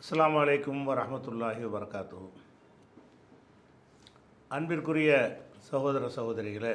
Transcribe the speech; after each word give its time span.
அஸ்லாம் 0.00 0.36
அலைக்கும் 0.40 0.82
வரமத்துல்லாஹி 0.88 1.64
வரகாத்து 1.72 2.18
அன்பிற்குரிய 4.56 5.10
சகோதர 5.66 6.04
சகோதரிகளே 6.14 6.72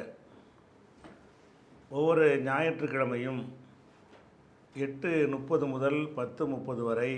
ஒவ்வொரு 1.90 2.26
ஞாயிற்றுக்கிழமையும் 2.48 3.40
எட்டு 4.74 5.10
முப்பது 5.34 5.66
முதல் 5.72 5.98
பத்து 6.18 6.46
முப்பது 6.52 6.84
வரை 6.88 7.10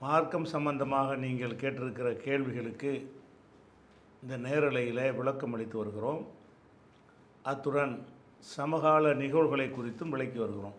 மார்க்கம் 0.00 0.48
சம்பந்தமாக 0.54 1.16
நீங்கள் 1.26 1.58
கேட்டிருக்கிற 1.62 2.10
கேள்விகளுக்கு 2.26 2.92
இந்த 4.22 4.36
நேரலையில் 4.48 5.04
விளக்கம் 5.20 5.56
அளித்து 5.58 5.78
வருகிறோம். 5.82 6.22
அத்துடன் 7.52 7.96
சமகால 8.56 9.14
நிகழ்வுகளை 9.22 9.68
குறித்தும் 9.78 10.14
விளக்கி 10.16 10.40
வருகிறோம். 10.44 10.78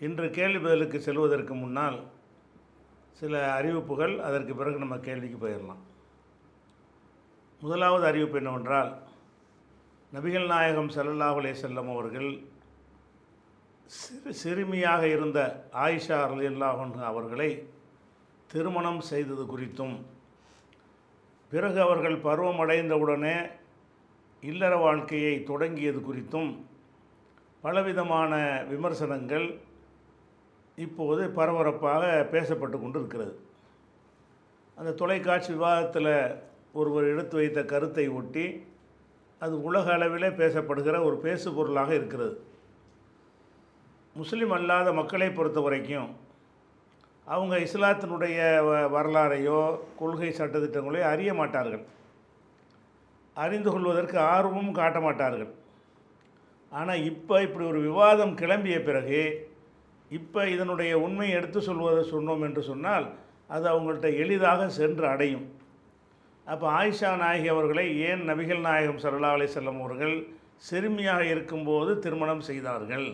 இன்று 0.00 0.30
கேள்வி 0.30 0.58
பதிலுக்கு 0.58 1.00
செல்வதற்கு 1.00 1.54
முன்னால் 1.54 1.98
சில 3.20 3.52
அறிவிப்புகள் 3.52 4.20
அதற்கு 4.20 4.54
பிறகு 4.54 4.78
நம்ம 4.78 4.96
கேள்விக்கு 4.98 5.38
போயிடலாம். 5.38 5.82
முதலாவது 7.62 8.04
அறிவிப்பு 8.06 8.38
என்னவென்றால் 8.38 8.90
நபிகள் 10.12 10.46
நாயகம் 10.46 10.90
ஸல்லல்லாஹு 10.96 11.54
செல்லம் 11.62 11.90
அவர்கள் 11.92 12.28
சிறு 13.90 14.32
சிறுமியாக 14.32 15.02
இருந்த 15.06 15.38
ஆயிஷா 15.84 16.18
ரலியல்லாஹு 16.32 17.00
அவர்களை 17.10 17.50
திருமணம் 18.50 19.00
செய்தது 19.00 19.44
குறித்தும் 19.44 19.96
பிறகு 21.52 21.80
அவர்கள் 21.80 22.16
பருவமடைந்தவுடனே 22.16 23.36
இல்லற 24.42 24.76
வாழ்க்கையை 24.76 25.34
தொடங்கியது 25.42 26.00
குறித்தும் 26.00 26.50
பலவிதமான 27.64 28.32
விமர்சனங்கள் 28.68 29.46
இப்போது 30.76 31.30
பரபரப்பாக 31.30 32.28
பேசப்பட்டு 32.32 32.80
கொண்டு 32.80 32.98
இருக்கிறது 32.98 33.40
அந்த 34.74 34.92
தொலைக்காட்சி 34.92 35.52
விவாதத்தில் 35.52 36.36
ஒருவர் 36.72 37.04
எடுத்து 37.04 37.36
வைத்த 37.36 37.64
கருத்தை 37.64 38.08
ஒட்டி 38.08 38.66
அது 39.38 39.62
உலக 39.62 39.92
அளவிலே 39.92 40.30
பேசப்படுகிற 40.34 41.04
ஒரு 41.04 41.16
பேசு 41.16 41.54
பொருளாக 41.54 41.94
இருக்கிறது. 41.94 42.44
முஸ்லீம் 44.14 44.50
அல்லாத 44.50 44.92
மக்களை 44.92 45.30
பொறுத்த 45.30 45.60
வரைக்கும் 45.60 46.16
அவங்க 47.24 47.56
இஸ்லாத்தினுடைய 47.58 48.38
வ- 48.64 48.90
வரலாறையோ 48.90 49.78
கொள்கை 49.98 50.28
சட்டத்திட்டங்களையோ 50.28 51.00
அறிய 51.00 51.34
மாட்டார்கள். 51.34 51.84
அறிந்து 53.34 53.70
கொள்வதற்கு 53.70 54.18
ஆர்வமும் 54.18 54.72
காட்ட 54.72 55.00
மாட்டார்கள். 55.00 55.54
ஆனால் 56.70 57.04
இப்போ 57.04 57.42
இப்படி 57.42 57.66
ஒரு 57.66 57.80
விவாதம் 57.80 58.36
கிளம்பிய 58.36 58.82
பிறகு 58.82 59.50
இப்போ 60.10 60.40
இதனுடைய 60.48 60.92
உண்மையை 60.98 61.36
எடுத்து 61.38 61.60
சொல்வதை 61.60 62.02
சொன்னோம் 62.10 62.42
என்று 62.48 62.62
சொன்னால் 62.62 63.06
அது 63.54 63.66
அவங்கள்ட்ட 63.72 64.08
எளிதாக 64.22 64.68
சென்று 64.68 65.06
அடையும். 65.08 65.46
அப்போ 66.46 66.66
ஆயிஷா 66.80 67.10
நாயகி 67.22 67.48
அவர்களை 67.48 67.86
ஏன் 68.08 68.22
நபிகள் 68.30 68.60
நாயகம் 68.68 69.00
சரலா 69.04 69.30
அலைஹி 69.36 69.64
அவர்கள் 69.72 70.16
சிறுமியாக 70.68 71.22
இருக்கும்போது 71.32 71.98
திருமணம் 71.98 72.44
செய்தார்கள்? 72.50 73.08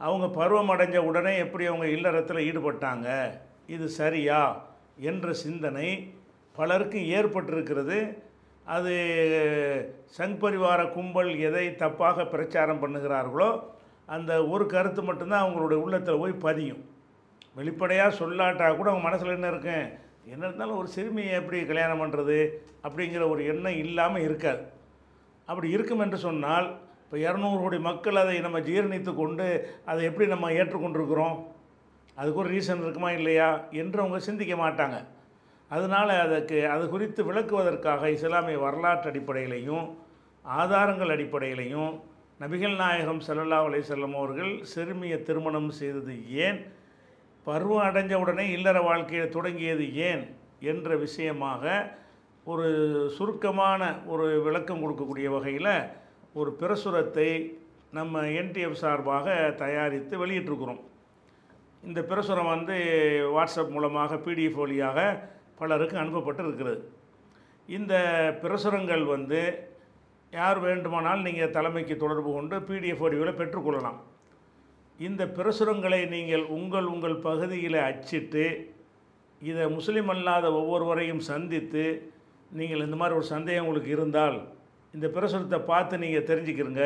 அவங்க 0.00 0.26
பருவம் 0.38 0.72
அடைஞ்ச 0.74 0.98
உடனே 1.10 1.38
எப்படி 1.38 1.64
அவங்க 1.66 1.86
இல்லறத்தில் 1.96 2.46
ஈடுபட்டாங்க? 2.48 3.08
இது 3.66 3.88
சரியா? 4.00 4.40
என்ற 5.10 5.32
சிந்தனை 5.44 5.88
பலருக்கு 6.52 7.00
ஏற்பட்டிருக்கிறது. 7.18 7.98
அது 8.66 8.94
சங் 10.16 10.38
பரிவார 10.42 10.80
கும்பல் 10.96 11.30
எதை 11.48 11.66
தப்பாக 11.82 12.26
பிரச்சாரம் 12.30 12.82
பண்ணுகிறார்களோ 12.82 13.50
அந்த 14.14 14.32
ஒரு 14.52 14.64
கருத்து 14.66 15.02
மட்டும்தான் 15.02 15.44
அவங்களுடைய 15.44 15.78
உள்ளத்தில் 15.84 16.22
போய் 16.22 16.42
பதியும். 16.46 16.82
வெளிப்படையாக 17.58 18.16
சொல்லாட்டா 18.18 18.66
கூட 18.76 18.88
அவங்க 18.90 19.06
மனசில் 19.08 19.36
என்ன 19.36 19.48
இருக்கும் 19.52 19.86
என்ன 20.32 20.42
இருந்தாலும் 20.46 20.78
ஒரு 20.80 20.88
சிறுமியை 20.88 21.32
எப்படி 21.32 21.58
கல்யாணம் 21.70 22.02
பண்ணுறது 22.02 22.38
அப்படிங்கிற 22.82 23.22
ஒரு 23.28 23.42
எண்ணம் 23.46 23.80
இல்லாமல் 23.84 24.22
இருக்காது. 24.22 24.62
அப்படி 25.48 25.68
இருக்கும் 25.76 26.02
என்று 26.04 26.18
சொன்னால் 26.18 26.68
இப்போ 27.04 27.16
இரநூறு 27.16 27.58
கோடி 27.60 27.78
மக்கள் 27.78 28.16
அதை 28.16 28.34
நம்ம 28.40 28.58
ஜீரணித்து 28.60 29.12
கொண்டு 29.14 29.46
அதை 29.84 30.02
எப்படி 30.04 30.26
நம்ம 30.28 30.50
ஏற்றுக்கொண்டிருக்கிறோம்? 30.50 31.36
அதுக்கு 32.14 32.40
ஒரு 32.42 32.50
ரீசன் 32.50 32.82
இருக்குமா 32.84 33.10
இல்லையா? 33.10 33.48
என்று 33.80 33.98
அவங்க 34.00 34.18
சிந்திக்க 34.18 34.54
மாட்டாங்க. 34.54 34.98
அதனால் 35.70 36.12
அதுக்கு 36.24 36.58
அது 36.68 36.84
குறித்து 36.88 37.32
விளக்குவதற்காக 37.32 38.10
இஸ்லாமிய 38.10 38.58
வரலாற்று 38.58 39.10
அடிப்படையிலையும் 39.10 39.84
ஆதாரங்கள் 40.44 41.12
அடிப்படையிலையும் 41.16 41.90
நபிகள் 42.40 42.76
நாயகம் 42.76 43.20
செல்லல்லா 43.20 43.64
அலை 43.64 43.80
வஸல்லம் 43.80 44.14
அவர்கள் 44.14 44.62
சிறுமியை 44.62 45.22
திருமணம் 45.22 45.70
செய்தது 45.70 46.30
ஏன்? 46.30 46.66
பருவம் 47.44 47.86
அடைஞ்ச 47.86 48.14
உடனே 48.14 48.50
இல்லற 48.50 48.80
வாழ்க்கையை 48.80 49.28
தொடங்கியது 49.28 49.94
ஏன்? 49.94 50.36
என்ற 50.60 50.96
விஷயமாக 50.96 51.92
ஒரு 52.44 52.68
சுருக்கமான 53.10 53.98
ஒரு 54.06 54.42
விளக்கம் 54.42 54.82
கொடுக்கக்கூடிய 54.82 55.28
வகையில் 55.28 55.88
ஒரு 56.32 56.56
பிரசுரத்தை 56.60 57.52
நம்ம 57.90 58.22
என்டிஎஃப் 58.22 58.80
சார்பாக 58.84 59.50
தயாரித்து 59.50 60.26
வெளியிட்டிருக்கிறோம். 60.26 60.80
இந்த 61.82 62.00
பிரசுரம் 62.00 62.48
வந்து 62.48 62.74
வாட்ஸ்அப் 63.36 63.70
மூலமாக 63.70 64.14
பிடிஎஃப் 64.14 64.60
வழியாக 64.62 65.28
பலருக்கு 65.58 65.98
அனுப்பப்பட்டு 65.98 66.42
இருக்கிறது 66.42 66.90
இந்த 67.66 67.94
பிரசுரங்கள் 68.40 69.04
வந்து 69.04 69.68
யார் 70.32 70.58
வேண்டுமானால் 70.66 71.24
நீங்கள் 71.26 71.54
தலைமைக்கு 71.56 71.94
தொடர்பு 71.96 72.30
கொண்டு 72.32 72.56
பிடிஎஃப் 72.68 73.02
வடிவில் 73.04 73.38
பெற்றுக்கொள்ளலாம். 73.38 73.98
இந்த 74.98 75.22
பிரசுரங்களை 75.36 76.00
நீங்கள் 76.14 76.44
உங்கள் 76.56 76.88
உங்கள் 76.94 77.16
பகுதியில் 77.28 77.78
அச்சிட்டு 77.88 78.44
இதை 79.42 79.64
முஸ்லீம் 79.76 80.10
அல்லாத 80.14 80.46
ஒவ்வொருவரையும் 80.60 81.22
சந்தித்து 81.30 81.84
நீங்கள் 82.58 82.84
இந்த 82.86 82.96
மாதிரி 83.00 83.16
ஒரு 83.18 83.26
சந்தேகம் 83.34 83.64
உங்களுக்கு 83.64 83.90
இருந்தால் 83.96 84.38
இந்த 84.94 85.06
பிரசுரத்தை 85.16 85.58
பார்த்து 85.72 86.02
நீங்கள் 86.04 86.28
தெரிஞ்சுக்கிறங்க 86.30 86.84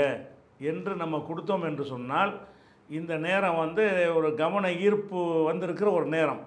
என்று 0.70 0.92
நம்ம 1.02 1.20
கொடுத்தோம் 1.28 1.66
என்று 1.68 1.84
சொன்னால் 1.92 2.32
இந்த 2.98 3.12
நேரம் 3.26 3.60
வந்து 3.64 3.84
ஒரு 4.18 4.28
கவன 4.42 4.70
ஈர்ப்பு 4.86 5.20
வந்திருக்கிற 5.50 5.88
ஒரு 5.98 6.06
நேரம். 6.16 6.42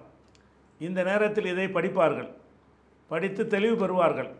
இந்த 0.80 1.00
நேரத்தில் 1.02 1.50
இதை 1.52 1.66
படிப்பார்கள். 1.76 2.28
படித்து 3.10 3.42
தெளிவு 3.54 3.76
பெறுவார்கள். 3.82 4.30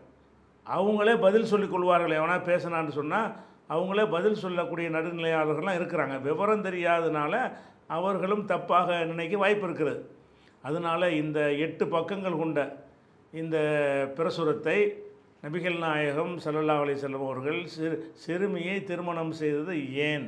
அவங்களே 0.75 1.19
பதில் 1.19 1.49
சொல்லிக் 1.51 1.71
கொள்வார்கள் 1.71 2.17
எவனா 2.17 2.37
பேசினான்னு 2.49 2.97
சொன்னால் 2.99 3.35
அவங்களே 3.69 4.09
பதில் 4.09 4.41
சொல்லக்கூடிய 4.43 4.89
நடுநிலையாளர்கள்லாம் 4.89 5.79
இருக்கிறாங்க. 5.79 6.21
விவரம் 6.21 6.63
தெரியாதனால 6.63 7.51
அவர்களும் 7.87 8.47
தப்பாக 8.47 9.05
நினைக்க 9.05 9.37
வாய்ப்பு 9.37 9.65
இருக்கிறது. 9.65 10.01
அதனால் 10.61 11.05
இந்த 11.11 11.53
எட்டு 11.65 11.87
பக்கங்கள் 11.87 12.37
கொண்ட 12.37 12.59
இந்த 13.31 13.57
பிரசுரத்தை 14.15 14.77
நபிகள் 15.43 15.77
நாயகம் 15.77 16.39
சல்லல்லா 16.45 16.79
அலி 16.79 16.93
செல்லம் 16.93 17.25
அவர்கள் 17.25 17.65
சிறு 17.65 18.11
சிறுமியை 18.13 18.83
திருமணம் 18.83 19.31
செய்தது 19.31 19.93
ஏன்? 19.93 20.25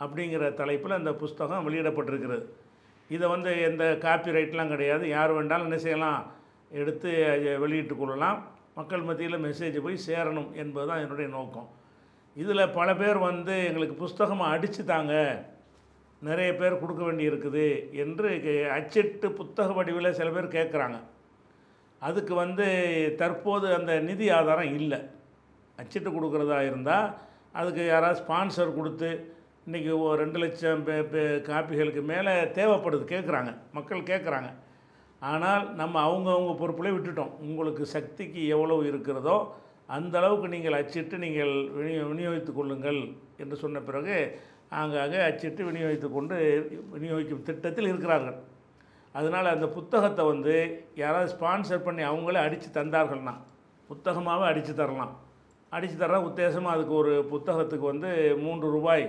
அப்படிங்கிற 0.00 0.54
தலைப்பில் 0.54 0.98
அந்த 0.98 1.12
புஸ்தகம் 1.14 1.68
வெளியிடப்பட்டிருக்கிறது. 1.68 2.44
இதை 3.08 3.28
வந்து 3.28 3.62
எந்த 3.62 3.84
காப்பி 3.96 4.30
ரைட்லாம் 4.30 4.68
கிடையாது. 4.68 5.08
யார் 5.08 5.32
வேண்டாலும் 5.32 5.68
என்ன 5.68 5.78
செய்யலாம்? 5.78 6.20
எடுத்து 6.70 7.10
வெளியிட்டு 7.60 7.96
கொள்ளலாம். 7.96 8.38
மக்கள் 8.78 9.04
மத்தியில் 9.08 9.42
மெசேஜ் 9.44 9.76
போய் 9.84 10.04
சேரணும் 10.06 10.48
என்பது 10.62 10.86
தான் 10.88 11.02
என்னுடைய 11.02 11.28
நோக்கம். 11.36 11.68
இதில் 12.36 12.72
பல 12.78 12.88
பேர் 13.00 13.18
வந்து 13.28 13.54
எங்களுக்கு 13.68 13.94
புஸ்தகமாக 14.00 14.54
அடித்து 14.54 14.82
தாங்க 14.90 15.12
நிறைய 16.28 16.50
பேர் 16.58 16.80
கொடுக்க 16.82 17.02
வேண்டி 17.06 17.24
இருக்குது 17.30 17.64
என்று 18.02 18.30
அச்சிட்டு 18.76 19.28
புத்தக 19.38 19.68
வடிவில் 19.78 20.16
சில 20.18 20.28
பேர் 20.34 20.56
கேட்குறாங்க. 20.56 20.98
அதுக்கு 22.08 22.34
வந்து 22.42 22.66
தற்போது 23.22 23.66
அந்த 23.78 23.92
நிதி 24.08 24.28
ஆதாரம் 24.38 24.74
இல்லை. 24.80 25.00
அச்சிட்டு 25.80 26.10
கொடுக்குறதா 26.16 26.60
இருந்தால் 26.68 27.08
அதுக்கு 27.60 27.82
யாராவது 27.86 28.20
ஸ்பான்சர் 28.22 28.76
கொடுத்து 28.78 29.10
இன்றைக்கி 29.66 29.90
ஓ 30.02 30.14
ரெண்டு 30.22 30.38
லட்சம் 30.42 30.82
பே 30.86 31.22
காப்பிகளுக்கு 31.50 32.02
மேலே 32.12 32.34
தேவைப்படுது. 32.58 33.04
கேட்குறாங்க. 33.14 33.52
மக்கள் 33.76 34.08
கேட்குறாங்க. 34.12 34.50
ஆனால் 35.22 35.64
நம்ம 35.80 36.00
அவங்கவுங்க 36.06 36.52
பொறுப்பில் 36.62 36.94
விட்டுட்டோம். 36.94 37.32
உங்களுக்கு 37.48 37.84
சக்திக்கு 37.94 38.40
எவ்வளவு 38.56 38.82
இருக்கிறதோ 38.90 39.36
அந்த 39.96 40.14
அளவுக்கு 40.20 40.48
நீங்கள் 40.54 40.76
அச்சிட்டு 40.80 41.16
நீங்கள் 41.24 41.52
விநியோ 41.76 42.04
விநியோகித்து 42.10 42.52
கொள்ளுங்கள் 42.52 43.00
என்று 43.42 43.56
சொன்ன 43.62 43.80
பிறகு 43.88 44.16
ஆங்காங்கே 44.78 45.18
அச்சிட்டு 45.26 45.62
விநியோகித்து 45.68 46.08
கொண்டு 46.14 46.36
விநியோகிக்கும் 46.94 47.44
திட்டத்தில் 47.48 47.90
இருக்கிறார்கள். 47.90 48.38
அதனால் 49.14 49.52
அந்த 49.52 49.66
புத்தகத்தை 49.76 50.24
வந்து 50.32 50.54
யாராவது 51.02 51.28
ஸ்பான்சர் 51.34 51.86
பண்ணி 51.86 52.02
அவங்களே 52.08 52.40
அடித்து 52.46 52.68
தந்தார்கள்னா 52.78 53.34
புத்தகமாகவே 53.90 54.46
அடித்து 54.50 54.72
தரலாம். 54.80 55.14
அடித்து 55.72 55.96
தர 56.02 56.18
உத்தேசமாக 56.28 56.74
அதுக்கு 56.76 56.94
ஒரு 57.02 57.14
புத்தகத்துக்கு 57.32 57.86
வந்து 57.92 58.10
மூன்று 58.44 58.66
ரூபாய் 58.76 59.06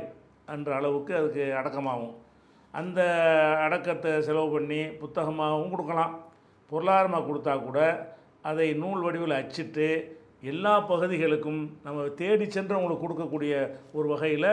என்ற 0.56 0.70
அளவுக்கு 0.80 1.14
அதுக்கு 1.20 1.44
அடக்கமாகும். 1.60 2.16
அந்த 2.74 3.00
அடக்கத்தை 3.66 4.12
செலவு 4.28 4.50
பண்ணி 4.56 4.82
புத்தகமாகவும் 5.02 5.74
கொடுக்கலாம். 5.74 6.14
பொருளாதாரமாக 6.72 7.28
கொடுத்தா 7.28 7.54
கூட 7.68 7.80
அதை 8.50 8.68
நூல் 8.82 9.04
வடிவில் 9.06 9.40
அச்சிட்டு 9.42 9.88
எல்லா 10.52 10.74
பகுதிகளுக்கும் 10.92 11.62
நம்ம 11.86 12.08
தேடி 12.22 12.46
சென்று 12.46 12.76
அவங்களுக்கு 12.76 13.06
கொடுக்கக்கூடிய 13.06 13.54
ஒரு 13.98 14.08
வகையில் 14.14 14.50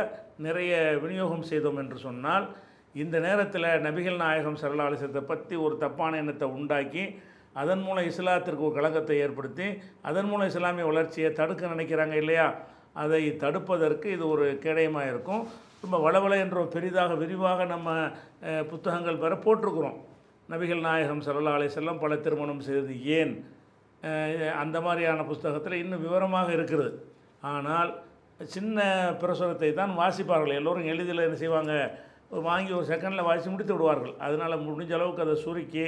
நிறைய 0.47 0.75
விநியோகம் 1.03 1.49
செய்தோம் 1.51 1.81
என்று 1.83 1.99
சொன்னால் 2.07 2.47
இந்த 3.03 3.17
நேரத்தில் 3.27 3.69
நபிகள் 3.87 4.23
நாயகம் 4.23 4.61
சரலாலிசத்தை 4.63 5.23
பற்றி 5.31 5.55
ஒரு 5.67 5.75
தப்பான 5.85 6.17
எண்ணத்தை 6.23 6.49
உண்டாக்கி 6.57 7.05
அதன் 7.63 7.83
மூலம் 7.87 8.09
இஸ்லாத்திற்கு 8.11 8.67
ஒரு 8.69 8.75
கழகத்தை 8.79 9.17
ஏற்படுத்தி 9.25 9.67
அதன் 10.09 10.29
மூலம் 10.31 10.51
இஸ்லாமிய 10.53 10.87
வளர்ச்சியை 10.91 11.31
தடுக்க 11.41 11.75
நினைக்கிறாங்க 11.75 12.17
இல்லையா? 12.23 12.47
அதை 13.03 13.23
தடுப்பதற்கு 13.45 14.07
இது 14.17 14.25
ஒரு 14.29 14.47
கேடயமாக 14.65 15.11
இருக்கும். 15.13 15.45
ரொம்ப 15.85 15.99
வளவள 16.05 16.35
என்ற 16.45 16.57
ஒரு 16.63 16.71
பெரிதாக 16.75 17.15
விரிவாக 17.23 17.65
நம்ம 17.73 17.89
புத்தகங்கள் 18.71 19.21
பெற 19.23 19.35
போட்டிருக்கிறோம். 19.45 19.99
நபிகள் 20.53 20.87
நாயகம் 20.87 21.23
சல்லா 21.27 21.53
செல்லம் 21.77 22.01
பல 22.05 22.17
திருமணம் 22.25 22.63
செய்தது 22.67 22.95
ஏன்? 23.19 23.35
அந்த 24.63 24.77
மாதிரியான 24.87 25.25
புஸ்தகத்தில் 25.31 25.83
இன்னும் 25.83 26.05
விவரமாக 26.07 26.49
இருக்கிறது. 26.57 26.91
ஆனால் 27.53 27.91
சின்ன 28.55 28.87
பிரசுரத்தை 29.21 29.71
தான் 29.81 29.93
வாசிப்பார்கள். 30.01 30.59
எல்லோரும் 30.61 30.89
எளிதில் 30.93 31.25
என்ன 31.27 31.39
செய்வாங்க? 31.43 31.75
ஒரு 32.33 32.43
வாங்கி 32.49 32.73
ஒரு 32.79 32.87
செகண்டில் 32.91 33.29
வாசி 33.29 33.47
முடித்து 33.53 33.75
விடுவார்கள். 33.75 34.15
அதனால் 34.27 34.65
முடிஞ்ச 34.67 34.93
அளவுக்கு 34.99 35.25
அதை 35.27 35.37
சுருக்கி 35.45 35.85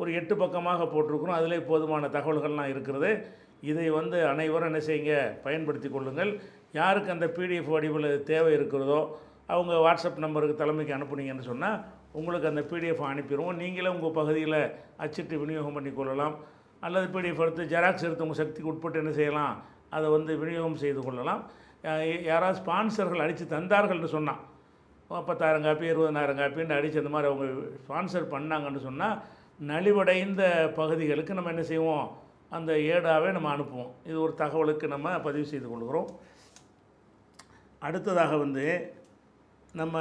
ஒரு 0.00 0.10
எட்டு 0.18 0.34
பக்கமாக 0.42 0.86
போட்டிருக்கிறோம். 0.92 1.38
அதிலே 1.40 1.58
போதுமான 1.70 2.10
தகவல்கள்லாம் 2.16 2.72
இருக்கிறது. 2.74 3.10
இதை 3.70 3.88
வந்து 3.98 4.18
அனைவரும் 4.32 4.70
என்ன 4.70 4.80
செய்யுங்க? 4.86 5.16
பயன்படுத்தி 5.46 5.88
கொள்ளுங்கள். 5.88 6.32
யாருக்கு 6.80 7.14
அந்த 7.14 7.26
பிடிஎஃப் 7.36 7.70
வடிவில் 7.74 8.10
தேவை 8.30 8.52
இருக்கிறதோ 8.58 9.00
அவங்க 9.46 9.72
வாட்ஸ்அப் 9.84 10.22
நம்பருக்கு 10.24 10.56
தலைமைக்கு 10.56 10.94
அனுப்புனீங்கன்னு 10.96 11.48
சொன்னால் 11.50 11.78
உங்களுக்கு 12.12 12.48
அந்த 12.48 12.62
பிடிஎஃப் 12.70 13.04
அனுப்பிடுவோம். 13.10 13.58
நீங்களே 13.62 13.88
உங்கள் 13.94 14.16
பகுதியில் 14.20 14.60
அச்சிட்டு 14.98 15.36
விநியோகம் 15.42 15.76
பண்ணி 15.76 15.92
கொள்ளலாம். 15.92 16.34
அல்லது 16.80 17.06
பிடிஎஃப் 17.14 17.42
எடுத்து 17.44 17.64
ஜெராக்ஸ் 17.74 18.06
எடுத்து 18.06 18.26
உங்கள் 18.26 18.40
சக்திக்கு 18.40 18.70
உட்பட்டு 18.72 18.98
என்ன 18.98 19.12
செய்யலாம்? 19.18 19.54
அதை 19.90 20.08
வந்து 20.16 20.32
விநியோகம் 20.38 20.80
செய்து 20.84 21.00
கொள்ளலாம். 21.04 21.42
யாராவது 22.30 22.58
ஸ்பான்சர்கள் 22.62 23.22
அடித்து 23.24 23.44
தந்தார்கள்னு 23.56 24.10
சொன்னால் 24.16 24.40
பத்தாயிரம் 25.28 25.64
காப்பி 25.66 25.86
இருபதனாயிரம் 25.92 26.38
காப்பின்னு 26.40 26.76
அடித்து 26.76 27.00
அந்த 27.02 27.12
மாதிரி 27.14 27.30
அவங்க 27.30 27.46
ஸ்பான்சர் 27.86 28.32
பண்ணாங்கன்னு 28.34 28.82
சொன்னால் 28.88 29.16
நலிவடைந்த 29.70 30.42
பகுதிகளுக்கு 30.78 31.34
நம்ம 31.34 31.50
என்ன 31.54 31.62
செய்வோம்? 31.62 32.06
அந்த 32.56 32.72
ஏடாவே 32.92 33.28
நம்ம 33.36 33.50
அனுப்புவோம். 33.56 33.92
இது 34.08 34.16
ஒரு 34.20 34.34
தகவலுக்கு 34.38 34.86
நம்ம 34.94 35.18
பதிவு 35.26 35.46
செய்து 35.52 35.68
கொள்கிறோம். 35.68 36.08
அடுத்ததாக 37.78 38.36
வந்து 38.36 38.66
நம்ம 39.80 39.98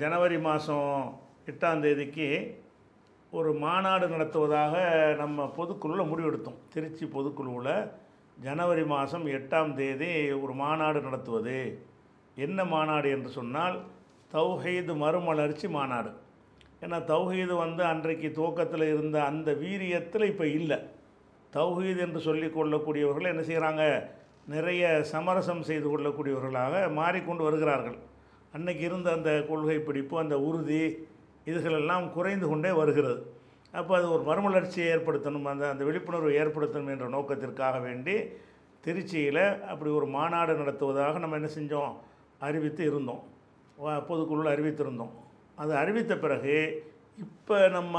ஜனவரி 0.00 0.38
மாதம் 0.46 0.88
எட்டாம் 1.50 1.82
தேதிக்கு 1.84 2.26
ஒரு 3.32 3.50
மாநாடு 3.62 4.06
நடத்துவதாக 4.14 4.74
நம்ம 5.20 5.46
பொதுக்குழுவில் 5.58 6.10
முடிவெடுத்தோம். 6.10 6.58
திருச்சி 6.74 7.04
பொதுக்குழுவில் 7.14 7.86
ஜனவரி 8.46 8.84
மாதம் 8.92 9.24
எட்டாம் 9.36 9.72
தேதி 9.78 10.10
ஒரு 10.40 10.56
மாநாடு 10.62 11.00
நடத்துவது. 11.06 11.56
என்ன 12.46 12.58
மாநாடு 12.74 13.08
என்று 13.16 13.32
சொன்னால் 13.38 13.78
தௌஹீது 14.34 14.96
மறுமலர்ச்சி 15.04 15.70
மாநாடு. 15.78 16.12
ஏன்னா 16.84 17.00
தௌஹீது 17.12 17.56
வந்து 17.64 17.82
அன்றைக்கு 17.92 18.30
துவக்கத்தில் 18.40 18.86
இருந்த 18.92 19.18
அந்த 19.30 19.50
வீரியத்தில் 19.64 20.30
இப்போ 20.32 20.46
இல்லை. 20.58 20.80
தௌஹீது 21.58 22.02
என்று 22.08 22.22
சொல்லிக் 22.28 22.56
கொள்ளக்கூடியவர்கள் 22.58 23.32
என்ன 23.32 23.44
செய்கிறாங்க 23.50 23.82
நிறைய 24.56 24.84
சமரசம் 25.14 25.66
செய்து 25.72 25.88
கொள்ளக்கூடியவர்களாக 25.88 26.86
மாறிக்கொண்டு 27.00 27.44
வருகிறார்கள். 27.48 27.98
அன்னைக்கு 28.54 28.82
இருந்த 28.88 29.08
அந்த 29.18 29.30
கொள்கை 29.50 29.78
பிடிப்பு 29.88 30.14
அந்த 30.22 30.36
உறுதி 30.48 30.82
இதுகளெல்லாம் 31.50 32.06
குறைந்து 32.16 32.46
கொண்டே 32.48 32.72
வருகிறது. 32.80 33.18
அப்போ 33.74 33.92
அது 33.98 34.06
ஒரு 34.14 34.22
மறுமலர்ச்சியை 34.28 34.86
ஏற்படுத்தணும் 34.94 35.48
அந்த 35.52 35.64
அந்த 35.72 35.82
விழிப்புணர்வை 35.88 36.32
ஏற்படுத்தணும் 36.42 36.92
என்ற 36.94 37.06
நோக்கத்திற்காக 37.16 37.78
வேண்டி 37.86 38.14
திருச்சியில் 38.84 39.42
அப்படி 39.70 39.90
ஒரு 39.98 40.06
மாநாடு 40.16 40.52
நடத்துவதாக 40.60 41.18
நம்ம 41.22 41.38
என்ன 41.40 41.50
செஞ்சோம்? 41.56 41.92
அறிவித்து 42.40 42.82
இருந்தோம். 42.90 43.22
பொதுக்குழுவில் 44.08 44.52
அறிவித்திருந்தோம் 44.54 45.12
அது 45.58 45.72
அறிவித்த 45.82 46.12
பிறகு 46.16 46.56
இப்போ 47.18 47.56
நம்ம 47.68 47.96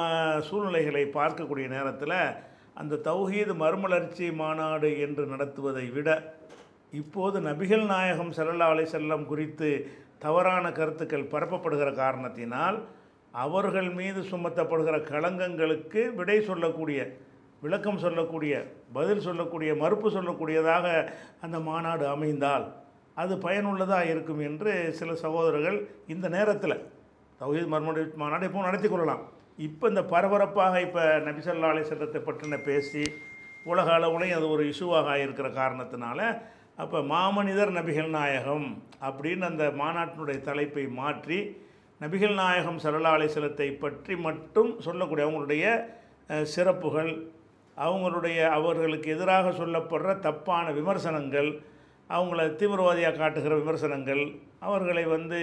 சூழ்நிலைகளை 0.48 1.04
பார்க்கக்கூடிய 1.18 1.66
நேரத்தில் 1.76 2.18
அந்த 2.74 3.00
தௌஹீது 3.08 3.54
மறுமலர்ச்சி 3.64 4.28
மாநாடு 4.42 4.90
என்று 5.06 5.24
நடத்துவதை 5.34 5.86
விட 5.96 6.10
இப்போது 6.94 7.38
நபிகள் 7.48 7.86
நாயகம் 7.86 8.32
ஸல்லல்லாஹு 8.38 8.74
அலை 8.76 8.86
செல்லம் 8.94 9.26
குறித்து 9.26 9.70
தவறான 10.22 10.66
கருத்துக்கள் 10.72 11.32
பரப்பப்படுகிற 11.34 11.90
காரணத்தினால் 11.94 12.78
அவர்கள் 13.34 13.90
மீது 14.00 14.22
சுமத்தப்படுகிற 14.32 14.96
களங்கங்களுக்கு 15.12 16.02
விடை 16.16 16.38
சொல்லக்கூடிய 16.42 17.00
விளக்கம் 17.62 18.00
சொல்லக்கூடிய 18.04 18.54
பதில் 18.94 19.26
சொல்லக்கூடிய 19.28 19.72
மறுப்பு 19.82 20.08
சொல்லக்கூடியதாக 20.10 20.86
அந்த 21.42 21.58
மாநாடு 21.60 22.06
அமைந்தால் 22.08 22.66
அது 23.18 23.34
பயனுள்ளதாக 23.38 24.10
இருக்கும் 24.12 24.42
என்று 24.50 24.72
சில 25.00 25.14
சகோதரர்கள் 25.16 25.78
இந்த 26.08 26.28
நேரத்தில் 26.30 26.78
தௌஹீத் 27.42 27.72
மர்மடி 27.74 28.02
மாநாடு 28.16 28.48
இப்போ 28.48 28.62
நடத்தி 28.62 28.90
கொள்ளலாம். 28.90 29.22
இப்போ 29.68 29.86
இந்த 29.88 30.04
பரபரப்பாக 30.12 30.82
இப்போ 30.82 31.04
நபிசல்லா 31.28 31.70
அலி 31.72 31.84
செல்லத்தை 31.90 32.20
பற்றின 32.28 32.60
பேசி 32.64 33.04
உலக 33.66 33.88
அளவுலையும் 33.98 34.38
அது 34.38 34.48
ஒரு 34.50 34.64
இஷ்யூவாக 34.72 35.16
இருக்கிற 35.24 35.48
காரணத்தினால 35.50 36.20
அப்போ 36.78 37.00
மாமனிதர் 37.04 37.72
நபிகள் 37.72 38.10
நாயகம் 38.10 38.68
அப்படின்னு 39.02 39.46
அந்த 39.46 39.66
மாநாட்டினுடைய 39.78 40.38
தலைப்பை 40.42 40.86
மாற்றி 40.92 41.40
நபிகள் 42.02 42.34
நாயகம் 42.34 42.80
சல்லா 42.80 43.12
பற்றி 43.80 44.14
மட்டும் 44.20 44.72
சொல்லக்கூடிய 44.80 45.26
அவங்களுடைய 45.26 45.66
சிறப்புகள் 46.46 47.12
அவங்களுடைய 47.78 48.40
அவர்களுக்கு 48.50 49.10
எதிராக 49.12 49.52
சொல்லப்படுற 49.52 50.16
தப்பான 50.20 50.72
விமர்சனங்கள் 50.72 51.52
அவங்கள 52.10 52.42
தீவிரவாதியாக 52.56 53.18
காட்டுகிற 53.18 53.54
விமர்சனங்கள் 53.56 54.24
அவர்களை 54.60 55.04
வந்து 55.06 55.40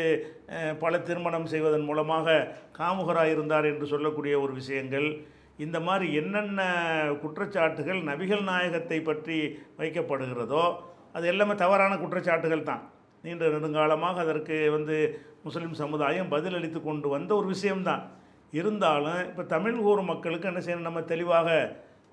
பல 0.78 0.98
திருமணம் 1.00 1.46
செய்வதன் 1.46 1.86
மூலமாக 1.86 2.44
காமுகராக 2.78 3.28
இருந்தார் 3.28 3.66
என்று 3.66 3.86
சொல்லக்கூடிய 3.86 4.34
ஒரு 4.40 4.52
விஷயங்கள் 4.52 5.08
இந்த 5.56 5.78
மாதிரி 5.80 6.06
என்னென்ன 6.12 6.60
குற்றச்சாட்டுகள் 7.22 8.00
நபிகள் 8.02 8.44
நாயகத்தை 8.44 8.98
பற்றி 9.02 9.38
வைக்கப்படுகிறதோ 9.78 10.66
அது 11.18 11.26
எல்லாமே 11.32 11.56
தவறான 11.64 11.98
குற்றச்சாட்டுகள் 12.02 12.68
தான். 12.70 12.82
நீண்ட 13.24 13.44
நெடுங்காலமாக 13.54 14.22
அதற்கு 14.24 14.56
வந்து 14.76 14.96
முஸ்லீம் 15.44 15.76
சமுதாயம் 15.82 16.32
பதிலளித்து 16.34 16.80
கொண்டு 16.88 17.08
வந்த 17.16 17.30
ஒரு 17.40 17.46
விஷயம்தான் 17.54 18.02
இருந்தாலும் 18.58 19.20
இப்போ 19.30 19.42
தமிழ் 19.54 19.78
ஊர் 19.90 20.02
மக்களுக்கு 20.10 20.48
என்ன 20.50 20.60
செய்யணும்? 20.66 20.88
நம்ம 20.88 21.00
தெளிவாக 21.12 21.48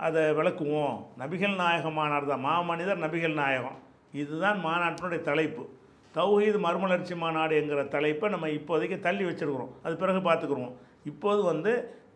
அதை 0.05 0.21
விளக்குவோம். 0.37 0.95
நபிகள் 1.21 1.53
நாயகம் 1.61 1.97
மாநாடு 1.99 2.25
தான். 2.31 2.45
மாமனிதர் 2.47 3.03
நபிகள் 3.03 3.35
நாயகம். 3.41 3.77
இதுதான் 4.21 4.57
மாநாட்டினுடைய 4.65 5.21
தலைப்பு. 5.29 5.63
தௌஹீது 6.17 6.59
மறுமலர்ச்சி 6.65 7.15
மாநாடு 7.23 7.53
என்கிற 7.61 7.83
தலைப்பை 7.95 8.27
நம்ம 8.33 8.49
இப்போதைக்கு 8.57 8.97
தள்ளி 9.07 9.23
வச்சிருக்கிறோம். 9.29 9.71
அது 9.85 9.95
பிறகு 10.03 10.19
பார்த்துக்குருவோம். 10.27 10.75
இப்போது 11.11 11.41
வந்து 11.51 11.71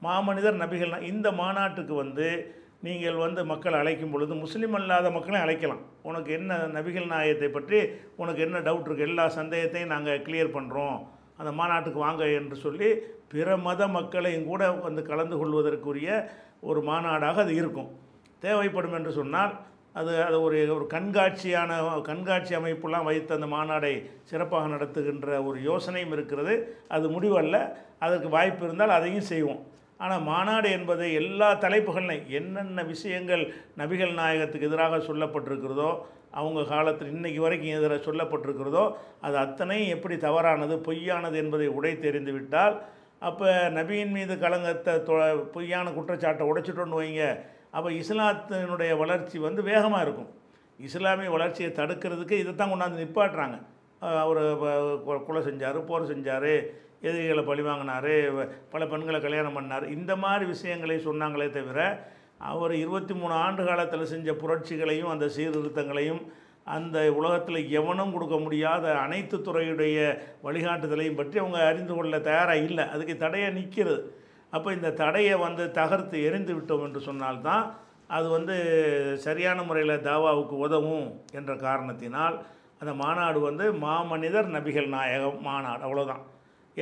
மாமனிதர் 0.08 0.62
நபிகள் 0.64 1.08
இந்த 1.12 1.28
மாநாட்டுக்கு 1.42 1.94
வந்து 2.04 2.28
நீங்கள் 2.88 3.18
வந்து 3.24 3.42
மக்கள் 3.52 3.78
அழைக்கும் 3.80 4.12
பொழுது 4.14 4.34
முஸ்லீம் 4.42 4.76
அல்லாத 4.78 5.08
மக்களையும் 5.16 5.46
அழைக்கலாம். 5.46 5.82
உனக்கு 6.10 6.30
என்ன 6.40 6.58
நபிகள் 6.76 7.10
நாயத்தை 7.14 7.48
பற்றி 7.56 7.80
உனக்கு 8.22 8.42
என்ன 8.46 8.58
டவுட் 8.68 8.88
இருக்குது 8.88 9.10
எல்லா 9.12 9.26
சந்தேகத்தையும் 9.40 9.94
நாங்கள் 9.94 10.22
கிளியர் 10.28 10.56
பண்ணுறோம் 10.58 11.00
அந்த 11.40 11.52
மாநாட்டுக்கு 11.60 12.00
வாங்க 12.06 12.24
என்று 12.40 12.56
சொல்லி 12.66 12.90
பிற 13.34 13.58
மத 13.66 13.82
மக்களையும் 13.96 14.48
கூட 14.52 14.62
வந்து 14.86 15.02
கலந்து 15.10 15.36
கொள்வதற்குரிய 15.42 16.10
ஒரு 16.70 16.80
மாநாடாக 16.90 17.42
அது 17.46 17.54
இருக்கும். 17.62 17.90
தேவைப்படும் 18.46 18.96
என்று 19.00 19.12
சொன்னால் 19.20 19.54
அது 20.00 20.12
அது 20.28 20.38
ஒரு 20.46 20.58
ஒரு 20.76 20.86
கண்காட்சியான 20.94 21.78
கண்காட்சி 22.10 22.54
அமைப்புலாம் 22.60 23.08
வைத்து 23.10 23.32
அந்த 23.38 23.48
மாநாடை 23.56 23.94
சிறப்பாக 24.30 24.68
நடத்துகின்ற 24.74 25.28
ஒரு 25.48 25.58
யோசனையும் 25.70 26.14
இருக்கிறது. 26.18 26.54
அது 26.96 27.06
முடிவல்ல. 27.16 27.58
அதற்கு 28.06 28.30
வாய்ப்பு 28.36 28.64
இருந்தால் 28.68 28.98
அதையும் 28.98 29.30
செய்வோம். 29.32 29.62
ஆனால் 30.00 30.22
மாநாடு 30.22 30.72
என்பது 30.72 31.14
எல்லா 31.14 31.54
தலைப்புகள்லையும் 31.56 32.30
என்னென்ன 32.30 32.84
விஷயங்கள் 32.84 33.44
நபிகள் 33.78 34.14
நாயகத்துக்கு 34.14 34.68
எதிராக 34.68 34.98
சொல்லப்பட்டிருக்கிறதோ 35.00 35.90
அவங்க 36.32 36.64
காலத்தில் 36.66 37.08
இன்றைக்கு 37.08 37.42
வரைக்கும் 37.42 37.76
எதிராக 37.76 38.02
சொல்லப்பட்டிருக்கிறதோ 38.04 38.84
அது 39.22 39.38
அத்தனையும் 39.38 39.90
எப்படி 39.90 40.18
தவறானது 40.18 40.76
பொய்யானது 40.78 41.36
என்பதை 41.36 41.68
உடை 41.70 42.00
தெரிந்து 42.00 42.32
விட்டால் 42.32 42.76
அப்போ 43.22 43.48
நபியின் 43.70 44.12
மீது 44.12 44.36
கலங்கத்தை 44.36 44.94
தொ- 45.04 45.24
பொய்யான 45.52 45.92
குற்றச்சாட்டை 45.92 46.48
உடைச்சிட்டோன்னு 46.48 47.00
வைங்க. 47.00 47.24
அப்போ 47.72 47.90
இஸ்லாத்தினுடைய 47.92 48.98
வளர்ச்சி 48.98 49.38
வந்து 49.40 49.64
வேகமாக 49.64 50.02
இருக்கும். 50.02 50.30
இஸ்லாமிய 50.80 51.30
வளர்ச்சியை 51.30 51.72
தடுக்கிறதுக்கு 51.72 52.32
இதை 52.34 52.56
தான் 52.56 52.72
கொண்டாந்து 52.72 53.02
நிப்பாட்டுறாங்க. 53.02 53.58
அவர் 54.22 54.40
கொலை 55.26 55.42
செஞ்சார் 55.42 55.86
போர் 55.86 56.10
செஞ்சார் 56.12 56.52
எதிரிகளை 57.08 57.44
பழி 57.50 57.64
வாங்கினார் 57.68 58.14
பல 58.74 58.82
பெண்களை 58.92 59.20
கல்யாணம் 59.26 59.58
பண்ணார். 59.58 59.86
இந்த 59.98 60.12
மாதிரி 60.24 60.46
விஷயங்களை 60.54 60.98
சொன்னாங்களே 61.08 61.48
தவிர 61.58 61.80
அவர் 62.50 62.74
இருபத்தி 62.84 63.14
மூணு 63.20 63.34
ஆண்டு 63.46 63.62
காலத்தில் 63.70 64.12
செஞ்ச 64.14 64.34
புரட்சிகளையும் 64.42 65.12
அந்த 65.14 65.26
சீர்திருத்தங்களையும் 65.38 66.22
அந்த 66.76 66.98
உலகத்தில் 67.18 67.60
எவனும் 67.80 68.14
கொடுக்க 68.16 68.36
முடியாத 68.46 68.86
அனைத்து 69.04 69.38
துறையுடைய 69.48 69.98
வழிகாட்டுதலையும் 70.46 71.20
பற்றி 71.20 71.38
அவங்க 71.44 71.60
அறிந்து 71.70 71.94
கொள்ள 71.98 72.16
தயாராக 72.28 72.66
இல்லை. 72.68 72.86
அதுக்கு 72.94 73.16
தடையாக 73.24 73.56
நிற்கிறது 73.58 74.02
அப்போ 74.56 74.70
இந்த 74.78 74.90
தடையை 75.02 75.36
வந்து 75.46 75.64
தகர்த்து 75.80 76.18
எரிந்து 76.28 76.54
விட்டோம் 76.56 76.86
என்று 76.88 77.02
சொன்னால்தான் 77.08 77.66
அது 78.18 78.28
வந்து 78.36 78.56
சரியான 79.26 79.64
முறையில் 79.68 80.04
தாவாவுக்கு 80.08 80.56
உதவும் 80.66 81.08
என்ற 81.40 81.52
காரணத்தினால் 81.66 82.36
அந்த 82.82 82.92
மாநாடு 83.04 83.40
வந்து 83.48 83.66
மாமனிதர் 83.86 84.54
நபிகள் 84.56 84.94
நாயகம் 84.96 85.40
மாநாடு. 85.48 85.82
அவ்வளோதான் 85.88 86.24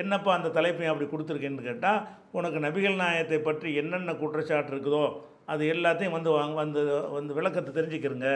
என்னப்பா 0.01 0.32
அந்த 0.38 0.50
தலைப்பை 0.58 0.88
அப்படி 0.92 1.08
கொடுத்துருக்கேன்னு 1.10 1.68
கேட்டால் 1.70 2.00
உனக்கு 2.38 2.60
நபிகள் 2.66 3.01
நாயத்தை 3.01 3.39
பற்றி 3.48 3.70
என்னென்ன 3.82 4.16
குற்றச்சாட்டு 4.22 4.72
இருக்குதோ 4.74 5.04
அது 5.51 5.63
எல்லாத்தையும் 5.74 6.16
வந்து 6.18 6.30
வாங்க 6.38 6.56
வந்து 6.63 6.82
வந்து 7.18 7.32
விளக்கத்தை 7.38 7.72
தெரிஞ்சுக்கிறங்க. 7.77 8.30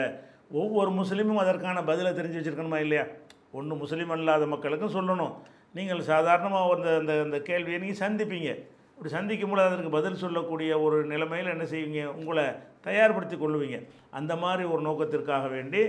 ஒவ்வொரு 0.60 0.90
முஸ்லீமும் 1.00 1.42
அதற்கான 1.42 1.82
பதிலை 1.90 2.10
தெரிஞ்சு 2.18 2.38
வச்சுருக்கணுமா 2.38 2.78
இல்லையா? 2.84 3.04
ஒன்று 3.58 3.74
முஸ்லீம் 3.82 4.12
அல்லாத 4.14 4.44
மக்களுக்கும் 4.52 4.94
சொல்லணும். 4.98 5.34
நீங்கள் 5.78 6.00
சாதாரணமாக 6.12 6.76
அந்த 6.76 6.90
அந்த 7.00 7.12
அந்த 7.24 7.38
கேள்வியை 7.48 7.78
நீங்கள் 7.82 8.02
சந்திப்பீங்க. 8.04 8.50
இப்படி 8.94 9.10
சந்திக்கும் 9.16 9.52
பொழுது 9.52 9.68
அதற்கு 9.68 9.92
பதில் 9.96 10.22
சொல்லக்கூடிய 10.24 10.72
ஒரு 10.86 10.96
நிலைமையில் 11.12 11.52
என்ன 11.54 11.64
செய்வீங்க? 11.72 12.02
உங்களை 12.18 12.44
தயார்படுத்தி 12.86 13.36
கொள்ளுவீங்க. 13.38 13.78
அந்த 14.18 14.32
மாதிரி 14.42 14.64
ஒரு 14.74 14.82
நோக்கத்திற்காக 14.88 15.46
வேண்டி 15.56 15.82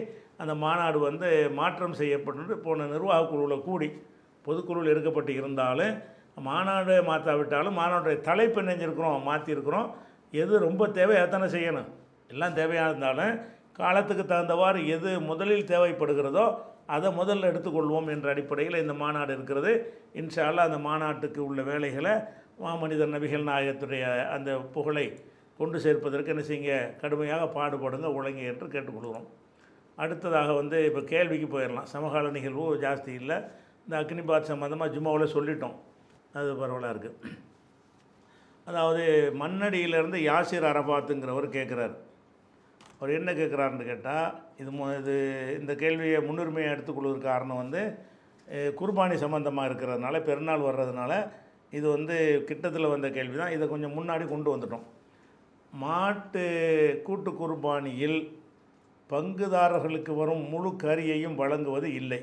அந்த 0.43 0.53
மாநாடு 0.63 0.99
வந்து 1.09 1.29
மாற்றம் 1.59 1.99
செய்யப்பட்டு 2.01 2.55
போன 2.65 2.87
நிர்வாக 2.93 3.27
குழுவில் 3.31 3.65
கூடி 3.67 3.89
பொதுக்குழுவில் 4.45 4.91
எடுக்கப்பட்டு 4.93 5.33
இருந்தாலும் 5.41 5.95
மாநாடு 6.47 6.93
மாற்றாவிட்டாலும் 7.09 7.77
மாநாட்டுடைய 7.79 8.19
தலைப்பு 8.29 8.61
நினைஞ்சிருக்கிறோம் 8.61 9.25
மாற்றிருக்கிறோம் 9.29 9.89
எது 10.31 10.53
ரொம்ப 10.67 10.83
தேவை 10.99 11.15
எத்தனை 11.23 11.47
செய்யணும். 11.55 11.89
எல்லாம் 12.31 12.55
தேவையாக 12.59 12.89
இருந்தாலும் 12.91 13.33
காலத்துக்கு 13.79 14.23
தகுந்தவாறு 14.23 14.79
எது 14.95 15.09
முதலில் 15.29 15.69
தேவைப்படுகிறதோ 15.73 16.45
அதை 16.95 17.09
முதல்ல 17.19 17.49
எடுத்துக்கொள்வோம் 17.51 18.09
என்ற 18.13 18.27
அடிப்படையில் 18.33 18.81
இந்த 18.81 18.93
மாநாடு 18.93 19.31
இருக்கிறது. 19.37 19.71
இன்ஷா 20.21 20.47
அந்த 20.67 20.79
மாநாட்டுக்கு 20.87 21.39
உள்ள 21.49 21.61
வேலைகளை 21.61 22.13
மாமனிதர் 22.63 23.13
நபிகள் 23.13 23.49
நாயகத்துடைய 23.51 24.03
அந்த 24.35 24.57
புகழை 24.75 25.05
கொண்டு 25.59 25.77
சேர்ப்பதற்கு 25.83 26.31
என்ன 26.33 26.43
செய்யுங்க 26.49 26.75
கடுமையாக 27.01 27.43
பாடுபடுங்க 27.57 28.07
உழைங்க 28.17 28.41
என்று 28.51 28.67
கேட்டுக்கொள்கிறோம். 28.73 29.27
அடுத்ததாக 29.97 30.53
வந்து 30.59 30.77
இப்போ 30.85 31.01
கேள்விக்கு 31.13 31.47
போயிடலாம். 31.55 31.89
சமகால 31.93 32.31
நிகழ்வு 32.37 32.63
ஜாஸ்தி 32.85 33.11
இல்லை. 33.21 33.37
இந்த 33.85 33.95
அக்னி 34.01 34.23
பாத் 34.29 34.49
சம்மந்தமாக 34.51 34.93
ஜும்மாவில் 34.95 35.33
சொல்லிட்டோம். 35.35 35.75
அது 36.37 36.49
பரவலாக 36.61 36.93
இருக்குது 36.93 37.31
அதாவது 38.67 39.03
மண்ணடியிலேருந்து 39.41 40.19
யாசிர் 40.29 40.67
அரபாத்துங்கிறவர் 40.71 41.47
கேட்குறாரு 41.55 41.95
அவர் 42.97 43.17
என்ன 43.19 43.29
கேட்குறாருன்னு 43.39 43.85
கேட்டால் 43.89 44.27
இது 44.61 44.71
இது 44.99 45.15
இந்த 45.61 45.73
கேள்வியை 45.81 46.19
முன்னுரிமையை 46.27 46.69
எடுத்துக்கொள்வதற்கு 46.73 47.29
காரணம் 47.31 47.61
வந்து 47.63 47.81
குர்பானி 48.79 49.15
சம்மந்தமாக 49.23 49.67
இருக்கிறதுனால 49.69 50.21
பெருநாள் 50.27 50.67
வர்றதுனால 50.67 51.11
இது 51.77 51.85
வந்து 51.95 52.15
கிட்டத்தில் 52.49 52.91
வந்த 52.93 53.07
கேள்வி 53.17 53.37
தான் 53.41 53.53
இதை 53.55 53.65
கொஞ்சம் 53.73 53.95
முன்னாடி 53.97 54.25
கொண்டு 54.31 54.49
வந்துட்டோம். 54.53 54.85
மாட்டு 55.83 56.45
கூட்டு 57.07 57.31
குர்பானியில் 57.41 58.19
பங்குதாரர்களுக்கு 59.09 60.13
வரும் 60.21 60.43
முழு 60.53 60.71
கறியையும் 60.83 61.37
வழங்குவது 61.41 61.87
இல்லை. 62.01 62.19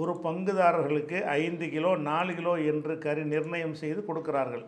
ஒரு 0.00 0.12
பங்குதாரர்களுக்கு 0.22 1.18
ஐந்து 1.40 1.66
கிலோ 1.74 1.90
நாலு 2.06 2.32
கிலோ 2.34 2.52
என்று 2.70 2.94
கறி 3.04 3.22
நிர்ணயம் 3.32 3.76
செய்து 3.82 4.00
கொடுக்கிறார்கள். 4.04 4.64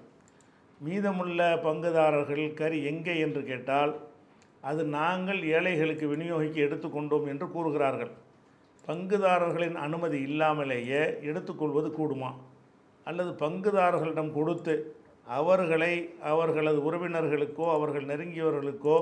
மீதமுள்ள 0.80 1.40
பங்குதாரர்கள் 1.64 2.42
கறி 2.60 2.78
எங்கே 2.90 3.14
என்று 3.18 3.40
கேட்டால் 3.44 3.92
அது 4.60 4.82
நாங்கள் 4.98 5.40
ஏழைகளுக்கு 5.56 6.06
விநியோகிக்க 6.12 6.58
எடுத்துக்கொண்டோம் 6.66 7.26
என்று 7.32 7.46
கூறுகிறார்கள். 7.50 8.12
பங்குதாரர்களின் 8.88 9.78
அனுமதி 9.86 10.18
இல்லாமலேயே 10.28 11.02
எடுத்துக்கொள்வது 11.30 11.90
கூடுமா? 11.98 12.30
அல்லது 13.06 13.32
பங்குதாரர்களிடம் 13.44 14.32
கொடுத்து 14.38 14.74
அவர்களை 15.38 15.92
அவர்களது 16.32 16.80
உறவினர்களுக்கோ 16.88 17.66
அவர்கள் 17.76 18.08
நெருங்கியவர்களுக்கோ 18.12 18.98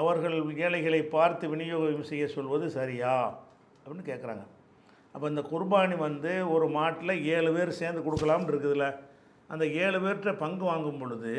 அவர்கள் 0.00 0.36
ஏழைகளை 0.66 1.02
பார்த்து 1.16 1.44
விநியோகம் 1.48 2.10
செய்ய 2.10 2.26
சொல்வது 2.36 2.66
சரியா? 2.78 3.14
அப்படின்னு 3.78 4.06
கேட்குறாங்க. 4.10 4.44
அப்போ 5.14 5.26
இந்த 5.32 5.42
குர்பானி 5.50 5.96
வந்து 5.98 6.32
ஒரு 6.54 6.66
மாட்டில் 6.76 7.12
ஏழு 7.34 7.50
பேர் 7.56 7.78
சேர்ந்து 7.80 8.00
கொடுக்கலாம்னு 8.06 8.50
இருக்குதுல்ல 8.52 8.86
அந்த 9.50 9.64
ஏழு 9.84 9.98
பேர்கிட்ட 9.98 10.32
பங்கு 10.42 10.64
வாங்கும் 10.64 11.00
பொழுது 11.02 11.32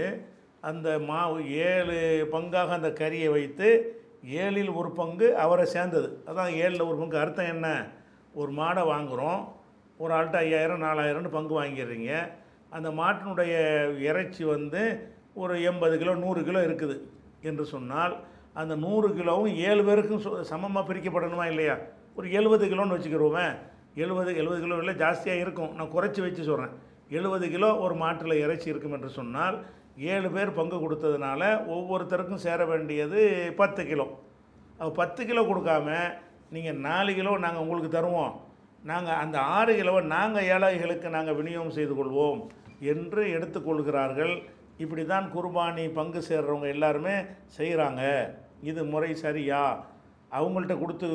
அந்த 0.70 0.89
மாவு 1.10 1.38
ஏழு 1.70 1.98
பங்காக 2.34 2.70
அந்த 2.79 2.89
கறியை 3.01 3.29
வைத்து 3.36 3.67
ஏழில் 4.44 4.72
ஒரு 4.79 4.89
பங்கு 5.00 5.27
அவரை 5.44 5.65
சேர்ந்தது. 5.74 6.08
அதான் 6.29 6.51
ஏழில் 6.62 6.88
ஒரு 6.88 6.98
பங்கு. 7.01 7.17
அர்த்தம் 7.24 7.51
என்ன? 7.55 7.67
ஒரு 8.34 8.51
மாடை 8.60 8.84
வாங்குகிறோம் 8.91 9.41
ஒரு 10.00 10.12
ஆள்கிட்ட 10.17 10.38
ஐயாயிரம் 10.46 10.84
நாலாயிரம்னு 10.86 11.36
பங்கு 11.36 11.53
வாங்கிடுறீங்க. 11.60 12.13
அந்த 12.75 12.89
மாட்டினுடைய 13.01 13.53
இறைச்சி 14.10 14.44
வந்து 14.55 14.82
ஒரு 15.41 15.53
எண்பது 15.70 15.96
கிலோ 16.01 16.15
நூறு 16.24 16.41
கிலோ 16.48 16.62
இருக்குது 16.67 16.96
என்று 17.50 17.65
சொன்னால் 17.74 18.15
அந்த 18.62 18.74
நூறு 18.86 19.08
கிலோவும் 19.20 19.55
ஏழு 19.67 19.82
பேருக்கும் 19.84 20.25
சமமாக 20.51 20.88
பிரிக்கப்படணுமா 20.89 21.46
இல்லையா? 21.53 21.75
ஒரு 22.17 22.27
எழுபது 22.39 22.65
கிலோன்னு 22.72 22.95
வச்சுக்கிறோமே 22.95 23.45
எழுபது 24.03 24.29
எழுபது 24.41 24.60
கிலோ 24.63 24.75
இல்லை 24.81 24.93
ஜாஸ்தியாக 25.01 25.41
இருக்கும். 25.43 25.72
நான் 25.77 25.91
குறைச்சி 25.95 26.19
வச்சு 26.25 26.43
சொல்கிறேன் 26.50 26.74
எழுபது 27.17 27.45
கிலோ 27.53 27.69
ஒரு 27.86 27.95
மாட்டில் 28.01 28.41
இறைச்சி 28.43 28.67
இருக்கும் 28.72 28.95
என்று 28.98 29.10
சொன்னால் 29.17 29.55
ஏழு 30.13 30.29
பேர் 30.36 30.57
பங்கு 30.60 30.77
கொடுத்ததுனால 30.84 31.41
ஒவ்வொருத்தருக்கும் 31.75 32.41
சேர 32.45 32.65
வேண்டியது 32.72 33.19
பத்து 33.60 33.84
கிலோ. 33.89 34.05
பத்து 35.00 35.22
கிலோ 35.29 35.41
கொடுக்காம 35.50 35.88
நீங்கள் 36.55 36.79
நாலு 36.88 37.12
கிலோ 37.19 37.34
நாங்கள் 37.45 37.63
உங்களுக்கு 37.65 37.89
தருவோம். 37.98 38.34
நாங்கள் 38.91 39.19
அந்த 39.24 39.38
ஆறு 39.57 39.74
கிலோவை 39.79 40.01
நாங்கள் 40.15 40.48
ஏழைகளுக்கு 40.55 41.10
நாங்கள் 41.17 41.38
விநியோகம் 41.39 41.75
செய்து 41.77 41.93
கொள்வோம் 42.00 42.41
என்று 42.93 43.24
எடுத்துக்கொள்கிறார்கள் 43.38 44.34
இப்படி 44.84 45.05
தான் 45.12 45.27
குர்பானி 45.36 45.86
பங்கு 46.00 46.22
சேர்றவங்க 46.29 46.69
எல்லாருமே 46.75 47.15
செய்கிறாங்க 47.57 48.03
இது 48.69 48.81
முறை 48.93 49.12
சரியா? 49.25 49.62
அவங்கள்ட்ட 50.32 50.79
கொடுத்து 50.79 51.08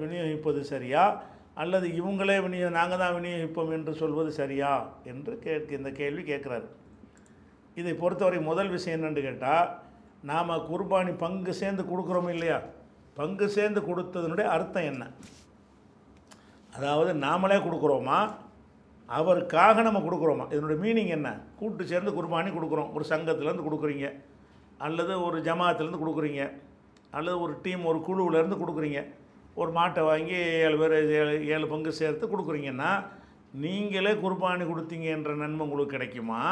விநியோகிப்பது 0.00 0.60
சரியா? 0.60 1.22
அல்லது 1.54 1.88
இவங்களே 1.88 2.36
விநியோ 2.38 2.70
நாங்கள் 2.70 2.98
தான் 2.98 3.14
விநியோகிப்போம் 3.14 3.72
என்று 3.72 3.94
சொல்வது 3.94 4.32
சரியா? 4.32 4.88
என்று 5.04 5.38
கேட்க 5.38 5.74
இந்த 5.74 5.90
கேள்வி 5.90 6.32
கேட்குறாரு. 6.32 6.64
இதை 7.74 7.94
பொறுத்தவரை 7.94 8.40
முதல் 8.40 8.68
விஷயம் 8.68 9.02
என்னென்னு 9.02 9.22
கேட்டால் 9.22 9.78
நாம் 10.22 10.48
குர்பானி 10.48 11.18
பங்கு 11.18 11.54
சேர்ந்து 11.54 11.82
கொடுக்குறோம் 11.82 12.28
இல்லையா? 12.28 12.60
பங்கு 13.14 13.48
சேர்ந்து 13.48 13.80
கொடுத்ததனுடைய 13.80 14.44
அர்த்தம் 14.44 14.82
என்ன? 14.82 15.10
அதாவது 16.74 17.14
நாமளே 17.14 17.58
கொடுக்குறோமா? 17.58 18.30
அவருக்காக 19.06 19.82
நம்ம 19.82 19.98
கொடுக்குறோமா? 19.98 20.52
இதனுடைய 20.52 20.82
மீனிங் 20.82 21.08
என்ன? 21.08 21.40
கூட்டு 21.56 21.86
சேர்ந்து 21.86 22.22
குர்பானி 22.22 22.50
கொடுக்குறோம். 22.50 22.92
ஒரு 22.92 23.04
சங்கத்துலேருந்து 23.08 23.66
கொடுக்குறீங்க. 23.70 24.22
அல்லது 24.78 25.22
ஒரு 25.22 25.40
ஜமாத்துலேருந்து 25.40 26.02
கொடுக்குறீங்க. 26.06 26.52
அல்லது 27.16 27.36
ஒரு 27.44 27.54
டீம் 27.64 27.82
ஒரு 27.90 27.98
குழுவிலேருந்து 28.08 28.60
கொடுக்குறீங்க. 28.62 29.00
ஒரு 29.60 29.70
மாட்டை 29.78 30.02
வாங்கி 30.10 30.36
ஏழு 30.66 30.76
பேர் 30.82 30.94
ஏழு 31.20 31.32
ஏழு 31.54 31.66
பங்கு 31.72 31.90
சேர்த்து 32.00 32.24
கொடுக்குறீங்கன்னா 32.26 32.92
நீங்களே 33.64 34.12
குர்பானி 34.22 34.64
கொடுத்தீங்க 34.68 35.08
என்ற 35.16 35.30
நன்மை 35.40 35.62
உங்களுக்கு 35.66 35.94
கிடைக்குமா? 35.96 36.42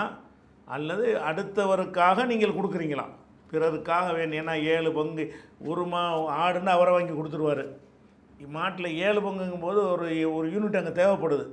அல்லது 0.74 1.06
அடுத்தவருக்காக 1.28 2.26
நீங்கள் 2.32 2.58
கொடுக்குறீங்களா? 2.58 3.06
பிறருக்காக 3.52 4.08
வேணும் 4.16 4.38
ஏன்னா 4.40 4.54
ஏழு 4.74 4.90
பங்கு 4.98 5.24
ஒரு 5.70 5.84
மா 5.92 6.02
ஆடுன்னு 6.42 6.72
அவரை 6.74 6.92
வாங்கி 6.96 7.14
கொடுத்துருவாரு. 7.14 7.64
மாட்டில் 8.56 8.96
ஏழு 9.06 9.20
பங்குங்கும் 9.24 9.64
போது 9.66 9.80
ஒரு 9.92 10.06
ஒரு 10.36 10.46
யூனிட் 10.54 10.78
அங்கே 10.80 10.92
தேவைப்படுது. 11.00 11.46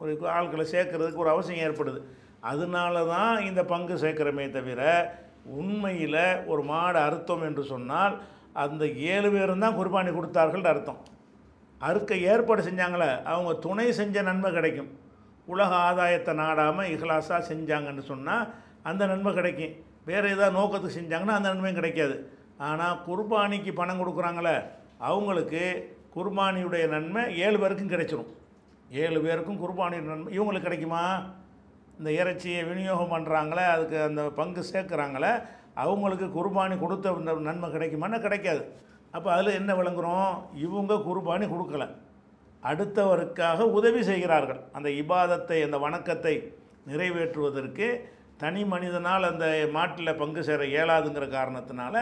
ஒரு 0.00 0.12
ஆட்களை 0.36 0.64
சேர்க்கறதுக்கு 0.74 1.22
ஒரு 1.24 1.32
அவசியம் 1.34 1.64
ஏற்படுது. 1.66 2.00
அதனால 2.52 3.04
தான் 3.14 3.34
இந்த 3.48 3.60
பங்கு 3.72 3.94
சேர்க்குறமே 4.04 4.46
தவிர 4.56 4.80
உண்மையில் 5.58 6.22
ஒரு 6.52 6.62
மாடு 6.70 6.98
அறுத்தோம் 7.06 7.44
என்று 7.48 7.62
சொன்னால் 7.72 8.14
அந்த 8.62 8.84
ஏழு 9.12 9.28
பேரும் 9.34 9.62
தான் 9.64 9.76
குர்பானி 9.78 10.10
கொடுத்தார்கள் 10.16 10.68
அர்த்தம். 10.72 11.00
அறுக்க 11.80 12.14
ஏற்பாடு 12.32 12.60
செஞ்சாங்களே 12.68 13.08
அவங்க 13.30 13.52
துணை 13.64 13.86
செஞ்ச 14.00 14.22
நன்மை 14.28 14.50
கிடைக்கும். 14.56 14.90
உலக 15.48 15.70
ஆதாயத்தை 15.86 16.32
நாடாமல் 16.42 16.90
இஹ்லாஸாக 16.92 17.40
செஞ்சாங்கன்னு 17.50 18.04
சொன்னால் 18.12 18.46
அந்த 18.90 19.02
நன்மை 19.12 19.30
கிடைக்கும். 19.38 19.74
வேறு 20.08 20.30
ஏதாவது 20.34 20.56
நோக்கத்துக்கு 20.58 20.98
செஞ்சாங்கன்னா 21.00 21.36
அந்த 21.38 21.48
நன்மையும் 21.52 21.80
கிடைக்காது. 21.80 22.16
ஆனால் 22.68 22.98
குர்பானிக்கு 23.06 23.72
பணம் 23.80 24.00
கொடுக்குறாங்களே 24.00 24.56
அவங்களுக்கு 25.08 25.62
குர்பானியுடைய 26.16 26.84
நன்மை 26.94 27.22
ஏழு 27.44 27.56
பேருக்கும் 27.62 27.92
கிடைச்சிரும். 27.94 28.30
ஏழு 29.04 29.18
பேருக்கும் 29.24 29.60
குர்பானியுடைய 29.62 30.12
நன்மை 30.14 30.32
இவங்களுக்கு 30.36 30.68
கிடைக்குமா? 30.68 31.02
இந்த 31.98 32.10
இறைச்சியை 32.20 32.60
விநியோகம் 32.68 33.12
பண்ணுறாங்களே 33.14 33.64
அதுக்கு 33.74 33.98
அந்த 34.08 34.22
பங்கு 34.38 34.62
சேர்க்குறாங்களே 34.70 35.32
அவங்களுக்கு 35.82 36.26
குர்பானி 36.36 36.74
கொடுத்த 36.82 37.12
நன்மை 37.48 37.68
கிடைக்குமானா 37.74 38.18
கிடைக்காது. 38.26 38.62
அப்போ 39.16 39.28
அதில் 39.34 39.58
என்ன 39.60 39.70
விளங்குறோம்? 39.80 40.32
இவங்க 40.66 40.94
குர்பானி 41.08 41.46
கொடுக்கல. 41.54 41.86
அடுத்தவருக்காக 42.70 43.66
உதவி 43.78 44.02
செய்கிறார்கள். 44.10 44.60
அந்த 44.76 44.88
இபாதத்தை 45.00 45.58
அந்த 45.66 45.78
வணக்கத்தை 45.86 46.34
நிறைவேற்றுவதற்கு 46.90 47.88
தனி 48.42 48.62
மனிதனால் 48.74 49.24
அந்த 49.32 49.46
மாட்டில் 49.74 50.18
பங்கு 50.20 50.40
சேர 50.46 50.62
இயலாதுங்கிற 50.74 51.26
காரணத்தினால 51.34 51.96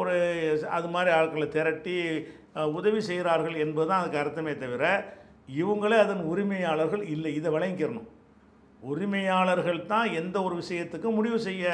ஒரு 0.00 0.14
அது 0.76 0.88
மாதிரி 0.94 1.10
ஆட்களை 1.18 1.46
திரட்டி 1.56 1.94
உதவி 2.78 3.00
செய்கிறார்கள் 3.08 3.56
என்பது 3.64 3.88
தான் 3.88 4.02
அதுக்கு 4.02 4.20
அர்த்தமே 4.22 4.52
தவிர 4.62 4.84
இவங்களே 5.62 5.96
அதன் 6.04 6.22
உரிமையாளர்கள் 6.32 7.02
இல்லை. 7.14 7.30
இதை 7.38 7.48
விளங்கிக்கிறணும் 7.56 8.08
உரிமையாளர்கள் 8.82 9.80
தான் 9.92 10.08
எந்த 10.20 10.36
ஒரு 10.46 10.54
விஷயத்துக்கும் 10.62 11.16
முடிவு 11.18 11.38
செய்ய 11.46 11.64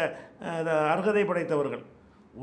அர்ஹதை 0.95 1.25
படைத்தவர்கள். 1.31 1.83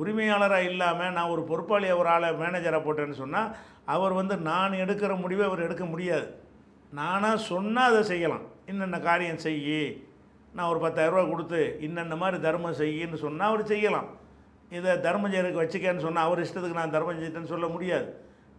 உரிமையாளராக 0.02 0.70
இல்லாமல் 0.72 1.16
நான் 1.18 1.32
ஒரு 1.36 1.44
பொறுப்பாளியை 1.50 1.94
ஒரு 2.02 2.10
ஆளை 2.16 2.28
மேனேஜராக 2.42 2.82
போட்டேன்னு 2.86 3.22
சொன்னால் 3.24 3.50
அவர் 3.94 4.14
வந்து 4.20 4.36
நான் 4.50 4.80
எடுக்கிற 4.84 5.12
முடிவை 5.24 5.44
அவர் 5.48 5.66
எடுக்க 5.68 5.86
முடியாது. 5.94 6.28
நானாக 7.00 7.38
சொன்னால் 7.52 7.90
அதை 7.92 8.04
செய்யலாம். 8.12 8.46
இன்னென்ன 8.72 9.00
காரியம் 9.10 9.44
செய்யி 9.48 9.82
நான் 10.56 10.70
ஒரு 10.74 10.80
பத்தாயிரரூபா 10.84 11.24
கொடுத்து 11.32 11.62
இன்னென்ன 11.88 12.16
மாதிரி 12.22 12.38
தர்மம் 12.46 12.80
செய்யின்னு 12.82 13.18
சொன்னால் 13.26 13.52
அவர் 13.52 13.72
செய்யலாம். 13.74 14.08
இதை 14.78 14.94
தர்மம் 15.08 15.32
செய்யறதுக்கு 15.32 15.64
வச்சுக்கேன்னு 15.64 16.06
சொன்னால் 16.06 16.28
அவர் 16.28 16.44
இஷ்டத்துக்கு 16.46 16.80
நான் 16.82 16.96
தர்மம் 16.96 17.20
செய்யிட்டேன்னு 17.20 17.54
சொல்ல 17.54 17.68
முடியாது. 17.76 18.08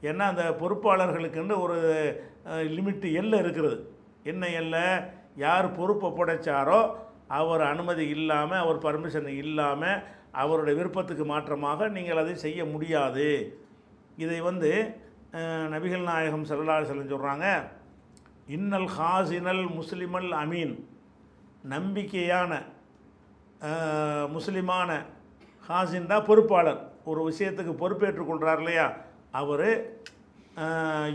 ஏன்னா 0.03 0.27
அந்த 0.33 0.45
பொறுப்பாளர்களுக்குன்னு 0.61 1.57
ஒரு 1.65 1.79
லிமிட்டு 2.77 3.09
எல்லை 3.21 3.39
இருக்கிறது. 3.45 3.79
என்ன 4.31 4.49
எல்லை? 4.61 4.85
யார் 5.45 5.67
பொறுப்பை 5.79 6.09
புடைச்சாரோ 6.19 6.81
அவர் 7.39 7.63
அனுமதி 7.73 8.05
இல்லாமல் 8.17 8.63
அவர் 8.63 8.79
பர்மிஷன் 8.87 9.29
இல்லாமல் 9.43 10.01
அவருடைய 10.43 10.75
விருப்பத்துக்கு 10.79 11.25
மாற்றமாக 11.33 11.89
நீங்கள் 11.97 12.21
அதை 12.23 12.35
செய்ய 12.47 12.61
முடியாது. 12.73 13.29
இதை 14.25 14.39
வந்து 14.49 14.71
நபிகள் 15.75 16.09
நாயகம் 16.11 16.47
ஸல்லல்லாஹு 16.51 16.81
அலைஹி 16.81 17.13
சொல்கிறாங்க 17.15 17.47
இன்னல் 18.57 18.91
ஹாசினல் 18.99 19.65
முஸ்லிமல் 19.79 20.31
அமீன். 20.43 20.75
நம்பிக்கையான 21.75 22.53
முஸ்லிமான 24.37 24.91
ஹாசின் 25.69 26.11
தான் 26.13 26.27
பொறுப்பாளர். 26.29 26.81
ஒரு 27.11 27.21
விஷயத்துக்கு 27.29 27.73
பொறுப்பேற்றுக்கொள்கிறார் 27.83 28.61
இல்லையா? 28.63 28.87
அவர் 29.41 29.69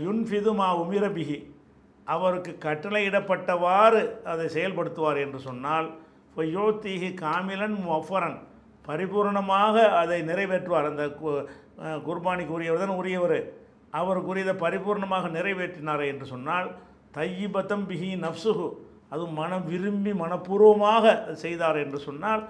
யுன்ஃபிது 0.04 0.52
மா 0.60 0.68
உமிரபிகி 0.82 1.38
அவருக்கு 2.06 2.52
கட்டளையிடப்பட்டவாறு 2.60 4.00
அதை 4.24 4.46
செயல்படுத்துவார் 4.48 5.20
என்று 5.20 5.38
சொன்னால் 5.40 5.86
ஃபயோத்திஹி 6.36 7.10
காமிலன் 7.20 7.76
மொஃபரன் 7.86 8.38
பரிபூர்ணமாக 8.84 9.74
அதை 9.96 10.18
நிறைவேற்றுவார். 10.22 10.90
அந்த 10.90 11.04
கு- 11.16 11.44
அஹ், 11.80 12.00
குர்பானிக்கு 12.04 12.52
உரியவர் 12.52 12.82
தான் 12.82 12.98
உரியவர். 12.98 13.38
அவருக்குரியதை 13.92 14.54
பரிபூர்ணமாக 14.56 15.28
நிறைவேற்றினார் 15.30 16.04
என்று 16.06 16.26
சொன்னால் 16.26 16.68
தையிபத்தம் 17.14 17.84
பிஹி 17.88 18.10
நப்சுகு 18.20 18.66
அது 19.10 19.24
மனம் 19.32 19.64
விரும்பி 19.66 20.12
மனப்பூர்வமாக 20.14 21.04
செய்தார் 21.36 21.78
என்று 21.78 21.98
சொன்னால் 22.00 22.42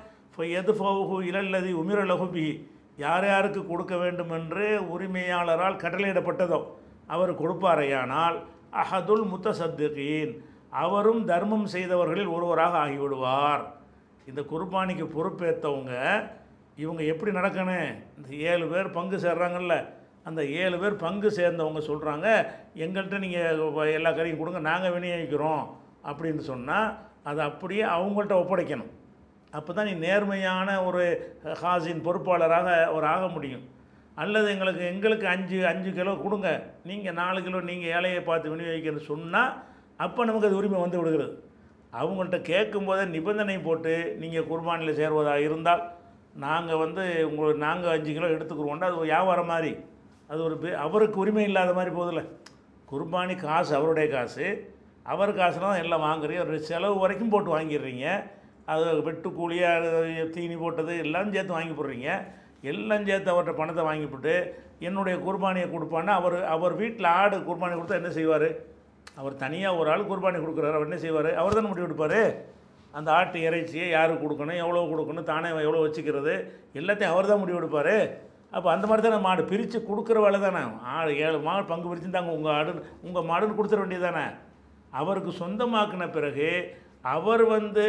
எது 0.55 0.73
ஃபவுஹு 0.73 1.17
இழல்லதி 1.29 1.71
உமிரலகு 1.75 2.27
பிஹி. 2.33 2.55
யார் 2.99 3.27
யாருக்கு 3.27 3.63
கொடுக்க 3.67 3.95
வேண்டும் 3.97 4.31
என்று 4.31 4.65
உரிமையாளரால் 4.89 5.81
கட்டளையிடப்பட்டதோ 5.83 6.59
அவர் 7.07 7.33
கொடுப்பாரையானால் 7.35 8.37
அஹதுல் 8.73 9.25
முத்தசத்துகீன். 9.33 10.33
அவரும் 10.85 11.25
தர்மம் 11.25 11.67
செய்தவர்களில் 11.73 12.33
ஒருவராக 12.37 12.75
ஆகிவிடுவார். 12.85 13.63
இந்த 14.27 14.41
குர்பானிக்கு 14.53 15.07
பொறுப்பேற்றவங்க 15.17 15.93
இவங்க 16.77 17.03
எப்படி 17.03 17.31
நடக்கணும்? 17.37 17.93
இந்த 18.17 18.31
ஏழு 18.51 18.67
பேர் 18.73 18.97
பங்கு 18.97 19.17
சேர்றாங்கல்ல 19.17 19.77
அந்த 20.29 20.45
ஏழு 20.45 20.77
பேர் 20.79 20.97
பங்கு 20.97 21.29
சேர்ந்தவங்க 21.39 21.81
சொல்கிறாங்க 21.91 22.27
எங்கள்கிட்ட 22.85 23.19
நீங்கள் 23.19 23.93
எல்லா 23.99 24.11
கறியும் 24.11 24.41
கொடுங்க 24.41 24.61
நாங்கள் 24.71 24.95
விநியோகிக்கிறோம். 24.97 25.65
அப்படின்னு 26.11 26.43
சொன்னால் 26.53 26.89
அதை 27.31 27.43
அப்படியே 27.45 27.85
அவங்கள்ட்ட 27.97 28.35
ஒப்படைக்கணும். 28.43 28.93
அப்போ 29.53 29.71
தான் 29.73 29.89
நீ 29.89 29.93
நேர்மையான 29.93 30.69
ஒரு 30.85 31.03
ஹாசின் 31.63 32.05
பொறுப்பாளராக 32.07 32.69
ஒரு 32.97 33.07
ஆக 33.07 33.29
முடியும். 33.29 33.65
அல்லது 34.17 34.51
எங்களுக்கு 34.51 34.85
எங்களுக்கு 34.87 35.27
அஞ்சு 35.27 35.67
அஞ்சு 35.67 35.91
கிலோ 35.93 36.15
கொடுங்க. 36.15 36.51
நீங்கள் 36.85 37.13
நாலு 37.13 37.43
கிலோ 37.43 37.61
நீங்கள் 37.61 37.91
ஏழையை 37.91 38.21
பார்த்து 38.21 38.57
விநியோகிக்கணும்னு 38.57 39.07
சொன்னால் 39.07 39.63
அப்போ 39.97 40.25
நமக்கு 40.25 40.47
அது 40.47 40.57
உரிமை 40.57 40.81
வந்து 40.81 40.99
விடுகிறது. 40.99 41.43
அவங்கள்ட்ட 41.93 42.41
கேட்கும்போதே 42.41 43.05
நிபந்தனை 43.05 43.59
போட்டு 43.59 44.17
நீங்கள் 44.21 44.45
குர்பானியில் 44.45 44.99
சேர்வதாக 45.01 45.35
இருந்தால் 45.35 45.83
நாங்கள் 46.35 46.77
வந்து 46.77 47.29
உங்களுக்கு 47.31 47.65
நாங்கள் 47.65 47.91
அஞ்சு 47.91 48.13
கிலோ 48.13 48.27
எடுத்துக்கிறோம்னா 48.27 48.85
அது 48.85 48.93
ஒரு 48.93 49.01
வியாபாரம் 49.01 49.47
மாதிரி. 49.47 49.77
அது 50.29 50.43
ஒரு 50.43 50.59
பெ- 50.63 50.75
அவருக்கு 50.75 51.21
உரிமை 51.21 51.45
இல்லாத 51.45 51.73
மாதிரி 51.73 51.97
போதில்ல 51.97 52.29
குர்பானி 52.93 53.37
காசு 53.37 53.75
அவருடைய 53.75 54.09
காசு. 54.09 54.75
அவர் 55.03 55.35
காசுல 55.35 55.61
தான் 55.61 55.79
எல்லாம் 55.79 56.03
வாங்குறீங்க. 56.03 56.47
ஒரு 56.47 56.61
செலவு 56.61 56.99
வரைக்கும் 56.99 57.29
போட்டு 57.29 57.59
வாங்கிடுறீங்க. 57.59 58.23
அது 58.67 59.03
வெட்டு 59.03 59.33
கூலியாக 59.33 60.31
தீனி 60.31 60.57
போட்டது 60.57 60.99
எல்லாம் 60.99 61.33
சேர்த்து 61.33 61.53
வாங்கி 61.53 61.83
போடுறீங்க. 61.83 62.27
எல்லாம் 62.71 63.07
சேர்த்து 63.09 63.33
அவர்கிட்ட 63.33 63.55
பணத்தை 63.61 63.83
வாங்கிவிட்டு 63.89 64.35
என்னுடைய 64.87 65.17
குர்பானியை 65.27 65.67
கொடுப்பான்னா 65.75 66.13
அவர் 66.21 66.37
அவர் 66.55 66.75
வீட்டில் 66.83 67.09
ஆடு 67.19 67.37
குர்பானி 67.49 67.75
கொடுத்தா 67.77 68.01
என்ன 68.01 68.11
செய்வார்? 68.19 68.49
அவர் 69.21 69.35
தனியாக 69.45 69.79
ஒரு 69.81 69.89
ஆள் 69.95 70.09
குர்பானி 70.11 70.39
கொடுக்குறாரு 70.45 70.77
அவர் 70.79 70.89
என்ன 70.89 70.99
செய்வார்? 71.05 71.31
அவர் 71.41 71.57
தானே 71.59 71.69
முடிவு 71.73 71.89
எடுப்பார் 71.89 72.21
அந்த 72.95 73.09
ஆட்டு 73.19 73.39
இறைச்சியை 73.49 73.87
யாருக்கு 73.97 74.25
கொடுக்கணும் 74.25 74.61
எவ்வளோ 74.65 74.83
கொடுக்கணும் 74.93 75.31
தானே 75.33 75.49
எவ்வளோ 75.67 75.83
வச்சுக்கிறது 75.85 76.35
எல்லாத்தையும் 76.81 77.15
அவர் 77.15 77.31
தான் 77.31 77.43
முடிவு 77.43 77.61
எடுப்பார் 77.61 77.95
அப்போ 78.57 78.69
அந்த 78.75 78.85
மாதிரி 78.89 79.03
தானே 79.07 79.19
மாடு 79.27 79.43
பிரித்து 79.51 79.79
கொடுக்குற 79.89 80.19
வேலை 80.25 80.39
தானே? 80.45 80.61
ஆடு 80.97 81.11
ஏழு 81.27 81.39
மாடு 81.47 81.65
பங்கு 81.71 81.91
பிரித்து 81.91 82.11
தாங்க 82.17 82.33
உங்கள் 82.39 82.55
ஆடு 82.59 82.71
உங்கள் 83.07 83.29
மாடுன்னு 83.31 83.59
கொடுத்துட 83.59 83.81
வேண்டியது 83.83 84.07
தானே 84.09 84.25
அவருக்கு 85.01 85.33
சொந்தமாக்கின 85.41 86.05
பிறகு 86.17 86.49
அவர் 87.15 87.43
வந்து 87.57 87.85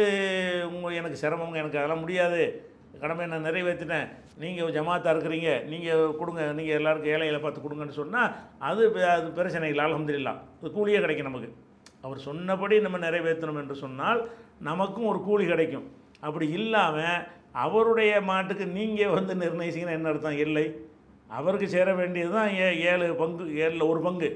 உங்கள் 0.74 0.96
எனக்கு 1.00 1.20
சிரமங்க 1.22 1.62
எனக்கு 1.62 1.78
அதெல்லாம் 1.80 2.02
முடியாது. 2.04 2.42
கடமை 3.02 3.24
நான் 3.32 3.46
நிறைவேற்றினேன். 3.48 4.08
நீங்கள் 4.42 4.74
ஜமாத்தாக 4.76 5.12
இருக்கிறீங்க 5.14 5.50
நீங்கள் 5.72 6.16
கொடுங்க 6.20 6.42
நீங்கள் 6.58 6.78
எல்லாருக்கும் 6.80 7.12
ஏழைகளை 7.14 7.40
பார்த்து 7.44 7.64
கொடுங்கன்னு 7.64 8.00
சொன்னால் 8.00 8.32
அது 8.68 8.82
அது 9.14 9.28
பிரச்சனை 9.38 9.70
இல்லை 9.72 9.84
அலமதுல்லா 9.86 10.34
அது 10.58 10.70
கூலியே 10.78 11.00
கிடைக்கும் 11.04 11.30
நமக்கு. 11.30 11.50
அவர் 12.06 12.18
சொன்னபடி 12.28 12.74
நம்ம 12.86 12.98
நிறைவேற்றணும் 13.06 13.60
என்று 13.62 13.76
சொன்னால் 13.84 14.20
நமக்கும் 14.68 15.08
ஒரு 15.12 15.20
கூலி 15.28 15.44
கிடைக்கும். 15.52 15.86
அப்படி 16.26 16.46
இல்லாமல் 16.58 17.24
அவருடைய 17.64 18.12
மாட்டுக்கு 18.30 18.64
நீங்கள் 18.78 19.14
வந்து 19.16 19.32
நிர்ணயிச்சிங்கன்னா 19.42 19.96
என்ன 19.98 20.10
அர்த்தம்? 20.12 20.38
இல்லை. 20.44 20.66
அவருக்கு 21.38 21.66
சேர 21.76 21.88
வேண்டியது 22.00 22.32
தான் 22.36 22.50
ஏ 22.60 22.68
ஏழு 22.90 23.06
பங்கு 23.22 23.44
ஏழில் 23.64 23.88
ஒரு 23.92 24.00
பங்கு. 24.06 24.30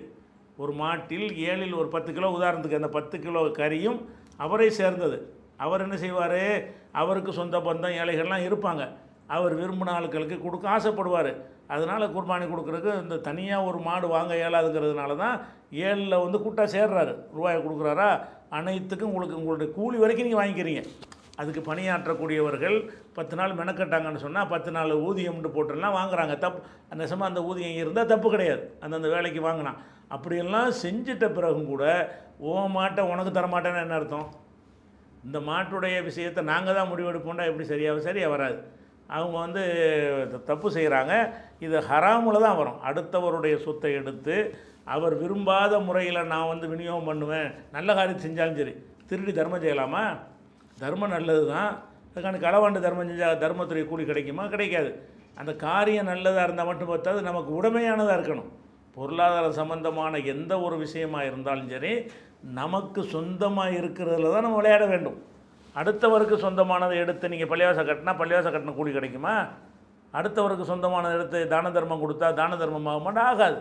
ஒரு 0.62 0.72
மாட்டில் 0.80 1.28
ஏழில் 1.50 1.78
ஒரு 1.82 1.88
பத்து 1.94 2.10
கிலோ 2.16 2.30
உதாரணத்துக்கு 2.38 2.80
அந்த 2.80 2.90
பத்து 2.96 3.16
கிலோ 3.24 3.42
கறியும் 3.60 4.00
அவரை 4.44 4.68
சேர்ந்தது. 4.80 5.18
அவர் 5.64 5.84
என்ன 5.86 5.96
செய்வார்? 6.04 6.42
அவருக்கு 7.00 7.32
சொந்த 7.40 7.56
பந்தம் 7.68 7.96
ஏழைகள்லாம் 8.00 8.46
இருப்பாங்க. 8.48 8.82
அவர் 9.36 9.54
விரும்பின 9.60 9.92
ஆட்களுக்கு 9.96 10.36
கொடுக்க 10.44 10.66
ஆசைப்படுவார். 10.76 11.32
அதனால் 11.74 12.12
குர்பானி 12.14 12.46
கொடுக்குறதுக்கு 12.48 12.92
இந்த 13.02 13.16
தனியாக 13.28 13.68
ஒரு 13.68 13.78
மாடு 13.86 14.06
வாங்க 14.14 14.32
இயலாதுங்கிறதுனால 14.40 15.16
தான் 15.22 15.36
ஏழில் 15.86 16.22
வந்து 16.24 16.38
கூட்டாக 16.44 16.68
சேர்றாரு. 16.74 17.12
ரூபாயை 17.36 17.60
கொடுக்குறாரா? 17.66 18.08
அனைத்துக்கும் 18.58 19.10
உங்களுக்கு 19.10 19.38
உங்களுடைய 19.40 19.68
கூலி 19.76 19.96
வரைக்கும் 20.02 20.26
நீங்கள் 20.28 20.42
வாங்கிக்கிறீங்க. 20.42 20.82
அதுக்கு 21.40 21.62
பணியாற்றக்கூடியவர்கள் 21.68 22.76
பத்து 23.18 23.34
நாள் 23.38 23.56
மெனக்கட்டாங்கன்னு 23.60 24.24
சொன்னால் 24.24 24.50
பத்து 24.52 24.70
நாள் 24.76 24.92
ஊதியம்னு 25.06 25.54
போட்டுலாம் 25.54 25.96
வாங்குறாங்க. 25.98 26.34
தப்பு 26.44 26.60
நிஜமாக 27.00 27.30
அந்த 27.30 27.42
ஊதியம் 27.50 27.80
இருந்தால் 27.82 28.10
தப்பு 28.12 28.28
கிடையாது. 28.34 28.64
அந்தந்த 28.84 29.10
வேலைக்கு 29.14 29.40
வாங்கினா. 29.48 29.72
அப்படியெல்லாம் 30.16 30.70
செஞ்சிட்ட 30.84 31.26
பிறகும் 31.38 31.70
கூட 31.72 31.84
ஓ 32.50 32.54
மாட்டை 32.76 33.02
உனக்கு 33.12 33.32
தரமாட்டேன்னு 33.38 33.84
என்ன 33.86 33.98
அர்த்தம்? 34.00 34.28
இந்த 35.26 35.38
மாட்டுடைய 35.48 35.96
விஷயத்தை 36.08 36.42
நாங்கள் 36.52 36.76
தான் 36.78 36.90
முடிவெடுப்போம்னா 36.92 37.44
எப்படி 37.50 37.66
சரியாக 37.72 38.00
சரியாக 38.08 38.32
வராது. 38.34 38.56
அவங்க 39.16 39.36
வந்து 39.44 39.62
தப்பு 40.50 40.68
செய்கிறாங்க 40.76 41.12
இது 41.66 41.76
ஹராமில் 41.88 42.44
தான் 42.46 42.58
வரும். 42.60 42.78
அடுத்தவருடைய 42.88 43.54
சொத்தை 43.66 43.92
எடுத்து 44.00 44.36
அவர் 44.94 45.14
விரும்பாத 45.22 45.72
முறையில் 45.88 46.28
நான் 46.32 46.50
வந்து 46.52 46.66
விநியோகம் 46.72 47.08
பண்ணுவேன் 47.10 47.48
நல்ல 47.76 47.88
காரியம் 47.98 48.24
செஞ்சாலும் 48.26 48.60
சரி. 48.60 48.74
திருடி 49.10 49.32
தர்மம் 49.32 49.62
செய்யலாமா? 49.64 50.04
தர்மம் 50.82 51.14
நல்லது 51.16 51.44
தான். 51.54 51.72
அதுக்கான 52.10 52.40
களவாண்டு 52.46 52.84
தர்மம் 52.86 53.10
செஞ்சால் 53.10 53.42
தர்மத்துறை 53.44 53.84
கூலி 53.90 54.04
கிடைக்குமா? 54.10 54.44
கிடைக்காது. 54.54 54.90
அந்த 55.40 55.52
காரியம் 55.66 56.10
நல்லதாக 56.12 56.46
இருந்தால் 56.46 56.70
மட்டும் 56.70 56.90
பார்த்தாது 56.92 57.20
நமக்கு 57.28 57.50
உடமையானதாக 57.60 58.18
இருக்கணும். 58.18 58.50
பொருளாதார 58.96 59.46
சம்பந்தமான 59.60 60.18
எந்த 60.32 60.52
ஒரு 60.66 60.76
விஷயமாக 60.84 61.28
இருந்தாலும் 61.30 61.70
சரி 61.74 61.92
நமக்கு 62.44 63.02
சொந்தமாக 63.02 63.70
இருக்கிறதுல 63.70 64.32
தான் 64.32 64.40
நம்ம 64.40 64.56
விளையாட 64.56 64.86
வேண்டும். 64.86 65.22
அடுத்தவருக்கு 65.74 66.36
சொந்தமானதை 66.36 66.94
எடுத்து 66.94 67.28
நீங்கள் 67.28 67.48
பள்ளிவாசம் 67.48 67.88
கட்டினா 67.88 68.16
பள்ளிவாசம் 68.16 68.52
கட்டின 68.52 68.74
கூலி 68.74 68.92
கிடைக்குமா? 68.92 69.46
அடுத்தவருக்கு 70.12 70.64
சொந்தமானதை 70.64 71.12
எடுத்து 71.12 71.48
தான 71.48 71.70
தர்மம் 71.70 72.00
கொடுத்தா 72.00 72.32
தான 72.32 72.56
தர்மம் 72.56 72.86
ஆக 72.86 73.12
மாட்டா 73.12 73.18
ஆகாது. 73.18 73.60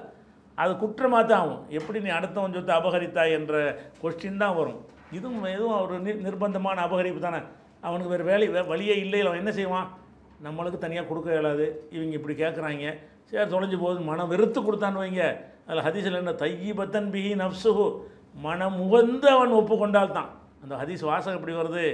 அது 0.55 0.73
குற்றமாக 0.73 1.25
தான் 1.25 1.39
ஆகும். 1.39 1.65
எப்படி 1.69 2.01
நீ 2.01 2.09
அடுத்தவன் 2.09 2.53
சொத்து 2.53 2.73
அபகரித்தாய் 2.73 3.31
என்ற 3.31 3.79
கொஸ்டின் 4.01 4.37
தான் 4.37 4.55
வரும். 4.55 4.85
இதுவும் 5.11 5.43
எதுவும் 5.43 5.81
ஒரு 5.81 6.01
நிர்பந்தமான 6.01 6.81
அபகரிப்பு 6.81 7.19
தானே. 7.19 7.37
அவனுக்கு 7.81 8.09
வேறு 8.09 8.23
வேலை 8.23 8.49
வே- 8.49 8.67
வழியே 8.67 8.99
இல்லை 8.99 9.21
அவன் 9.21 9.37
என்ன 9.37 9.51
செய்வான்? 9.51 9.97
நம்மளுக்கு 10.43 10.77
தனியாக 10.77 11.07
கொடுக்க 11.07 11.31
இயலாது. 11.31 11.87
இவங்க 11.91 12.11
இப்படி 12.11 12.43
கேட்குறாங்க 12.43 12.97
சரி 13.23 13.55
தொலைஞ்சு 13.55 13.79
போகுது. 13.79 13.99
மனம் 13.99 14.27
வெறுத்து 14.27 14.61
கொடுத்தான்னு 14.61 14.99
வைங்க. 14.99 15.37
அதில் 15.67 15.83
ஹதீஸில் 15.83 16.15
என்ன? 16.15 16.31
தையீபத்தன் 16.31 17.11
பிஹி 17.11 17.51
நப்சுஹு 17.51 18.01
மனமுகந்து 18.35 19.27
அவன் 19.35 19.57
ஒப்புக்கொண்டால் 19.59 20.15
தான் 20.17 20.29
அந்த 20.63 20.73
ஹதீஸ் 20.81 21.03
வாசகம் 21.11 21.37
எப்படி 21.39 21.55
வருது? 21.59 21.85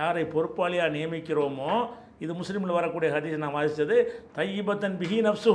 யாரை 0.00 0.24
பொறுப்பாளியாக 0.34 0.94
நியமிக்கிறோமோ 0.96 1.72
இது 2.24 2.32
முஸ்லீமில் 2.40 2.78
வரக்கூடிய 2.78 3.08
ஹதீஸ் 3.16 3.44
நான் 3.44 3.56
வாசித்தது 3.58 3.96
தையீபத்தன் 4.38 4.98
பிஹி 5.02 5.18
நப்சு 5.26 5.54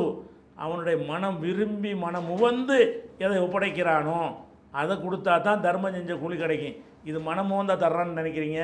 அவனுடைய 0.63 0.97
மனம் 1.11 1.37
விரும்பி 1.43 1.91
மனம் 2.05 2.29
உவந்து 2.35 2.79
எதை 3.23 3.37
ஒப்படைக்கிறானோ 3.45 4.21
அதை 4.79 4.93
கொடுத்தா 5.03 5.33
தான் 5.45 5.63
தர்மம் 5.65 5.95
செஞ்ச 5.97 6.13
கூலி 6.19 6.35
கிடைக்கும். 6.41 6.75
இது 7.09 7.19
மனம் 7.27 7.49
முகந்தா 7.51 7.75
தர்றான்னு 7.83 8.19
நினைக்கிறீங்க? 8.19 8.59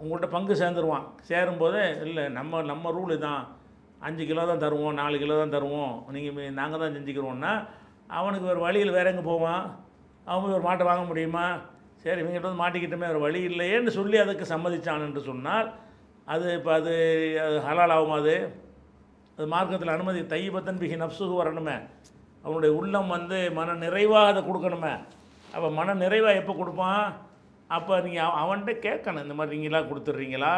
உங்கள்கிட்ட 0.00 0.28
பங்கு 0.34 0.54
சேர்ந்துருவான். 0.60 1.04
சேரும்போது 1.28 1.80
இல்லை 2.06 2.24
நம்ம 2.38 2.62
நம்ம 2.70 2.92
ரூலு 2.96 3.16
தான். 3.26 3.42
அஞ்சு 4.06 4.22
கிலோ 4.30 4.44
தான் 4.50 4.62
தருவோம் 4.64 4.98
நாலு 5.00 5.16
கிலோ 5.22 5.34
தான் 5.42 5.54
தருவோம். 5.56 5.92
நீங்கள் 6.14 6.56
நாங்கள் 6.60 6.82
தான் 6.82 6.96
செஞ்சுக்கிறோன்னா 6.96 7.52
அவனுக்கு 8.20 8.46
ஒரு 8.54 8.60
வழியில் 8.66 8.96
வேற 8.96 9.06
எங்கே 9.12 9.24
போவான்? 9.30 9.62
அவன் 10.26 10.42
போய் 10.42 10.56
ஒரு 10.58 10.66
மாட்டை 10.68 10.84
வாங்க 10.90 11.04
முடியுமா? 11.10 11.46
சரி 12.02 12.20
இவங்ககிட்ட 12.22 12.48
வந்து 12.48 12.62
மாட்டிக்கிட்டமே 12.62 13.08
ஒரு 13.14 13.20
வழி 13.24 13.40
இல்லையேன்னு 13.50 13.92
சொல்லி 13.98 14.16
அதுக்கு 14.24 14.44
சம்மதிச்சான் 14.52 15.06
என்று 15.06 15.22
சொன்னால் 15.30 15.68
அது 16.32 16.46
இப்போ 16.58 16.70
அது 16.78 16.92
அது 17.44 17.56
ஹலால் 17.66 17.94
ஆகுமா 17.96 18.16
அது? 18.22 18.34
அது 19.36 19.46
மார்க்கத்தில் 19.54 19.94
அனுமதி 19.96 20.20
தையபத்தன் 20.32 20.80
பிகி 20.82 20.96
நப்சுக்கு 21.02 21.36
வரணுமே. 21.40 21.76
அவனுடைய 22.46 22.72
உள்ளம் 22.80 23.12
வந்து 23.16 23.38
மன 23.58 23.74
நிறைவாக 23.84 24.30
அதை 24.30 24.40
கொடுக்கணுமே. 24.48 24.94
அப்போ 25.54 25.68
மன 25.78 25.94
நிறைவாக 26.04 26.40
எப்போ 26.40 26.52
கொடுப்பான்? 26.60 27.04
அப்போ 27.76 27.94
நீங்கள் 28.06 28.36
அவன்கிட்ட 28.42 28.72
கேட்கணும் 28.86 29.24
இந்த 29.26 29.34
மாதிரி 29.38 29.54
நீங்களாக 29.56 29.88
கொடுத்துட்றீங்களா? 29.90 30.54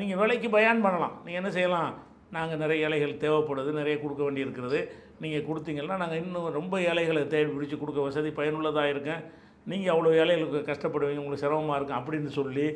நீங்கள் 0.00 0.20
விலைக்கு 0.22 0.48
பயான் 0.56 0.84
பண்ணலாம். 0.86 1.14
நீங்கள் 1.24 1.42
என்ன 1.42 1.52
செய்யலாம்? 1.58 1.92
நாங்கள் 2.36 2.60
நிறைய 2.64 2.86
இலைகள் 2.88 3.20
தேவைப்படுது 3.24 3.70
நிறைய 3.78 3.96
கொடுக்க 4.02 4.22
வேண்டியிருக்கிறது. 4.26 4.80
நீங்கள் 5.22 5.46
கொடுத்தீங்கன்னா 5.48 5.96
நாங்கள் 6.02 6.20
இன்னும் 6.22 6.56
ரொம்ப 6.58 6.74
ஏழைகளை 6.90 7.22
தேடி 7.34 7.50
பிடிச்சி 7.54 7.76
கொடுக்க 7.78 8.00
வசதி 8.06 8.30
பயனுள்ளதாக 8.38 8.92
இருக்கேன் 8.94 9.22
நீங்கள் 9.70 9.92
அவ்வளோ 9.94 10.12
ஏழைகளுக்கு 10.22 10.60
கஷ்டப்படுவீங்க 10.70 11.22
உங்களுக்கு 11.22 11.44
சிரமமாக 11.44 11.78
இருக்கும் 11.78 12.00
அப்படின்னு 12.00 12.30
சொல்லி 12.38 12.66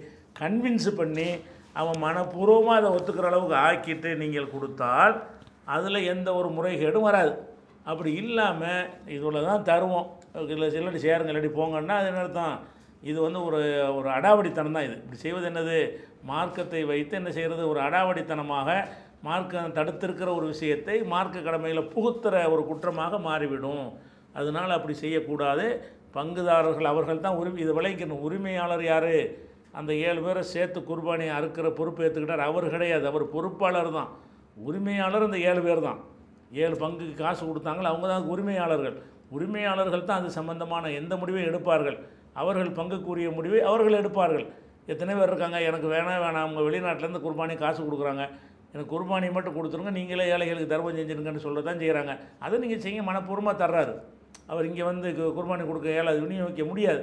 கன்வின்ஸ் 0.40 0.88
பண்ணி 1.00 1.28
அவன் 1.80 1.98
மனப்பூர்வமாக 2.04 2.78
அதை 2.80 2.90
ஒத்துக்கிற 2.96 3.26
அளவுக்கு 3.30 3.56
ஆக்கிட்டு 3.66 4.10
நீங்கள் 4.22 4.52
கொடுத்தால் 4.54 5.14
அதில் 5.74 6.06
எந்த 6.12 6.28
ஒரு 6.38 6.48
முறைகேடும் 6.56 7.06
வராது. 7.08 7.32
அப்படி 7.90 8.10
இல்லாமல் 8.20 8.86
இதில் 9.14 9.46
தான் 9.48 9.66
தருவோம். 9.70 10.06
இல்லை 10.54 10.68
இல்லாட்டி 10.78 11.02
சேருங்க 11.06 11.32
இல்லாட்டி 11.32 11.52
போங்கன்னா 11.58 11.96
அது 12.00 12.08
என்ன 12.10 12.22
அர்த்தம்? 12.24 12.56
இது 13.10 13.18
வந்து 13.26 13.40
ஒரு 13.48 13.60
ஒரு 13.96 14.08
அடாவடித்தனம் 14.16 14.76
தான் 14.76 14.86
இது. 14.88 14.96
இப்படி 15.02 15.18
செய்வது 15.24 15.46
என்னது? 15.50 15.78
மார்க்கத்தை 16.30 16.80
வைத்து 16.92 17.14
என்ன 17.20 17.30
செய்கிறது 17.36 17.64
ஒரு 17.72 17.80
அடாவடித்தனமாக 17.86 18.70
மார்க்கம் 19.22 19.76
தடுத்திருக்கிற 19.78 20.28
ஒரு 20.38 20.46
விஷயத்தை 20.54 20.96
மார்க்க 21.12 21.46
கடமையில் 21.48 21.90
புகுத்துற 21.94 22.34
ஒரு 22.54 22.62
குற்றமாக 22.70 23.18
மாறிவிடும். 23.28 23.86
அதனால் 24.38 24.76
அப்படி 24.76 24.94
செய்யக்கூடாது. 25.02 25.66
பங்குதாரர்கள் 26.16 26.90
அவர்கள் 26.92 27.24
தான் 27.24 27.38
உரிமை 27.40 27.60
இது 27.64 27.72
விளைக்கணும் 27.78 28.24
உரிமையாளர் 28.26 28.84
யார்? 28.90 29.14
அந்த 29.78 29.92
ஏழு 30.08 30.20
பேரை 30.26 30.42
சேர்த்து 30.52 30.78
குர்பானியை 30.90 31.32
அறுக்கிற 31.38 31.66
பொறுப்பு 31.78 32.04
ஏற்றுக்கிட்டார் 32.04 32.48
அவர் 32.48 32.66
கிடையாது. 32.74 33.04
அவர் 33.10 33.24
பொறுப்பாளர் 33.34 33.90
தான். 33.98 34.10
உரிமையாளர் 34.68 35.26
இந்த 35.28 35.38
ஏழு 35.48 35.62
பேர் 35.66 35.82
தான். 35.88 35.98
ஏழு 36.62 36.76
பங்குக்கு 36.82 37.14
காசு 37.22 37.42
கொடுத்தாங்களோ 37.48 37.90
அவங்க 37.92 38.06
தான் 38.12 38.30
உரிமையாளர்கள். 38.34 38.96
உரிமையாளர்கள் 39.36 40.08
தான் 40.08 40.20
அது 40.20 40.30
சம்பந்தமான 40.38 40.92
எந்த 41.00 41.12
முடிவையும் 41.20 41.50
எடுப்பார்கள். 41.50 41.98
அவர்கள் 42.42 42.70
பங்குக்குரிய 42.78 43.28
முடிவை 43.38 43.60
அவர்கள் 43.70 43.98
எடுப்பார்கள். 44.00 44.46
எத்தனை 44.92 45.12
பேர் 45.18 45.30
இருக்காங்க? 45.30 45.58
எனக்கு 45.68 45.86
வேணாம் 45.94 46.22
வேணாம். 46.24 46.44
அவங்க 46.46 46.62
வெளிநாட்டிலேருந்து 46.68 47.24
குர்பானி 47.26 47.54
காசு 47.64 47.80
கொடுக்குறாங்க. 47.86 48.24
எனக்கு 48.72 48.90
குர்பானி 48.94 49.28
மட்டும் 49.36 49.56
கொடுத்துருங்க 49.58 49.92
நீங்களே 49.98 50.24
ஏழைகளுக்கு 50.34 50.72
தர்மம் 50.72 50.98
செஞ்சுருங்கன்னு 51.00 51.44
சொல்ல 51.46 51.62
தான் 51.68 51.82
செய்கிறாங்க 51.82 52.14
அதை 52.46 52.60
நீங்கள் 52.64 52.82
செய்ய 52.86 53.02
மனப்பூர்வமாக 53.08 53.56
தர்றாரு. 53.62 53.94
அவர் 54.52 54.68
இங்கே 54.70 54.84
வந்து 54.90 55.08
குர்பானி 55.38 55.64
கொடுக்க 55.70 55.88
ஏழை 56.00 56.12
விநியோகிக்க 56.24 56.64
முடியாது. 56.72 57.00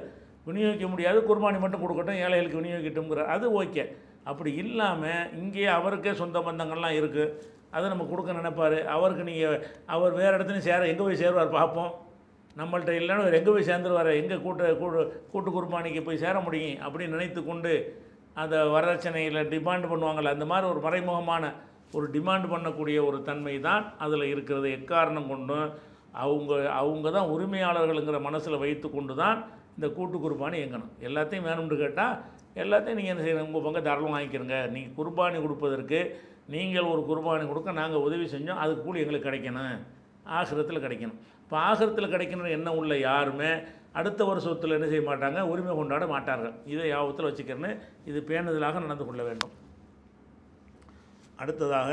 விநியோகிக்க 0.47 0.87
முடியாது 0.93 1.19
குர்பானி 1.29 1.57
மட்டும் 1.63 1.83
கொடுக்கட்டும் 1.83 2.21
ஏழைகளுக்கு 2.25 2.59
விநியோகிக்கட்டும்ங்கிற 2.61 3.25
அது 3.35 3.45
ஓகே. 3.61 3.83
அப்படி 4.31 4.51
இல்லாமல் 4.63 5.25
இங்கே 5.41 5.65
அவருக்கே 5.77 6.13
சொந்த 6.21 6.39
பந்தங்கள்லாம் 6.47 6.97
இருக்குது 6.99 7.33
அதை 7.75 7.85
நம்ம 7.91 8.05
கொடுக்க 8.11 8.39
நினைப்பாரு. 8.39 8.79
அவருக்கு 8.95 9.23
நீங்கள் 9.29 9.59
அவர் 9.95 10.13
வேறு 10.19 10.35
இடத்துலையும் 10.37 10.67
சேர 10.69 10.87
எங்கே 10.91 11.03
போய் 11.07 11.21
சேருவார் 11.23 11.57
பார்ப்போம் 11.59 11.91
நம்மள்ட்ட 12.59 12.91
இல்லைன்னு 12.99 13.23
அவர் 13.23 13.37
எங்கே 13.37 13.51
போய் 13.53 13.69
சேர்ந்துருவார்? 13.69 14.09
எங்கே 14.21 14.37
கூட்டு 14.45 14.65
கூட்டு 14.81 15.03
கூட்டு 15.31 15.49
குர்பானிக்கு 15.55 16.01
போய் 16.07 16.23
சேர 16.23 16.35
முடியும்? 16.47 16.75
அப்படின்னு 16.85 17.15
நினைத்து 17.17 17.41
கொண்டு 17.49 17.71
அந்த 18.41 18.55
வரதட்சணையில் 18.73 19.39
டிமாண்ட் 19.53 19.89
பண்ணுவாங்கள்ல 19.91 20.35
அந்த 20.35 20.45
மாதிரி 20.51 20.65
ஒரு 20.73 20.81
மறைமுகமான 20.85 21.53
ஒரு 21.97 22.05
டிமாண்ட் 22.13 22.47
பண்ணக்கூடிய 22.53 22.99
ஒரு 23.07 23.17
தன்மை 23.27 23.55
தான் 23.67 23.83
அதில் 24.03 24.31
இருக்கிறது. 24.33 24.67
எக்காரணம் 24.77 25.31
கொண்டும் 25.31 25.67
அவங்க 26.23 26.53
அவங்க 26.79 27.07
தான் 27.17 27.31
உரிமையாளர்களுங்கிற 27.35 28.19
மனசில் 28.27 28.61
வைத்து 28.63 28.87
கொண்டு 28.95 29.13
தான் 29.21 29.37
இந்த 29.75 29.87
கூட்டு 29.97 30.17
குர்பானி 30.23 30.57
இயங்கணும். 30.61 30.91
எல்லாத்தையும் 31.07 31.47
வேணும்னு 31.49 31.77
கேட்டால் 31.83 32.15
எல்லாத்தையும் 32.63 32.99
நீங்கள் 32.99 33.13
என்ன 33.13 33.23
செய்யணும்? 33.25 33.47
உங்கள் 33.49 33.65
பங்கு 33.67 33.85
தாராளமாக 33.87 34.15
வாங்கிக்கிறங்க. 34.15 34.57
நீங்கள் 34.75 34.95
குர்பானி 34.97 35.37
கொடுப்பதற்கு 35.45 35.99
நீங்கள் 36.55 36.89
ஒரு 36.93 37.01
குர்பானி 37.09 37.45
கொடுக்க 37.51 37.79
நாங்கள் 37.81 38.05
உதவி 38.07 38.25
செஞ்சோம் 38.33 38.61
அதுக்கு 38.63 38.83
கூலி 38.87 39.01
எங்களுக்கு 39.03 39.29
கிடைக்கணும். 39.29 39.79
ஆசிரத்தில் 40.37 40.83
கிடைக்கணும். 40.85 41.17
இப்போ 41.43 41.57
ஆசிரத்தில் 41.69 42.13
கிடைக்கணும்னு 42.13 42.57
என்ன 42.57 42.69
உள்ள 42.79 42.93
யாருமே 43.09 43.51
அடுத்த 43.99 44.21
வருஷத்தில் 44.29 44.75
என்ன 44.77 44.87
செய்ய 44.91 45.03
மாட்டாங்க? 45.09 45.39
உரிமை 45.51 45.73
கொண்டாட 45.79 46.05
மாட்டார்கள். 46.13 46.55
இதை 46.73 46.85
யாபத்தில் 46.91 47.29
வச்சுக்கிறேன்னு 47.29 47.71
இது 48.09 48.19
பேணுதலாக 48.29 48.81
நடந்து 48.85 49.05
கொள்ள 49.07 49.23
வேண்டும். 49.29 49.53
அடுத்ததாக 51.41 51.91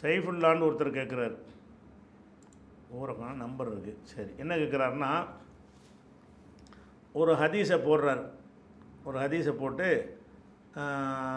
சைஃபுல்லான்னு 0.00 0.66
ஒருத்தர் 0.68 0.98
கேட்குறாரு 0.98 1.36
ஊரக்கான 3.00 3.36
நம்பர் 3.42 3.70
இருக்குது 3.72 4.00
சரி 4.12 4.32
என்ன 4.42 4.52
கேட்குறாருன்னா 4.62 5.10
ஒரு 7.20 7.32
ஹதீஸை 7.42 7.78
போடுறார். 7.86 8.22
ஒரு 9.08 9.16
ஹதீஸை 9.22 9.54
போட்டு 9.60 9.86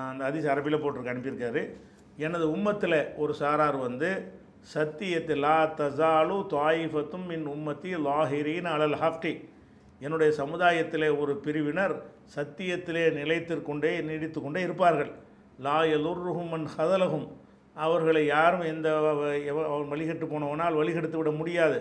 அந்த 0.10 0.22
ஹதீஸ் 0.28 0.50
அரபியில் 0.54 0.82
போட்டிருக்கு 0.84 1.13
அனுப்பியிருக்காரு. 1.13 1.62
எனது 2.26 2.46
உம்மத்தில் 2.56 2.98
ஒரு 3.22 3.34
சாரார் 3.41 3.78
வந்து 3.88 4.10
சத்தியத்தில் 4.73 5.41
லா 5.45 5.58
தசாலு 5.80 6.38
தாயிஃபத்தும் 6.54 7.25
மின் 7.32 7.45
உம்மத்தி 7.56 7.91
லாஹிரீன் 8.06 8.69
அலல் 8.73 8.97
ஹாஃப்டி 9.01 9.34
என்னுடைய 10.06 10.30
சமுதாயத்திலே 10.41 11.10
ஒரு 11.21 11.34
பிரிவினர் 11.45 11.93
சத்தியத்திலே 12.36 13.04
நிலைத்திற்கொண்டே 13.19 13.91
நீடித்து 14.08 14.39
கொண்டே 14.41 14.62
இருப்பார்கள். 14.67 15.12
லா 15.65 15.78
எலுர்ருஹும் 15.97 16.51
மன் 16.54 16.65
ஹதலகும் 16.75 17.28
அவர்களை 17.86 18.23
யாரும் 18.36 18.65
எந்த 18.71 18.88
அவன் 19.54 19.91
வழிகட்டு 19.93 20.25
போனவனால் 20.34 20.80
வழிகெடுத்து 20.80 21.17
விட 21.21 21.32
முடியாது. 21.39 21.78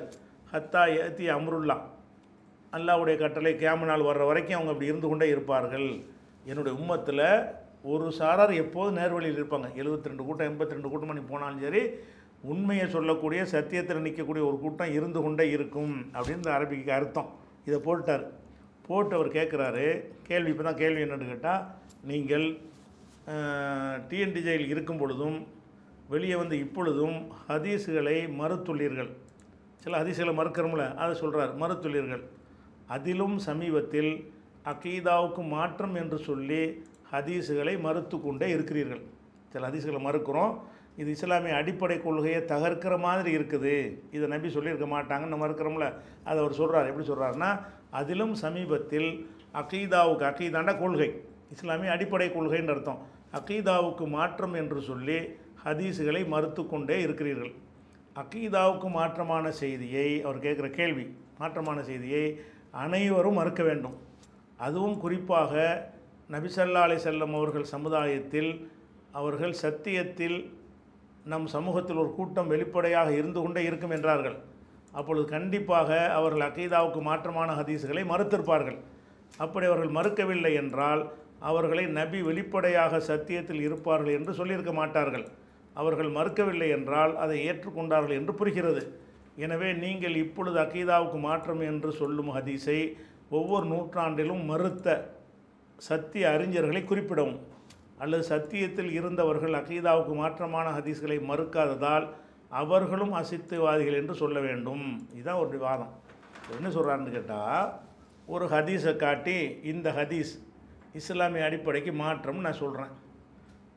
ஹத்தா 0.53 0.83
ஏத்தி 1.03 1.27
அம்ருல்லா. 1.37 1.77
அல்லாவுடைய 2.77 3.17
கட்டளை 3.23 3.53
கேம 3.63 3.87
நாள் 3.91 4.09
வர்ற 4.09 4.23
வரைக்கும் 4.31 4.59
அவங்க 4.59 4.73
அப்படி 4.75 4.91
இருந்து 4.91 5.09
கொண்டே 5.11 5.29
இருப்பார்கள். 5.35 5.89
என்னுடைய 6.51 6.75
உம்மத்தில் 6.81 7.27
ஒரு 7.93 8.07
சாரார் 8.19 8.53
எப்போதும் 8.65 8.99
நேர்வழியில் 9.01 9.39
இருப்பாங்க. 9.41 9.69
72 9.81 10.11
ரெண்டு 10.11 10.27
கூட்டம் 10.27 10.49
எண்பத்தி 10.51 10.77
ரெண்டு 10.77 10.91
கூட்டம் 10.93 11.11
பண்ணி 11.11 11.25
போனாலும் 11.33 11.65
சரி 11.67 11.83
உண்மையை 12.53 12.87
சொல்லக்கூடிய 12.95 13.41
சத்தியத்தில் 13.55 14.05
நிற்கக்கூடிய 14.07 14.43
ஒரு 14.51 14.57
கூட்டம் 14.65 14.95
இருந்து 14.99 15.21
கொண்டே 15.25 15.45
இருக்கும் 15.57 15.95
அப்படின்னு 16.17 16.55
அரபிக்கு 16.57 16.93
அர்த்தம். 16.99 17.31
இதை 17.69 17.79
போட்டார். 17.89 18.25
போட்டு 18.89 19.13
அவர் 19.19 19.37
கேட்குறாரு 19.37 19.87
கேள்வி 20.29 20.51
இப்போ 20.53 20.65
தான் 20.67 20.81
கேள்வி 20.83 21.03
என்னன்னு 21.05 21.31
கேட்டால் 21.33 21.63
நீங்கள் 22.11 22.47
டிஎன்டிஜையில் 24.11 24.71
இருக்கும் 24.73 25.01
பொழுதும் 25.03 25.39
வெளியே 26.13 26.37
வந்து 26.41 26.57
இப்பொழுதும் 26.65 27.17
ஹதீஸுகளை 27.49 28.17
மறுத்துள்ளீர்கள். 28.41 29.11
சில 29.85 29.93
ஹதீஸுகளை 30.03 30.35
மறுக்கிறோம்ல 30.41 30.87
அதை 31.03 31.13
சொல்கிறார் 31.23 31.53
மறுத்துள்ளீர்கள். 31.63 32.25
அதிலும் 32.95 33.37
சமீபத்தில் 33.49 34.13
அகீதாவுக்கு 34.73 35.43
மாற்றம் 35.57 35.95
என்று 36.03 36.19
சொல்லி 36.29 36.63
ஹதீஸுகளை 37.13 37.75
மறுத்து 37.87 38.17
கொண்டே 38.21 38.49
இருக்கிறீர்கள். 38.57 39.03
சில 39.53 39.63
ஹதீஸுகளை 39.69 40.01
மறுக்கிறோம் 40.09 40.55
இது 41.01 41.11
இஸ்லாமிய 41.17 41.55
அடிப்படை 41.61 41.97
கொள்கையை 42.03 42.41
தகர்க்கிற 42.51 42.95
மாதிரி 43.05 43.31
இருக்குது. 43.37 43.75
இதை 44.17 44.27
நம்பி 44.33 44.49
சொல்லியிருக்க 44.57 44.87
மாட்டாங்கன்னு 44.95 45.33
நம்ம 45.33 45.47
மறுக்கிறோம்ல 45.47 45.87
அதை 46.29 46.37
அவர் 46.43 46.59
சொல்கிறார் 46.61 46.91
எப்படி 46.91 47.07
சொல்கிறாருன்னா 47.09 47.51
அதிலும் 48.01 48.35
சமீபத்தில் 48.45 49.11
அகீதாவுக்கு 49.63 50.25
அகீதாண்ட 50.31 50.73
கொள்கை. 50.83 51.11
இஸ்லாமிய 51.55 51.91
அடிப்படை 51.97 52.29
கொள்கைன்னு 52.37 52.73
அர்த்தம். 52.75 53.01
அகீதாவுக்கு 53.39 54.05
மாற்றம் 54.17 54.55
என்று 54.61 54.81
சொல்லி 54.91 55.19
ஹதீஸுகளை 55.65 56.23
மறுத்து 56.35 56.63
கொண்டே 56.67 56.97
இருக்கிறீர்கள். 57.07 57.53
அகீதாவுக்கு 58.23 58.89
மாற்றமான 58.99 59.49
செய்தியை 59.63 60.09
அவர் 60.23 60.45
கேட்குற 60.47 60.67
கேள்வி. 60.81 61.07
மாற்றமான 61.41 61.79
செய்தியை 61.91 62.25
அனைவரும் 62.85 63.39
மறுக்க 63.41 63.63
வேண்டும். 63.63 63.97
அதுவும் 64.67 64.99
குறிப்பாக 65.05 65.53
நபிசல்லா 66.35 66.83
அலை 66.87 66.99
செல்லம் 67.07 67.35
அவர்கள் 67.39 67.73
சமுதாயத்தில் 67.75 68.53
அவர்கள் 69.19 69.55
சத்தியத்தில் 69.65 70.39
நம் 71.33 71.47
சமூகத்தில் 71.55 72.01
ஒரு 72.03 72.11
கூட்டம் 72.17 72.51
வெளிப்படையாக 72.53 73.11
இருந்து 73.21 73.39
கொண்டே 73.43 73.63
இருக்கும் 73.69 73.95
என்றார்கள். 73.97 74.37
அப்பொழுது 74.99 75.25
கண்டிப்பாக 75.35 75.91
அவர்கள் 76.17 76.47
அகீதாவுக்கு 76.49 77.01
மாற்றமான 77.11 77.49
ஹதீஸுகளை 77.61 78.03
மறுத்திருப்பார்கள். 78.11 78.79
அப்படி 79.45 79.65
அவர்கள் 79.71 79.97
மறுக்கவில்லை 79.99 80.53
என்றால் 80.63 81.03
அவர்களை 81.51 81.85
நபி 82.01 82.19
வெளிப்படையாக 82.29 83.01
சத்தியத்தில் 83.09 83.63
இருப்பார்கள் 83.67 84.17
என்று 84.19 84.35
சொல்லியிருக்க 84.41 84.75
மாட்டார்கள். 84.81 85.25
அவர்கள் 85.81 86.11
மறுக்கவில்லை 86.19 86.69
என்றால் 86.77 87.15
அதை 87.23 87.39
ஏற்றுக்கொண்டார்கள் 87.49 88.19
என்று 88.21 88.35
புரிகிறது. 88.41 88.83
எனவே 89.45 89.71
நீங்கள் 89.85 90.17
இப்பொழுது 90.25 90.59
அகீதாவுக்கு 90.67 91.19
மாற்றம் 91.29 91.63
என்று 91.71 91.91
சொல்லும் 92.01 92.31
ஹதீஸை 92.37 92.79
ஒவ்வொரு 93.39 93.67
நூற்றாண்டிலும் 93.73 94.43
மறுத்த 94.51 94.89
சத்திய 95.89 96.25
அறிஞர்களை 96.35 96.83
குறிப்பிடவும். 96.91 97.39
அல்லது 98.05 98.25
சத்தியத்தில் 98.33 98.91
இருந்தவர்கள் 98.99 99.59
அகீதாவுக்கு 99.61 100.15
மாற்றமான 100.23 100.67
ஹதீஸ்களை 100.79 101.19
மறுக்காததால் 101.31 102.07
அவர்களும் 102.63 103.15
அசித்துவாதிகள் 103.21 103.99
என்று 104.01 104.15
சொல்ல 104.23 104.39
வேண்டும். 104.47 104.85
இதுதான் 105.17 105.41
ஒரு 105.43 105.61
வாதம் 105.67 105.95
என்ன 106.57 106.71
சொல்கிறான்னு 106.77 107.15
கேட்டால் 107.17 107.71
ஒரு 108.35 108.45
ஹதீஸை 108.55 108.93
காட்டி 109.05 109.37
இந்த 109.73 109.89
ஹதீஸ் 110.01 110.33
இஸ்லாமிய 111.01 111.47
அடிப்படைக்கு 111.49 111.93
மாற்றம்னு 112.03 112.47
நான் 112.47 112.61
சொல்கிறேன் 112.63 112.93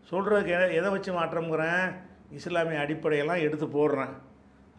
சொல்கிறதுக்கு 0.09 0.51
எதை 0.57 0.67
எதை 0.79 0.89
வச்சு 0.95 1.11
மாற்றம்ங்கிறேன்? 1.19 1.87
இஸ்லாமிய 2.39 2.83
அடிப்படையெல்லாம் 2.83 3.43
எடுத்து 3.47 3.67
போடுறேன். 3.77 4.13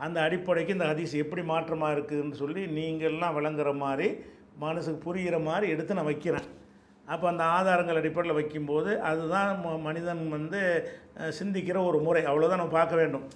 அந்த 0.04 0.18
அடிப்படைக்கு 0.26 0.76
இந்த 0.76 0.86
ஹதீஸ் 0.90 1.14
எப்படி 1.22 1.42
மாற்றமாக 1.52 1.94
இருக்குதுன்னு 1.96 2.40
சொல்லி 2.42 2.62
நீங்கள்லாம் 2.78 3.36
விளங்குற 3.38 3.70
மாதிரி 3.84 4.08
மனசுக்கு 4.64 5.00
புரிகிற 5.06 5.36
மாதிரி 5.48 5.66
எடுத்து 5.74 5.98
நான் 5.98 6.10
வைக்கிறேன். 6.12 6.48
அப்போ 7.08 7.28
அந்த 7.28 7.44
ஆதாரங்கள் 7.44 7.96
அடிப்படையில் 7.96 8.40
வைக்கும்போது 8.40 9.00
அதுதான் 9.00 9.64
ம- 9.64 9.80
மனிதன் 9.80 10.28
வந்து 10.28 10.88
சிந்திக்கிற 11.18 11.86
ஒரு 11.86 11.98
முறை. 11.98 12.22
அவ்வளோதான் 12.22 12.56
நம்ம 12.56 12.66
பார்க்க 12.66 12.96
வேண்டும். 12.96 13.28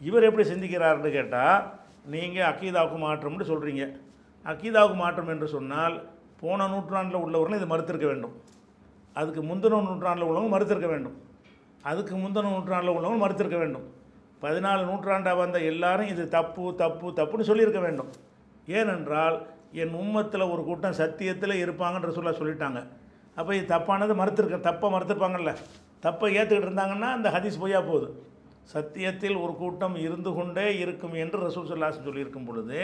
இவர் 0.00 0.22
எப்படி 0.22 0.48
சிந்திக்கிறாருன்னு 0.48 1.10
கேட்டால் 1.10 1.72
நீங்கள் 2.04 2.44
அக்கீதாவுக்கு 2.44 2.98
மாற்றம்னு 2.98 3.48
சொல்கிறீங்க 3.48 4.00
அக்கீதாவுக்கு 4.44 4.94
மாற்றம் 4.94 5.28
என்று 5.28 5.48
சொன்னால் 5.48 6.08
போன 6.40 6.68
நூற்றாண்டில் 6.68 7.20
உள்ளவர்களும் 7.20 7.62
இதை 7.62 7.78
மறுத்திருக்க 7.78 8.06
வேண்டும். 8.06 8.42
அதுக்கு 9.14 9.42
முந்தின 9.42 9.68
நூற்றாண்டில் 9.68 10.26
உள்ளவங்க 10.26 10.48
மறுத்திருக்க 10.48 10.86
வேண்டும். 10.86 11.22
அதுக்கு 11.82 12.16
முந்தின 12.16 12.42
நூற்றாண்டில் 12.42 12.92
உள்ளவங்க 12.92 13.18
மறுத்திருக்க 13.18 13.58
வேண்டும். 13.58 13.94
பதினாலு 14.42 14.84
நூற்றாண்டாக 14.84 15.36
வந்த 15.36 15.60
எல்லாரும் 15.60 16.06
இது 16.06 16.28
தப்பு 16.28 16.74
தப்பு 16.76 17.10
தப்புன்னு 17.10 17.40
சொல்லியிருக்க 17.40 17.80
வேண்டும். 17.80 18.10
ஏனென்றால் 18.66 19.46
என் 19.72 19.94
உம்மத்தில் 19.94 20.52
ஒரு 20.52 20.64
கூட்டம் 20.64 20.92
சத்தியத்தில் 20.92 21.70
இருப்பாங்கன்ற 21.70 22.10
சொல்ல 22.10 22.30
சொல்லிட்டாங்க. 22.30 22.86
அப்போ 23.38 23.50
இது 23.58 23.66
தப்பானது 23.74 24.14
மறுத்துருக்க 24.20 24.58
தப்பை 24.68 24.88
மறுத்திருப்பாங்கல்ல. 24.94 25.52
தப்பை 26.06 26.28
ஏற்றுக்கிட்டு 26.38 26.68
இருந்தாங்கன்னா 26.68 27.08
அந்த 27.16 27.28
ஹதீஸ் 27.36 27.62
பொய்யா 27.62 27.80
போகுது. 27.90 28.08
சத்தியத்தில் 28.72 29.36
ஒரு 29.44 29.52
கூட்டம் 29.60 29.96
இருந்து 30.06 30.30
கொண்டே 30.36 30.66
இருக்கும் 30.82 31.16
என்று 31.22 31.38
ரசூல் 31.46 31.70
சொல்லாசன் 31.72 32.06
சொல்லியிருக்கும் 32.08 32.46
பொழுது 32.48 32.78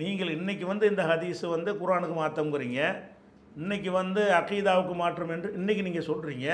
நீங்கள் 0.00 0.30
இன்றைக்கி 0.36 0.64
வந்து 0.72 0.84
இந்த 0.92 1.02
ஹதீஸு 1.10 1.46
வந்து 1.54 1.70
குரானுக்கு 1.80 2.16
மாற்றங்கிறீங்க 2.20 2.80
இன்னைக்கு 3.60 3.90
வந்து 4.00 4.22
அகீதாவுக்கு 4.38 4.94
மாற்றம் 5.02 5.32
என்று 5.34 5.48
இன்றைக்கி 5.58 5.82
நீங்கள் 5.88 6.06
சொல்கிறீங்க 6.10 6.46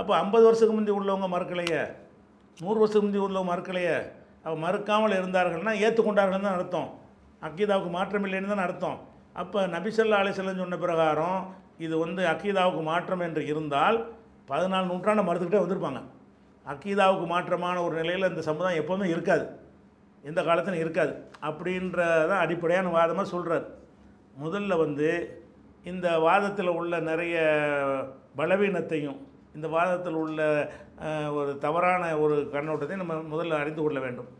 அப்போ 0.00 0.12
ஐம்பது 0.22 0.44
வருஷத்துக்கு 0.46 0.76
முந்தி 0.78 0.92
உள்ளவங்க 0.98 1.28
மறுக்கலையே. 1.34 1.82
நூறு 2.58 2.78
வருஷத்துக்கு 2.80 3.06
முந்தி 3.06 3.22
உள்ளவங்க 3.26 3.50
மறுக்கலையே. 3.52 3.96
அப்போ 4.44 4.56
மறுக்காமல் 4.64 5.18
இருந்தார்கள்னா 5.18 5.72
ஏற்றுக்கொண்டார்கள் 5.84 6.46
தான் 6.46 6.56
அர்த்தம். 6.58 6.88
அக்கீதாவுக்கு 7.46 7.90
மாற்றம் 7.98 8.26
இல்லைன்னு 8.26 8.52
தான் 8.54 8.66
அர்த்தம். 8.66 8.98
அப்போ 9.42 9.60
நபிசல்லா 9.76 10.20
அலிசல்லன்னு 10.22 10.62
சொன்ன 10.64 10.78
பிரகாரம் 10.84 11.40
இது 11.84 11.94
வந்து 12.04 12.22
அக்கீதாவுக்கு 12.32 12.82
மாற்றம் 12.90 13.24
என்று 13.26 13.42
இருந்தால் 13.52 13.98
பதினாலு 14.50 14.90
நூற்றாண்டு 14.90 15.26
மறுத்துக்கிட்டே 15.28 15.62
வந்திருப்பாங்க. 15.62 16.00
அக்கீதாவுக்கு 16.72 17.26
மாற்றமான 17.32 17.76
ஒரு 17.86 17.94
நிலையில் 18.00 18.30
இந்த 18.30 18.42
சமுதாயம் 18.48 18.80
எப்போவுமே 18.82 19.06
இருக்காது. 19.14 19.44
எந்த 20.28 20.40
காலத்திலும் 20.48 20.82
இருக்காது. 20.84 21.12
அப்படின்றதான் 21.48 22.44
அடிப்படையான 22.44 22.92
வாதமாக 22.96 23.32
சொல்கிறார் 23.34 23.66
முதல்ல 24.44 24.76
வந்து 24.84 25.08
இந்த 25.90 26.06
வாதத்தில் 26.26 26.76
உள்ள 26.78 26.94
நிறைய 27.10 27.36
பலவீனத்தையும் 28.38 29.18
இந்த 29.56 29.66
வாதத்தில் 29.74 30.18
உள்ள 30.22 30.40
ஒரு 31.38 31.52
தவறான 31.64 32.02
ஒரு 32.24 32.36
கண்ணோட்டத்தையும் 32.54 33.02
நம்ம 33.04 33.14
முதல்ல 33.34 33.60
அறிந்து 33.62 33.82
கொள்ள 33.82 33.98
வேண்டும். 34.06 34.30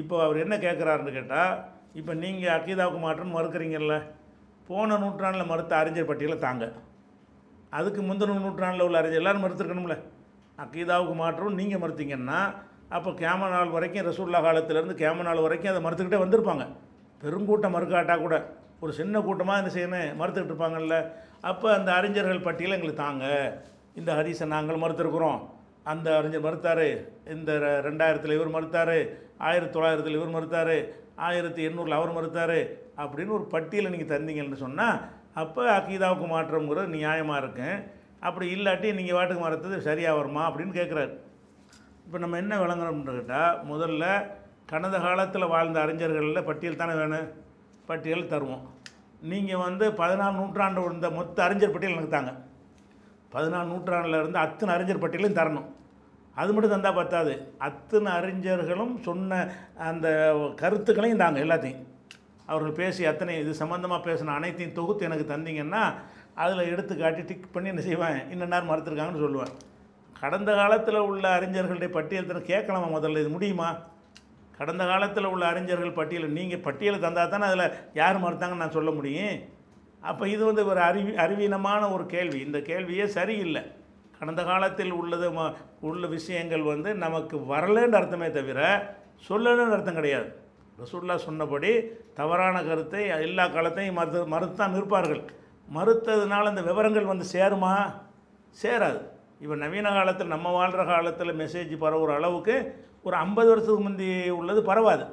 இப்போ 0.00 0.14
அவர் 0.24 0.42
என்ன 0.44 0.54
கேட்குறாருன்னு 0.64 1.12
கேட்டால் 1.18 1.52
இப்போ 2.00 2.12
நீங்கள் 2.22 2.54
அக்கீதாவுக்கு 2.56 3.00
மாற்றம் 3.04 3.36
மறுக்கிறீங்கல்ல 3.36 3.94
போன 4.68 4.96
நூற்றாண்டில் 4.98 5.50
மறுத்த 5.50 5.76
அறிஞர் 5.76 6.08
பட்டியலை 6.10 6.38
தாங்க. 6.38 6.72
அதுக்கு 7.70 8.00
முந்தின 8.02 8.40
நூற்றாண்டில் 8.40 8.86
உள்ள 8.86 8.98
அறிஞர் 8.98 9.20
எல்லோரும் 9.20 9.44
மறுத்துருக்கணும்ல. 9.44 9.96
அக்கீதாவுக்கு 10.62 11.14
மாற்றம் 11.14 11.54
நீங்கள் 11.54 11.80
மறுத்தீங்கன்னா 11.80 12.40
அப்போ 12.88 13.10
கேம 13.10 13.48
நாள் 13.50 13.68
வரைக்கும் 13.68 14.06
ரசூல்லா 14.06 14.38
காலத்திலேருந்து 14.38 14.94
கேம 15.02 15.22
நாள் 15.22 15.44
வரைக்கும் 15.46 15.72
அதை 15.72 15.82
மறுத்துக்கிட்டே 15.84 16.18
வந்திருப்பாங்க. 16.22 16.64
பெருங்கூட்டம் 17.22 17.74
மறுக்காட்டாக 17.76 18.18
கூட. 18.18 18.36
ஒரு 18.80 18.92
சின்ன 18.92 19.20
கூட்டமாக 19.20 19.70
என்ன 19.70 19.72
செய்யணும்? 19.74 20.22
மறுத்துக்கிட்டு 20.22 20.52
இருப்பாங்கல்ல. 20.52 21.12
அப்போ 21.40 21.74
அந்த 21.74 21.92
அறிஞர்கள் 21.92 22.40
பட்டியலை 22.40 22.76
எங்களுக்கு 22.76 23.02
தாங்க. 23.02 23.26
இந்த 23.94 24.12
ஹதீஸை 24.14 24.46
நாங்கள் 24.46 24.76
மறுத்துருக்குறோம். 24.76 25.40
அந்த 25.84 26.16
அறிஞர் 26.16 26.44
மறுத்தார். 26.44 26.86
இந்த 27.34 27.52
ரெண்டாயிரத்தில் 27.84 28.36
இவர் 28.38 28.54
மறுத்தார். 28.56 28.96
ஆயிரத்தி 29.38 29.72
தொள்ளாயிரத்தில் 29.72 30.18
இவர் 30.20 30.34
மறுத்தார். 30.36 30.76
ஆயிரத்தி 31.26 31.62
எண்ணூறில் 31.68 31.98
அவர் 31.98 32.16
மறுத்தார். 32.16 32.58
அப்படின்னு 33.02 33.36
ஒரு 33.38 33.46
பட்டியலை 33.54 33.88
நீங்கள் 33.94 34.12
தந்தீங்கன்னு 34.12 34.64
சொன்னால் 34.64 34.98
அப்போ 35.42 35.62
அக்கீதாவுக்கு 35.78 36.26
மாற்றம்ங்கிறது 36.34 36.94
நியாயமாக 36.96 37.40
இருக்கும். 37.42 37.78
அப்படி 38.26 38.46
இல்லாட்டி 38.56 38.88
நீங்கள் 38.98 39.16
வாட்டுக்கு 39.16 39.44
மறுத்தது 39.44 39.76
சரியாக 39.88 40.18
வருமா 40.18 40.42
அப்படின்னு 40.48 40.74
கேட்குறாரு 40.78 41.12
இப்போ 42.06 42.18
நம்ம 42.24 42.36
என்ன 42.42 42.54
விளங்குறோம்னு 42.62 43.16
கேட்டால் 43.18 43.58
முதல்ல 43.70 44.04
கடந்த 44.70 44.96
காலத்தில் 45.04 45.52
வாழ்ந்த 45.52 45.78
அறிஞர்களில் 45.84 46.46
பட்டியல் 46.48 46.80
தானே 46.80 46.94
வேணும்? 47.00 47.28
பட்டியல் 47.88 48.30
தருவோம். 48.32 48.64
நீங்கள் 49.30 49.62
வந்து 49.66 49.84
பதினாலு 50.00 50.38
நூற்றாண்டு 50.40 50.84
இருந்த 50.88 51.06
மொத்த 51.18 51.44
அறிஞர் 51.46 51.74
பட்டியல் 51.74 51.96
எனக்கு 51.96 52.16
தாங்க. 52.16 52.32
பதினாலு 53.34 53.68
நூற்றாண்டில் 53.72 54.20
இருந்து 54.20 54.38
அத்தனை 54.44 54.74
அறிஞர் 54.74 55.02
பட்டியலையும் 55.04 55.38
தரணும். 55.40 55.68
அது 56.40 56.52
மட்டும் 56.54 56.74
தந்தால் 56.74 56.98
பத்தாது. 57.00 57.32
அத்தனை 57.66 58.10
அறிஞர்களும் 58.18 58.94
சொன்ன 59.08 59.40
அந்த 59.88 60.08
கருத்துக்களையும் 60.62 61.22
தாங்க 61.22 61.40
எல்லாத்தையும். 61.46 61.84
அவர்கள் 62.50 62.78
பேசி 62.80 63.02
அத்தனை 63.10 63.32
இது 63.42 63.52
சம்மந்தமாக 63.62 64.00
பேசின 64.08 64.34
அனைத்தையும் 64.38 64.76
தொகுத்து 64.78 65.08
எனக்கு 65.08 65.32
தந்தீங்கன்னா 65.32 65.82
அதில் 66.42 66.68
எடுத்து 66.72 66.94
காட்டி 66.96 67.22
டிக் 67.30 67.52
பண்ணி 67.54 67.68
என்ன 67.72 67.82
செய்வேன் 67.88 68.18
இன்ன 68.32 68.46
நேரம் 68.52 68.70
மறுத்துருக்காங்கன்னு 68.70 69.24
சொல்லுவேன் 69.24 69.54
கடந்த 70.20 70.50
காலத்தில் 70.60 71.06
உள்ள 71.08 71.24
அறிஞர்களுடைய 71.38 71.90
பட்டியல் 71.96 72.48
கேட்கலாமா 72.52 72.88
முதல்ல? 72.94 73.20
இது 73.24 73.28
முடியுமா? 73.28 73.68
கடந்த 74.58 74.84
காலத்தில் 74.84 75.32
உள்ள 75.32 75.44
அறிஞர்கள் 75.46 75.98
பட்டியல் 75.98 76.36
நீங்கள் 76.38 76.64
பட்டியலை 76.66 76.98
தந்தால் 77.00 77.32
தானே 77.34 77.44
அதில் 77.50 77.74
யார் 78.00 78.22
மறுத்தாங்கன்னு 78.22 78.62
நான் 78.62 78.76
சொல்ல 78.78 78.90
முடியும்? 78.90 79.36
அப்போ 80.00 80.24
இது 80.28 80.42
வந்து 80.44 80.62
ஒரு 80.66 80.80
அறிவி 80.80 81.12
அறிவீனமான 81.24 81.82
ஒரு 81.92 82.06
கேள்வி. 82.14 82.40
இந்த 82.40 82.58
கேள்வியே 82.70 83.04
சரியில்லை. 83.18 83.62
கடந்த 84.18 84.44
காலத்தில் 84.44 84.90
உள்ளது 84.90 85.32
ம- 85.32 85.54
உள்ள 85.80 86.06
விஷயங்கள் 86.06 86.62
வந்து 86.62 86.94
நமக்கு 86.94 87.36
வரலன்னு 87.36 87.92
அர்த்தமே 87.92 88.30
தவிர 88.30 88.94
சொல்லலன்னு 89.28 89.70
அர்த்தம் 89.70 89.94
கிடையாது. 89.94 90.36
ரசூல்லா 90.78 91.16
சொன்னபடி 91.16 91.82
தவறான 92.14 92.62
கருத்தை 92.62 93.06
எல்லா 93.06 93.48
காலத்தையும் 93.48 93.94
மறுத்து 93.94 94.26
மறுத்தான் 94.26 94.70
நிற்பார்கள். 94.70 95.24
மறுத்ததுனால 95.74 96.44
அந்த 96.44 96.62
விவரங்கள் 96.62 97.04
வந்து 97.04 97.24
சேருமா? 97.32 97.92
சேராது. 98.62 99.02
இப்போ 99.40 99.56
நவீன 99.56 99.88
காலத்தில் 99.88 100.26
நம்ம 100.26 100.50
வாழ்கிற 100.50 100.84
காலத்தில் 100.84 101.32
மெசேஜ் 101.32 101.82
பரவுகிற 101.82 102.14
அளவுக்கு 102.14 102.84
ஒரு 103.02 103.16
ஐம்பது 103.16 103.48
வருஷத்துக்கு 103.48 103.82
முந்தி 103.82 104.30
உள்ளது 104.30 104.62
பரவாது. 104.62 105.04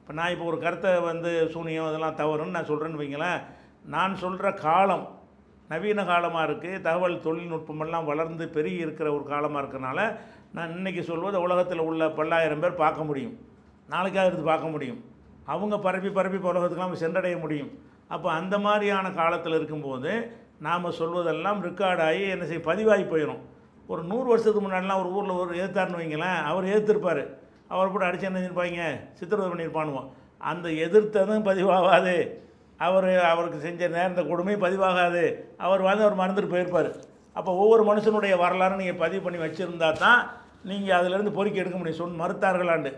இப்போ 0.00 0.12
நான் 0.12 0.30
இப்போ 0.30 0.44
ஒரு 0.44 0.58
கருத்தை 0.58 1.00
வந்து 1.00 1.48
சூனியம் 1.50 1.88
இதெல்லாம் 1.88 2.16
தவறுன்னு 2.16 2.50
நான் 2.50 2.68
சொல்கிறேன்னு 2.68 3.00
வைங்களேன். 3.00 3.42
நான் 3.84 4.16
சொல்கிற 4.16 4.52
காலம் 4.52 5.21
நவீன 5.72 6.04
காலமாக 6.10 6.46
இருக்குது 6.48 6.82
தகவல் 6.88 7.22
தொழில்நுட்பமெல்லாம் 7.26 8.08
வளர்ந்து 8.10 8.44
பெருகி 8.56 8.80
இருக்கிற 8.86 9.08
ஒரு 9.16 9.24
காலமாக 9.32 9.62
இருக்கிறனால 9.62 10.00
நான் 10.56 10.74
இன்றைக்கி 10.78 11.02
சொல்வது 11.10 11.36
உலகத்தில் 11.46 11.86
உள்ள 11.88 12.08
பல்லாயிரம் 12.18 12.62
பேர் 12.62 12.82
பார்க்க 12.82 13.08
முடியும். 13.10 13.34
நாளைக்காக 13.88 14.28
இருந்து 14.30 14.50
பார்க்க 14.50 14.74
முடியும். 14.74 15.00
அவங்க 15.52 15.74
பரப்பி 15.86 16.10
பரப்பி 16.16 16.38
இப்ப 16.38 16.50
உலகத்துக்கெல்லாம் 16.52 17.02
சென்றடைய 17.04 17.36
முடியும். 17.44 17.70
அப்போ 18.14 18.28
அந்த 18.38 18.54
மாதிரியான 18.64 19.06
காலத்தில் 19.20 19.56
இருக்கும்போது 19.58 20.10
நாம் 20.66 20.96
சொல்வதெல்லாம் 20.98 21.60
ரெக்கார்டாகி 21.68 22.24
என்ன 22.34 22.44
செய்ய 22.50 22.62
பதிவாகி 22.68 23.04
போயிடும் 23.12 23.40
ஒரு 23.88 24.02
நூறு 24.10 24.26
வருஷத்துக்கு 24.30 24.62
முன்னாடிலாம் 24.64 25.00
ஒரு 25.02 25.10
ஊரில் 25.16 25.38
ஒரு 25.42 25.52
எதிர்த்தார்னு 25.60 26.00
வைங்களேன் 26.00 26.38
அவர் 26.50 26.70
எதிர்த்திருப்பார் 26.72 27.22
அவர் 27.72 27.94
கூட 27.94 28.04
அடிச்சு 28.08 28.28
என்ன 28.28 28.40
செஞ்சிருப்பாங்க? 28.40 28.84
சித்திரவதை 29.18 29.48
பண்ணியிருப்பானுவோம் 29.52 30.08
அந்த 30.50 30.68
எதிர்த்ததும் 30.84 31.46
பதிவாகாது. 31.50 32.14
அவர் 32.84 33.08
அவருக்கு 33.32 33.58
செஞ்ச 33.66 33.88
நேர்ந்த 33.96 34.22
கொடுமை 34.30 34.54
பதிவாகாது. 34.64 35.24
அவர் 35.64 35.82
வந்து 35.88 36.04
அவர் 36.06 36.20
மறந்துட்டு 36.20 36.52
போயிருப்பார். 36.54 36.90
அப்போ 37.38 37.50
ஒவ்வொரு 37.62 37.82
மனுஷனுடைய 37.90 38.34
வரலாறு 38.44 38.80
நீங்கள் 38.80 39.02
பதிவு 39.04 39.22
பண்ணி 39.24 39.38
வச்சுருந்தா 39.42 39.88
தான் 40.04 40.20
நீங்கள் 40.70 40.96
அதிலிருந்து 40.98 41.36
பொறுக்கி 41.36 41.62
எடுக்க 41.62 41.76
முடியும். 41.78 42.00
சொன் 42.02 42.20
மறுத்தார்களாண்டு. 42.22 42.90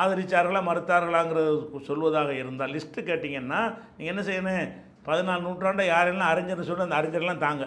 ஆதரிச்சார்களா 0.00 0.60
மறுத்தார்களாங்கிறது 0.70 1.52
சொல்வதாக 1.88 2.30
இருந்தால் 2.40 2.72
லிஸ்ட்டு 2.76 3.06
கேட்டிங்கன்னா 3.10 3.60
நீங்கள் 3.96 4.12
என்ன 4.14 4.24
செய்யணும்? 4.28 4.66
பதினாலு 5.06 5.44
நூற்றாண்டை 5.46 5.84
யாரெல்லாம் 5.94 6.30
அறிஞர்னு 6.32 6.68
சொல்லி 6.68 6.86
அந்த 6.86 6.98
அறிஞர்லாம் 7.00 7.44
தாங்க. 7.46 7.64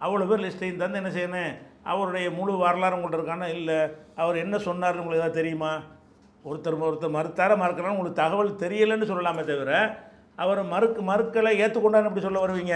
அவ்வளோ 0.00 0.26
பேர் 0.30 0.44
லிஸ்ட்டையும் 0.46 0.82
தந்து 0.82 1.00
என்ன 1.02 1.12
செய்யணும்? 1.18 1.52
அவருடைய 1.92 2.26
முழு 2.38 2.52
வரலாறு 2.64 2.96
உங்கள்கிட்ட 2.96 3.20
இருக்கானா? 3.20 3.48
இல்லை. 3.58 3.78
அவர் 4.22 4.42
என்ன 4.44 4.56
சொன்னார்னு 4.66 5.02
உங்களுக்கு 5.02 5.22
ஏதாவது 5.22 5.40
தெரியுமா? 5.40 5.72
ஒருத்தர் 6.48 6.76
ஒருத்தர் 6.88 7.16
மறுத்தார 7.18 7.52
மறுக்கிறான்னு 7.62 7.96
உங்களுக்கு 7.96 8.22
தகவல் 8.22 8.60
தெரியலைன்னு 8.64 9.10
சொல்லலாமே 9.12 9.44
தவிர 9.52 9.72
அவர் 10.36 10.62
மறுக்கு 10.62 11.02
மறுக்கலை 11.02 11.52
ஏற்றுக்கொண்டான்னு 11.62 12.08
எப்படி 12.08 12.20
சொல்ல 12.20 12.46
வருவீங்க? 12.46 12.74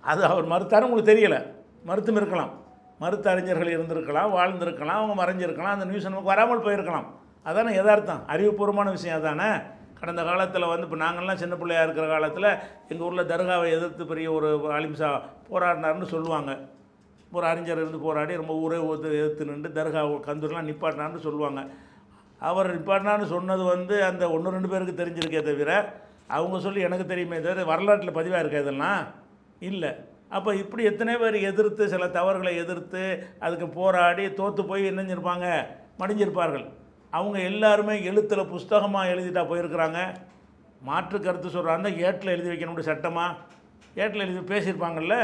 அது 0.00 0.24
அவர் 0.24 0.44
மறுத்தாரு 0.44 0.80
உங்களுக்கு 0.80 1.12
தெரியலை. 1.12 1.40
மறுத்தும் 1.86 2.18
இருக்கலாம். 2.20 2.52
மறுத்த 2.98 3.30
அறிஞர்கள் 3.30 3.76
இருந்திருக்கலாம் 3.76 4.30
வாழ்ந்திருக்கலாம் 4.36 4.98
அவங்க 5.00 5.14
மறைஞ்சிருக்கலாம் 5.22 5.74
அந்த 5.74 5.84
நியூஸ் 5.84 6.02
நமக்கு 6.02 6.24
வராமல் 6.24 6.62
போயிருக்கலாம். 6.62 7.06
அதானே 7.42 7.74
யதார்த்தம். 7.74 8.22
அறிவுபூர்வமான 8.28 8.90
விஷயம் 8.90 9.18
அதானே? 9.18 9.50
கடந்த 10.00 10.22
காலத்தில் 10.22 10.66
வந்து 10.66 10.86
இப்போ 10.86 11.04
நாங்கள்லாம் 11.04 11.34
சின்ன 11.34 11.54
பிள்ளையாக 11.54 11.86
இருக்கிற 11.86 12.12
காலத்தில் 12.12 12.48
எங்கள் 12.88 13.06
ஊரில் 13.06 13.30
தர்காவை 13.30 13.68
எதிர்த்து 13.76 14.06
பெரிய 14.06 14.32
ஒரு 14.32 14.48
அலிம்சா 14.78 15.20
போராடினார்னு 15.50 16.04
சொல்லுவாங்க. 16.04 16.58
ஒரு 17.32 17.46
அறிஞர் 17.46 17.76
இருந்து 17.76 17.98
போராடி 17.98 18.36
ரொம்ப 18.36 18.54
ஊரே 18.54 18.76
ஒத்து 18.76 19.08
எதிர்த்து 19.08 19.44
நின்று 19.44 19.70
தர்கா 19.78 20.02
கந்தூர்லாம் 20.28 20.68
நிப்பாட்டினார்னு 20.70 21.16
சொல்லுவாங்க. 21.16 21.66
அவர் 22.40 22.68
நிப்பாட்டினான்னு 22.74 23.24
சொன்னது 23.24 23.62
வந்து 23.62 24.04
அந்த 24.04 24.30
ஒன்று 24.30 24.50
ரெண்டு 24.50 24.68
பேருக்கு 24.68 25.04
தெரிஞ்சிருக்கே 25.04 25.42
தவிர 25.42 25.72
அவங்க 26.28 26.60
சொல்லி 26.60 26.80
எனக்கு 26.80 27.06
தெரியுமே 27.06 27.40
தவிர 27.40 27.64
வரலாற்றில் 27.64 28.16
பதிவாக 28.18 28.38
இருக்கா 28.38 28.58
இதெல்லாம்? 28.58 29.02
இல்லை. 29.58 29.90
அப்போ 30.28 30.54
இப்படி 30.54 30.82
எத்தனை 30.84 31.16
பேர் 31.16 31.36
எதிர்த்து 31.50 31.88
சில 31.88 32.06
தவறுகளை 32.08 32.56
எதிர்த்து 32.56 33.02
அதுக்கு 33.38 33.68
போராடி 33.68 34.32
தோற்று 34.32 34.64
போய் 34.64 34.90
என்ன 34.90 35.02
செஞ்சிருப்பாங்க? 35.02 35.46
மடிஞ்சிருப்பார்கள். 35.98 36.66
அவங்க 37.10 37.38
எல்லாருமே 37.38 38.04
எழுத்தில் 38.04 38.50
புஸ்தகமாக 38.54 39.12
எழுதிட்டா 39.12 39.42
போயிருக்கிறாங்க. 39.50 40.00
மாற்று 40.82 41.20
கருத்து 41.20 41.48
சொல்கிறாங்க 41.48 41.86
ஏட்டில் 42.06 42.34
எழுதி 42.34 42.50
வைக்கணும் 42.50 42.80
சட்டமாக 42.80 43.36
ஏட்டில் 43.94 44.24
எழுதி 44.26 44.42
பேசியிருப்பாங்கல்ல? 44.54 45.16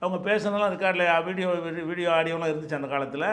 அவங்க 0.00 0.18
பேசுனதெல்லாம் 0.30 0.72
ரெக்கார்டில் 0.74 1.24
வீடியோ 1.24 1.48
வீடியோ 1.90 2.10
ஆடியோலாம் 2.10 2.52
இருந்துச்சு 2.52 2.78
அந்த 2.80 2.88
காலத்தில். 2.94 3.28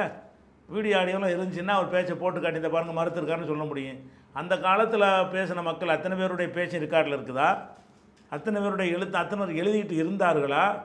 வீடியோ 0.70 0.98
ஆடியோலாம் 0.98 1.34
இருந்துச்சுன்னா 1.36 1.74
அவர் 1.78 1.90
பேச்சை 1.90 2.16
போட்டு 2.16 2.42
காட்டி 2.42 2.60
இந்த 2.60 2.72
மறுத்துருக்காருன்னு 3.02 3.52
சொல்ல 3.52 3.64
முடியும். 3.64 3.98
அந்த 4.34 4.60
காலத்தில் 4.60 5.02
பேசின 5.02 5.64
மக்கள் 5.64 5.90
அத்தனை 5.90 6.18
பேருடைய 6.18 6.52
பேச்சு 6.52 6.80
ரெக்கார்டில் 6.80 7.16
இருக்குதா? 7.18 7.58
அத்தனை 8.30 8.62
பேருடைய 8.62 8.96
எழுத்து 8.96 9.18
அத்தனை 9.18 9.46
பேர் 9.46 9.64
எழுதிட்டு 9.64 10.06
இருந்தார்களா? 10.06 10.82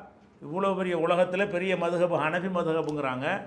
இவ்வளோ 0.46 0.76
பெரிய 0.76 0.98
உலகத்தில் 0.98 1.46
பெரிய 1.46 1.76
மதுகபு 1.76 2.16
ஹனபி 2.24 2.48
மதுகபுங்கிறாங்க. 2.56 3.42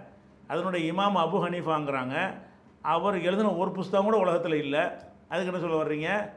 அதனுடைய 0.47 0.93
இமாம் 0.93 1.19
அபு 1.25 1.37
ஹனீஃபாங்கிறாங்க. 1.45 2.33
அவர் 2.81 3.21
எழுதின 3.21 3.53
ஒரு 3.53 3.71
புஸ்தகம் 3.71 4.05
கூட 4.05 4.17
உலகத்தில் 4.17 4.53
இல்லை. 4.53 4.79
அதுக்கு 5.29 5.51
என்ன 5.51 5.59
சொல்ல 5.59 5.75
வர்றீங்க? 5.75 6.33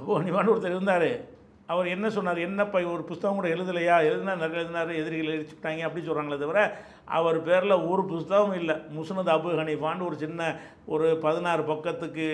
அபு 0.00 0.10
ஹனீஃபான்னு 0.10 0.52
ஒருத்தர் 0.54 0.74
இருந்தார். 0.76 1.38
அவர் 1.66 1.86
என்ன 1.86 2.10
சொன்னார்? 2.10 2.38
என்னப்பா 2.38 2.78
ஒரு 2.78 3.02
புஸ்தகம் 3.02 3.36
கூட 3.36 3.48
எழுதலையா? 3.48 3.96
எழுதினா 4.10 4.36
நிறைய 4.36 4.58
எழுதினார் 4.60 4.90
எதிரிகள் 4.90 5.32
எழுதிச்சுட்டாங்க 5.34 5.82
அப்படின்னு 5.86 6.08
சொல்கிறாங்களே 6.08 6.38
தவிர 6.38 6.76
அவர் 7.04 7.42
பேரில் 7.42 7.70
ஒரு 7.70 8.04
புஸ்தகம் 8.04 8.54
இல்லை. 8.54 8.74
முஸ்னத் 8.74 9.32
அபு 9.36 9.50
ஹனீஃபான்னு 9.60 10.06
ஒரு 10.06 10.16
சின்ன 10.16 10.56
ஒரு 10.86 11.16
பதினாறு 11.16 11.62
பக்கத்துக்கு 11.62 12.28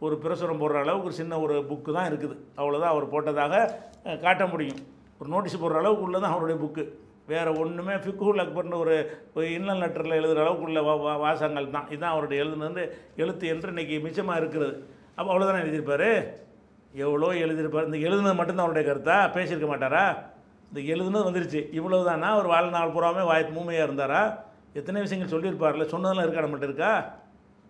ஒரு 0.00 0.18
பிரசுரம் 0.18 0.60
போடுற 0.60 0.74
அளவுக்கு 0.74 1.04
ஒரு 1.04 1.12
சின்ன 1.12 1.40
ஒரு 1.40 1.66
புக்கு 1.70 1.92
தான் 1.92 2.12
இருக்குது. 2.12 2.36
அவ்வளோதான் 2.56 2.92
அவர் 2.94 3.10
போட்டதாக 3.10 3.70
காட்ட 4.20 4.46
முடியும். 4.46 4.76
ஒரு 5.18 5.30
நோட்டீஸ் 5.30 5.62
போடுற 5.62 5.74
அளவுக்கு 5.74 6.04
உள்ள 6.04 6.18
தான் 6.18 6.30
அவருடைய 6.30 6.60
புக்கு 6.64 6.88
வேறு 7.26 7.58
ஒன்றுமே 7.58 7.92
ஃபிக்குல் 7.92 8.40
அக்பர்னு 8.40 8.78
ஒரு 8.78 9.16
இன்னல் 9.34 9.80
லெட்டரில் 9.80 10.12
எழுதுகிற 10.12 10.40
அளவுக்கு 10.40 10.64
உள்ள 10.64 10.82
வா 10.82 10.96
வா- 10.96 11.18
வாசகங்கள் 11.18 11.70
தான். 11.70 11.86
இதுதான் 11.88 12.10
அவருடைய 12.10 12.44
எழுதுனது. 12.44 12.90
எழுத்து 13.16 13.48
என்று 13.48 13.70
இன்றைக்கி 13.70 14.00
மிச்சமாக 14.00 14.36
இருக்கிறது. 14.36 14.86
அப்போ 15.14 15.34
அவ்வளோதானே 15.34 15.62
எழுதியிருப்பார்? 15.62 16.24
எவ்வளோ 16.92 17.32
எழுதியிருப்பார்? 17.32 17.94
இந்த 17.94 18.08
எழுதுனது 18.08 18.34
மட்டும்தான் 18.34 18.66
அவருடைய 18.66 18.92
கருத்தா? 18.92 19.28
பேசியிருக்க 19.28 19.68
மாட்டாரா? 19.68 20.16
இந்த 20.74 20.94
எழுதுனது 20.94 21.20
வந்துருச்சு. 21.22 21.68
இவ்வளோ 21.74 22.04
தானா 22.04 22.38
ஒரு 22.38 22.48
வாழ்நாள் 22.48 22.90
பூராமே 22.90 23.24
வாய் 23.24 23.46
மூமையாக 23.50 23.92
இருந்தாரா? 23.92 24.46
எத்தனை 24.72 25.00
விஷயங்கள் 25.00 25.40
சொல்லியிருப்பார்ல 25.40 25.84
சொன்னதெல்லாம் 25.84 26.28
இருக்கா 26.28 26.46
நம்மகிட்ட 26.46 26.62
இருக்கா? 26.62 27.17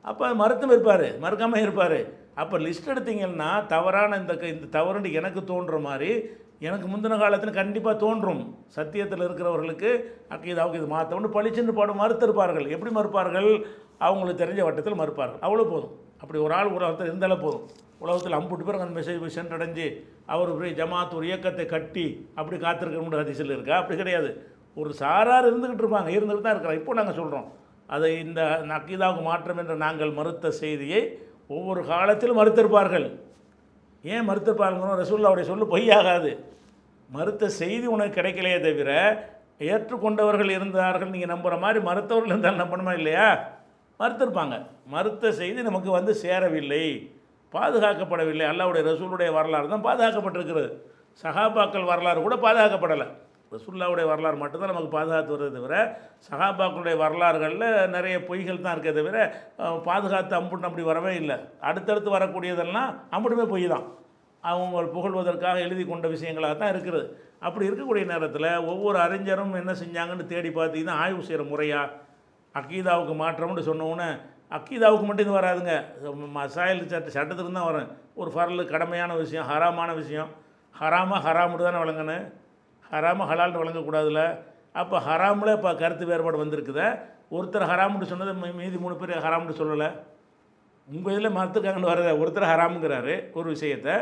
அப்போ 0.09 0.35
மறுத்தும் 0.35 0.71
இருப்பார் 0.71 1.21
மறுக்காமல் 1.21 1.62
இருப்பார். 1.62 1.97
அப்போ 2.35 2.59
லிஸ்ட் 2.59 2.87
எடுத்தீங்கன்னா 2.87 3.66
தவறான 3.66 4.16
இந்த 4.16 4.37
க- 4.37 4.47
இந்த 4.47 4.81
தவறுன்னு 4.81 5.12
எனக்கு 5.12 5.44
தோன்ற 5.44 5.79
மாதிரி 5.79 6.25
எனக்கு 6.59 6.88
முந்தின 6.88 7.18
காலத்தில் 7.18 7.51
கண்டிப்பாக 7.51 7.97
தோன்றும். 7.97 8.57
சத்தியத்தில் 8.77 9.23
இருக்கிறவர்களுக்கு 9.23 10.03
அக்கீதாவுக்கு 10.31 10.75
இது 10.75 10.87
மாற்றம்னு 10.87 11.33
பளிச்சுன்னு 11.33 11.73
பாடும் 11.73 12.01
மறுத்திருப்பார்கள். 12.01 12.68
எப்படி 12.68 12.94
மறுப்பார்கள்? 12.94 13.62
அவங்களுக்கு 13.99 14.44
தெரிஞ்ச 14.44 14.62
வட்டத்தில் 14.62 15.01
மறுப்பார்கள். 15.01 15.38
அவ்வளோ 15.42 15.71
போதும். 15.71 15.99
அப்படி 16.21 16.42
ஒரு 16.42 16.55
ஆள் 16.55 16.66
உலகத்தில் 16.66 17.07
இருந்தாலே 17.07 17.35
போதும். 17.35 17.68
உலகத்தில் 17.99 18.35
அம்புட்டு 18.35 18.64
பேர் 18.64 18.81
அந்த 18.81 19.01
மெசேஜ் 19.01 19.21
போய் 19.21 19.44
சென்றடைஞ்சு 19.44 20.07
அவர் 20.27 20.59
போய் 20.59 20.73
ஜமாத் 20.73 21.14
ஒரு 21.14 21.27
இயக்கத்தை 21.27 21.66
கட்டி 21.66 22.29
அப்படி 22.35 22.61
காத்திருக்கணும் 22.61 23.11
ஹதீஸில் 23.11 23.44
இருக்கா? 23.44 23.77
அப்படி 23.77 23.97
கிடையாது. 23.97 24.47
ஒரு 24.75 24.92
சாரார் 24.92 25.47
இருந்துக்கிட்டு 25.47 25.79
இருப்பாங்க. 25.79 26.09
இருந்துகிட்டு 26.09 26.40
தான் 26.40 26.57
இருக்கிறாங்க. 26.57 26.75
இப்போ 26.75 26.94
நாங்கள் 26.94 27.14
சொல்கிறோம் 27.14 27.58
அதை 27.94 28.11
இந்த 28.24 28.40
அக்கீதாவுக்கு 28.79 29.22
மாற்றம் 29.31 29.61
என்ற 29.62 29.74
நாங்கள் 29.85 30.12
மறுத்த 30.18 30.51
செய்தியை 30.62 31.01
ஒவ்வொரு 31.57 31.83
காலத்திலும் 31.92 32.38
மறுத்திருப்பார்கள். 32.40 33.07
ஏன் 34.14 34.27
மறுத்திருப்பார்கள் 34.31 35.03
ரசூல்லாவுடைய 35.03 35.46
சொல்லு 35.51 35.72
பொய்யாகாது. 35.74 36.31
மறுத்த 37.16 37.48
செய்தி 37.61 37.87
உனக்கு 37.94 38.16
கிடைக்கலையே 38.18 38.59
தவிர 38.66 38.90
ஏற்றுக்கொண்டவர்கள் 39.68 40.51
இருந்தார்கள் 40.57 41.12
நீங்கள் 41.14 41.33
நம்புகிற 41.35 41.57
மாதிரி 41.62 41.79
மறுத்தவர்கள் 41.87 42.33
இருந்தால் 42.33 42.61
நம்பணுமா 42.62 42.92
இல்லையா? 42.98 43.29
மறுத்திருப்பாங்க. 44.01 44.57
மறுத்த 44.94 45.33
செய்தி 45.38 45.62
நமக்கு 45.68 45.90
வந்து 45.90 46.12
சேரவில்லை 46.24 46.83
பாதுகாக்கப்படவில்லை. 47.55 48.44
அல்லாவுடைய 48.51 48.83
ரசூலுடைய 48.90 49.31
வரலாறு 49.38 49.72
தான் 49.72 49.87
பாதுகாக்கப்பட்டிருக்கிறது. 49.88 50.68
சகாபாக்கள் 51.22 51.90
வரலாறு 51.92 52.20
கூட 52.27 52.37
பாதுகாக்கப்படலை. 52.37 53.07
ரசுல்லாவுடைய 53.53 54.07
வரலாறு 54.11 54.37
மட்டும்தான் 54.41 54.73
நமக்கு 54.73 54.91
பாதுகாத்து 54.97 55.35
வருது 55.35 55.57
தவிர 55.59 55.75
சகாபாக்களுடைய 56.27 56.97
வரலாறுகளில் 57.03 57.69
நிறைய 57.97 58.17
பொய்கள் 58.29 58.65
தான் 58.65 58.75
இருக்கே 58.77 58.93
தவிர 58.99 59.19
பாதுகாத்து 59.89 60.35
அம்புட்டு 60.39 60.69
அப்படி 60.69 60.85
வரவே 60.91 61.13
இல்லை. 61.23 61.37
அடுத்தடுத்து 61.69 62.11
வரக்கூடியதெல்லாம் 62.17 62.91
அம்புட்டுமே 63.17 63.47
பொய் 63.53 63.67
தான். 63.75 63.87
அவங்க 64.43 64.83
புகழ்வதற்காக 64.97 65.63
எழுதி 65.67 65.85
கொண்ட 65.85 66.07
விஷயங்களாக 66.15 66.57
தான் 66.59 66.73
இருக்கிறது 66.75 67.07
அப்படி 67.47 67.67
இருக்கக்கூடிய 67.69 68.05
நேரத்தில் 68.11 68.51
ஒவ்வொரு 68.73 68.99
அறிஞரும் 69.05 69.55
என்ன 69.61 69.73
செஞ்சாங்கன்னு 69.81 70.27
தேடி 70.33 70.51
பார்த்தீங்கன்னா 70.59 70.97
ஆய்வு 71.05 71.23
செய்கிற 71.29 71.45
முறையாக 71.53 71.95
அக்கீதாவுக்கு 72.55 73.15
மாற்றம்னு 73.23 73.65
சொன்னோன்னே 73.71 74.09
அக்கீதாவுக்கு 74.57 75.07
மட்டும் 75.07 75.27
இது 75.27 75.35
வராதுங்க. 75.39 75.73
மசாயில் 76.37 76.81
சட்ட 76.93 77.11
சட்டத்துக்கு 77.17 77.53
தான் 77.57 77.69
வரும். 77.71 77.91
ஒரு 78.21 78.31
ஃபரல் 78.35 78.71
கடமையான 78.73 79.17
விஷயம் 79.23 79.49
ஹராமான 79.51 79.91
விஷயம். 80.01 80.31
ஹராமாக 80.75 81.21
ஹராமுட்டு 81.27 81.67
தானே 81.67 81.81
வழங்கினேன் 81.83 82.27
ஹராம 82.90 83.24
ஹலால்னு 83.24 83.64
வழங்கக்கூடாதுல்ல 83.64 84.38
அப்போ 84.72 84.98
ஹராமில் 84.98 85.53
இப்போ 85.53 85.74
கருத்து 85.74 86.07
வேறுபாடு 86.07 86.44
வந்திருக்குத. 86.44 87.01
ஒருத்தர் 87.31 87.66
ஹராம்னு 87.66 88.03
சொன்னதை 88.03 88.35
மீ- 88.35 88.55
மீதி 88.55 88.77
மூணு 88.77 88.96
பேர் 88.96 89.18
ஹராம்னு 89.18 89.55
சொல்லலை. 89.55 89.98
உங்கள் 90.92 91.12
இதில் 91.12 91.37
மறுத்துக்காங்கன்னு 91.37 91.81
வரத 91.81 92.12
ஒருத்தர் 92.12 92.44
ஹராமுங்கிறாரு 92.44 93.33
ஒரு 93.33 93.48
விஷயத்தை. 93.48 93.92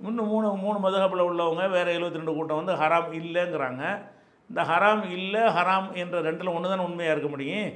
இன்னும் 0.00 0.26
மூணு 0.26 0.54
மூணு 0.54 0.78
மதுகப்பில் 0.78 1.30
உள்ளவங்க 1.30 1.70
வேறு 1.70 1.98
எழுபத்தி 1.98 2.12
ரெண்டு 2.12 2.34
கூட்டம் 2.34 2.64
வந்து 2.64 2.84
ஹராம் 2.84 3.12
இல்லைங்கிறாங்க. 3.22 3.98
இந்த 4.48 4.62
ஹராம் 4.62 5.10
இல்லை 5.10 5.40
ஹராம் 5.40 5.92
என்ற 5.92 6.20
ரெண்டில் 6.20 6.54
ஒன்று 6.54 6.68
தானே 6.68 6.82
உண்மையாக 6.82 7.18
இருக்க 7.18 7.28
முடியும்? 7.28 7.72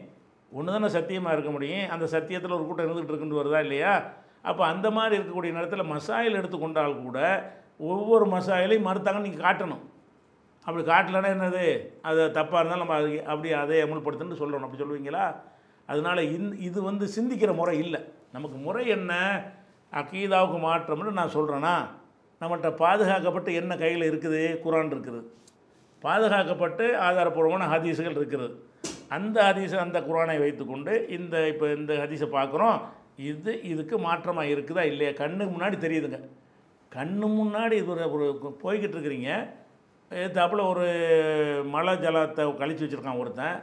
ஒன்று 0.53 0.73
தானே 0.73 0.89
சத்தியமாக 0.89 1.33
இருக்க 1.33 1.53
முடியும்? 1.53 1.91
அந்த 1.91 2.07
சத்தியத்தில் 2.07 2.53
ஒரு 2.53 2.65
கூட்டம் 2.65 2.87
இருந்துகிட்டு 2.87 3.13
இருக்குன்னு 3.13 3.45
வருதா 3.45 3.61
இல்லையா? 3.61 4.03
அப்போ 4.43 4.67
அந்த 4.67 4.91
மாதிரி 4.91 5.23
இருக்கக்கூடிய 5.23 5.53
நேரத்தில் 5.53 5.83
மசாயில் 5.83 6.37
எடுத்துக்கொண்டால் 6.37 7.03
கூட 7.03 7.51
ஒவ்வொரு 7.79 8.27
மசாயிலையும் 8.27 8.87
மறுத்தாங்கன்னு 8.87 9.21
நீங்கள் 9.21 9.55
காட்டணும். 9.55 9.91
அப்படி 10.67 10.83
காட்டலைன்னா 10.91 11.31
என்னது? 11.37 11.65
அது 12.09 12.21
தப்பாக 12.39 12.61
இருந்தாலும் 12.61 12.85
நம்ம 12.85 12.99
அது 13.01 13.11
அப்படி 13.33 13.49
அதை 13.63 13.79
அமுல்படுத்துன்னு 13.85 14.41
சொல்லணும் 14.41 14.67
அப்படி 14.67 14.83
சொல்லுவீங்களா? 14.83 15.25
அதனால் 15.91 16.29
இந் 16.37 16.51
இது 16.69 16.79
வந்து 16.89 17.05
சிந்திக்கிற 17.17 17.53
முறை 17.61 17.77
இல்லை. 17.85 18.01
நமக்கு 18.37 18.59
முறை 18.67 18.85
என்ன? 18.97 19.13
அக்கீதாவுக்கு 20.01 20.59
மாற்றம்னு 20.69 21.19
நான் 21.21 21.35
சொல்கிறேன்னா 21.37 21.75
நம்மகிட்ட 22.41 22.71
பாதுகாக்கப்பட்டு 22.83 23.51
என்ன 23.61 23.73
கையில் 23.83 24.09
இருக்குது? 24.11 24.43
குரான் 24.65 24.93
இருக்குது. 24.95 25.21
பாதுகாக்கப்பட்டு 26.05 26.85
ஆதாரப்பூர்வமான 27.07 27.67
ஹதீஸுகள் 27.73 28.19
இருக்கிறது 28.21 28.55
அந்த 29.17 29.37
ஹதீஸை 29.49 29.79
அந்த 29.87 29.99
குரானை 30.07 30.37
வைத்துக்கொண்டு 30.43 30.93
இந்த 31.17 31.35
இப்போ 31.53 31.67
இந்த 31.79 31.93
ஹதீஸை 32.03 32.29
பார்க்குறோம். 32.37 32.79
இது 33.31 33.53
இதுக்கு 33.73 33.97
மாற்றமாக 34.07 34.53
இருக்குதா 34.53 34.85
இல்லையா? 34.93 35.13
கண்ணுக்கு 35.23 35.53
முன்னாடி 35.57 35.77
தெரியுதுங்க. 35.85 36.21
கண்ணு 36.93 37.27
முன்னாடி 37.41 37.75
இது 37.83 37.91
ஒரு 37.95 38.07
ஒரு 38.15 38.27
போய்கிட்டு 38.63 38.97
இருக்கிறீங்க. 38.97 39.31
ஏற்றாப்புல 40.21 40.63
ஒரு 40.69 40.87
மழை 41.75 41.95
ஜலத்தை 41.95 42.45
கழிச்சு 42.61 42.85
வச்சுருக்கான் 42.85 43.19
ஒருத்தன். 43.19 43.57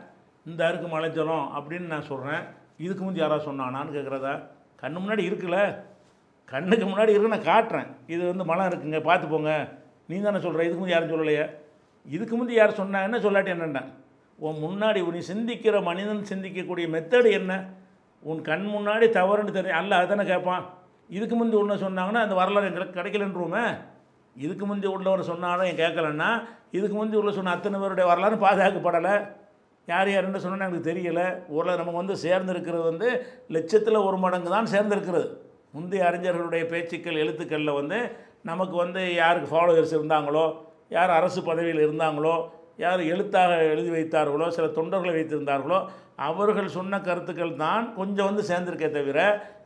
இந்த 0.45 0.61
அருக்கு 0.67 0.87
மழை 0.87 1.09
ஜலம் 1.11 1.47
அப்படின்னு 1.57 1.87
நான் 1.93 2.09
சொல்கிறேன் 2.11 2.43
இதுக்கு 2.77 3.03
முந்தி 3.03 3.19
யாராவது 3.19 3.47
சொன்னானான்னு 3.49 3.95
கேட்குறதா 3.97 4.33
கண்ணு 4.81 4.97
முன்னாடி 5.03 5.23
இருக்குல்ல. 5.29 5.59
கண்ணுக்கு 6.45 6.85
முன்னாடி 6.85 7.13
இருக்கு 7.13 7.33
நான் 7.35 7.49
காட்டுறேன். 7.49 7.87
இது 8.07 8.21
வந்து 8.27 8.45
மழை 8.45 8.65
இருக்குங்க 8.65 9.01
பார்த்து 9.03 9.27
போங்க. 9.27 9.51
நீ 10.07 10.21
தானே 10.21 10.39
சொல்கிற 10.39 10.63
இதுக்கு 10.63 10.81
முந்தி 10.81 10.95
யாரும் 10.95 11.11
சொல்லலையே? 11.11 11.45
இதுக்கு 12.05 12.35
முந்தி 12.35 12.53
யார் 12.53 12.79
சொன்னாங்கன்னு 12.79 13.23
சொல்லாட்டி 13.25 13.47
என்னென்ன? 13.47 13.81
உன் 14.37 14.63
முன்னாடி 14.65 14.99
நீ 15.11 15.21
சிந்திக்கிற 15.33 15.83
மனிதன் 15.83 16.27
சிந்திக்கக்கூடிய 16.31 16.85
மெத்தடு 16.95 17.31
என்ன? 17.31 17.65
உன் 18.21 18.41
கண் 18.41 18.65
முன்னாடி 18.75 19.07
தவறுன்னு 19.17 19.51
தெரியும். 19.51 19.77
அல்ல 19.77 19.95
அதானே 19.95 20.23
கேட்பான் 20.23 20.65
இதுக்கு 21.09 21.35
முந்தி 21.35 21.57
ஒன்று 21.57 21.75
சொன்னாங்கன்னா 21.75 22.25
அந்த 22.25 22.35
வரலாறு 22.35 22.65
எங்களுக்கு 22.65 22.99
கிடைக்கலன்றோமே. 22.99 23.63
இதுக்கு 24.43 24.65
முந்தி 24.69 24.87
உள்ளவர் 24.95 25.29
சொன்னாலும் 25.31 25.67
என் 25.69 25.81
கேட்கலன்னா 25.83 26.29
இதுக்கு 26.77 26.95
முந்தி 26.99 27.17
உள்ள 27.19 27.31
சொன்ன 27.37 27.53
அத்தனை 27.57 27.77
பேருடைய 27.81 28.05
வரலாறு 28.11 28.35
பாதுகாக்கப்படலை. 28.45 29.13
யார் 29.87 30.09
யாருன்னு 30.11 30.41
சொன்னால் 30.43 30.67
எனக்கு 30.67 30.89
தெரியலை. 30.89 31.27
ஊரில் 31.55 31.79
நம்ம 31.79 31.95
வந்து 32.01 32.15
சேர்ந்திருக்கிறது 32.25 32.83
வந்து 32.91 33.07
லட்சத்தில் 33.55 34.05
ஒரு 34.07 34.17
மடங்கு 34.25 34.49
தான் 34.55 34.71
சேர்ந்திருக்கிறது. 34.73 35.27
முந்தைய 35.75 36.03
அறிஞர்களுடைய 36.09 36.63
பேச்சுக்கள் 36.73 37.21
எழுத்துக்களில் 37.23 37.77
வந்து 37.79 37.99
நமக்கு 38.49 38.75
வந்து 38.83 39.01
யாருக்கு 39.21 39.49
ஃபாலோவர்ஸ் 39.53 39.95
இருந்தாங்களோ 39.97 40.45
யார் 40.97 41.11
அரசு 41.19 41.39
பதவியில் 41.49 41.85
இருந்தாங்களோ 41.87 42.35
யார் 42.83 43.01
எழுத்தாக 43.13 43.55
எழுதி 43.71 43.91
வைத்தார்களோ 43.95 44.45
சில 44.57 44.67
தொண்டர்களை 44.77 45.13
வைத்திருந்தார்களோ 45.15 45.79
அவர்கள் 46.27 46.75
சொன்ன 46.77 46.99
கருத்துக்கள் 47.07 47.59
தான் 47.63 47.83
கொஞ்சம் 47.95 48.29
வந்து 48.29 48.43
சேர்ந்திருக்கே 48.49 48.89
தவிர 48.91 49.19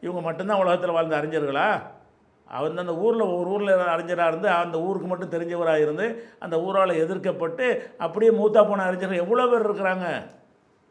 இவங்க 0.06 0.22
மட்டும்தான் 0.28 0.62
உலகத்தில் 0.64 0.96
வாழ்ந்த 0.98 1.16
அறிஞர்களா? 1.20 1.68
அவர் 2.58 2.82
அந்த 2.84 2.96
ஊரில் 3.06 3.24
ஒரு 3.38 3.50
ஊரில் 3.56 3.72
அறிஞராக 3.96 4.32
இருந்து 4.32 4.50
அந்த 4.62 4.78
ஊருக்கு 4.88 5.08
மட்டும் 5.12 5.34
தெரிஞ்சவராக 5.36 5.84
இருந்து 5.86 6.06
அந்த 6.46 6.56
ஊரால் 6.68 7.02
எதிர்க்கப்பட்டு 7.04 7.66
அப்படியே 8.06 8.32
மூத்தா 8.40 8.64
போன 8.70 8.86
அறிஞர்கள் 8.90 9.24
எவ்வளோ 9.24 9.48
பேர் 9.52 9.68
இருக்கிறாங்க? 9.68 10.08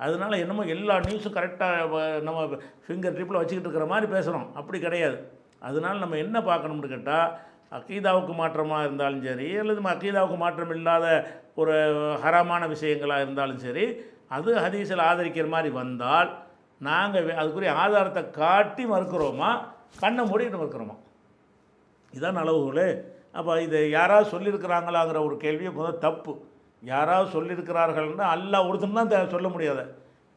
அதனால 0.01 0.39
என்னமோ 0.45 0.63
எல்லா 0.75 0.95
நியூஸும் 1.07 1.37
கரெக்டாக 1.39 2.21
நம்ம 2.27 2.41
ஃபிங்கர் 2.85 3.17
ட்ரிப்பில் 3.17 3.41
வச்சுக்கிட்டு 3.41 3.69
இருக்கிற 3.69 3.87
மாதிரி 3.93 4.07
பேசுகிறோம் 4.15 4.47
அப்படி 4.61 4.79
கிடையாது. 4.87 5.19
அதனால 5.69 5.95
நம்ம 6.05 6.17
என்ன 6.25 6.37
பார்க்கணும்னு 6.51 6.93
கேட்டால் 6.95 7.29
அக்கீதாவுக்கு 7.77 8.33
மாற்றமாக 8.41 8.87
இருந்தாலும் 8.87 9.23
சரி 9.27 9.47
அல்லது 9.61 9.83
அக்கீதாவுக்கு 9.93 10.39
மாற்றம் 10.45 10.75
இல்லாத 10.79 11.07
ஒரு 11.61 11.75
ஹராமான 12.25 12.63
விஷயங்களாக 12.75 13.25
இருந்தாலும் 13.25 13.63
சரி 13.67 13.85
அது 14.37 14.51
ஹதீஸில் 14.65 15.07
ஆதரிக்கிற 15.11 15.49
மாதிரி 15.55 15.71
வந்தால் 15.81 16.31
நாங்கள் 16.89 17.27
அதுக்குரிய 17.41 17.73
ஆதாரத்தை 17.83 18.23
காட்டி 18.41 18.85
மறுக்கிறோமா 18.93 19.51
கண்ணை 20.03 20.23
மூடிட்டு 20.31 20.61
மறுக்கிறோமா? 20.61 20.97
இதான் 22.17 22.41
அளவுகளே 22.43 22.89
அப்போ 23.39 23.53
இது 23.67 23.79
யாராவது 23.99 24.27
சொல்லியிருக்கிறாங்களாங்கிற 24.35 25.19
ஒரு 25.29 25.37
கேள்வியை 25.45 25.71
முதல் 25.79 26.03
தப்பு. 26.07 26.33
யாராவது 26.93 27.29
சொல்லியிருக்கிறார்கள்னா 27.37 28.27
அல்லா 28.37 28.59
ஒருத்தன் 28.69 28.97
தான் 29.13 29.35
சொல்ல 29.35 29.49
முடியாது 29.57 29.85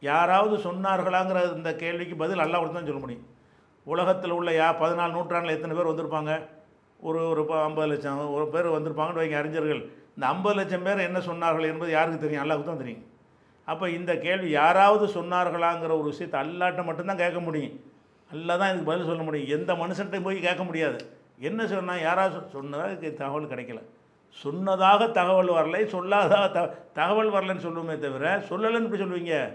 யாராவது 0.02 0.54
சொன்னார்களாங்கிற 0.66 1.38
இந்த 1.58 1.70
கேள்விக்கு 1.82 2.16
பதில் 2.22 2.42
அல்லா 2.44 2.60
ஒருத்தன் 2.62 2.80
தான் 2.80 2.90
சொல்ல 2.90 3.02
முடியும். 3.04 3.24
உலகத்தில் 3.86 4.34
உள்ள 4.36 4.50
யா 4.60 4.68
பதினாலு 4.82 5.14
நூற்றாண்டில் 5.16 5.56
எத்தனை 5.56 5.74
பேர் 5.76 5.90
வந்திருப்பாங்க? 5.90 6.32
ஒரு 7.06 7.20
ஒரு 7.32 7.42
ஐம்பது 7.66 7.88
லட்சம் 7.92 8.32
ஒரு 8.36 8.46
பேர் 8.54 8.68
வந்திருப்பாங்கன்னு 8.76 9.22
வைங்க 9.22 9.36
அறிஞர்கள். 9.40 9.82
இந்த 10.14 10.26
ஐம்பது 10.32 10.56
லட்சம் 10.58 10.86
பேர் 10.86 11.06
என்ன 11.08 11.18
சொன்னார்கள் 11.28 11.70
என்பது 11.72 11.90
யாருக்கு 11.96 12.22
தெரியும்? 12.24 12.42
அல்லாவுக்கு 12.44 12.70
தான் 12.70 12.82
தெரியும். 12.84 13.04
அப்போ 13.68 13.84
இந்த 13.98 14.12
கேள்வி 14.24 14.48
யாராவது 14.60 15.04
சொன்னார்களாங்கிற 15.18 15.92
ஒரு 16.00 16.08
விஷயத்தை 16.12 16.38
அல்லாட்ட 16.42 16.82
மட்டும்தான் 16.88 17.22
கேட்க 17.24 17.38
முடியும். 17.48 17.76
அல்லா 18.30 18.54
தான் 18.60 18.70
இதுக்கு 18.72 18.90
பதில் 18.90 19.10
சொல்ல 19.10 19.22
முடியும். 19.28 19.50
எந்த 19.56 19.72
மனுஷன்கிட்ட 19.82 20.20
போய் 20.26 20.46
கேட்க 20.48 20.64
முடியாது. 20.70 20.98
என்ன 21.38 21.66
சொன்னால் 21.66 22.00
யாராவது 22.00 22.48
சொன்னதாக 22.48 23.10
தகவல் 23.10 23.48
கிடைக்கல. 23.48 23.82
சொன்னதாக 24.28 25.08
தகவல் 25.08 25.48
வரலை 25.48 25.86
சொல்லாதாக 25.86 26.48
த 26.48 26.74
தகவல் 26.92 27.32
வரலன்னு 27.32 27.64
சொல்லுவோமே 27.66 27.98
தவிர 27.98 28.42
சொல்லலைன்னு 28.48 28.82
இப்படி 28.82 29.02
சொல்லுவீங்க? 29.02 29.52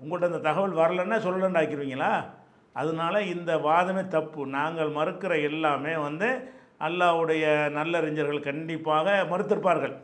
உங்கள்கிட்ட 0.00 0.24
அந்த 0.24 0.38
தகவல் 0.38 0.74
வரலன்னா 0.74 1.16
சொல்லலைன்னு 1.26 1.60
ஆக்கிடுவீங்களா? 1.62 2.24
அதனால 2.72 3.22
இந்த 3.22 3.56
வாதமே 3.56 4.08
தப்பு. 4.08 4.46
நாங்கள் 4.46 4.90
மறுக்கிற 4.90 5.42
எல்லாமே 5.42 5.96
வந்து 5.96 6.52
அல்லாவுடைய 6.80 7.70
நல்லறிஞர்கள் 7.70 8.40
கண்டிப்பாக 8.40 9.26
மறுத்திருப்பார்கள். 9.30 9.94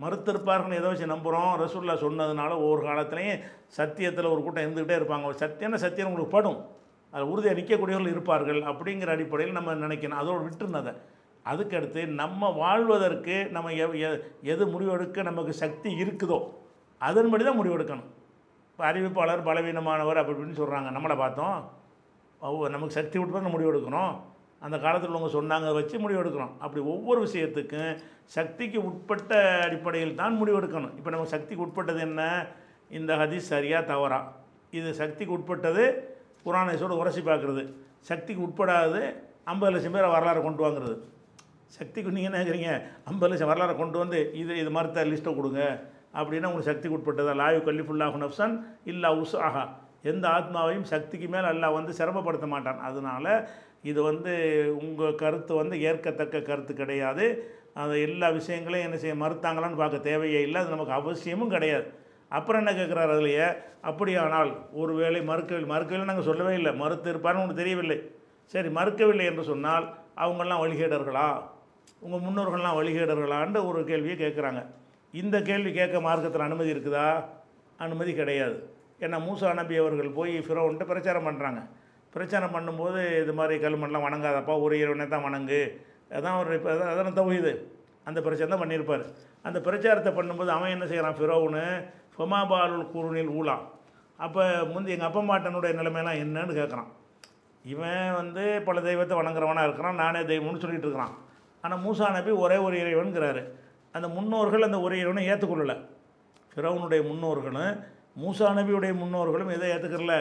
மறுத்திருப்பார்கள் 0.00 0.74
எதை 0.74 0.80
வச்சு 0.80 1.06
நம்புகிறோம் 1.06 1.54
ரசூல்லா 1.62 1.94
சொன்னதுனால 1.94 2.50
ஒவ்வொரு 2.50 2.88
காலத்துலேயும் 2.88 3.40
சத்தியத்தில் 3.76 4.30
ஒரு 4.30 4.42
கூட்டம் 4.42 4.64
இருந்துக்கிட்டே 4.64 4.98
இருப்பாங்க. 5.00 5.24
ஒரு 5.24 5.36
சத்தியம்னா 5.38 5.74
சத்தியம் 5.74 6.08
உங்களுக்கு 6.08 6.36
படும். 6.36 6.66
உறுதியாக 7.12 7.60
நிற்கக்கூடியவர்கள் 7.60 8.10
இருப்பார்கள் 8.10 8.62
அப்படிங்கிற 8.62 9.06
அடிப்படையில் 9.06 9.54
நம்ம 9.54 9.74
நினைக்கணும். 9.74 10.20
அதோடு 10.22 10.48
விட்டுருந்ததை. 10.48 10.94
அதுக்கடுத்து 11.44 12.06
நம்ம 12.06 12.50
வாழ்வதற்கு 12.50 13.46
நம்ம 13.50 13.72
எ- 13.72 14.20
எது 14.42 14.66
முடிவெடுக்க 14.66 15.22
நமக்கு 15.22 15.52
சக்தி 15.52 15.90
இருக்குதோ 16.02 16.38
அதன்படி 16.98 17.44
தான் 17.44 17.60
முடிவெடுக்கணும். 17.60 18.08
இப்போ 18.70 18.92
அறிவிப்பாளர் 18.92 19.44
பலவீனமானவர் 19.44 20.16
அப்படி 20.16 20.38
இப்படின்னு 20.38 20.60
சொல்கிறாங்க 20.60 20.88
நம்மளை 20.96 21.16
பார்த்தோம். 21.16 21.70
நமக்கு 22.68 22.90
சக்தி 22.90 23.18
விட்டு 23.18 23.34
தான் 23.34 23.54
முடிவெடுக்கணும். 23.54 24.20
அந்த 24.60 24.78
காலத்தில் 24.78 25.10
உள்ளவங்க 25.10 25.36
சொன்னாங்க 25.38 25.72
வச்சு 25.72 25.98
முடிவெடுக்கிறோம் 25.98 26.50
அப்படி 26.58 26.84
ஒவ்வொரு 26.84 27.24
விஷயத்துக்கும் 27.24 27.98
சக்திக்கு 28.24 28.84
உட்பட்ட 28.84 29.60
அடிப்படையில் 29.64 30.14
தான் 30.14 30.42
முடிவெடுக்கணும். 30.42 30.96
இப்போ 30.96 31.10
நம்ம 31.10 31.26
சக்திக்கு 31.26 31.64
உட்பட்டது 31.64 32.00
என்ன? 32.00 32.46
இந்த 32.90 33.16
ஹதீஸ் 33.16 33.48
சரியாக 33.52 33.86
தவறா. 33.86 34.32
இது 34.70 34.94
சக்திக்கு 34.94 35.32
உட்பட்டது 35.32 35.84
புராணேசோடு 36.44 37.00
உரசி 37.02 37.22
பார்க்குறது. 37.30 37.62
சக்திக்கு 38.10 38.42
உட்படாது 38.48 39.00
ஐம்பது 39.52 39.72
லட்சம் 39.74 39.96
பேரை 39.96 40.08
வரலாறு 40.16 40.40
கொண்டு 40.46 40.62
வாங்குறது. 40.64 40.94
சக்திக்கு 41.76 42.14
நீங்கள் 42.16 42.30
என்ன 42.30 42.40
கேட்குறீங்க 42.40 42.70
ஐம்பது 43.10 43.30
லட்சம் 43.32 43.50
வரலாறு 43.52 43.74
கொண்டு 43.82 43.96
வந்து 44.02 44.18
இது 44.42 44.52
இது 44.62 44.70
மறுத்த 44.76 45.04
லிஸ்ட்டை 45.10 45.32
கொடுங்க. 45.38 45.60
அப்படின்னா 46.18 46.48
உங்களுக்கு 46.50 46.70
சக்திக்கு 46.70 46.96
உட்பட்டதா? 46.98 47.34
லாயு 47.40 47.60
கல்லிஃபுல்லாஹு 47.68 48.20
நப்சன் 48.24 48.54
இல்லா 48.92 49.10
உஸ் 49.22 49.36
ஆஹா 49.48 49.64
எந்த 50.10 50.24
ஆத்மாவையும் 50.36 50.86
சக்திக்கு 50.92 51.26
மேல் 51.34 51.48
அல்லாஹ் 51.52 51.76
வந்து 51.78 51.92
சிரமப்படுத்த 51.98 52.46
மாட்டான். 52.54 52.80
அதனால் 52.88 53.32
இது 53.90 54.00
வந்து 54.10 54.32
உங்கள் 54.82 55.18
கருத்து 55.22 55.52
வந்து 55.60 55.74
ஏற்கத்தக்க 55.88 56.42
கருத்து 56.50 56.72
கிடையாது. 56.80 57.26
அது 57.82 57.94
எல்லா 58.06 58.28
விஷயங்களையும் 58.38 58.86
என்ன 58.88 58.98
செய்ய 59.02 59.14
மறுத்தாங்களான்னு 59.22 59.80
பார்க்க 59.82 60.08
தேவையே 60.10 60.40
இல்லை. 60.46 60.58
அது 60.62 60.74
நமக்கு 60.76 60.96
அவசியமும் 60.98 61.52
கிடையாது. 61.54 61.86
அப்புறம் 62.36 62.60
என்ன 62.62 62.72
கேட்குறாரு 62.78 63.10
அதுலையே 63.14 63.46
அப்படியானால் 63.88 64.50
ஒருவேளை 64.80 65.20
மறுக்கவில்லை. 65.30 65.68
மறுக்கவில்லை 65.74 66.08
நாங்கள் 66.10 66.28
சொல்லவே 66.30 66.52
இல்லை. 66.60 66.72
மறுத்து 66.82 67.14
ஒன்று 67.42 67.60
தெரியவில்லை. 67.62 67.98
சரி 68.54 68.68
மறுக்கவில்லை 68.78 69.24
என்று 69.30 69.44
சொன்னால் 69.52 69.86
அவங்கெல்லாம் 70.22 70.62
வழிகேடர்களா? 70.64 71.28
உங்கள் 72.04 72.24
முன்னோர்கள்லாம் 72.26 72.78
வழிகேடர்களான்ற 72.80 73.58
ஒரு 73.70 73.80
கேள்வியை 73.90 74.16
கேட்குறாங்க. 74.22 74.60
இந்த 75.20 75.36
கேள்வி 75.48 75.70
கேட்க 75.78 75.96
மார்க்கத்தில் 76.06 76.46
அனுமதி 76.48 76.70
இருக்குதா? 76.74 77.08
அனுமதி 77.84 78.12
கிடையாது. 78.20 78.56
ஏன்னா 79.04 79.18
மூசா 79.26 79.50
நபி 79.58 79.74
அவர்கள் 79.82 80.16
போய் 80.18 80.34
ஃபிரோன்ட்டு 80.46 80.90
பிரச்சாரம் 80.90 81.26
பண்ணுறாங்க 81.28 81.60
பிரச்சாரம் 82.14 82.54
பண்ணும்போது 82.54 83.00
இது 83.22 83.32
மாதிரி 83.38 83.54
கல்மண்லாம் 83.64 84.04
வணங்காதப்பா 84.06 84.54
ஒரு 84.64 84.74
இறைவனை 84.82 85.06
தான் 85.12 85.26
வணங்கு. 85.26 85.60
அதான் 86.16 86.38
ஒரு 86.42 86.50
இப்போ 86.58 86.70
அதான் 86.92 87.18
தௌஹீது. 87.18 87.52
அந்த 88.08 88.18
பிரச்சாரம் 88.26 88.54
தான் 88.54 88.62
பண்ணியிருப்பார். 88.62 89.04
அந்த 89.48 89.58
பிரச்சாரத்தை 89.66 90.12
பண்ணும்போது 90.18 90.50
அவன் 90.56 90.74
என்ன 90.76 90.86
செய்கிறான் 90.92 91.16
ஃபிரோவுன்னு 91.18 91.64
ஃபமாபாலுல் 92.20 92.88
குருணில் 92.94 93.30
ஊலா 93.40 93.54
அப்போ 94.18 94.42
முந்தி 94.72 94.90
எங்கள் 94.94 95.08
அப்பா 95.08 95.20
மாட்டனுடைய 95.28 95.72
நிலைமையெல்லாம் 95.76 96.18
என்னன்னு 96.24 96.54
கேட்குறான் 96.58 96.88
இவன் 97.64 98.10
வந்து 98.18 98.42
பல 98.66 98.80
தெய்வத்தை 98.80 99.14
வணங்குறவனாக 99.18 99.66
இருக்கிறான் 99.68 100.00
நானே 100.02 100.20
தெய்வம்னு 100.30 100.62
சொல்லிட்டு 100.62 100.86
இருக்கிறான். 100.86 101.14
ஆனால் 101.64 101.80
மூசா 101.84 102.06
நபி 102.16 102.32
ஒரே 102.44 102.56
ஒரு 102.66 102.76
இறைவனுங்கிறாரு 102.82 103.42
அந்த 103.94 104.08
முன்னோர்கள் 104.16 104.66
அந்த 104.66 104.78
ஒரு 104.86 104.94
இறைவனை 105.00 105.22
ஏற்றுக்கொள்ளலை 105.32 105.76
ஃபிரௌனுடைய 106.52 107.00
முன்னோர்களும் 107.10 107.74
மூசா 108.22 108.48
நபியுடைய 108.58 108.92
முன்னோர்களும் 109.02 109.52
எதை 109.56 109.68
ஏற்றுக்கிறல 109.74 110.14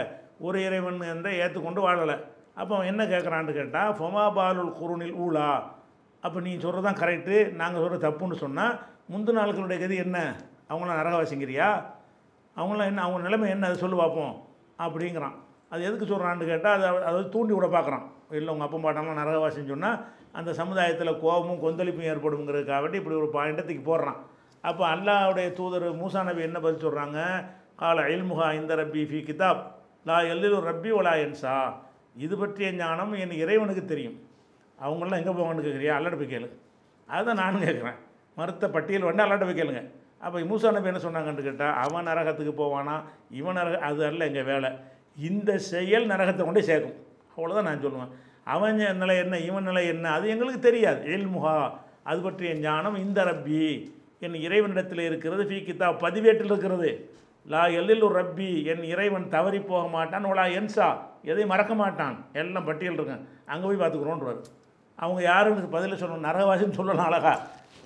ஒரு 0.48 0.58
இறைவன் 0.68 1.00
என்ற 1.14 1.30
ஏற்றுக்கொண்டு 1.44 1.82
வாழலை. 1.86 2.18
அப்போ 2.60 2.72
அவன் 2.76 2.90
என்ன 2.92 3.04
கேட்குறான்னு 3.14 3.58
கேட்டால் 3.58 3.96
ஃபொமா 3.98 4.26
பாலுல் 4.38 4.72
குருனில் 4.80 5.18
ஊழா. 5.26 5.50
அப்போ 6.24 6.38
நீ 6.46 6.52
சொல்கிறது 6.64 6.86
தான் 6.88 7.02
கரெக்டு 7.02 7.36
நாங்கள் 7.62 7.82
சொல்கிறது 7.84 8.06
தப்புன்னு 8.08 8.38
சொன்னால் 8.46 8.78
முந்தின 9.12 9.38
நாட்களுடைய 9.40 9.80
கதி 9.84 9.98
என்ன? 10.06 10.18
அவங்களாம் 10.70 11.00
நரகவாசிங்கிறியா 11.02 11.68
அவங்களாம் 12.58 12.90
என்ன 12.92 13.04
அவங்க 13.06 13.22
நிலைமை 13.28 13.50
என்ன? 13.56 13.68
அதை 13.70 13.78
சொல்லு 13.84 13.98
பார்ப்போம் 14.02 14.34
அப்படிங்கிறான். 14.86 15.36
அது 15.72 15.82
எதுக்கு 15.88 16.06
சொல்கிறான்னு 16.12 16.50
கேட்டால் 16.52 16.76
அதை 16.78 16.90
அதை 17.10 17.20
தூண்டி 17.34 17.54
விட 17.56 17.68
பார்க்குறான் 17.76 18.06
இல்லை 18.38 18.50
உங்கள் 18.54 18.68
அப்பா 18.68 18.80
பாட்டம்லாம் 18.86 19.22
நரகவாசின்னு 19.22 19.72
சொன்னால் 19.74 20.00
அந்த 20.40 20.52
சமுதாயத்தில் 20.60 21.20
கோபமும் 21.24 21.64
கொந்தளிப்பும் 21.64 22.10
ஏற்படுங்கிறதுக்காக 22.12 22.94
இப்படி 23.02 23.16
ஒரு 23.22 23.30
பாயிண்டத்துக்கு 23.36 23.84
போடுறான். 23.90 24.20
அப்போ 24.70 24.84
அல்லாவுடைய 24.94 25.48
தூதர் 25.60 25.86
மூசா 26.00 26.22
நபி 26.30 26.42
என்ன 26.48 26.60
பதில் 26.64 26.84
சொல்கிறாங்க 26.86 27.20
கால 27.82 28.02
அயல்முகா 28.08 28.48
இந்த 28.60 28.72
ரப்பி 28.82 29.02
ஃபி 29.10 29.20
கிதாப். 29.28 29.62
லா 30.08 30.18
எல்லில் 30.34 30.58
ரப்பி 30.70 30.90
ஒலா 31.00 31.14
என்சா 31.26 31.54
இது 32.26 32.36
பற்றிய 32.42 32.70
ஞானம் 32.82 33.14
என் 33.24 33.40
இறைவனுக்கு 33.44 33.84
தெரியும். 33.92 34.18
அவங்களாம் 34.86 35.22
எங்கே 35.22 35.34
போவாங்கன்னு 35.38 35.66
கேட்குறியா 35.66 35.96
அல்லாட்ட 35.98 36.18
போய் 36.22 36.34
கேளு. 36.34 36.48
அதுதான் 37.10 37.42
நானும் 37.44 37.66
கேட்குறேன் 37.68 38.00
மறுத்த 38.38 38.66
பட்டியல் 38.76 39.08
வந்து 39.10 39.24
அல்லாட்ட 39.26 39.46
போய் 39.50 39.60
கேளுங்க. 39.62 39.84
அப்போ 40.24 40.38
மூசா 40.50 40.72
நபி 40.76 40.90
என்ன 40.92 41.02
சொன்னாங்கன்னு 41.04 41.46
கேட்டால் 41.48 41.76
அவன் 41.84 42.08
நரகத்துக்கு 42.10 42.54
போவானா? 42.62 42.96
இவன் 43.40 43.58
நரக 43.60 43.78
அது 43.90 44.02
அல்ல 44.08 44.28
எங்கள் 44.30 44.50
வேலை. 44.52 44.70
இந்த 45.30 45.52
செயல் 45.74 46.10
நரகத்தை 46.12 46.44
கொண்டே 46.46 46.64
சேர்க்கும். 46.70 46.98
அவ்வளோதான் 47.36 47.68
நான் 47.70 47.86
சொல்லுவேன். 47.86 48.12
அவன் 48.56 48.82
நிலை 49.02 49.16
என்ன 49.24 49.40
இவன் 49.50 49.68
நிலை 49.70 49.84
என்ன 49.94 50.12
அது 50.18 50.26
எங்களுக்கு 50.34 50.62
தெரியாது. 50.68 51.02
எல்முகா 51.16 51.56
அது 52.10 52.20
பற்றிய 52.26 52.52
ஞானம் 52.66 52.98
இந்த 53.06 53.20
ரப்பி. 53.30 53.64
என் 54.26 54.38
இறைவனிடத்தில் 54.48 55.08
இருக்கிறது 55.10 55.44
ஃபீ 55.50 55.58
கித்தா 55.68 55.88
பதிவேட்டில் 56.04 56.52
இருக்கிறது. 56.52 56.90
லா 57.52 57.62
எல்லில் 57.80 58.06
ரப்பி 58.20 58.50
என் 58.72 58.84
இறைவன் 58.94 59.28
தவறி 59.36 59.60
போக 59.70 59.84
மாட்டான் 59.98 60.28
ஒலா 60.32 60.46
என்சா 60.60 60.88
எதையும் 61.30 61.54
மறக்க 61.54 61.74
மாட்டான். 61.82 62.16
எல்லாம் 62.42 62.68
பட்டியல் 62.70 62.98
இருக்கேன் 62.98 63.24
அங்கே 63.52 63.66
போய் 63.68 63.82
பார்த்துக்குறோன்றார். 63.82 64.42
அவங்க 65.04 65.22
யாருன்னு 65.32 65.74
பதில் 65.78 66.00
சொல்லணும் 66.02 66.28
நரகவாசின்னு 66.30 66.80
சொல்லலாம் 66.80 67.10
அழகா. 67.10 67.34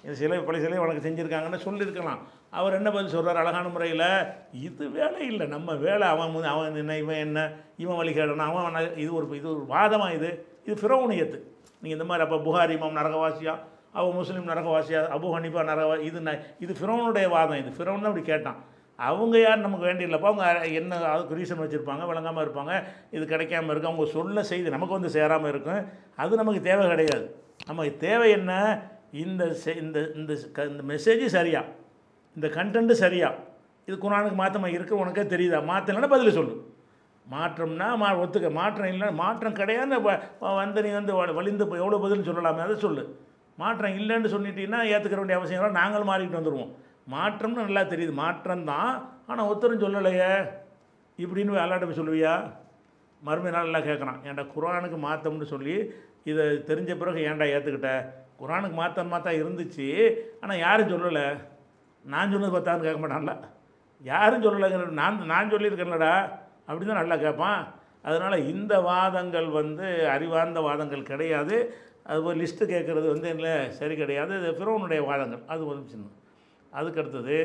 இந்த 0.04 0.14
சிலை 0.20 0.38
பழைய 0.48 0.62
சிலை 0.64 0.80
உனக்கு 0.84 1.04
செஞ்சுருக்காங்கன்னு 1.06 1.60
சொல்லியிருக்கலாம். 1.66 2.22
அவர் 2.60 2.78
என்ன 2.80 2.90
பதில் 2.96 3.14
சொல்கிறார் 3.16 3.42
அழகான 3.42 3.68
முறையில்? 3.76 4.08
இது 4.68 4.86
வேலை 4.98 5.22
இல்லை. 5.32 5.46
நம்ம 5.56 5.76
வேலை 5.86 6.08
அவன் 6.14 6.50
அவன் 6.54 6.82
என்ன 6.82 6.98
இவன் 7.04 7.22
என்ன 7.26 7.40
இவன் 7.84 8.00
வழிகேடணும் 8.02 8.48
அவன் 8.50 8.66
அவன் 8.66 8.98
இது 9.04 9.12
ஒரு 9.20 9.28
இது 9.40 9.48
ஒரு 9.56 9.64
வாதமாக 9.76 10.18
இது? 10.18 10.32
இது 10.66 10.76
ஃபிரௌனியத்து 10.82 11.40
நீங்கள் 11.82 11.98
இந்த 11.98 12.08
மாதிரி 12.10 12.26
அப்போ 12.26 12.38
புகாரி 12.48 12.76
இமாம் 12.78 13.00
நரகவாசியா 13.00 13.54
அவன் 14.00 14.16
முஸ்லீம் 14.20 14.52
நரகவாசியா 14.52 15.00
அபு 15.16 15.34
ஹனிஃபா 15.36 15.64
நரகவா 15.72 15.96
இது 16.10 16.20
ந 16.28 16.32
இது 16.64 16.74
ஃபிரௌனுடைய 16.80 17.28
வாதம் 17.34 17.60
இது. 17.64 17.72
ஃபிரௌன் 17.78 18.04
தான் 18.04 18.12
அப்படி 18.12 18.26
கேட்டான். 18.32 18.60
அவங்க 19.00 19.36
யார்? 19.40 19.64
நமக்கு 19.66 19.88
வேண்டியில்லப்பா 19.90 20.30
அவங்க 20.32 20.48
என்ன 20.80 21.00
அதுக்கு 21.12 21.38
ரீசன் 21.40 21.62
வச்சுருப்பாங்க 21.64 22.04
விளங்காமல் 22.10 22.44
இருப்பாங்க. 22.46 22.74
இது 23.16 23.24
கிடைக்காம 23.34 23.72
இருக்குது 23.72 23.92
அவங்க 23.92 24.06
சொல்ல 24.18 24.44
செய்து 24.52 24.76
நமக்கு 24.76 24.98
வந்து 24.98 25.12
சேராமல் 25.18 25.52
இருக்கும். 25.54 25.82
அது 26.24 26.42
நமக்கு 26.42 26.62
தேவை 26.70 26.86
கிடையாது. 26.94 27.26
நமக்கு 27.70 27.94
தேவை 28.08 28.28
என்ன? 28.40 28.54
இந்த 29.14 29.54
செ- 29.54 29.78
இந்த 29.78 30.12
இந்த 30.16 30.34
க- 30.54 30.64
இந்த 30.64 30.84
மெசேஜ் 30.94 31.26
சரியா? 31.26 31.64
இந்த 32.36 32.48
கண்டென்ட்டு 32.48 32.92
சரியா? 32.92 33.34
இது 33.86 33.98
குரானுக்கு 33.98 34.36
மாற்றமாக 34.36 34.72
இருக்க? 34.72 34.96
உனக்கே 34.96 35.22
தெரியுதா? 35.22 35.60
மாற்றலைன்னா 35.70 36.10
பதில் 36.10 36.32
சொல்லு. 36.32 36.54
மாற்றம்னா 37.32 37.96
மா 37.98 38.20
ஒத்துக்க 38.20 38.52
மாற்றம் 38.52 38.88
இல்லை 38.88 39.12
மாற்றம் 39.12 39.54
கிடையாது 39.54 40.02
வந்து 40.40 40.82
நீ 40.84 40.90
வந்து 40.90 41.34
வலிந்து 41.34 41.66
எவ்வளோ 41.66 41.98
பதில் 41.98 42.28
சொல்லலாமே 42.30 42.58
அதை 42.58 42.76
சொல்லு. 42.76 43.20
மாற்றம் 43.58 43.92
இல்லைன்னு 43.92 44.28
சொல்லிட்டீங்கன்னா 44.28 44.82
ஏற்றுக்க 44.84 45.16
வேண்டிய 45.16 45.38
அவசியம் 45.38 45.72
நாங்களும் 45.72 46.10
மாறிக்கிட்டு 46.10 46.40
வந்துடுவோம் 46.40 46.72
மாற்றம்னு 47.12 47.62
நல்லா 47.64 47.82
தெரியுது. 47.82 48.12
மாற்றம் 48.12 48.66
தான். 48.66 49.10
ஆனால் 49.28 49.46
ஒருத்தரும் 49.46 49.82
சொல்லலையே. 49.82 50.50
இப்படின்னு 51.18 51.64
அல்லாட்ட 51.64 51.86
போய் 51.86 51.98
சொல்லுவியா? 51.98 52.54
மறுமை 53.22 53.52
நாள் 53.52 53.64
எல்லாம் 53.64 53.84
கேட்குறான். 53.84 54.28
ஏன்டா 54.28 54.48
குரானுக்கு 54.56 54.98
மாற்றம்னு 54.98 55.44
சொல்லி 55.44 55.94
இதை 56.24 56.46
தெரிஞ்ச 56.46 56.98
பிறகு 56.98 57.20
ஏன்டா 57.20 57.46
ஏற்றுக்கிட்ட 57.48 58.22
குரானுக்கு 58.44 58.78
மாற்றம் 58.82 59.14
மாத்தா 59.14 59.32
இருந்துச்சு 59.42 59.88
ஆனால் 60.42 60.62
யாரும் 60.66 60.94
சொல்லலை. 60.94 61.26
நான் 62.14 62.32
சொன்னது 62.34 62.56
பார்த்தான்னு 62.56 62.86
கேட்க 62.86 63.00
மாட்டான்ல. 63.04 63.36
யாரும் 64.12 64.46
சொல்லலைங்கிற 64.46 64.90
நான் 65.02 65.20
நான் 65.34 65.52
சொல்லியிருக்கேன்லடா 65.54 66.14
அப்படி 66.68 66.84
தான் 66.86 67.02
நல்லா 67.02 67.16
கேட்பான். 67.26 67.62
அதனால் 68.08 68.46
இந்த 68.54 68.74
வாதங்கள் 68.88 69.48
வந்து 69.60 69.88
அறிவார்ந்த 70.14 70.62
வாதங்கள் 70.68 71.10
கிடையாது. 71.12 71.58
அதுபோல் 72.12 72.40
லிஸ்ட்டு 72.42 72.72
கேட்குறது 72.72 73.08
வந்து 73.14 73.30
இல்லை 73.36 73.54
சரி 73.80 73.96
கிடையாது. 74.02 74.34
இது 74.40 74.50
ஃபிரோனுடைய 74.58 75.02
வாதங்கள். 75.10 75.44
அது 75.54 75.62
ஒரு 75.72 75.80
சின்ன. 75.92 76.10
அதுக்கு 76.74 77.02
அடுத்தது 77.02 77.38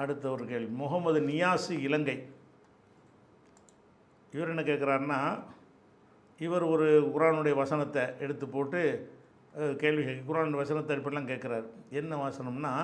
அடுத்த 0.00 0.24
ஒரு 0.34 0.44
கேள்வி. 0.50 0.70
முகமது 0.82 1.20
நியாசு 1.30 1.72
இலங்கை. 1.86 2.16
இவர் 4.34 4.52
என்ன 4.52 4.62
கேட்குறாருன்னா 4.70 5.20
இவர் 6.46 6.64
ஒரு 6.72 6.86
குரானுடைய 7.14 7.54
வசனத்தை 7.62 8.02
எடுத்து 8.24 8.46
போட்டு 8.54 8.80
கேள்வி 9.82 10.02
கேட்க 10.04 10.22
குரானுடைய 10.28 10.58
வசனத்தை 10.62 10.96
இப்படிலாம் 10.98 11.30
கேட்குறாரு. 11.30 11.66
என்ன 12.00 12.12
வசனம்னா 12.26 12.74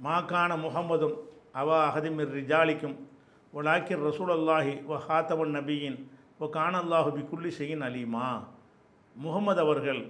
மாக்கான 0.00 0.50
முகமதும் 0.64 1.16
அவா 1.60 1.78
அகதிமிர் 1.88 2.34
ரிஜாலிக்கும் 2.38 2.96
ஒலாக்கிர் 3.52 4.04
ரசூல் 4.08 4.32
அல்லாஹி 4.36 4.74
வ 4.90 4.98
ஹாத்தவன் 5.06 5.54
நபியின் 5.58 5.98
ஒ 6.44 6.46
கான 6.56 6.74
அல்லாஹு 6.84 7.10
பி 7.16 7.22
குல்லி 7.32 7.50
செய்யின் 7.58 7.84
அலீமா. 7.88 8.28
முகமது 9.16 9.60
அவர்கள் 9.64 10.02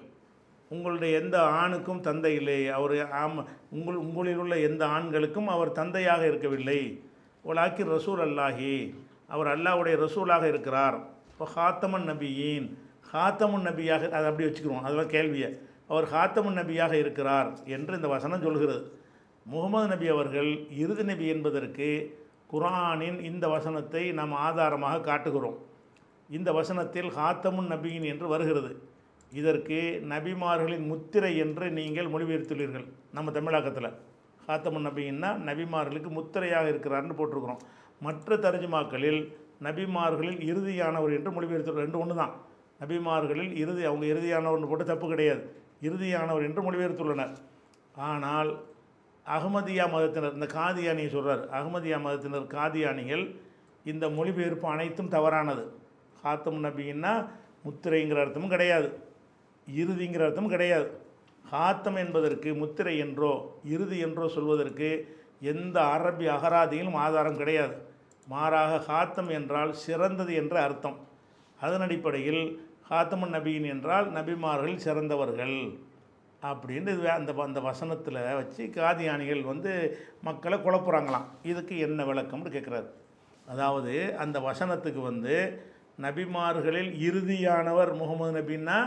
உங்களுடைய 0.71 1.11
எந்த 1.21 1.37
ஆணுக்கும் 1.63 2.05
தந்தை 2.07 2.33
இல்லை. 2.41 2.61
அவர் 2.77 2.95
ஆம் 3.23 3.41
உங்கள் 3.77 3.99
உங்களில் 4.05 4.41
உள்ள 4.43 4.55
எந்த 4.69 4.83
ஆண்களுக்கும் 4.97 5.49
அவர் 5.55 5.77
தந்தையாக 5.81 6.23
இருக்கவில்லை. 6.31 6.81
ஒலாக்கி 7.45 7.83
ரசூல் 7.97 8.23
அல்லாஹி 8.29 8.75
அவர் 9.35 9.49
அல்லாஹ்வுடைய 9.55 9.95
ரசூலாக 10.05 10.45
இருக்கிறார். 10.53 10.97
இப்போ 11.35 11.47
ஹாத்தமன் 11.55 12.05
நபியின் 12.09 12.67
ஹாத்தமுன் 13.13 13.65
நபியாக 13.69 14.03
அதை 14.17 14.27
அப்படி 14.31 14.45
வச்சுக்கிறோம் 14.47 14.85
அதெல்லாம் 14.87 15.11
கேள்வியை. 15.15 15.49
அவர் 15.91 16.07
ஹாத்தமுன் 16.13 16.59
நபியாக 16.61 16.93
இருக்கிறார் 17.01 17.49
என்று 17.77 17.97
இந்த 17.99 18.09
வசனம் 18.13 18.45
சொல்கிறது. 18.45 18.77
முகமது 19.53 19.89
நபி 19.93 20.07
அவர்கள் 20.15 20.51
இறுதி 20.83 21.05
நபி 21.11 21.27
என்பதற்கு 21.35 21.89
குரானின் 22.53 23.19
இந்த 23.31 23.45
வசனத்தை 23.55 24.05
நாம் 24.21 24.35
ஆதாரமாக 24.47 25.03
காட்டுகிறோம். 25.11 25.59
இந்த 26.37 26.51
வசனத்தில் 26.59 27.11
ஹாத்தமுன் 27.19 27.71
நபியின் 27.75 28.07
என்று 28.13 28.29
வருகிறது. 28.35 28.73
இதற்கு 29.33 29.79
நபிமார்களின் 30.15 30.89
முத்திரை 30.93 31.33
என்று 31.45 31.67
நீங்கள் 31.79 32.13
மொழிபெயர்த்துள்ளீர்கள் 32.15 32.89
நம்ம 33.17 33.31
தமிழாக்கத்தில். 33.39 33.93
ஹாத்தமுன் 34.49 34.87
நபின்னா 34.91 35.33
நபிமார்களுக்கு 35.51 36.11
முத்திரையாக 36.19 36.69
இருக்கிறார்னு 36.75 37.19
போட்டிருக்கிறோம். 37.21 37.63
மற்ற 38.01 38.37
தர்ஜுமாக்களில் 38.47 39.23
நபிமார்களில் 39.67 40.41
இறுதியானவர் 40.51 41.17
என்று 41.19 41.31
மொழிபெயர்த்து 41.37 41.83
ரெண்டு 41.85 41.99
ஒன்று 42.03 42.15
தான் 42.21 42.35
நபிமார்களில் 42.83 43.53
இறுதி 43.63 43.83
அவங்க 43.89 44.05
இறுதியானவர்னு 44.13 44.71
போட்டு 44.71 44.85
தப்பு 44.85 45.07
கிடையாது. 45.13 45.43
இறுதியானவர் 45.89 46.47
என்று 46.49 46.63
மொழிபெயர்த்துள்ளனர். 46.67 47.35
ஆனால் 48.09 48.51
அகமதியா 49.27 49.85
மதத்தினர் 49.93 50.37
இந்த 50.37 50.49
காதியானியை 50.59 51.11
சொல்கிறார் 51.15 51.43
அகமதியா 51.59 51.99
மதத்தினர் 52.07 52.47
காதியானிகள் 52.57 53.25
இந்த 53.85 54.05
மொழிபெயர்ப்பு 54.09 54.67
அனைத்தும் 54.75 55.13
தவறானது. 55.17 55.65
ஹாத்தம் 56.23 56.61
நபின்னா 56.67 57.13
முத்திரைங்கிற 57.67 58.19
அர்த்தமும் 58.25 58.55
கிடையாது. 58.55 58.89
இறுதிங்கிற 59.67 60.23
அர்த்தமும் 60.27 60.55
கிடையாது. 60.55 60.89
ஹாத்தம் 61.45 61.99
என்பதற்கு 62.03 62.51
முத்திரை 62.55 62.95
என்றோ 63.05 63.33
இறுதி 63.75 63.99
என்றோ 64.07 64.27
சொல்வதற்கு 64.37 64.89
எந்த 65.53 65.77
அரபி 65.95 66.27
அகராதியிலும் 66.37 67.01
ஆதாரம் 67.05 67.41
கிடையாது. 67.41 67.75
மாறாக 68.27 68.73
ஹாத்தம் 68.89 69.31
என்றால் 69.31 69.73
சிறந்தது 69.85 70.33
என்ற 70.35 70.55
அர்த்தம். 70.63 70.99
அதன் 71.61 71.81
அடிப்படையில் 71.81 72.43
ஹாத்தமன் 72.91 73.35
நபியின் 73.37 73.67
என்றால் 73.67 74.07
நபிமார்கள் 74.13 74.83
சிறந்தவர்கள். 74.87 75.59
அப்படின்னு 76.43 76.93
இது 76.97 77.11
அந்த 77.11 77.33
அந்த 77.39 77.61
வசனத்தில் 77.61 78.19
வச்சு 78.39 78.63
காதியானிகள் 78.77 79.43
வந்து 79.43 79.73
மக்களை 80.23 80.59
குழப்புறாங்களாம். 80.59 81.29
இதுக்கு 81.43 81.75
என்ன 81.79 82.05
விளக்கம்னு 82.05 82.55
கேட்குறாரு 82.57 82.89
அதாவது 83.47 83.95
அந்த 84.17 84.37
வசனத்துக்கு 84.41 85.01
வந்து 85.01 85.35
நபிமார்களில் 86.03 86.93
இறுதியானவர் 87.09 87.91
முகமது 87.95 88.33
நபின்னா 88.39 88.79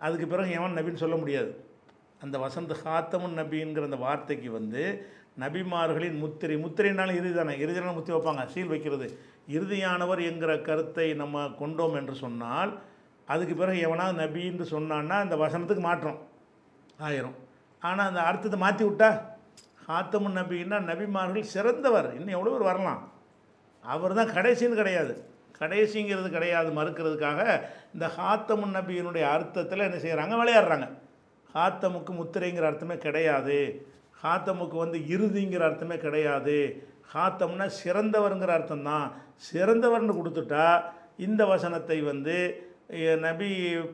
அதுக்கு 0.00 0.26
பிறகு 0.26 0.50
எவன் 0.50 0.76
நபின்னு 0.78 1.02
சொல்ல 1.04 1.16
முடியாது. 1.16 1.52
அந்த 2.24 2.36
வசந்த 2.38 2.74
ஹாத்தமுன் 2.84 3.38
நபிங்கிற 3.40 3.88
அந்த 3.88 3.98
வார்த்தைக்கு 4.06 4.50
வந்து 4.50 4.82
நபிமார்களின் 5.42 6.18
முத்திரை 6.24 6.56
முத்திரைனாலும் 6.64 7.18
இறுதி 7.20 7.32
தானே 7.38 7.54
இறுதியான 7.64 7.94
முத்தி 7.96 8.12
வைப்பாங்க 8.14 8.44
சீல் 8.52 8.72
வைக்கிறது. 8.72 9.06
இறுதியானவர் 9.56 10.20
என்கிற 10.30 10.52
கருத்தை 10.68 11.08
நம்ம 11.22 11.44
கொண்டோம் 11.60 11.96
என்று 12.00 12.14
சொன்னால் 12.24 12.72
அதுக்கு 13.32 13.54
பிறகு 13.60 13.78
எவனா 13.86 14.06
நபின்னு 14.22 14.66
சொன்னான்னா 14.74 15.16
அந்த 15.24 15.36
வசனத்துக்கு 15.44 15.84
மாற்றம் 15.88 16.18
ஆயிரும். 17.06 17.36
ஆனால் 17.82 18.08
அந்த 18.10 18.20
அர்த்தத்தை 18.28 18.58
மாற்றி 18.64 18.84
விட்டா 18.86 19.10
ஹாத்தமுன் 19.88 20.38
நபின்னா 20.40 20.78
நபிமார்கள் 20.90 21.50
சிறந்தவர். 21.54 22.08
இன்னும் 22.18 22.36
எவ்வளோ 22.36 22.52
பேர் 22.54 22.68
வரலாம்? 22.70 23.02
அவர் 23.94 24.18
தான் 24.18 24.32
கடைசின்னு 24.36 24.80
கிடையாது. 24.80 25.12
கடைசிங்கிறது 25.60 26.28
கிடையாது 26.36 26.70
மறுக்கிறதுக்காக 26.78 27.40
இந்த 27.94 28.06
ஹாத்தமுன் 28.16 28.74
நபியினுடைய 28.78 29.24
அர்த்தத்தில் 29.34 29.86
என்ன 29.88 29.98
செய்கிறாங்க 30.04 30.34
விளையாடுறாங்க. 30.40 30.88
ஹாத்தமுக்கு 31.54 32.12
முத்திரைங்கிற 32.20 32.66
அர்த்தமே 32.70 32.96
கிடையாது. 33.06 33.58
ஹாத்தமுக்கு 34.22 34.76
வந்து 34.84 34.98
இறுதிங்கிற 35.14 35.62
அர்த்தமே 35.68 35.96
கிடையாது. 36.04 36.58
ஹாத்தம்னா 37.14 37.66
சிறந்தவருங்கிற 37.80 38.52
அர்த்தம் 38.58 38.86
தான் 38.90 39.06
சிறந்தவர்னு 39.48 40.14
கொடுத்துட்டா 40.20 40.66
இந்த 41.26 41.42
வசனத்தை 41.52 41.98
வந்து 42.12 42.36
நபி 43.26 43.48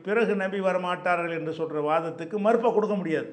பிறகு 0.05 0.33
நபி 0.41 0.59
வரமாட்டார்கள் 0.69 1.37
என்று 1.37 1.53
சொல்கிற 1.59 1.79
வாதத்துக்கு 1.89 2.37
மறுப்பை 2.45 2.69
கொடுக்க 2.73 2.95
முடியாது. 3.01 3.29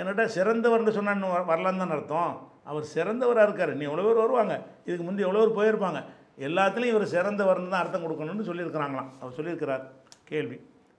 என்னட்டா 0.00 0.24
சிறந்தவர்னு 0.36 0.94
சொன்னால் 0.96 1.16
இன்னும் 1.16 1.50
வரலான்னு 1.50 1.82
தான் 1.82 1.94
அர்த்தம்? 1.96 2.32
அவர் 2.70 2.86
சிறந்தவராக 2.94 3.46
இருக்கார். 3.48 3.72
நீ 3.78 3.84
எவ்வளோ 3.88 4.04
பேர் 4.06 4.22
வருவாங்க? 4.24 4.54
இதுக்கு 4.86 5.04
முந்தி 5.08 5.26
எவ்வளோ 5.26 5.42
பேர் 5.42 5.58
போயிருப்பாங்க? 5.58 6.00
எல்லாத்துலேயும் 6.46 6.94
இவர் 6.94 7.12
சிறந்தவர்னு 7.16 7.72
தான் 7.74 7.82
அர்த்தம் 7.82 8.04
கொடுக்கணும்னு 8.06 8.48
சொல்லியிருக்கிறாங்களாம். 8.48 9.10
அவர் 9.20 9.36
சொல்லியிருக்கிறார். 9.38 9.84
கேள்வி. 10.30 10.58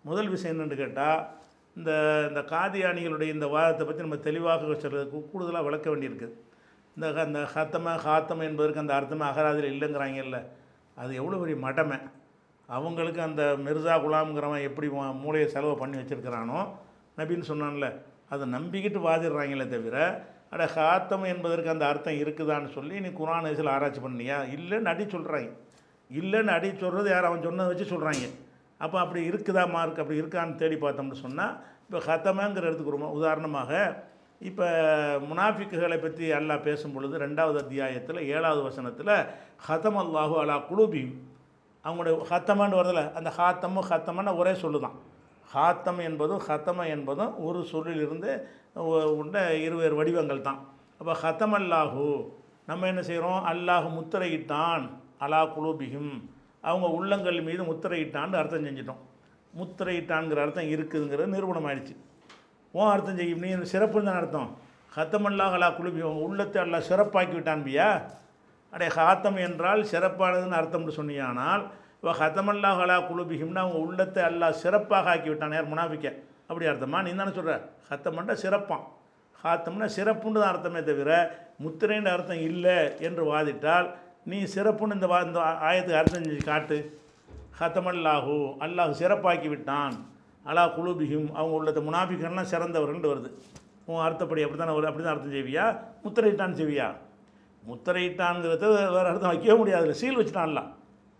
முதல் 0.10 0.32
விஷயம் 0.36 0.54
என்னென்னு 0.54 0.80
கேட்டால் 0.84 1.20
இந்த 1.78 1.92
இந்த 2.30 2.42
காதியானிகளுடைய 2.52 3.32
இந்த 3.34 3.48
வாதத்தை 3.52 3.86
பற்றி 3.86 4.02
நம்ம 4.02 4.20
தெளிவாக 4.24 4.62
சொல்கிறதுக்கு 4.76 5.20
கூடுதலாக 5.30 5.66
விளக்க 5.66 5.88
வேண்டியிருக்குது 5.90 6.36
இந்த 6.98 7.08
ஹ- 7.16 7.26
இந்த 7.28 7.42
ஹத்தம 7.52 7.96
ஹாத்தம் 8.04 8.42
என்பதற்கு 8.48 8.84
அந்த 8.84 8.94
அர்த்தமே 8.96 9.26
அகராதியில் 9.28 9.72
இல்லைங்கிறாங்கல்ல 9.74 10.38
அது 10.98 11.12
எவ்வளோ 11.16 11.38
பெரிய 11.38 11.58
மடமை. 11.64 11.98
அவங்களுக்கு 12.70 13.22
அந்த 13.26 13.44
மிர்சா 13.66 13.96
குலாம்ங்கிறவன் 14.04 14.66
எப்படி 14.70 14.88
மூளையை 15.20 15.48
செலவு 15.52 15.76
பண்ணி 15.82 15.98
வச்சுருக்கிறானோ 16.00 16.60
நபின்னு 17.18 17.50
சொன்னான்ல 17.50 17.88
அதை 18.32 18.46
நம்பிக்கிட்டு 18.56 19.00
வாதிடுறாங்களே 19.06 19.66
தவிர 19.70 19.98
அட 20.52 20.64
ஹாத்தம் 20.74 21.26
என்பதற்கு 21.32 21.70
அந்த 21.72 21.86
அர்த்தம் 21.88 22.20
இருக்குதான்னு 22.22 22.70
சொல்லி 22.74 22.96
நீ 23.04 23.10
குரான் 23.16 23.46
வயசில் 23.46 23.74
ஆராய்ச்சி 23.74 24.02
பண்ணியா? 24.04 24.38
இல்லைன்னு 24.56 24.92
அடி 24.94 25.06
சொல்கிறாங்க 25.10 25.50
இல்லைன்னு 26.10 26.52
அடி 26.54 26.70
சொல்கிறது 26.76 27.10
யார்? 27.12 27.28
அவன் 27.30 27.46
சொன்னதை 27.46 27.70
வச்சு 27.72 27.88
சொல்கிறாங்க 27.94 28.26
அப்போ 28.82 28.98
அப்படி 29.04 29.22
இருக்குதா 29.30 29.64
மார்க் 29.76 30.02
அப்படி 30.04 30.22
இருக்கான்னு 30.22 30.60
தேடி 30.62 30.78
பார்த்தோம்னு 30.84 31.24
சொன்னால் 31.26 31.54
இப்போ 31.86 32.00
ஹத்தமங்கிற 32.08 32.70
எடுத்துக்கிறோம் 32.70 33.16
உதாரணமாக 33.20 33.72
இப்போ 34.42 34.66
முனாஃபிக்குகளை 35.30 35.98
பற்றி 36.06 36.26
அல்லாஹ் 36.40 36.66
பேசும் 36.68 36.96
பொழுது 36.96 37.24
ரெண்டாவது 37.26 37.58
அத்தியாயத்தில் 37.64 38.20
ஏழாவது 38.36 38.62
வசனத்தில் 38.68 39.14
ஹதம் 39.68 40.00
அல்லாஹு 40.04 40.36
அலா 40.44 40.58
குலூபி 40.70 41.04
அவங்களுடைய 41.84 42.16
ஹத்தமான்னு 42.32 42.80
வருதில்ல 42.80 43.04
அந்த 43.20 43.30
ஹாத்தமும் 43.40 43.88
ஹத்தமான 43.92 44.34
ஒரே 44.42 44.54
சொல்லு 44.64 44.80
தான் 44.86 44.98
ஹாத்தம் 45.48 46.00
என்பதும் 46.08 46.42
ஹத்தம 46.48 46.86
என்பதும் 46.96 47.36
ஒரு 47.48 47.60
சொல்லிலிருந்து 47.74 48.32
உண்ட 49.22 49.36
இருவேறு 49.66 49.96
வடிவங்கள் 50.00 50.46
தான். 50.48 50.60
அப்போ 51.00 51.14
ஹத்தம் 51.22 51.56
அல்லாஹு 51.60 52.06
நம்ம 52.70 52.88
என்ன 52.92 53.02
செய்கிறோம் 53.10 53.40
அல்லாஹ் 53.52 53.88
முத்திரையிட்டான். 53.98 54.84
அலா 55.26 55.42
குலூபிஹிம். 55.56 56.12
அவங்க 56.70 56.88
உள்ளங்கள் 56.98 57.40
மீது 57.48 57.64
முத்திரையிட்டான்னு 57.70 58.40
அர்த்தம் 58.42 58.68
செஞ்சிட்டோம். 58.68 59.02
முத்திரையிட்டான்ங்கிற 59.54 60.40
அர்த்தம் 60.46 60.72
இருக்குதுங்கிறது 60.76 61.34
நிரூபணம் 61.36 61.68
ஆயிடுச்சு 61.70 61.96
ஓன் 62.74 62.94
அர்த்தம் 62.94 63.20
செய்யும் 63.20 63.44
நீ 63.46 63.50
சிறப்புன்னு 63.74 64.10
தான் 64.10 64.22
அர்த்தம். 64.22 64.50
ஹத்தமல்லாஹ் 64.98 65.56
அலா 65.58 65.70
குலுபி 65.80 66.02
உள்ளத்தை 66.28 66.60
அல்லா 66.66 66.80
சிறப்பாக்கி 66.90 67.36
விட்டான்பியா 67.38 67.90
அடே 68.74 68.88
ஹாத்தம் 68.98 69.38
என்றால் 69.48 69.82
சிறப்பானதுன்னு 69.92 70.58
அர்த்தம்னு 70.60 70.98
சொன்னியானால் 71.00 71.64
இப்போ 71.98 72.14
ஹத்தமல்லாஹ் 72.22 72.82
அலா 72.86 72.98
அவங்க 73.64 73.78
உள்ளத்தை 73.86 74.22
அல்லா 74.30 74.48
சிறப்பாக 74.64 75.12
ஆக்கி 75.14 75.30
விட்டான் 75.32 75.56
யார் 75.58 75.72
முனாஃபிக்க? 75.74 76.08
அப்படி 76.50 76.66
அர்த்தமா? 76.72 77.00
நீ 77.06 77.12
தானே 77.20 77.32
சொல்கிற 77.38 77.56
ஹத்தமண்டா 77.90 78.36
சிறப்பான். 78.44 78.84
ஹாத்தம்னா 79.44 79.88
சிறப்புன்னு 79.96 80.42
தான் 80.42 80.54
அர்த்தமே 80.54 80.82
தவிர 80.90 81.12
முத்திரைன்ற 81.64 82.10
அர்த்தம் 82.16 82.44
இல்லை 82.50 82.78
என்று 83.08 83.24
வாதிட்டால் 83.32 83.88
நீ 84.30 84.38
சிறப்புன்னு 84.54 84.96
இந்த 84.98 85.08
வா 85.12 85.18
இந்த 85.26 85.40
ஆயத்துக்கு 85.68 86.00
அர்த்தம் 86.00 86.24
செஞ்சு 86.26 86.40
காட்டு. 86.52 86.78
ஹத்தமல்லாஹு 87.60 88.36
அல்லாஹ் 88.66 88.92
சிறப்பாக்கி 89.02 89.48
விட்டான். 89.54 89.96
அலா 90.50 90.64
குலூபிஹிம் 90.78 91.30
அவங்க 91.38 91.54
உள்ளத்தை 91.60 91.82
முனாஃபிகன்லாம் 91.88 92.50
சிறந்தவர்கள் 92.54 93.12
வருது. 93.12 93.30
உன் 93.90 94.04
அர்த்தப்படி 94.08 94.44
அப்படி 94.46 94.60
தானே 94.62 94.74
வரும் 94.78 94.90
அப்படி 94.90 95.04
தான் 95.06 95.16
அர்த்தம் 95.16 95.36
செய்வியா? 95.38 95.66
முத்திரையிட்டான் 96.04 96.58
செய்வியா? 96.60 96.88
முத்திரையிட்டான்ங்கிறத 97.70 98.66
வேறு 98.96 99.10
அர்த்தம் 99.12 99.32
வைக்கவே 99.34 99.56
முடியாது. 99.62 99.96
சீல் 100.02 100.20
வச்சுட்டான்லாம் 100.20 100.70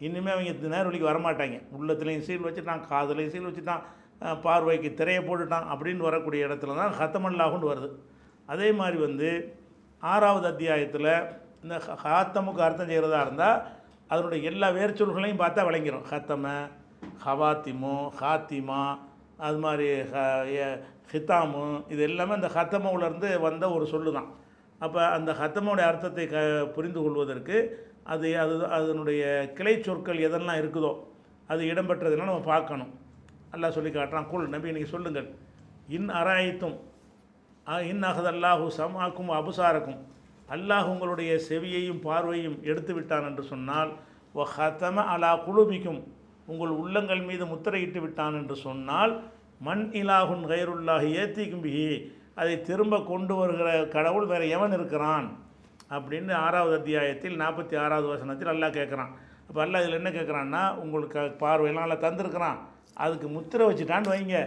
இனிமேல் 0.08 0.34
அவங்க 0.36 0.52
இந்த 0.56 0.68
நேரவழிக்கு 0.76 1.10
வரமாட்டாங்க. 1.12 1.58
உள்ளத்துலேயும் 1.78 2.26
சீல் 2.28 2.46
வச்சுட்டான் 2.48 2.84
காதுலையும் 2.92 3.34
சீல் 3.36 3.50
வச்சுட்டான் 3.50 3.84
பார்வைக்கு 4.46 4.90
திரையை 5.00 5.22
போட்டுட்டான் 5.26 5.68
அப்படின்னு 5.74 6.08
வரக்கூடிய 6.10 6.48
இடத்துல 6.48 6.76
தான் 6.82 6.96
ஹத்தமல்லாகுன்னு 7.00 7.72
வருது. 7.72 7.90
அதே 8.54 8.70
மாதிரி 8.80 8.98
வந்து 9.08 9.30
ஆறாவது 10.04 10.48
அத்தியாயத்தில் 10.54 11.12
இந்த 11.68 11.78
ஹ- 11.86 11.98
ஹாத்தமுக்கு 12.04 12.62
அர்த்தம் 12.64 12.90
செய்கிறதா 12.90 13.22
இருந்தால் 13.22 13.58
அதனுடைய 14.10 14.42
எல்லா 14.50 14.68
வேர்ச்சொல்களையும் 14.76 15.42
பார்த்தா 15.42 15.62
விளங்கிடும் 15.68 16.06
ஹத்தம 16.12 16.46
ஹவாத்திமு 17.24 17.96
ஹாத்திமா 18.20 18.82
அது 19.40 19.58
மாதிரி 19.60 19.88
ஹ- 20.12 20.78
ஹித்தாமு 21.12 21.64
இது 21.88 22.02
எல்லாமே 22.04 22.34
அந்த 22.34 22.50
ஹத்தமவுலேருந்து 22.54 23.30
வந்த 23.42 23.66
ஒரு 23.72 23.86
சொல்லு 23.88 24.12
தான் 24.14 24.30
அப்போ 24.82 25.02
அந்த 25.10 25.32
ஹத்தமோடைய 25.34 25.86
அர்த்தத்தை 25.88 26.26
க 26.28 26.38
புரிந்து 26.76 27.00
கொள்வதற்கு 27.02 27.58
அது 28.06 28.28
அது 28.40 28.56
அதனுடைய 28.76 29.22
கிளை 29.54 29.76
சொற்கள் 29.82 30.26
எதெல்லாம் 30.26 30.60
இருக்குதோ 30.60 30.92
அது 31.50 31.62
இடம்பெற்றதுனால் 31.64 32.30
நம்ம 32.30 32.46
பார்க்கணும். 32.48 32.92
நல்லா 33.52 33.70
சொல்லி 33.72 33.92
காட்டுறான். 33.92 34.28
குல் 34.28 34.50
நபி 34.50 34.72
நீங்கள் 34.72 34.92
சொல்லுங்கள். 34.92 35.28
இன் 35.90 36.10
அராயித்தும் 36.12 36.76
இன் 37.88 38.04
அகதல்லாஹு 38.04 38.66
சமாக்கும் 38.78 39.32
அபுசாரக்கும். 39.38 40.00
அல்லாஹ் 40.50 40.90
உங்களுடைய 40.92 41.32
செவியையும் 41.50 42.04
பார்வையும் 42.04 42.58
எடுத்து 42.64 42.94
விட்டான் 42.94 43.26
என்று 43.26 43.44
சொன்னால் 43.44 43.90
ஒ 44.34 44.44
ஹத்தம 44.58 45.04
அலா 45.14 45.32
குழுமிக்கும் 45.48 46.00
உங்கள் 46.48 46.74
உள்ளங்கள் 46.82 47.22
மீது 47.22 47.46
முத்திரையிட்டு 47.46 48.00
விட்டான் 48.02 48.34
என்று 48.34 48.56
சொன்னால் 48.56 49.14
மண் 49.62 49.84
இலாகுன் 50.02 50.44
கைருல்லாஹி 50.52 51.10
ஏத்திக்கும் 51.22 51.64
பிஹி 51.66 51.90
அதை 52.36 52.62
திரும்ப 52.62 52.96
கொண்டு 53.02 53.36
வருகிற 53.36 53.70
கடவுள் 53.88 54.26
வேறு 54.26 54.50
எவன் 54.50 54.72
இருக்கிறான்? 54.72 55.28
அப்படின்னு 55.90 56.34
ஆறாவது 56.34 56.76
அத்தியாயத்தில் 56.80 57.40
நாற்பத்தி 57.42 57.76
ஆறாவது 57.84 58.08
வசனத்தில் 58.08 58.52
அல்லாஹ் 58.54 58.78
கேட்குறான். 58.80 59.12
அப்போ 59.48 59.60
அல்லாஹ் 59.66 59.84
இதில் 59.84 60.00
என்ன 60.00 60.10
கேட்குறான்னா 60.10 60.62
உங்களுக்கு 60.76 61.20
பார்வையெல்லாம் 61.44 61.86
நல்லா 61.86 62.00
தந்திருக்கிறான். 62.08 62.58
அதுக்கு 62.94 63.28
முத்திரை 63.28 63.66
வச்சுட்டான்னு 63.68 64.14
வைங்க. 64.14 64.38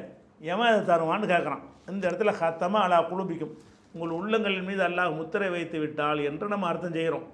எவன் 0.53 0.71
அதை 0.73 0.83
தருவான்னு 0.91 1.27
கேட்குறான். 1.35 1.63
இந்த 1.89 2.11
இடத்துல 2.11 2.33
ஹத்தமாக 2.41 2.87
அலா 2.87 2.99
குழுபிக்கும் 3.03 3.55
உங்கள் 3.93 4.17
உள்ளங்களின் 4.17 4.65
மீது 4.65 4.83
அல்லாஹ் 4.83 5.17
முத்திரை 5.17 5.51
வைத்து 5.51 5.79
விட்டால் 5.79 6.19
என்று 6.19 6.49
நம்ம 6.49 6.67
அர்த்தம் 6.67 6.93
செய்கிறோம். 6.93 7.27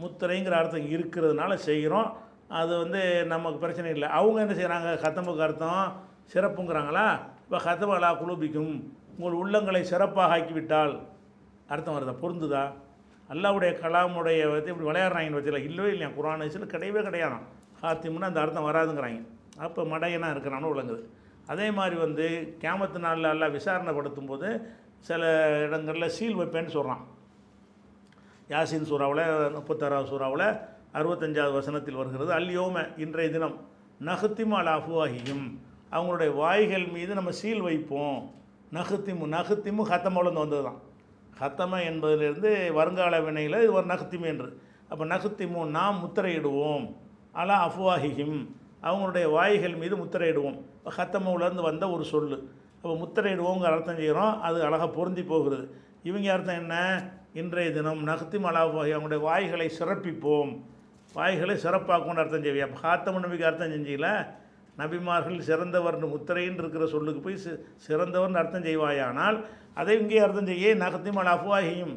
முத்திரைங்கிற 0.00 0.50
அர்த்தம் 0.50 0.90
இருக்கிறதுனால 0.90 1.54
செய்கிறோம். 1.54 2.16
அது 2.48 2.78
வந்து 2.78 3.26
நமக்கு 3.26 3.58
பிரச்சனை 3.58 3.90
இல்லை. 3.90 4.08
அவங்க 4.08 4.40
என்ன 4.40 4.54
செய்கிறாங்க? 4.54 4.90
கத்தம்புக்கு 5.04 5.46
அர்த்தம். 5.48 5.92
சிறப்புங்கிறாங்களா? 6.34 7.06
இப்போ 7.44 7.58
ஹத்தம் 7.58 7.94
அல்லா 7.96 8.10
குழுபிக்கும் 8.20 8.90
உங்கள் 9.18 9.38
உள்ளங்களை 9.40 9.80
சிறப்பாக 9.80 10.38
ஆக்கிவிட்டால் 10.38 11.00
அர்த்தம் 11.68 11.96
வருதா? 11.96 12.14
பொருந்துதா? 12.22 12.64
அல்லாவுடைய 13.30 13.70
கலாமுடைய 13.82 14.40
வந்து 14.52 14.72
இப்படி 14.72 14.88
விளையாடுறாங்கன்னு 14.88 15.38
வச்சுல 15.38 15.64
இல்லவே 15.64 15.90
இல்லையா? 15.90 16.08
குரான் 16.08 16.38
வயசில் 16.38 16.72
கிடையவே 16.74 17.00
கிடையாதான். 17.08 17.46
ஹாத்திம்னா 17.82 18.20
அந்த 18.20 18.40
அர்த்தம் 18.40 18.68
வராதுங்கிறாங்க. 18.68 19.22
அப்போ 19.58 19.82
மடையனாக 19.82 20.34
இருக்கிறான்னு 20.34 20.72
விளங்குது. 20.72 21.02
அதே 21.46 21.70
மாதிரி 21.70 21.96
வந்து 21.96 22.56
கேமத்து 22.60 22.98
நாளில் 22.98 23.24
எல்லாம் 23.24 23.52
விசாரணைப்படுத்தும் 23.52 24.26
போது 24.26 24.48
சில 25.00 25.58
இடங்களில் 25.60 26.08
சீல் 26.08 26.36
வைப்பேன்னு 26.36 26.66
சொல்கிறான் 26.66 27.06
யாசின் 28.48 28.88
சூறாவில் 28.90 29.54
முப்பத்தாறாவது 29.54 30.10
சூறாவில் 30.12 30.60
அறுபத்தஞ்சாவது 30.94 31.52
வசனத்தில் 31.52 31.94
வருகிறது 31.94 32.32
அல்யோம 32.32 32.98
இன்றைய 32.98 33.30
தினம் 33.30 33.56
நகுத்திமால் 34.04 34.64
அல் 34.64 35.62
அவங்களுடைய 35.90 36.34
வாய்கள் 36.34 36.86
மீது 36.86 37.14
நம்ம 37.14 37.30
சீல் 37.30 37.60
வைப்போம். 37.60 38.32
நகுத்திமு 38.72 39.26
நகுத்திமு 39.26 39.82
ஹத்தமோலேருந்து 39.90 40.44
வந்தது 40.44 40.62
தான் 40.62 40.80
ஹத்தம 41.40 41.84
என்பதிலிருந்து 41.84 42.72
வருங்கால 42.72 43.20
வினையில் 43.20 43.62
இது 43.62 43.72
ஒரு 43.72 43.86
நகுத்திமு 43.86 44.20
என்று. 44.20 44.60
அப்போ 44.88 45.04
நகுத்திமு 45.04 45.66
நாம் 45.66 46.02
முத்திரையிடுவோம். 46.04 46.94
அலா 47.32 47.68
அஃபுவாகியும் 47.68 48.46
அவங்களுடைய 48.82 49.30
வாய்கள் 49.30 49.74
மீது 49.74 49.96
முத்திரையிடுவோம். 49.96 50.58
ஹத்தமோலேருந்து 50.96 51.60
வந்த 51.60 51.90
ஒரு 51.90 52.04
சொல்லு. 52.04 52.50
இப்போ 52.86 52.98
முத்திரையிடுவோங்கிற 53.02 53.70
அர்த்தம் 53.76 53.96
செய்கிறோம் 54.00 54.34
அது 54.46 54.58
அழகாக 54.66 54.86
பொருந்தி 54.96 55.22
போகிறது. 55.30 55.64
இவங்க 56.08 56.26
அர்த்தம் 56.34 56.58
என்ன? 56.62 56.74
இன்றைய 57.40 57.70
தினம் 57.76 58.02
நகத்தி 58.08 58.38
மலாவாகி 58.44 58.92
அவங்களுடைய 58.96 59.20
வாய்களை 59.28 59.66
சிறப்பிப்போம். 59.78 60.50
வாய்களை 61.14 61.54
சிறப்பாக்கும்னு 61.64 62.22
அர்த்தம் 62.22 62.44
செய்வியா? 62.44 62.66
அப்போ 62.66 62.78
ஹாத்தம 62.84 63.22
நபிக்கு 63.24 63.48
அர்த்தம் 63.48 63.72
செஞ்சீங்கள? 63.74 64.10
நபிமார்கள் 64.82 65.40
சிறந்தவர்னு 65.48 66.10
முத்திரைன்னு 66.12 66.62
இருக்கிற 66.62 66.86
சொல்லுக்கு 66.94 67.22
போய் 67.24 67.40
சி 67.44 67.50
சிறந்தவர்னு 67.86 68.40
அர்த்தம் 68.42 68.66
செய்வாயானால் 68.68 69.38
அதை 69.80 69.96
இங்கே 70.02 70.22
அர்த்தம் 70.26 70.50
செய்ய 70.52 70.76
நகத்தி 70.84 71.12
அஃப்வாகியும் 71.34 71.94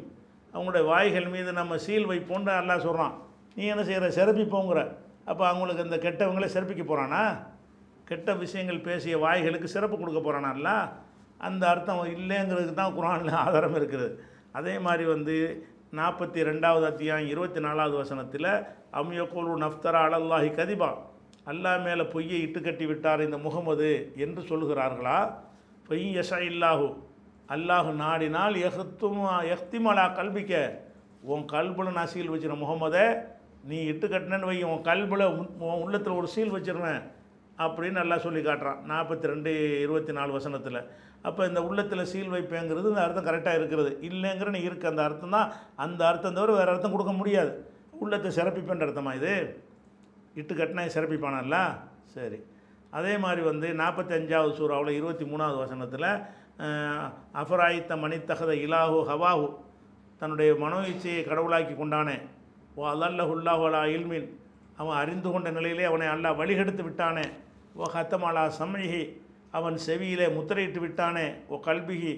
அவங்களுடைய 0.54 0.84
வாய்கள் 0.92 1.32
மீது 1.36 1.52
நம்ம 1.60 1.78
சீல் 1.86 2.10
வைப்போம்னு 2.12 2.50
நல்லா 2.60 2.78
சொல்கிறான் 2.86 3.14
நீ 3.56 3.64
என்ன 3.74 3.84
செய்கிற 3.90 4.10
சிறப்பிப்போங்கிற. 4.18 4.82
அப்போ 5.30 5.44
அவங்களுக்கு 5.52 5.86
இந்த 5.88 6.00
கெட்டவங்களே 6.06 6.50
சிறப்பிக்க 6.56 6.84
போகிறானா 6.84 7.22
கெட்ட 8.10 8.30
விஷயங்கள் 8.34 8.78
பேசிய 8.80 9.14
வாய்களுக்கு 9.18 9.68
சிறப்பு 9.68 9.96
கொடுக்க 9.96 10.20
போகிறானால 10.20 10.68
அந்த 11.40 11.62
அர்த்தம் 11.68 12.00
இல்லைங்கிறதுக்கு 12.14 12.74
தான் 12.74 12.96
குரானில் 12.96 13.36
ஆதாரம் 13.42 13.76
இருக்குது 13.76 14.08
அதே 14.52 14.74
மாதிரி 14.78 15.04
வந்து 15.04 15.36
நாற்பத்தி 15.92 16.40
ரெண்டாவது 16.42 16.84
அத்தியாயம் 16.86 17.30
இருபத்தி 17.30 17.60
நாலாவது 17.60 17.96
வசனத்தில் 17.96 18.48
அம்யக்கோலு 18.92 19.54
நஃப்தரா 19.62 20.00
அலல்லாஹி 20.08 20.50
கதிபா. 20.50 20.90
அல்லாஹ் 21.46 21.84
மேலே 21.84 22.04
பொய்யை 22.04 22.40
இட்டு 22.40 22.60
கட்டி 22.60 22.86
விட்டார் 22.86 23.24
இந்த 23.24 23.38
முகமது 23.38 23.88
என்று 24.16 24.42
சொல்கிறார்களா 24.42 25.16
பொய் 25.88 26.04
யஷா 26.16 26.40
இல்லாஹு 26.50 26.88
அல்லாஹு 27.48 27.92
நாடினால் 27.94 28.56
எஹத்துமா 28.64 29.32
எஹ்திமலா 29.54 30.06
கல்விக்க 30.18 30.54
உன் 31.24 31.46
கல்பில் 31.46 31.96
நான் 31.96 32.12
சீல் 32.14 32.32
வச்சிருந்த 32.32 32.60
முகமதை 32.64 33.06
நீ 33.64 33.78
இட்டு 33.84 34.06
கட்டினேன்னு 34.08 34.50
வை 34.50 34.58
உன் 34.64 34.82
கல்பில் 34.82 35.26
உன் 35.30 35.48
உன் 35.64 35.80
உள்ளத்தில் 35.80 36.18
ஒரு 36.20 36.28
சீல் 36.28 36.54
வச்சிருவேன் 36.54 37.02
அப்படின்னு 37.64 38.00
நல்லா 38.02 38.16
சொல்லி 38.24 38.40
காட்டுறான். 38.48 38.80
நாற்பத்தி 38.90 39.30
ரெண்டு 39.32 39.50
இருபத்தி 39.84 40.12
நாலு 40.18 40.30
வசனத்தில். 40.38 40.80
அப்போ 41.28 41.40
இந்த 41.48 41.60
உள்ளத்தில் 41.68 42.10
சீல் 42.12 42.32
வைப்பேங்கிறது 42.34 42.90
இந்த 42.92 43.02
அர்த்தம் 43.06 43.26
கரெக்டாக 43.28 43.58
இருக்கிறது. 43.60 43.90
இல்லைங்கிற 44.08 44.50
நீ 44.56 44.60
இருக்கு 44.68 44.90
அந்த 44.92 45.02
அர்த்தம் 45.08 45.34
தான். 45.36 45.50
அந்த 45.84 46.00
அர்த்தம் 46.10 46.36
தவிர 46.38 46.52
வேறு 46.58 46.72
அர்த்தம் 46.74 46.94
கொடுக்க 46.94 47.12
முடியாது. 47.20 47.52
உள்ளத்தை 48.02 48.30
சிறப்பிப்பேன்ற 48.38 48.86
அர்த்தமா 48.88 49.12
இது? 49.20 49.32
இட்டு 50.40 50.52
கட்டினா 50.60 50.84
சிறப்பிப்பானல்ல? 50.96 51.56
சரி. 52.16 52.38
அதே 52.98 53.14
மாதிரி 53.24 53.42
வந்து 53.50 53.68
நாற்பத்தஞ்சாவது 53.80 54.52
சூறாவில் 54.60 54.98
இருபத்தி 54.98 55.24
மூணாவது 55.32 55.58
வசனத்தில் 55.64 56.08
அஃபராயித்த 57.40 57.92
மணித்தகத 58.04 58.52
இலாஹு 58.64 58.98
ஹவாஹு 59.10 59.44
தன்னுடைய 60.20 60.50
மனோ 60.62 60.78
இச்சையை 60.92 61.20
கடவுளாக்கி 61.28 61.74
கொண்டானே. 61.76 62.16
ஓ 62.78 62.80
அல்லல்லஹுல்லாஹலா 62.94 63.82
இல்மின். 63.96 64.26
அவன் 64.80 64.98
அறிந்து 65.02 65.28
கொண்ட 65.30 65.48
நிலையிலே 65.58 65.84
அவனை 65.90 66.08
அல்லாஹ் 66.14 66.38
வழிகெடுத்து 66.40 66.82
விட்டானே. 66.88 67.24
ஓ 67.74 67.86
ஹத்தமாலா 67.94 68.44
சம்மிகி 68.60 69.02
அவன் 69.58 69.76
செவியிலே 69.86 70.26
முத்திரையிட்டு 70.36 70.80
விட்டானே. 70.84 71.26
ஓ 71.48 71.56
கல்பிகி 71.68 72.12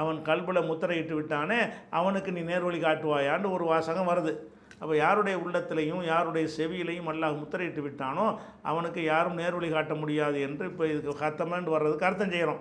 அவன் 0.00 0.18
கல்பில் 0.28 0.68
முத்திரையிட்டு 0.70 1.14
விட்டானே. 1.18 1.58
அவனுக்கு 1.98 2.30
நீ 2.36 2.40
நேர்வழி 2.52 2.78
காட்டுவாயான்னு 2.86 3.52
ஒரு 3.56 3.64
வாசகம் 3.72 4.10
வருது. 4.12 4.32
அப்போ 4.80 4.94
யாருடைய 4.96 5.36
உள்ளத்திலையும் 5.44 6.02
யாருடைய 6.12 6.46
செவியிலையும் 6.56 7.08
அல்லாஹ் 7.12 7.38
முத்திரையிட்டு 7.40 7.82
விட்டானோ 7.86 8.26
அவனுக்கு 8.70 9.00
யாரும் 9.12 9.38
நேர்வழி 9.40 9.68
காட்ட 9.70 9.94
முடியாது 10.02 10.38
என்று 10.48 10.66
இப்போ 10.70 10.84
இதுக்கு 10.92 11.14
ஹத்தமன்னு 11.22 11.74
வர்றதுக்கு 11.74 12.08
அர்த்தம் 12.08 12.34
செய்கிறோம் 12.34 12.60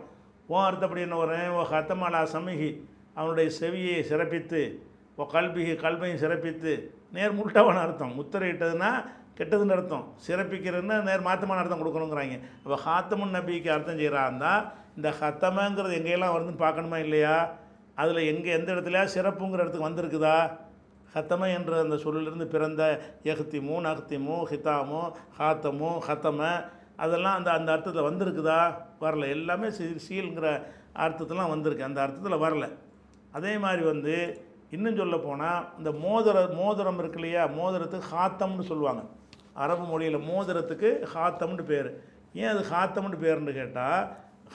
ஓ 0.53 0.57
அர்த்தப்படி 0.69 1.01
என்ன 1.07 1.17
வரேன் 1.23 1.51
ஓ 1.57 1.63
ஹத்தமாலா 1.73 2.21
சமிகி 2.33 2.69
அவனுடைய 3.19 3.49
செவியை 3.59 3.99
சிறப்பித்து 4.11 4.61
ஓ 5.17 5.27
கல்பிகி 5.35 5.75
கல்பையும் 5.83 6.21
சிறப்பித்து 6.23 6.73
நேர்முல்ட்டவன் 7.15 7.81
அர்த்தம். 7.83 8.15
முத்திரையிட்டதுன்னா 8.19 8.91
கெட்டதுன்னு 9.37 9.75
அர்த்தம். 9.75 10.05
சிறப்பிக்கிறதுன்னா 10.27 10.95
நேர் 11.03 11.27
மாத்தமான 11.27 11.61
அர்த்தம் 11.61 11.81
கொடுக்கணுங்கிறாங்க. 11.81 12.37
அப்போ 12.63 12.77
ஹாத்தமுன் 12.85 13.35
நபிக்கு 13.37 13.69
அர்த்தம் 13.75 13.99
செய்கிறாந்தா 13.99 14.53
இந்த 14.95 15.09
ஹத்தமங்கிறது 15.19 15.97
எங்கெல்லாம் 15.99 16.35
வருதுன்னு 16.35 16.63
பார்க்கணுமா 16.65 16.97
இல்லையா? 16.97 17.35
அதில் 17.95 18.29
எங்கே 18.31 18.49
எந்த 18.51 18.69
இடத்துலையா 18.73 19.03
சிறப்புங்கிற 19.15 19.61
இடத்துக்கு 19.63 19.89
வந்திருக்குதா? 19.89 20.37
ஹத்தம 21.13 21.47
என்ற 21.57 21.79
அந்த 21.79 21.97
சொல்லிலிருந்து 21.97 22.47
பிறந்த 22.47 22.83
எஹ்திமு 23.23 23.75
நஹ்திமு 23.87 24.35
ஹிதாமு 24.51 25.01
ஹாத்தமு 25.39 25.91
ஹத்தம 26.07 26.49
அதெல்லாம் 26.95 27.35
அந்த 27.35 27.49
அந்த 27.51 27.69
அர்த்தத்தில் 27.71 28.07
வந்திருக்குதா? 28.09 28.59
வரல. 29.01 29.27
எல்லாமே 29.27 29.67
சீ 29.69 29.85
சீல்ங்கிற 30.05 30.47
அர்த்தத்தெலாம் 31.05 31.53
வந்திருக்கு. 31.53 31.83
அந்த 31.83 32.01
அர்த்தத்தில் 32.01 32.43
வரல. 32.45 32.65
அதே 33.31 33.57
மாதிரி 33.57 33.83
வந்து 33.83 34.15
இன்னும் 34.69 34.95
சொல்ல 34.95 35.17
போனால் 35.17 35.65
இந்த 35.77 35.91
மோதிர 36.05 36.55
மோதிரம் 36.55 36.97
இருக்கு 36.97 37.19
இல்லையா? 37.19 37.43
மோதிரத்துக்கு 37.47 38.11
ஹாத்தம்னு 38.15 38.65
சொல்லுவாங்க. 38.71 39.03
அரபு 39.63 39.85
மொழியில் 39.91 40.19
மோதிரத்துக்கு 40.29 40.89
ஹாத்தம்னு 41.13 41.63
பேர். 41.71 41.89
ஏன் 42.41 42.51
அது 42.53 42.63
ஹாத்தம்னு 42.71 43.17
பேர்னு 43.23 43.53
கேட்டால் 43.59 44.01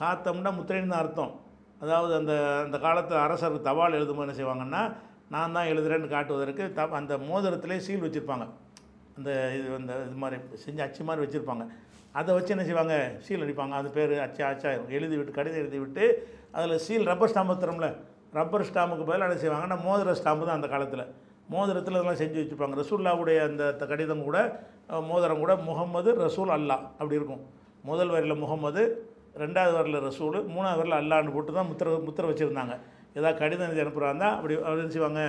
ஹாத்தம்னா 0.01 0.51
முத்திரைன்னு 0.59 0.93
தான் 0.93 1.03
அர்த்தம். 1.05 1.33
அதாவது 1.83 2.13
அந்த 2.21 2.35
அந்த 2.65 2.77
காலத்தில் 2.87 3.25
அரசருக்கு 3.27 3.69
தபால் 3.69 3.99
எழுதும்போது 3.99 4.27
என்ன 4.27 4.37
செய்வாங்கன்னா 4.41 4.83
நான் 5.35 5.55
தான் 5.57 5.71
எழுதுகிறேன்னு 5.73 6.13
காட்டுவதற்கு 6.15 6.65
த 6.77 6.83
அந்த 7.01 7.15
மோதிரத்திலே 7.31 7.79
சீல் 7.87 8.05
வச்சுருப்பாங்க. 8.05 8.47
அந்த 9.19 9.31
இது 9.57 9.69
அந்த 9.81 9.93
இது 10.07 10.19
மாதிரி 10.23 10.37
செஞ்சு 10.65 10.83
அச்சு 10.87 11.03
மாதிரி 11.09 11.25
வச்சுருப்பாங்க. 11.25 11.65
அதை 12.21 12.31
வச்சு 12.37 12.55
என்ன 12.55 12.65
செய்வாங்க? 12.69 12.95
சீல் 13.25 13.45
அடிப்பாங்க. 13.45 13.75
அது 13.81 13.89
பேர் 13.97 14.13
அச்சா 14.27 14.45
அச்சாயிரும். 14.53 14.91
எழுதி 14.97 15.15
விட்டு 15.19 15.37
கடிதம் 15.39 15.63
எழுதி 15.65 15.79
விட்டு 15.83 16.05
அதில் 16.57 16.83
சீல் 16.87 17.09
ரப்பர் 17.11 17.31
ஸ்டாம்பு 17.33 17.55
தரும்ல 17.65 17.89
ரப்பர் 18.39 18.67
ஸ்டாம்புக்கு 18.69 19.05
பதில் 19.11 19.27
என்ன 19.27 19.39
செய்வாங்கன்னா 19.45 19.79
மோதிர 19.87 20.15
ஸ்டாம்பு 20.21 20.47
தான் 20.49 20.59
அந்த 20.59 20.69
காலத்தில். 20.75 21.05
மோதிரத்தில் 21.55 21.97
இதெல்லாம் 21.97 22.21
செஞ்சு 22.23 22.39
வச்சுருப்பாங்க 22.41 22.77
ரசூல்லாவுடைய 22.83 23.39
அந்த 23.49 23.87
கடிதம் 23.93 24.27
கூட 24.29 24.39
மோதிரம் 25.11 25.43
கூட 25.45 25.55
முகம்மது 25.69 26.11
ரசூல் 26.25 26.53
அல்லா 26.57 26.77
அப்படி 26.99 27.19
இருக்கும். 27.21 27.43
முதல் 27.91 28.13
வரியில் 28.15 28.43
முகம்மது 28.45 28.83
ரெண்டாவது 29.43 29.75
வரில் 29.79 29.99
ரசூல் 30.09 30.39
மூணாவது 30.55 30.81
வரில் 30.81 30.99
அல்லான்னு 31.01 31.35
போட்டு 31.37 31.53
தான் 31.59 31.69
முத்திர 31.71 31.95
முத்திரை 32.07 32.27
வச்சுருந்தாங்க. 32.31 32.75
ஏதாவது 33.19 33.39
கடிதம் 33.43 33.67
எழுதி 33.69 33.83
அனுப்புகிறாங்க 33.85 34.25
அப்படி 34.37 34.55
அவர் 34.69 34.95
செய்வாங்க 34.95 35.23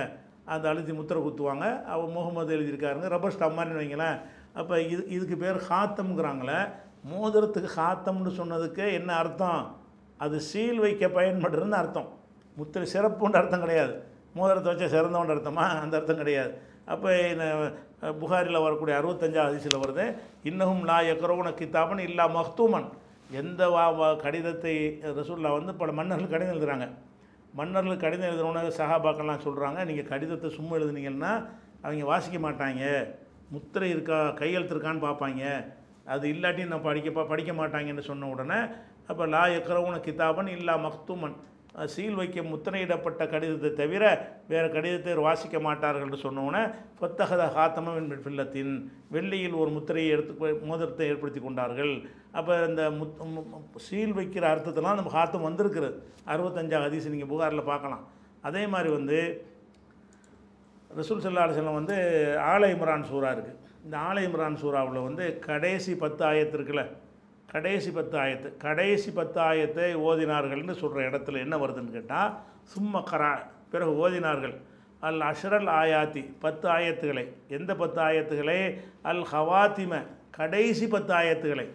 அந்த 0.54 0.64
அழுத்தி 0.70 0.92
முத்திரை 0.98 1.20
குத்துவாங்க. 1.26 1.66
அவள் 1.92 2.14
முகமது 2.16 2.50
எழுதியிருக்காருங்க. 2.56 3.06
ரப்பர் 3.14 3.34
ஸ்டாம்ப் 3.36 3.58
மாதிரி 3.58 3.78
வைங்களேன். 3.80 4.18
அப்போ 4.60 4.74
இது 4.94 5.02
இதுக்கு 5.16 5.36
பேர் 5.44 5.60
ஹாத்தம்ங்கிறாங்களே. 5.68 6.58
மோதிரத்துக்கு 7.12 7.70
ஹாத்தம்னு 7.78 8.32
சொன்னதுக்கு 8.40 8.84
என்ன 8.98 9.10
அர்த்தம்? 9.22 9.62
அது 10.24 10.36
சீல் 10.50 10.82
வைக்க 10.84 11.06
பயன்படுறதுன்னு 11.18 11.80
அர்த்தம். 11.82 12.10
முத்திரை 12.58 12.86
சிறப்புன்ற 12.94 13.36
அர்த்தம் 13.42 13.64
கிடையாது. 13.64 13.94
மோதிரத்தை 14.34 14.72
வச்சா 14.72 14.86
சிறந்தவன் 14.86 15.28
அர்த்தமா? 15.28 15.64
அந்த 15.80 15.96
அர்த்தம் 15.96 16.16
கிடையாது. 16.16 16.52
அப்போ 16.84 17.08
இந்த 17.28 17.44
புகாரில் 18.18 18.60
வரக்கூடிய 18.60 18.98
அறுபத்தஞ்சாவது 18.98 19.50
அதிசயில் 19.50 19.82
வருது 19.82 20.04
இன்னமும் 20.42 20.84
லா 20.84 21.00
எக்கரோன 21.04 21.54
கித்தாபன் 21.54 21.98
இல்லா 22.00 22.28
மஹ்தூமன் 22.28 22.88
எந்த 23.32 23.68
வா 23.68 23.84
வா- 23.92 24.16
கடிதத்தை 24.16 24.74
ரசூல்லா 25.12 25.52
வந்து 25.52 25.74
பல 25.74 25.92
மன்னர்கள் 25.92 26.28
கடிதம் 26.28 26.54
எழுதுகிறாங்க 26.54 26.86
மன்னர்கள் 27.54 27.96
கடிதம் 27.96 28.28
எழுதுறவன 28.28 28.66
சகாபாக்கெல்லாம் 28.76 29.44
சொல்கிறாங்க 29.44 29.84
நீங்கள் 29.84 30.04
கடிதத்தை 30.04 30.50
சும்மா 30.50 30.76
எழுதுனீங்கன்னா 30.76 31.32
அவங்க 31.82 32.04
வாசிக்க 32.04 32.38
மாட்டாங்க. 32.40 32.82
முத்திரை 33.50 33.90
இருக்கா 33.90 34.30
கையெழுத்து 34.32 34.74
இருக்கான்னு 34.76 35.06
பார்ப்பாங்க. 35.06 35.42
அது 36.04 36.28
இல்லாட்டி 36.28 36.66
நான் 36.66 36.82
படிக்க 36.82 37.24
படிக்க 37.24 37.52
மாட்டாங்கன்னு 37.52 38.00
சொன்ன 38.00 38.28
உடனே 38.28 38.58
அப்போ 39.06 39.26
லா 39.26 39.46
எக்கரவுன 39.48 40.00
கிதாபன் 40.00 40.48
இல்லா 40.48 40.74
மக்தூமன். 40.78 41.34
சீல் 41.94 42.18
வைக்க 42.18 42.42
முத்திரையிடப்பட்ட 42.50 43.22
கடிதத்தை 43.32 43.70
தவிர 43.80 44.02
வேறு 44.50 44.68
கடிதத்தை 44.74 45.14
வாசிக்க 45.26 45.56
மாட்டார்கள் 45.66 46.04
என்று 46.06 46.18
சொன்னோன்னே 46.24 46.44
உடனே 46.50 46.62
பொத்தகத 47.00 47.42
ஹாத்தமம் 47.56 48.10
பில்லத்தின் 48.26 48.74
வெள்ளியில் 49.14 49.56
ஒரு 49.62 49.70
முத்திரையை 49.76 50.10
எடுத்து 50.16 50.34
மோதிரத்தை 50.70 51.06
ஏற்படுத்தி 51.12 51.40
கொண்டார்கள். 51.46 51.92
அப்போ 52.38 52.52
இந்த 52.68 52.84
முத் 52.98 53.18
சீல் 53.86 54.14
வைக்கிற 54.20 54.46
அர்த்தத்தெல்லாம் 54.52 54.98
நம்ம 55.00 55.14
ஹாத்தம் 55.16 55.46
வந்திருக்கிறது. 55.48 55.96
அறுபத்தஞ்சாவது 56.32 56.86
ஹதீஸ் 56.88 57.12
நீங்கள் 57.14 57.32
புகாரில் 57.34 57.70
பார்க்கலாம். 57.72 58.04
அதே 58.48 58.62
மாதிரி 58.74 58.90
வந்து 58.98 59.18
ரசூல் 61.00 61.22
சல்லா 61.22 61.44
அலுவலம் 61.46 61.80
வந்து 61.80 61.96
ஆல 62.52 62.64
இம்ரான் 62.74 63.08
சூறா 63.10 63.30
இருக்குது 63.34 63.60
இந்த 63.86 63.96
ஆல 64.08 64.16
இம்ரான் 64.26 64.60
சூறாவில் 64.60 65.06
வந்து 65.06 65.24
கடைசி 65.46 65.92
பத்து 66.02 66.22
ஆயத்து 66.28 66.56
கடைசி 67.54 67.90
பத்து 67.96 68.16
ஆயத்து 68.18 68.48
கடைசி 68.64 69.10
பத்து 69.18 69.38
ஆயத்தை 69.40 69.88
ஓதினார்கள்னு 70.08 70.74
சொல்கிற 70.82 71.02
இடத்துல 71.10 71.42
என்ன 71.44 71.56
வருதுன்னு 71.62 71.96
கேட்டால் 71.96 72.30
சும்ம 72.72 73.02
கரா 73.10 73.32
பிறகு 73.72 73.92
ஓதினார்கள் 74.04 74.54
அல் 75.08 75.22
அஷ்ரல் 75.28 75.70
ஆயாத்தி 75.80 76.22
பத்து 76.44 76.66
ஆயத்துகளை 76.74 77.24
எந்த 77.56 77.72
பத்து 77.80 78.00
ஆயத்துகளை? 78.08 78.58
அல் 79.10 79.24
ஹவாத்திம 79.32 80.02
கடைசி 80.38 80.86
பத்து 80.94 81.12
ஆயத்துகளை. 81.14 81.66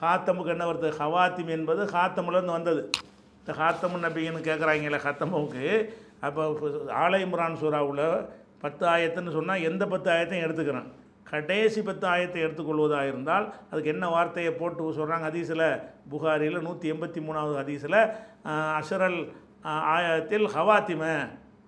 ஹாத்தமுக்கு 0.00 0.52
என்ன 0.54 0.64
வருது? 0.70 0.88
ஹவாத்திம் 1.00 1.50
என்பது 1.56 1.82
ஹாத்தமுலேருந்து 1.94 2.56
வந்தது. 2.58 2.82
இந்த 3.40 3.52
ஹாத்தமு 3.60 3.98
நபின்னு 4.04 4.40
கேட்குறாங்களே 4.48 5.00
ஹத்தமுக்கு 5.06 5.64
அப்போ 6.26 6.42
ஆலை 7.02 7.20
இம்ரான் 7.24 7.60
சூறாவில் 7.62 8.06
பத்து 8.62 8.84
ஆயத்துன்னு 8.94 9.36
சொன்னால் 9.38 9.66
எந்த 9.70 9.86
பத்து 9.92 10.08
ஆயத்தையும் 10.14 10.46
எடுத்துக்கிறேன். 10.46 10.88
கடைசி 11.30 11.80
பத்து 11.88 12.06
ஆயத்தை 12.12 12.40
எடுத்துக்கொள்வதாக 12.46 13.10
இருந்தால் 13.12 13.46
அதுக்கு 13.70 13.92
என்ன 13.94 14.08
வார்த்தையை 14.14 14.52
போட்டு 14.60 14.90
சொல்கிறாங்க 14.98 15.26
ஹதீஸில் 15.28 15.66
புகாரியில் 16.12 16.64
நூற்றி 16.66 16.92
எண்பத்தி 16.94 17.22
மூணாவது 17.28 17.56
ஹதீஸில் 17.62 18.00
அஷரல் 18.80 19.20
ஆயத்தில் 19.94 20.46
ஹவாத்திம 20.56 21.02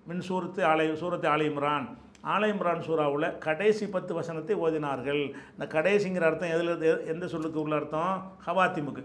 மின் 0.09 0.23
சூரத்து 0.27 0.61
ஆலை 0.71 0.85
சூரத்து 1.01 1.27
ஆலயம்ரான் 1.33 1.87
ஆலயம்ரான் 2.33 2.83
சூறாவில் 2.87 3.27
கடைசி 3.45 3.85
பத்து 3.93 4.11
வசனத்தை 4.17 4.55
ஓதினார்கள். 4.65 5.21
இந்த 5.53 5.65
கடைசிங்கிற 5.75 6.25
அர்த்தம் 6.27 6.53
எதில் 6.55 6.73
எந்த 7.13 7.25
சொல்லுக்கு 7.33 7.59
உள்ள 7.63 7.75
அர்த்தம்? 7.79 8.13
ஹவாத்திமுக்கு. 8.47 9.03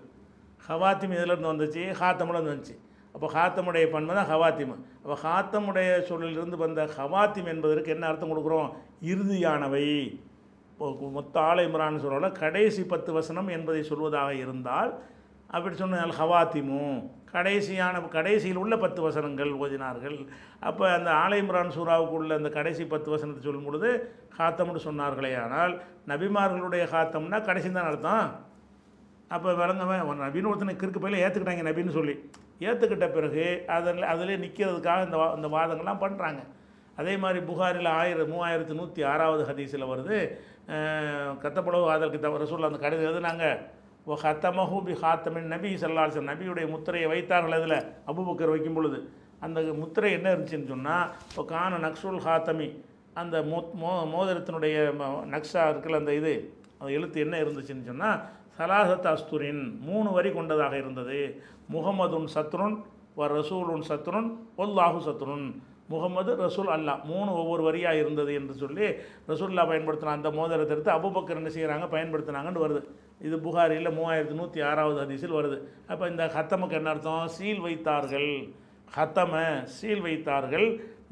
ஹவாத்திம் 0.69 1.15
எதுலேருந்து 1.19 1.53
வந்துச்சு? 1.53 1.85
ஹாத்தமிலேருந்து 2.01 2.53
வந்துச்சு. 2.55 2.77
அப்போ 3.15 3.27
ஹாத்தமுடைய 3.37 3.85
பண்பு 3.95 4.17
தான் 4.19 4.31
ஹவாத்திம். 4.33 4.75
அப்போ 5.03 5.17
ஹாத்தமுடைய 5.25 5.91
சொல்லிலிருந்து 6.11 6.57
வந்த 6.65 6.81
ஹவாத்திம் 6.99 7.51
என்பதற்கு 7.53 7.95
என்ன 7.95 8.07
அர்த்தம் 8.11 8.33
கொடுக்குறோம்? 8.33 8.69
இறுதியானவை. 9.13 9.87
மொத்த 11.19 11.35
ஆலை 11.49 11.63
இம்ரான் 11.69 12.03
சொல்கிறோம்ல 12.05 12.31
கடைசி 12.43 12.83
பத்து 12.95 13.11
வசனம் 13.19 13.49
என்பதை 13.57 13.83
சொல்வதாக 13.91 14.31
இருந்தால் 14.45 14.91
அப்படி 15.57 15.75
சொன்னால் 15.77 16.17
ஹவாத்திமு 16.19 16.81
கடைசியான 17.33 18.01
கடைசியில் 18.17 18.61
உள்ள 18.63 18.75
பத்து 18.85 19.01
வசனங்கள் 19.07 19.51
ஓதினார்கள். 19.65 20.17
அப்போ 20.69 20.85
அந்த 20.97 21.11
ஆலை 21.23 21.39
இம்ரான் 21.43 21.75
சூறாவுக்கு 21.77 22.17
உள்ள 22.19 22.33
அந்த 22.41 22.51
கடைசி 22.57 22.85
பத்து 22.95 23.09
வசனத்தை 23.15 23.43
சொல்லும் 23.47 23.67
பொழுது 23.69 23.89
ஹாத்தம்னு 24.39 24.83
சொன்னார்களே 24.89 25.33
ஆனால் 25.45 25.73
நபிமார்களுடைய 26.11 26.85
ஹாத்தம்னா 26.95 27.41
கடைசி 27.49 27.71
தான் 27.71 27.89
அர்த்தம். 27.91 28.27
அப்போ 29.35 29.49
விளங்கவன் 29.61 30.25
நபின்னு 30.27 30.51
ஒருத்தனை 30.53 30.75
கிறுக்கு 30.83 31.03
பயில 31.05 31.23
ஏற்றுக்கிட்டாங்க 31.25 31.65
நபின்னு 31.69 31.97
சொல்லி. 31.99 32.15
ஏற்றுக்கிட்ட 32.67 33.07
பிறகு 33.17 33.47
அதில் 33.77 34.11
அதிலே 34.13 34.37
நிற்கிறதுக்காக 34.45 35.07
இந்த 35.09 35.19
வா 35.23 35.27
இந்த 35.39 35.49
வாதங்கள்லாம் 35.57 36.03
பண்ணுறாங்க 36.05 36.43
அதே 36.97 37.17
மாதிரி 37.17 37.45
புகாரில் 37.45 37.87
ஆயிரம் 37.87 38.33
மூவாயிரத்து 38.33 38.75
நூற்றி 38.75 39.03
ஆறாவது 39.03 39.53
ஹதீஸில் 39.53 39.85
வருது 39.85 40.39
கத்தப்படவு 41.43 41.89
அதற்கு 41.89 42.19
தவிர 42.19 42.45
ரசூல் 42.45 42.65
அந்த 42.65 42.79
கடிதம் 42.79 43.13
எழுதுனாங்க. 43.13 43.59
ஓ 44.05 44.15
ஹத்தமஹூ 44.23 44.85
பி 44.85 44.93
ஹாத்தமின் 44.93 45.51
நபி 45.55 45.75
சல்லாசன் 45.75 46.29
நபியுடைய 46.31 46.69
முத்திரையை 46.69 47.09
வைத்தார்கள் 47.09 47.63
அதில் 47.63 47.93
அபுபக்கர் 48.07 48.51
வைக்கும் 48.51 48.75
பொழுது. 48.75 49.09
அந்த 49.41 49.61
முத்திரை 49.61 50.13
என்ன 50.13 50.35
இருந்துச்சுன்னு 50.35 50.67
சொன்னால் 50.67 51.11
இப்போ 51.31 51.45
கான 51.45 51.89
நக்சுல் 51.89 52.21
ஹாத்தமி. 52.27 52.81
அந்த 53.15 53.41
மோ 53.41 53.65
மோ 53.83 53.91
மோதிரத்தினுடைய 54.15 54.95
ம- 55.01 55.27
நக்ஷா 55.31 55.63
இருக்குல்ல 55.69 55.95
அந்த 55.95 56.15
இது 56.15 56.53
அந்த 56.79 56.93
எழுத்து 56.93 57.21
என்ன 57.21 57.41
இருந்துச்சுன்னு 57.41 57.85
சொன்னால் 57.85 58.21
சலாசத் 58.59 59.07
அஸ்துரின். 59.07 59.81
மூணு 59.81 60.11
வரி 60.11 60.33
கொண்டதாக 60.33 60.77
இருந்தது. 60.77 61.43
முகமதுன் 61.73 62.29
சத்ருன் 62.35 62.83
வ 63.17 63.21
ரசூலுன் 63.21 63.85
சத்ருன் 63.89 64.33
ஒல்லாஹு 64.59 65.01
சத்ருன். 65.09 65.59
முகமது 65.93 66.31
ரசூல் 66.45 66.71
அல்லாஹ் 66.77 67.03
மூணு 67.11 67.31
ஒவ்வொரு 67.41 67.63
வரியாக 67.67 68.01
இருந்தது 68.03 68.33
என்று 68.39 68.55
சொல்லி 68.63 68.87
ரசூல்லா 69.31 69.65
பயன்படுத்தின 69.71 70.15
அந்த 70.19 70.31
மோதிரத்தை 70.39 70.75
எடுத்து 70.77 70.93
அபுபக்கர் 70.97 71.41
என்ன 71.41 71.53
செய்கிறாங்க 71.57 71.87
பயன்படுத்தினாங்கன்னு 71.95 72.65
வருது. 72.65 72.83
இது 73.27 73.37
புகாரில் 73.47 73.95
மூவாயிரத்து 73.99 74.41
நூற்றி 74.41 74.61
ஆறாவது 74.71 74.99
ஹதீஸில் 75.03 75.37
வருது. 75.39 75.59
அப்போ 75.93 76.05
இந்த 76.13 76.25
ஹத்தமுக்கு 76.37 76.79
என்ன 76.81 76.91
அர்த்தம்? 76.95 77.29
சீல் 77.37 77.63
வைத்தார்கள். 77.67 78.31
ஹத்தம 78.97 79.33
சீல் 79.77 80.05
வைத்தார்கள். 80.09 80.67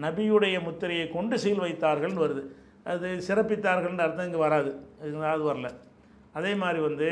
நபியுடைய 0.04 0.56
முத்திரையை 0.66 1.06
கொண்டு 1.16 1.36
சீல் 1.44 1.64
வைத்தார்கள்னு 1.66 2.24
வருது. 2.26 2.44
அது 2.92 3.08
சிறப்பித்தார்கள்னு 3.28 4.06
அர்த்தம் 4.06 4.28
இங்கே 4.28 4.42
வராது. 4.46 4.70
அது 5.34 5.44
வரல. 5.50 5.68
அதே 6.38 6.52
மாதிரி 6.62 6.80
வந்து 6.88 7.08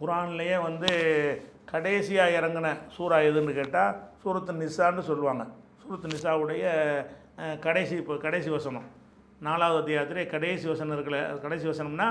குரான்லேயே 0.00 0.56
வந்து 0.68 0.90
கடைசியாக 1.70 2.34
இறங்கின 2.38 2.68
சூறா 2.96 3.18
எதுன்னு 3.28 3.52
கேட்டால் 3.60 3.94
சூரத்து 4.22 4.52
நிசான்னு 4.64 5.02
சொல்லுவாங்க. 5.10 5.44
சூரத்து 5.86 6.08
நிசாவுடைய 6.12 6.64
கடைசி 7.64 7.94
இப்போ 8.00 8.14
கடைசி 8.24 8.50
வசனம். 8.54 8.86
நாலாவது 9.46 9.78
அத்தியாயத்திலே 9.80 10.22
கடைசி 10.32 10.66
வசனம் 10.70 10.94
இருக்கல 10.96 11.18
கடைசி 11.44 11.66
வசனம்னா 11.70 12.06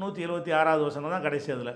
நூற்றி 0.00 0.20
எழுபத்தி 0.26 0.50
ஆறாவது 0.58 0.82
வசனம் 0.88 1.14
தான் 1.14 1.24
கடைசி 1.26 1.48
அதில். 1.54 1.72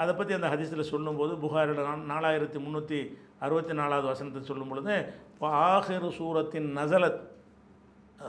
அதை 0.00 0.12
பற்றி 0.18 0.32
அந்த 0.36 0.48
ஹதீஸில் 0.52 0.90
சொல்லும்போது 0.92 1.32
புகாரில் 1.44 1.80
நாலாயிரத்தி 2.12 2.58
முந்நூற்றி 2.64 3.00
அறுபத்தி 3.46 3.74
நாலாவது 3.80 4.06
வசனத்தை 4.12 4.42
சொல்லும் 4.50 4.70
பொழுது 4.72 4.94
ஆஹிரு 5.62 6.10
சூரத்தின் 6.18 6.68
நசலத் 6.78 7.20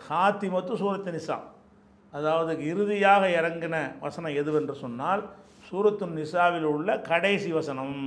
ஹாத்திமத்து 0.07 0.73
சூரத்து 0.81 1.11
நிசா 1.17 1.37
அதாவது 2.13 2.51
இறுதியாக 2.71 3.23
இறங்கின 3.39 3.75
வசனம் 4.05 4.37
எதுவென்று 4.41 4.75
சொன்னால் 4.83 5.23
சூரத்து 5.69 6.05
நிசாவில் 6.19 6.67
உள்ள 6.73 6.89
கடைசி 7.11 7.51
வசனம். 7.59 7.97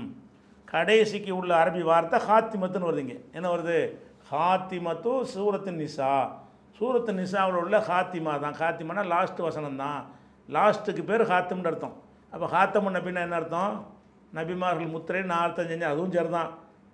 கடைசிக்கு 0.74 1.32
உள்ள 1.40 1.50
அரபி 1.62 1.82
வார்த்தை 1.88 2.18
ஹாத்திமத்துன்னு 2.28 2.88
வருதுங்க. 2.88 3.14
என்ன 3.36 3.46
வருது? 3.54 3.78
ஹாத்திமத்து 4.31 5.12
சூரத்து 5.35 5.72
நிசா. 5.81 6.12
சூரத்து 6.79 7.12
நிசாவில் 7.20 7.61
உள்ள 7.62 7.76
ஹாத்திமா 7.89 8.33
தான். 8.45 8.57
ஹாத்திமானா 8.61 9.03
லாஸ்ட் 9.14 9.41
வசனம் 9.49 9.81
தான் 9.85 10.01
லாஸ்ட்டுக்கு 10.49 11.03
பேர் 11.11 11.24
ஹாத்திம்னு 11.31 11.70
அர்த்தம். 11.70 11.95
அப்போ 12.33 12.47
ஹாத்தம் 12.55 12.95
நபின்னா 12.97 13.22
என்ன 13.26 13.37
அர்த்தம்? 13.41 13.72
நபிமார்கள் 14.39 14.93
முத்திரை 14.95 15.22
நான் 15.33 15.45
அர்த்தம் 15.47 15.70
செஞ்சேன் 15.70 15.93
அதுவும் 15.93 16.14
சரிதான். 16.16 16.51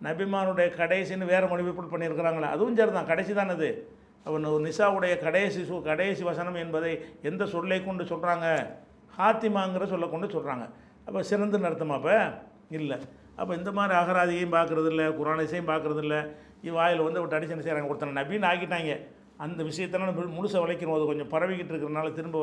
நபிமாருடைய 0.07 0.69
கடைசின்னு 0.81 1.31
வேறு 1.33 1.51
மொழிபெயர்ப்பு 1.51 1.93
பண்ணியிருக்கிறாங்களே 1.95 2.49
அதுவும் 2.55 2.79
சரிதான். 2.81 3.11
கடைசி 3.13 3.33
தான் 3.41 3.53
அது. 3.57 3.69
அவன் 4.27 4.49
ஒரு 4.53 4.63
நிசாவுடைய 4.69 5.15
கடைசி 5.27 5.61
சு 5.71 5.77
கடைசி 5.91 6.23
வசனம் 6.31 6.59
என்பதை 6.65 6.93
எந்த 7.31 7.43
சொல்லை 7.55 7.79
கொண்டு 7.89 8.05
சொல்கிறாங்க 8.13 8.47
ஹாத்திமாங்கிற 9.19 9.87
சொல்லை 9.93 10.07
கொண்டு 10.11 10.29
சொல்கிறாங்க 10.37 10.65
அப்போ 11.07 11.21
சிறந்துன்னு 11.31 11.67
நடத்தமா 11.69 11.97
அப்போ? 11.99 12.17
இல்லை. 12.79 12.97
அப்போ 13.41 13.53
இந்த 13.61 13.71
மாதிரி 13.79 13.95
அகராதியையும் 14.01 14.55
பார்க்குறது 14.57 14.89
இல்லை 14.93 15.07
குரானிசையும் 15.19 15.71
பார்க்குறது 15.71 16.03
இல்லை 16.05 16.21
வாயில் 16.77 17.07
வந்து 17.07 17.21
விட்டு 17.23 17.37
அடிச்சு 17.37 17.55
என்ன 17.55 17.65
செய்கிறாங்க 17.67 17.93
ஒருத்தனை 17.93 18.15
நபின்னு 18.21 18.49
ஆக்கிட்டாங்க. 18.51 18.93
அந்த 19.45 19.61
விஷயத்தெல்லாம் 19.69 20.11
முழுசை 20.17 20.35
முழுசா 20.39 20.59
விளைக்கணும் 20.65 20.97
அது 20.97 21.11
கொஞ்சம் 21.11 21.31
பரவிக்கிட்டு 21.33 21.73
இருக்கிறனால 21.73 22.13
திரும்ப 22.19 22.39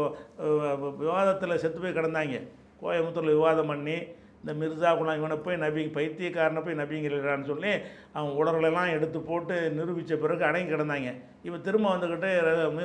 விவாதத்தில் 1.03 1.61
செத்து 1.63 1.79
போய் 1.83 1.97
கிடந்தாங்க. 1.99 2.37
கோயம்புத்தூரில் 2.81 3.37
விவாதம் 3.37 3.71
பண்ணி 3.71 3.97
இந்த 4.41 4.53
மிர்சா 4.59 4.91
குலாம் 4.99 5.19
இவனை 5.19 5.35
போய் 5.45 5.61
நபி 5.63 5.81
பைத்தியக்காரனை 5.95 6.61
போய் 6.67 6.79
நபிங்கிறான்னு 6.79 7.49
சொல்லி 7.49 7.71
அவன் 8.15 8.37
உடலெல்லாம் 8.41 8.93
எடுத்து 8.95 9.19
போட்டு 9.27 9.55
நிரூபித்த 9.77 10.17
பிறகு 10.23 10.43
அடங்கி 10.47 10.73
கிடந்தாங்க. 10.73 11.09
இவன் 11.47 11.65
திரும்ப 11.67 11.87
வந்துக்கிட்டு 11.93 12.31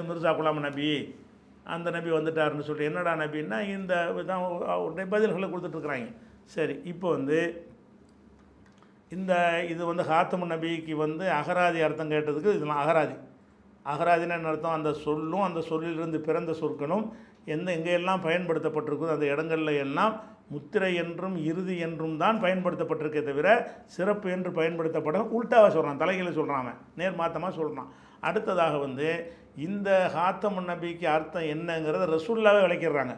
மிர்சா 0.09 0.32
குலாம் 0.39 0.66
நபி 0.68 0.91
அந்த 1.74 1.89
நபி 1.97 2.11
வந்துட்டாருன்னு 2.16 2.66
சொல்லி 2.68 2.84
என்னடா 2.89 3.12
நபின்னா 3.22 3.59
இந்த 3.76 3.95
இதான் 4.22 4.45
அவருடைய 4.74 5.07
பதில்களை 5.14 5.49
கொடுத்துட்ருக்குறாங்க 5.49 6.11
சரி 6.57 6.74
இப்போ 6.93 7.07
வந்து 7.16 7.39
இந்த 9.11 9.33
இது 9.73 9.83
வந்து 9.91 10.05
ஹாத்தமு 10.11 10.47
நபிக்கு 10.53 10.95
வந்து 11.05 11.25
அகராதி 11.41 11.81
அர்த்தம் 11.87 12.13
கேட்டதுக்கு 12.13 12.55
இதெல்லாம் 12.57 12.81
அகராதி. 12.85 13.15
அகராதினா 13.93 14.37
என்ன 14.39 14.51
அர்த்தம்? 14.53 14.77
அந்த 14.79 14.91
சொல்லும் 15.07 15.45
அந்த 15.49 15.61
சொல்லிலிருந்து 15.71 16.21
பிறந்த 16.29 16.53
சொற்களும் 16.61 17.05
எந்த 17.55 17.69
எங்கெல்லாம் 17.77 18.25
பயன்படுத்தப்பட்டிருக்குதோ 18.25 19.13
அந்த 19.17 19.27
இடங்கள்ல 19.35 19.73
எல்லாம் 19.85 20.15
முத்திரை 20.55 20.91
என்றும் 21.03 21.37
இறுதி 21.51 21.77
என்றும் 21.87 22.17
தான் 22.23 22.41
பயன்படுத்தப்பட்டிருக்கே 22.45 23.23
தவிர 23.29 23.49
சிறப்பு 23.95 24.29
என்று 24.35 24.51
பயன்படுத்தப்பட 24.59 25.21
உல்ட்டாவாக 25.37 25.71
சொல்கிறான் 25.77 26.03
தலைகளை 26.03 26.33
சொல்கிறான் 26.33 26.63
அவன். 26.65 26.81
நேர் 27.01 27.19
மாத்தமாக 27.21 27.53
சொல்கிறான் 27.61 27.91
அடுத்ததாக 28.29 28.75
வந்து 28.87 29.09
இந்த 29.67 29.91
ஹாத்தம் 30.17 30.61
நபிக்கு 30.73 31.07
அர்த்தம் 31.17 31.49
என்னங்கிறத 31.55 32.07
ரசூல்லாவே 32.17 32.61
விளக்கிடுறாங்க. 32.67 33.15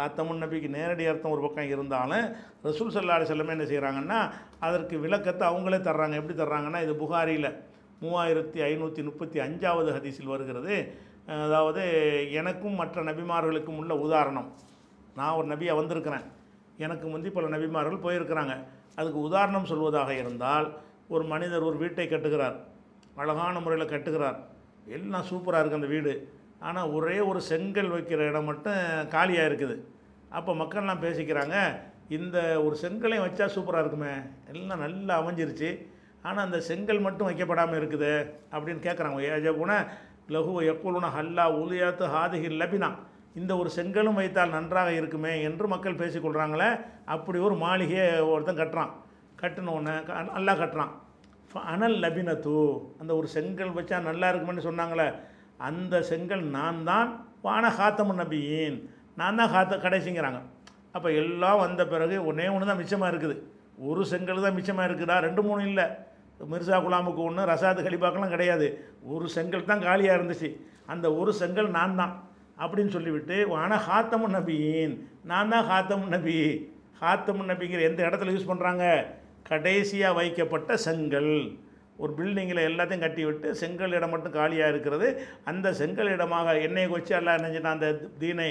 ஹாத்தமுன் 0.00 0.42
நபிக்கு 0.42 0.68
நேரடி 0.76 1.04
அர்த்தம் 1.10 1.34
ஒரு 1.34 1.42
பக்கம் 1.46 1.70
இருந்தாலும் 1.74 2.26
ரசூல் 2.66 2.94
சல்லா 2.94 3.18
செல்லமே 3.30 3.54
என்ன 3.56 3.66
செய்கிறாங்கன்னா 3.72 4.18
அதற்கு 4.66 4.96
விளக்கத்தை 5.04 5.44
அவங்களே 5.50 5.78
தர்றாங்க. 5.88 6.14
எப்படி 6.20 6.36
தர்றாங்கன்னா 6.42 6.80
இது 6.86 6.94
புகாரியில் 7.04 7.50
மூவாயிரத்தி 8.02 8.58
ஐநூற்றி 8.70 9.02
முப்பத்தி 9.08 9.38
அஞ்சாவது 9.46 9.90
ஹதீஸில் 9.96 10.32
வருகிறது. 10.34 10.74
அதாவது 11.46 11.82
எனக்கும் 12.40 12.78
மற்ற 12.80 13.02
நபிமார்களுக்கும் 13.08 13.78
உள்ள 13.80 13.94
உதாரணம். 14.06 14.48
நான் 15.18 15.36
ஒரு 15.38 15.46
நபியாக 15.52 15.80
வந்திருக்கிறேன். 15.80 16.24
எனக்கு 16.84 17.06
முந்தி 17.12 17.30
பல 17.30 17.48
நபிமார்கள் 17.56 18.04
போயிருக்கிறாங்க. 18.06 18.54
அதுக்கு 18.98 19.20
உதாரணம் 19.28 19.70
சொல்வதாக 19.72 20.10
இருந்தால் 20.22 20.66
ஒரு 21.14 21.24
மனிதர் 21.32 21.66
ஒரு 21.68 21.76
வீட்டை 21.82 22.06
கட்டுகிறார். 22.08 22.56
அழகான 23.22 23.60
முறையில் 23.60 23.92
கட்டுகிறார். 23.92 24.38
எல்லாம் 24.96 25.28
சூப்பராக 25.30 25.60
இருக்குது 25.60 25.80
அந்த 25.80 25.90
வீடு. 25.94 26.12
ஆனால் 26.60 26.90
ஒரே 26.90 27.20
ஒரு 27.20 27.40
செங்கல் 27.40 27.90
வைக்கிற 27.90 28.28
இடம் 28.28 28.44
மட்டும் 28.44 29.08
காலியாக 29.08 29.48
இருக்குது. 29.48 29.80
அப்போ 30.28 30.52
மக்கள்லாம் 30.52 31.02
பேசிக்கிறாங்க 31.02 31.76
இந்த 32.08 32.62
ஒரு 32.62 32.76
செங்கலையும் 32.82 33.24
வச்சா 33.24 33.50
சூப்பராக 33.54 33.78
இருக்குமே? 33.78 34.12
எல்லாம் 34.52 34.78
நல்லா 34.78 35.22
அமைஞ்சிருச்சு. 35.22 35.86
ஆனால் 36.22 36.44
அந்த 36.44 36.60
செங்கல் 36.60 37.00
மட்டும் 37.00 37.28
வைக்கப்படாமல் 37.28 37.78
இருக்குது 37.80 38.30
அப்படின்னு 38.52 38.82
கேட்குறாங்க 38.82 39.20
ஏஜகுண 39.20 39.86
லகு 40.28 40.52
எக்குலுன 40.72 41.06
ஹல்லா 41.18 41.44
உலியாத்து 41.52 42.04
ஹாதிஹி 42.16 42.50
லபினா. 42.56 42.94
இந்த 43.34 43.56
ஒரு 43.56 43.70
செங்கலும் 43.70 44.14
வைத்தால் 44.14 44.50
நன்றாக 44.50 44.92
இருக்குமே 44.92 45.42
என்று 45.42 45.68
மக்கள் 45.68 45.94
பேசிக்கொள்கிறாங்களே 45.94 46.80
அப்படி 47.04 47.38
ஒரு 47.38 47.54
மாளிகையை 47.54 48.20
ஒருத்தன் 48.20 48.58
கட்டுறான். 48.58 48.90
கட்டின 49.42 50.30
நல்லா 50.30 50.52
கட்டுறான். 50.52 50.90
ஃப- 51.52 51.58
அனல் 51.58 51.96
லபினத்து 51.96 52.80
அந்த 52.98 53.16
ஒரு 53.16 53.28
செங்கல் 53.28 53.74
வச்சா 53.74 54.00
நல்லா 54.00 54.30
இருக்குமென்னு 54.30 54.64
சொன்னாங்களே 54.64 55.14
அந்த 55.68 55.94
செங்கல் 56.10 56.44
நான் 56.56 56.80
தான் 56.90 57.08
வான 57.46 57.64
ஹாத்தமு 57.78 58.14
நபியின். 58.20 58.78
நான் 59.20 59.38
தான் 59.40 59.52
காத்த 59.54 59.76
கடைசிங்கிறாங்க. 59.86 60.40
அப்போ 60.96 61.08
எல்லாம் 61.22 61.62
வந்த 61.64 61.82
பிறகு 61.92 62.16
ஒன்றே 62.28 62.46
ஒன்று 62.54 62.70
தான் 62.70 62.80
மிச்சமாக 62.82 63.10
இருக்குது. 63.12 63.36
ஒரு 63.88 64.02
செங்கல் 64.12 64.44
தான் 64.46 64.56
மிச்சமாக 64.58 64.88
இருக்குதா? 64.88 65.16
ரெண்டு 65.26 65.42
மூணு 65.48 65.62
இல்லை. 65.70 65.86
மிர்சா 66.50 66.76
குலாமுக்கு 66.84 67.22
ஒன்று 67.28 67.42
ரசாது 67.52 67.80
கலிபாக்கெல்லாம் 67.86 68.34
கிடையாது. 68.34 68.66
ஒரு 69.12 69.26
செங்கல் 69.36 69.70
தான் 69.70 69.86
காலியாக 69.86 70.18
இருந்துச்சு. 70.18 70.50
அந்த 70.92 71.06
ஒரு 71.20 71.32
செங்கல் 71.40 71.70
நான் 71.78 71.98
தான் 72.00 72.14
அப்படின்னு 72.62 72.92
சொல்லிவிட்டு 72.96 73.36
ஆனால் 73.62 73.82
ஹாத்தமு 73.88 74.28
நபியின். 74.36 74.94
நான் 75.30 75.52
தான் 75.54 75.66
ஹாத்தமு 75.70 76.06
நபி. 76.16 76.38
ஹாத்தமு 77.02 77.42
நபிங்கிற 77.50 77.82
எந்த 77.90 78.00
இடத்துல 78.08 78.32
யூஸ் 78.34 78.50
பண்ணுறாங்க 78.50 78.84
கடைசியாக 79.50 80.16
வைக்கப்பட்ட 80.18 80.70
செங்கல். 80.86 81.34
ஒரு 82.02 82.12
பில்டிங்கில் 82.18 82.66
எல்லாத்தையும் 82.70 83.04
கட்டி 83.04 83.22
விட்டு 83.28 83.48
செங்கல் 83.60 83.96
இடம் 83.98 84.12
மட்டும் 84.14 84.36
காலியாக 84.36 84.72
இருக்கிறது. 84.74 85.08
அந்த 85.50 85.72
செங்கல் 85.80 86.12
இடமாக 86.16 86.54
எண்ணெய் 86.66 86.92
வச்சு 86.96 87.14
எல்லாம் 87.20 87.38
நினைஞ்சிட்டான் 87.40 87.76
அந்த 87.78 87.90
தீனை 88.22 88.50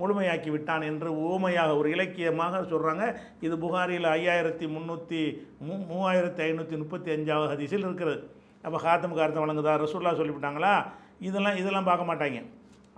முழுமையாக்கி 0.00 0.50
விட்டான் 0.54 0.84
என்று 0.88 1.08
ஊமையாக 1.28 1.70
ஒரு 1.78 1.88
இலக்கியமாக 1.94 2.60
சொல்கிறாங்க 2.72 3.04
இது 3.46 3.54
புகாரியில் 3.64 4.08
ஐயாயிரத்தி 4.16 4.66
முந்நூற்றி 4.74 5.22
மூ 5.68 5.76
மூவாயிரத்தி 5.90 6.42
ஐநூற்றி 6.48 6.76
முப்பத்தி 6.82 7.10
அஞ்சாவது 7.14 7.50
ஹதிசில் 7.52 7.86
இருக்கிறது. 7.88 8.20
அப்போ 8.66 8.78
காத்தம் 8.84 9.16
கார்த்தம் 9.18 9.44
வழங்குதா? 9.44 9.74
ரசூல்லா 9.84 10.12
சொல்லிவிட்டாங்களா? 10.20 10.74
இதெல்லாம் 11.28 11.58
இதெல்லாம் 11.62 11.88
பார்க்க 11.90 12.10
மாட்டாங்க. 12.10 12.40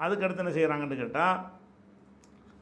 அதுக்கடுத்து 0.05 0.45
என்ன 0.45 0.53
செய்கிறாங்கன்னு 0.59 1.01
கேட்டால் 1.01 1.39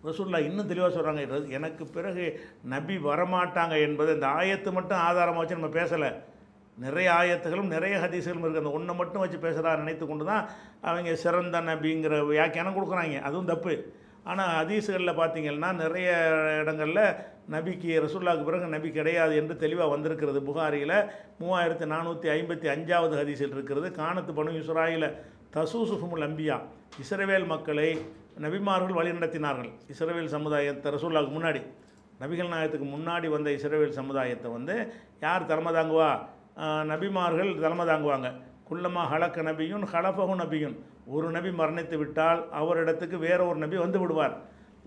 ரசூல்லா 0.07 0.39
இன்னும் 0.49 0.71
தெளிவாக 0.71 0.91
சொல்கிறாங்க 0.97 1.23
எனக்கு 1.59 1.85
பிறகு 1.97 2.25
நபி 2.73 2.97
வரமாட்டாங்க 3.11 3.75
என்பது 3.87 4.11
இந்த 4.17 4.27
ஆயத்து 4.39 4.71
மட்டும் 4.77 5.03
ஆதாரமாக 5.07 5.41
வச்சு 5.43 5.59
நம்ம 5.59 5.71
பேசலை. 5.81 6.11
நிறைய 6.85 7.09
ஆயத்துகளும் 7.21 7.73
நிறைய 7.77 7.95
ஹதீசுகளும் 8.03 8.45
இருக்குது 8.45 8.63
அந்த 8.63 8.73
ஒன்றை 8.79 8.95
மட்டும் 9.01 9.23
வச்சு 9.23 9.39
பேசுகிறா 9.45 9.71
நினைத்து 9.83 10.05
கொண்டு 10.11 10.25
தான் 10.31 10.45
அவங்க 10.89 11.15
சிறந்த 11.25 11.61
நபிங்கிற 11.71 12.19
வியாக்கியானம் 12.33 12.77
கொடுக்குறாங்க. 12.77 13.17
அதுவும் 13.29 13.51
தப்பு. 13.53 13.75
ஆனால் 14.31 14.53
ஹதீஸுகளில் 14.59 15.19
பார்த்தீங்கன்னா 15.21 15.71
நிறைய 15.83 16.09
இடங்களில் 16.61 17.05
நபிக்கு 17.55 17.91
ரசுல்லாவுக்கு 18.05 18.49
பிறகு 18.49 18.67
நபி 18.77 18.89
கிடையாது 18.99 19.35
என்று 19.41 19.55
தெளிவாக 19.65 19.93
வந்திருக்கிறது. 19.95 20.41
புகாரியில் 20.49 20.97
மூவாயிரத்தி 21.41 21.87
நானூற்றி 21.95 22.29
ஐம்பத்தி 22.37 22.69
அஞ்சாவது 22.75 23.15
ஹதீஸில் 23.21 23.55
இருக்கிறது. 23.57 23.91
காணத்து 24.01 24.33
பனு 24.39 24.55
இஸ்ராயில் 24.61 25.09
தசூசுஃபுமுல் 25.57 26.27
அம்பியா 26.29 26.57
இஸ்ரவேல் 27.03 27.51
மக்களை 27.55 27.91
நபிமார்கள் 28.45 28.99
வழிநடத்தினார்கள். 28.99 29.71
இஸ்ரேவேல் 29.93 30.35
சமுதாயத்தை 30.37 30.89
ரசூல்லாவுக்கு 30.97 31.37
முன்னாடி 31.39 31.63
நபிகள் 32.23 32.53
நாயகத்துக்கு 32.53 32.89
முன்னாடி 32.97 33.27
வந்த 33.37 33.49
இஸ்ரேவேல் 33.59 33.99
சமுதாயத்தை 34.01 34.49
வந்து 34.57 34.75
யார் 35.25 35.49
தலைமை 35.51 35.73
தாங்குவா? 35.77 36.11
நபிமார்கள் 36.91 37.51
தலைமை 37.65 37.85
தாங்குவாங்க. 37.91 38.29
குள்ளமா 38.69 39.03
ஹலக்க 39.11 39.43
நபியும் 39.49 39.85
ஹலஃபகு 39.93 40.35
நபியும் 40.43 40.77
ஒரு 41.17 41.29
நபி 41.37 41.51
மரணித்து 41.61 41.97
விட்டால் 41.99 42.41
அவரிடத்துக்கு 42.61 43.19
வேற 43.27 43.41
ஒரு 43.51 43.59
நபி 43.65 43.77
வந்து 43.83 43.99
விடுவார். 44.03 44.35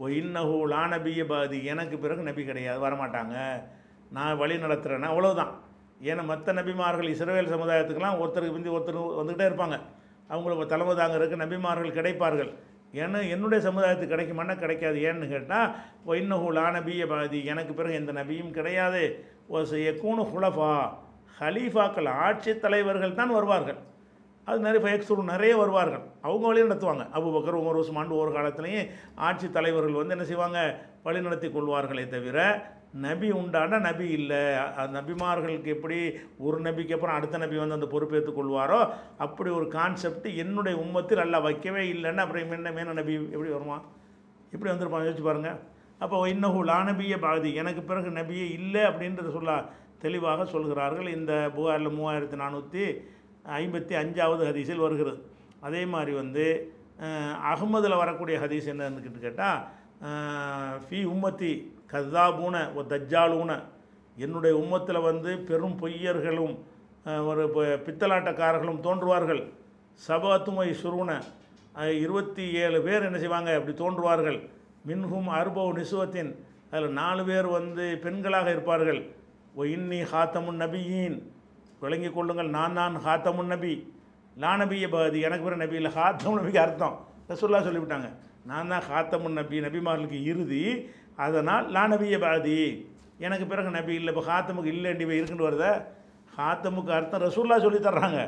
ஓ 0.01 0.07
இன்னஹு 0.19 0.57
லா 0.73 0.81
நபிய 0.93 1.21
பாதி 1.31 1.59
எனக்கு 1.73 1.95
பிறகு 2.03 2.21
நபி 2.29 2.43
கிடையாது 2.49 2.79
வரமாட்டாங்க. 2.85 3.35
நான் 4.17 4.39
வழி 4.41 4.55
நடத்துகிறேன்னா 4.65 5.09
அவ்வளோதான் 5.13 5.53
ஏன்னா 6.09 6.23
மற்ற 6.29 6.53
நபிமார்கள் 6.59 7.11
இஸ்ரேல் 7.13 7.53
சமுதாயத்துக்கெல்லாம் 7.55 8.19
ஒருத்தருக்கு 8.21 8.55
பிந்தி 8.55 8.71
ஒருத்தர் 8.75 9.01
வந்துக்கிட்டே 9.19 9.49
இருப்பாங்க. 9.49 9.77
அவங்களுக்கு 10.33 10.71
தலைமை 10.73 10.93
தாங்கிறதுக்கு 11.01 11.43
நபிமார்கள் 11.43 11.97
கிடைப்பார்கள். 11.99 12.51
ஏன்னா 13.01 13.19
என்னுடைய 13.33 13.59
சமுதாயத்துக்கு 13.67 14.13
கிடைக்குமானா 14.13 14.55
கிடைக்காது. 14.63 14.97
ஏன்னு 15.09 15.27
கேட்டால் 15.33 15.69
இன்னஹு 16.21 16.49
லா 16.57 16.65
நபிய 16.77 17.05
பாதி 17.13 17.39
எனக்கு 17.53 17.73
பிறகு 17.79 17.99
எந்த 18.01 18.13
நபியும் 18.21 18.55
கிடையாது. 18.57 19.03
ஓ 19.47 19.61
எக்கூனு 19.91 20.25
ஹுலஃபா. 20.33 20.73
ஹலீஃபாக்கள் 21.43 22.09
ஆட்சி 22.25 22.51
தலைவர்கள் 22.65 23.19
தான் 23.19 23.35
வருவார்கள். 23.37 23.79
அது 24.49 24.59
நிறைய 24.65 24.81
ஃபயக்ஸூர் 24.83 25.21
நிறைய 25.31 25.53
வருவார்கள். 25.61 26.03
அவங்க 26.25 26.45
வழி 26.49 26.61
நடத்துவாங்க. 26.65 27.03
அபுபக்கர் 27.17 27.57
உமர் 27.61 27.79
உஸ்மான் 27.81 28.19
ஒரு 28.23 28.31
காலத்துலேயும் 28.37 28.89
ஆட்சி 29.27 29.47
தலைவர்கள் 29.57 29.99
வந்து 29.99 30.15
என்ன 30.15 30.25
செய்வாங்க? 30.29 30.59
வழி 31.07 31.19
நடத்தி 31.25 31.47
கொள்வார்களே 31.55 32.05
தவிர 32.13 32.37
நபி 33.05 33.27
உண்டான 33.39 33.79
நபி 33.87 34.07
இல்லை. 34.19 34.41
நபிமார்களுக்கு 34.95 35.69
எப்படி 35.75 35.97
ஒரு 36.45 36.57
நபிக்கு 36.67 36.95
அப்புறம் 36.95 37.17
அடுத்த 37.17 37.35
நபி 37.43 37.57
வந்து 37.61 37.77
அந்த 37.77 37.87
பொறுப்பேற்றுக் 37.93 38.39
கொள்வாரோ 38.39 38.79
அப்படி 39.25 39.49
ஒரு 39.59 39.67
கான்செப்ட் 39.77 40.27
என்னுடைய 40.43 40.75
உம்மத்தில் 40.83 41.21
நல்லா 41.23 41.39
வைக்கவே 41.47 41.83
இல்லைன்னு 41.93 42.23
அப்புறம் 42.23 42.55
என்ன 42.57 42.71
மேன 42.77 42.95
நபி 43.01 43.13
எப்படி 43.35 43.51
வருமா 43.57 43.77
இப்படி 44.53 44.71
வந்திருப்பான்? 44.71 45.05
யோசிச்சு 45.07 45.27
பாருங்கள் 45.29 45.59
அப்போ 46.03 46.17
இன்னஹு 46.33 46.59
லா 46.71 46.77
நபியை 46.89 47.17
பாதி. 47.27 47.49
எனக்கு 47.61 47.81
பிறகு 47.89 48.09
நபியே 48.19 48.45
இல்லை 48.57 48.83
அப்படின்றத 48.89 49.31
சொல்ல. 49.37 49.53
தெளிவாக 50.03 50.45
சொல்கிறார்கள். 50.53 51.07
இந்த 51.17 51.33
புகாரில் 51.55 51.95
மூவாயிரத்தி 51.97 52.37
நானூற்றி 52.43 52.83
ஐம்பத்தி 53.59 53.93
அஞ்சாவது 54.01 54.43
ஹதீஸில் 54.49 54.83
வருகிறது. 54.85 55.19
அதே 55.67 55.81
மாதிரி 55.93 56.13
வந்து 56.21 56.45
அகமதில் 57.51 58.01
வரக்கூடிய 58.01 58.35
ஹதீஸ் 58.43 58.67
என்னன்னு 58.73 59.21
கேட்டால் 59.25 59.61
ஃபி 60.83 60.99
உம்மத்தி 61.13 61.51
கதாபூன 61.93 62.55
ஒ 62.79 62.81
தஜ்ஜாலூன. 62.93 63.51
என்னுடைய 64.17 64.53
உம்மத்தில் 64.63 65.05
வந்து 65.09 65.31
பெரும் 65.49 65.77
பொய்யர்களும் 65.81 66.55
ஒரு 67.29 67.43
பித்தலாட்டக்காரர்களும் 67.85 68.83
தோன்றுவார்கள். 68.87 69.41
சபாத்துமை 70.07 70.67
சுருன. 70.81 71.11
இருபத்தி 72.03 72.45
ஏழு 72.63 72.79
பேர் 72.87 73.07
என்ன 73.07 73.17
செய்வாங்க? 73.23 73.49
அப்படி 73.57 73.73
தோன்றுவார்கள். 73.83 74.39
மின்ஹும் 74.89 75.29
அர்பவ் 75.39 75.75
நிசுவத்தின். 75.79 76.31
அதில் 76.71 76.97
நாலு 77.01 77.23
பேர் 77.29 77.47
வந்து 77.57 77.85
பெண்களாக 78.03 78.47
இருப்பார்கள். 78.55 79.01
ஒ 79.59 79.61
இன்னி 79.75 79.99
ஹாத்தமுன் 80.11 80.61
நபியின் 80.63 81.15
விளங்கி 81.83 82.09
கொள்ளுங்கள் 82.17 82.49
நான் 82.57 82.77
தான் 82.79 82.95
ஹாத்தமுன் 83.05 83.51
நபி 83.53 83.73
லா 84.41 84.51
நபிய 84.61 84.85
பாதி 84.93 85.19
எனக்கு 85.27 85.45
பிற 85.45 85.55
நபி 85.61 85.75
இல்லை. 85.79 85.91
ஹாத்தமுன் 85.97 86.39
நபிக்கு 86.41 86.61
அர்த்தம். 86.65 86.95
ரசுல்லா 87.31 87.59
சொல்லிவிட்டாங்க. 87.67 88.09
நான் 88.49 88.71
தான் 88.73 88.85
ஹாத்தமுன் 88.89 89.37
நபி 89.39 89.57
நபிமார்களுக்கு 89.65 90.19
இறுதி. 90.31 90.61
அதனால் 91.25 91.65
லா 91.75 91.83
நபிய 91.93 92.17
பாதி 92.25 92.59
எனக்கு 93.25 93.45
பிறகு 93.51 93.71
நபி 93.79 93.93
இல்லை. 93.99 94.11
இப்போ 94.13 94.23
ஹாத்தமுக்கு 94.29 94.71
இல்லைண்டி 94.75 95.17
இருக்குன்னு 95.19 95.47
வருத 95.47 95.65
ஹாத்தமுக்கு 96.37 96.91
அர்த்தம் 96.99 97.23
ரசூல்லா 97.27 97.57
சொல்லி 97.65 97.81
தர்றாங்க. 97.87 98.19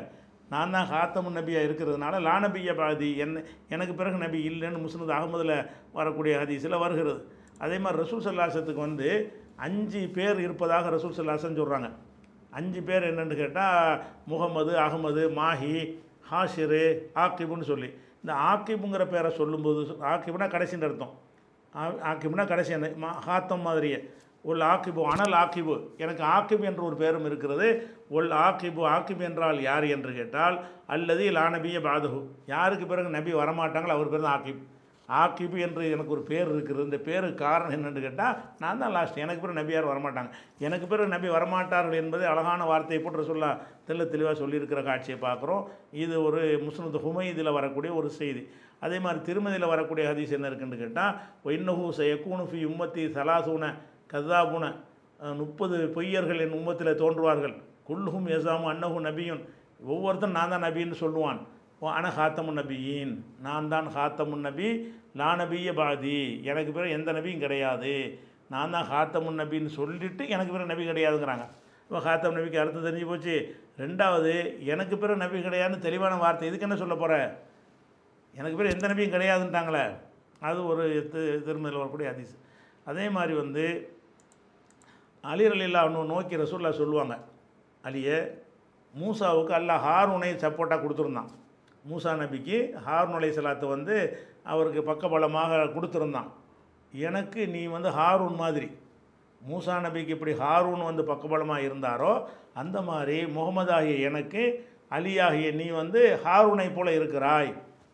நான் 0.53 0.73
தான் 0.75 0.89
ஹாத்தமு 0.91 1.29
நபியாக 1.37 1.67
இருக்கிறதுனால 1.67 2.19
லா 2.25 2.33
நபிய 2.45 2.73
பாதி 2.81 3.09
என்ன 3.25 3.43
எனக்கு 3.75 3.93
பிறகு 3.99 4.17
நபி 4.25 4.39
இல்லைன்னு 4.49 4.83
முஸ்னத் 4.85 5.15
அகமதில் 5.19 5.55
வரக்கூடிய 5.97 6.33
ஹதீஸில் 6.41 6.83
வருகிறது. 6.83 7.21
அதே 7.63 7.77
மாதிரி 7.83 8.01
ரசூல் 8.03 8.25
சல்லாசத்துக்கு 8.25 8.81
வந்து 8.87 9.09
அஞ்சு 9.55 10.09
பேர் 10.13 10.39
இருப்பதாக 10.39 10.89
ரசூல் 10.89 11.19
சல்லாசன் 11.19 11.57
சொல்கிறாங்க 11.57 11.91
அஞ்சு 12.51 12.81
பேர் 12.81 13.03
என்னென்னு 13.03 13.35
கேட்டால் 13.35 14.01
முகமது 14.25 14.77
அகமது 14.77 15.29
மாஹி 15.29 16.01
ஹாஷிரு 16.31 16.97
ஆக்கிபுன்னு 17.15 17.61
சொல்லி. 17.61 17.93
இந்த 18.15 18.33
ஆக்கிபுங்கிற 18.33 19.05
பேரை 19.05 19.31
சொல்லும்போது 19.31 19.81
ஆக்கிபுனா 19.81 20.47
கடைசின்ற 20.47 20.83
அர்த்தம். 20.83 21.19
ஆ- 21.75 22.13
ஆக்கிபுனா 22.13 22.47
கடைசி 22.47 22.73
அந்த 22.73 22.93
மா 22.95 23.23
ஹாத்தம் 23.27 23.61
மாதிரியே. 23.61 24.09
ஒல் 24.47 24.61
ஆக்கிபு 24.61 25.03
அனல் 25.03 25.33
ஆக்கிபு. 25.33 25.97
எனக்கு 25.97 26.23
ஆக்கிபு 26.23 26.59
என்ற 26.59 26.83
ஒரு 26.83 26.95
பேரும் 26.95 27.25
இருக்கிறது. 27.25 27.87
ஒல் 28.11 28.31
ஆக்கிபு 28.31 28.81
ஆக்கிபு 28.81 29.17
என்றால் 29.17 29.61
யார் 29.61 29.83
என்று 29.83 30.13
கேட்டால் 30.13 30.65
அல்லது 30.87 31.31
லானபிய 31.31 31.81
பாதுகு 31.81 32.31
யாருக்கு 32.45 32.85
பிறகு 32.85 33.09
நபி 33.09 33.33
வரமாட்டாங்களோ 33.33 33.87
அவர் 33.87 34.09
பேர் 34.09 34.21
தான் 34.21 34.41
ஆக்கிபு. 34.41 34.72
ஆக்கிபு 35.09 35.57
என்று 35.65 35.83
எனக்கு 35.95 36.13
ஒரு 36.15 36.23
பேர் 36.29 36.51
இருக்குது 36.53 36.85
இந்த 36.87 36.97
பேருக்கு 37.07 37.37
காரணம் 37.45 37.73
என்னென்னு 37.75 38.03
கேட்டால் 38.05 38.35
நான் 38.61 38.81
தான் 38.81 38.93
லாஸ்ட் 38.95 39.17
எனக்கு 39.23 39.41
பிறகு 39.43 39.59
நபியார் 39.61 39.89
வரமாட்டாங்க. 39.91 40.29
எனக்கு 40.67 40.85
பிறகு 40.91 41.13
நபி 41.15 41.27
வரமாட்டார்கள் 41.37 42.01
என்பது 42.01 42.23
அழகான 42.33 42.65
வார்த்தையை 42.71 42.99
போட்டு 43.03 43.29
சொல்ல 43.31 43.49
தெல்ல 43.87 44.05
தெளிவாக 44.13 44.35
சொல்லியிருக்கிற 44.41 44.83
காட்சியை 44.89 45.17
பார்க்குறோம். 45.25 45.63
இது 46.03 46.15
ஒரு 46.27 46.41
முஸ்லிம் 46.67 47.03
ஹுமைதில் 47.07 47.57
வரக்கூடிய 47.59 47.93
ஒரு 48.01 48.11
செய்தி. 48.19 48.43
அதே 48.85 48.97
மாதிரி 49.03 49.19
திருமதியில் 49.27 49.71
வரக்கூடிய 49.73 50.05
ஹதீஸ் 50.11 50.35
என்ன 50.37 50.47
இருக்குன்னு 50.51 50.81
கேட்டால் 50.83 51.13
ஒன்னஹூ 51.49 51.85
சயக்கூனு 51.99 52.45
ஃபி 52.51 52.61
உம்மத்தி 52.71 53.03
சலாசூன 53.17 53.73
கதாபுன. 54.13 54.65
முப்பது 55.41 55.77
பொய்யர்கள் 55.95 56.41
என் 56.45 56.57
உம்மத்தில் 56.59 56.99
தோன்றுவார்கள். 57.01 57.53
குல்ஹும் 57.89 58.27
எசாமு 58.37 58.65
அன்னஹு 58.71 58.97
நபியும் 59.07 59.43
ஒவ்வொருத்தரும் 59.93 60.37
நான் 60.37 60.51
தான் 60.53 60.65
நபின்னு 60.65 60.97
சொல்லுவான். 61.03 61.39
அன 61.91 62.09
ஹாத்தமுன் 62.09 62.57
நபியின் 62.57 63.21
நான் 63.41 63.67
தான் 63.67 63.87
ஹாத்தமுன் 63.87 64.39
நபி 64.39 64.95
லா 65.15 65.35
நபிய 65.35 65.73
பாதி. 65.73 66.43
எனக்கு 66.43 66.71
பிறகு 66.71 66.91
எந்த 66.91 67.13
நபியும் 67.13 67.39
கிடையாது. 67.39 68.19
நான் 68.49 68.71
தான் 68.71 68.89
ஹாத்தமுன் 68.89 69.39
நபின்னு 69.39 69.65
சொல்லிட்டு 69.65 70.29
எனக்கு 70.29 70.51
பிறகு 70.51 70.75
நபி 70.75 70.87
கிடையாதுங்கிறாங்க. 70.87 71.47
இப்போ 71.81 71.99
ஹாத்தம் 71.99 72.35
நபிக்கு 72.35 72.57
அர்த்தம் 72.57 72.85
தெரிஞ்சு 72.85 73.05
போச்சு. 73.05 73.59
ரெண்டாவது 73.77 74.59
எனக்கு 74.59 74.97
பிறகு 74.97 75.17
நபி 75.17 75.39
கிடையாதுன்னு 75.39 75.79
தெளிவான 75.79 76.15
வார்த்தை. 76.15 76.47
இதுக்கு 76.47 76.65
என்ன 76.65 76.77
சொல்ல 76.77 76.95
போகிற 76.95 77.39
எனக்கு 78.35 78.57
பிறகு 78.57 78.75
எந்த 78.75 78.87
நபியும் 78.87 79.21
கிடையாதுன்ட்டாங்களே. 79.21 79.97
அது 80.39 80.65
ஒரு 80.65 81.09
தி- 81.11 81.43
திருமதியில் 81.43 81.77
வரக்கூடிய 81.77 82.09
ஹதீஸ். 82.09 82.37
அதே 82.85 83.09
மாதிரி 83.09 83.33
வந்து 83.33 83.95
அலி 85.21 85.47
அலில்லா 85.47 86.05
நோக்கி 86.05 86.37
ரசூல்லா 86.37 86.71
சொல்லுவாங்க. 86.71 87.19
அலியே 87.83 88.29
மூசாவுக்கு 88.99 89.53
அல்லாஹ் 89.53 89.85
ஹாரூனை 89.85 90.35
சப்போர்ட்டாக 90.35 90.81
கொடுத்துருந்தான். 90.81 91.27
மூசா 91.89 92.11
நபிக்கு 92.21 92.57
ஹார்ன் 92.85 93.15
அலை 93.17 93.29
சலாத்து 93.37 93.65
வந்து 93.75 93.95
அவருக்கு 94.43 94.81
பக்கபலமாக 94.91 95.59
கொடுத்துருந்தான். 95.75 96.29
எனக்கு 96.93 97.41
நீ 97.47 97.61
வந்து 97.75 97.89
ஹாரூன் 97.99 98.35
மாதிரி 98.43 98.69
மூசா 99.41 99.75
நபிக்கு 99.85 100.15
இப்படி 100.15 100.33
ஹாரூன் 100.43 100.83
வந்து 100.89 101.03
பக்கபலமாக 101.03 101.65
இருந்தாரோ 101.67 102.11
அந்த 102.61 102.77
மாதிரி 102.89 103.17
முகமது 103.37 103.71
ஆகிய 103.77 103.95
எனக்கு 104.09 104.43
அலி 104.97 105.13
ஆகிய 105.19 105.51
நீ 105.51 105.67
வந்து 105.81 106.01
ஹாரூனை 106.25 106.67
போல 106.73 106.91
இருக்கிறாய் 106.99 107.51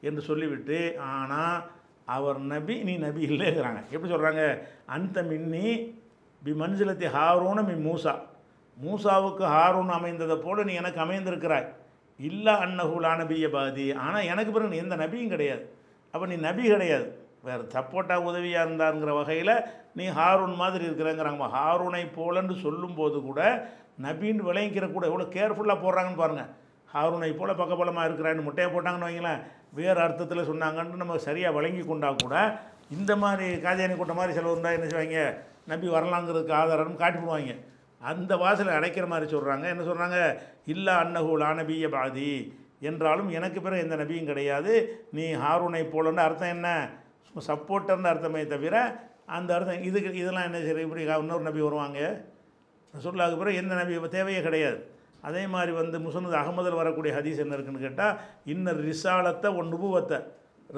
என்று 0.08 0.22
சொல்லிவிட்டு 0.30 0.80
ஆனால் 1.14 1.58
அவர் 2.18 2.40
நபி 2.52 2.76
நீ 2.88 2.94
நபி 2.98 3.22
இல்லைங்கிறாங்க. 3.30 3.82
எப்படி 3.94 4.12
சொல்கிறாங்க 4.14 4.44
அந்த 4.98 5.24
மின்னி 5.32 5.68
பி 6.42 6.52
மன்சிலத்தி 6.64 7.08
ஹாரூன 7.18 7.64
மி 7.70 7.76
மூசா. 7.88 8.14
மூசாவுக்கு 8.78 9.44
ஹாரூன் 9.56 9.92
அமைந்ததை 9.98 10.36
போல 10.46 10.64
நீ 10.64 10.74
எனக்கு 10.74 11.00
அமைந்திருக்கிறாய். 11.06 11.68
இல்லா 12.28 12.54
அன்னகுலான 12.66 13.18
நபிய 13.24 13.50
பாதி. 13.56 13.86
ஆனால் 14.06 14.28
எனக்கு 14.32 14.52
பிறகு 14.54 14.72
நீ 14.74 14.80
எந்த 14.86 14.96
நபியும் 15.04 15.34
கிடையாது. 15.34 15.64
அப்போ 16.14 16.26
நீ 16.32 16.38
நபி 16.48 16.64
கிடையாது. 16.74 17.08
வேறு 17.48 17.64
சப்போட்டா 17.76 18.16
உதவியாக 18.30 18.66
இருந்தாருங்கிற 18.66 19.12
வகையில் 19.20 19.54
நீ 19.98 20.06
ஹாரூன் 20.18 20.56
மாதிரி 20.62 20.84
இருக்கிறேங்கிறாங்க 20.88 21.48
ஹாரூனை 21.58 22.02
போலன்னு 22.18 22.56
சொல்லும்போது 22.64 23.18
கூட 23.28 23.42
நபின்னு 24.06 24.48
விளங்கிக்கிற 24.50 24.88
கூட 24.96 25.06
எவ்வளோ 25.12 25.28
கேர்ஃபுல்லாக 25.36 25.84
போடுறாங்கன்னு 25.84 26.22
பாருங்கள் 26.24 26.50
ஹாரூனை 26.90 27.32
போல 27.40 27.54
பக்கபலமாக 27.62 28.08
இருக்கிறான்னு 28.10 28.46
முட்டையை 28.48 28.70
போட்டாங்கன்னு 28.74 29.08
வைங்களேன். 29.10 29.42
வேறு 29.80 30.00
அர்த்தத்தில் 30.06 30.50
சொன்னாங்கன்னு 30.52 31.02
நம்ம 31.02 31.18
சரியாக 31.28 31.56
வழங்கி 31.58 31.84
கொண்டா 31.86 32.10
கூட 32.24 32.36
இந்த 32.98 33.12
மாதிரி 33.24 33.48
காஜானி 33.66 33.96
கூட்டம் 33.98 34.20
மாதிரி 34.20 34.36
செலவு 34.38 34.54
இருந்தால் 34.56 34.78
என்ன 34.78 34.88
செய்வாங்க? 34.92 35.20
நபி 35.72 35.88
வரலாங்கிறதுக்கு 35.96 36.54
ஆதாரம் 36.60 37.02
காட்டி 37.02 37.20
போடுவாங்க 37.20 37.56
அந்த 38.02 38.32
வாசலை 38.38 38.74
அடைக்கிற 38.74 39.06
மாதிரி 39.08 39.28
சொல்கிறாங்க 39.36 39.66
என்ன 39.74 39.84
சொல்கிறாங்க 39.90 40.18
இல்லா 40.74 40.94
அன்னஹூல் 41.04 41.46
ஆனபிய 41.50 41.90
பாதி. 41.90 42.32
என்றாலும் 42.90 43.30
எனக்கு 43.30 43.60
பிறகு 43.62 43.84
எந்த 43.86 43.96
நபியும் 43.96 44.30
கிடையாது. 44.32 44.74
நீ 45.12 45.26
ஹாரூனை 45.44 45.82
போலன்னு 45.94 46.26
அர்த்தம் 46.28 46.54
என்ன? 46.56 46.68
சப்போர்ட்டர்னு 47.48 48.12
அர்த்தமே 48.12 48.48
தவிர 48.48 48.76
அந்த 49.38 49.50
அர்த்தம் 49.56 49.84
இதுக்கு 49.90 50.22
இதெல்லாம் 50.22 50.48
என்ன 50.50 50.62
சரி 50.68 50.86
இப்படி 50.88 51.04
இன்னொரு 51.04 51.44
நபி 51.50 51.62
வருவாங்க. 51.68 52.00
ரசூல்லாவுக்கு 52.94 53.42
பிறகு 53.42 53.62
எந்த 53.64 53.74
நபி 53.76 54.10
தேவையே 54.18 54.42
கிடையாது. 54.42 54.80
அதே 55.28 55.48
மாதிரி 55.54 55.72
வந்து 55.72 55.98
முசனது 56.00 56.36
அகமதில் 56.42 56.82
வரக்கூடிய 56.82 57.12
ஹதீஸ் 57.18 57.44
என்ன 57.44 57.56
இருக்குன்னு 57.56 57.86
கேட்டால் 57.86 58.18
இன்னர் 58.54 58.82
ரிசாலத்தை 58.90 59.50
ஒன் 59.60 59.72
நுபுவத்தை. 59.74 60.20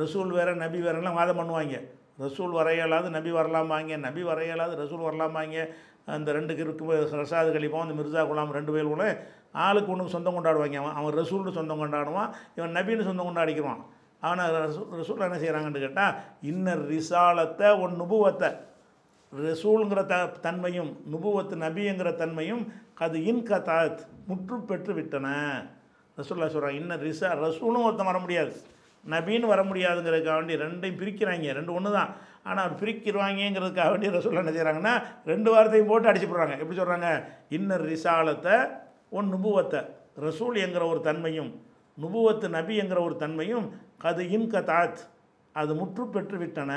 ரசூல் 0.02 0.32
வேற 0.40 0.50
நபி 0.54 0.80
வேறெல்லாம் 0.80 1.18
வாதம் 1.20 1.40
பண்ணுவாங்க. 1.40 1.78
ரசூல் 2.24 2.54
வரையலாது 2.58 3.08
நபி 3.10 3.32
வரலாமாங்க 3.32 3.98
நபி 3.98 4.22
வரையலாது 4.24 4.74
ரசூல் 4.82 5.06
வரலாமாங்க 5.08 5.58
அந்த 6.16 6.32
ரெண்டு 6.38 6.54
இருக்கு 6.64 7.18
ரசாது 7.22 7.50
கலிப்போம் 7.56 7.86
அந்த 7.86 7.96
மிர்சா 8.00 8.24
குலாம் 8.30 8.58
ரெண்டு 8.58 8.74
பேர் 8.76 8.92
கூட 8.94 9.06
ஆளுக்கு 9.66 9.92
ஒன்றுக்கு 9.94 10.16
சொந்தம் 10.16 10.38
கொண்டாடுவாங்க. 10.38 10.78
அவன் 10.82 10.98
அவன் 11.00 11.18
ரசூல்னு 11.22 11.58
சொந்தம் 11.60 11.82
கொண்டாடுவான் 11.82 12.30
இவன் 12.58 12.76
நபின்னு 12.78 13.08
சொந்தம் 13.10 13.30
கொண்டாடிக்கிறான். 13.30 13.82
அவனை 14.26 14.44
ரசூ 14.66 14.82
ரசூல் 15.00 15.26
என்ன 15.28 15.38
செய்கிறாங்கன்னு 15.44 15.84
கேட்டால் 15.86 16.16
இன்னர் 16.52 16.84
ரிசாலத்தை 16.94 17.70
ஒன் 17.84 17.96
நுபுவத்தை. 18.02 18.50
ரசூலுங்கிற 19.34 20.02
த 20.12 20.16
தன்மையும் 20.46 20.90
நுபுவத்து 21.12 21.56
நபிங்கிற 21.66 22.10
தன்மையும் 22.22 22.64
அது 23.06 23.20
இன் 23.30 23.46
கதாத் 23.50 24.02
முற்று 24.30 24.58
பெற்று 24.70 24.94
விட்டன. 24.98 25.28
ரசூல்லா 26.18 26.50
சொல்கிறான் 26.56 26.78
இன்னும் 26.80 27.04
ரிசா 27.08 27.30
ரசூலும் 27.46 27.86
ஒருத்தன் 27.88 28.12
வர 28.12 28.20
முடியாது. 28.26 28.54
நபின்னு 29.14 29.52
வர 29.52 29.62
முடியாதுங்கிறதுக்காக 29.70 30.36
வேண்டி 30.40 30.56
ரெண்டையும் 30.64 31.00
பிரிக்கிறாங்க. 31.02 31.54
ரெண்டு 31.60 31.72
ஒன்று 31.78 31.92
தான் 32.00 32.12
ஆனால் 32.44 32.64
அவர் 32.66 32.80
பிரிக்கிறாங்கங்கிறதுக்காக 32.84 33.90
வேண்டி 33.90 34.08
என்ன 34.42 34.52
செய்கிறாங்கன்னா 34.58 34.94
ரெண்டு 35.26 35.50
வாரத்தையும் 35.52 35.88
போட்டு 35.88 36.12
அடிச்சு 36.12 36.30
போடுறாங்க 36.32 36.56
எப்படி 36.62 36.80
சொல்கிறாங்க 36.80 37.10
இன்னர் 37.58 37.86
ரிசாலத்தை 37.94 38.56
ஒன் 39.10 39.30
நுபுவத்தை. 39.34 39.82
ரசூல் 40.22 40.56
என்கிற 40.66 40.84
ஒரு 40.86 41.02
தன்மையும் 41.02 41.52
நுபுவத்து 42.02 42.48
நபி 42.50 42.76
என்கிற 42.76 43.00
ஒரு 43.02 43.16
தன்மையும் 43.16 43.66
கது 44.04 44.24
இன் 44.36 44.50
கதாத் 44.52 45.02
அது 45.56 45.72
முற்று 45.76 46.04
பெற்று 46.08 46.38
விட்டன. 46.38 46.72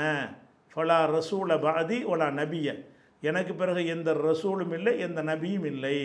ஃபலா 0.73 0.97
ரசூல 1.17 1.61
பாதி 1.61 2.03
ஒலா 2.03 2.27
நபிய. 2.27 2.69
எனக்கு 3.21 3.53
பிறகு 3.55 3.85
எந்த 3.87 4.13
ரசூலும் 4.13 4.71
இல்லை 4.71 4.99
எந்த 4.99 5.23
நபியும் 5.23 5.65
இல்லை. 5.65 5.97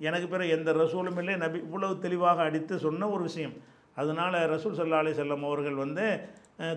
எனக்கு 0.00 0.28
பிறகு 0.28 0.50
எந்த 0.50 0.72
ரசூலும் 0.72 1.18
இல்லை. 1.18 1.36
நபி 1.36 1.58
இவ்வளவு 1.58 1.98
தெளிவாக 1.98 2.42
அடித்து 2.42 2.78
சொன்ன 2.78 3.08
ஒரு 3.08 3.22
விஷயம். 3.22 3.54
அதனால் 3.94 4.32
ரசூல் 4.32 4.78
சல்லா 4.78 5.02
அலி 5.02 5.10
செல்லம் 5.10 5.44
அவர்கள் 5.44 5.74
வந்து 5.74 6.06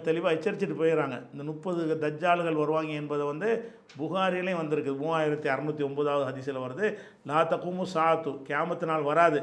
தெளிவாக 0.07 0.36
எச்சரிச்சிட்டு 0.36 0.77
போயிடறாங்க. 0.80 1.17
இந்த 1.34 1.43
முப்பது 1.49 1.82
தஜ்ஜால்கள் 2.03 2.61
வருவாங்க 2.61 2.91
என்பதை 3.01 3.25
வந்து 3.32 3.49
புகாரிலையும் 3.99 4.61
வந்திருக்கு. 4.61 4.93
மூவாயிரத்தி 5.01 5.47
அறநூற்றி 5.53 5.84
ஒம்பதாவது 5.89 6.25
ஹதிசில் 6.30 6.63
வருது 6.65 6.88
லா 7.30 7.41
தக்குமு 7.51 7.86
சாத்து 7.93 8.32
கேமத்து 8.49 8.88
நாள் 8.91 9.09
வராது. 9.11 9.39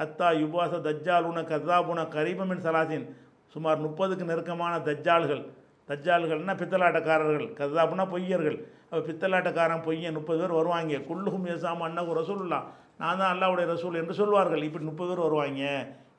ஹத்தா 0.00 0.28
யுபாச 0.42 0.74
தஜ்ஜாலுன 0.88 1.42
கதாபுன 1.52 2.04
கரீபமின் 2.16 2.62
சலாசின். 2.66 3.06
சுமார் 3.54 3.80
முப்பதுக்கு 3.86 4.28
நெருக்கமான 4.30 4.74
தஜ்ஜால்கள். 4.88 5.42
தஜ்ஜால்கள்னால் 5.88 6.60
பித்தலாட்டக்காரர்கள் 6.60 7.48
கதாபுனா 7.60 8.04
பொய்யர்கள். 8.12 8.58
அப்போ 8.90 9.00
பித்தலாட்டக்காரன் 9.08 9.82
பொய்யன் 9.86 10.16
முப்பது 10.18 10.40
பேர் 10.42 10.58
வருவாங்க. 10.58 11.00
குல்லுகும் 11.08 11.48
எசாம 11.54 11.84
அன்னகு 11.88 12.12
ரசூல்லா 12.20 12.60
நான் 13.00 13.20
தான் 13.20 13.32
அல்லாவுடைய 13.34 13.66
ரசூல் 13.72 13.98
என்று 14.00 14.14
சொல்வார்கள். 14.20 14.62
இப்படி 14.68 14.84
முப்பது 14.90 15.10
பேர் 15.10 15.26
வருவாங்க. 15.26 15.64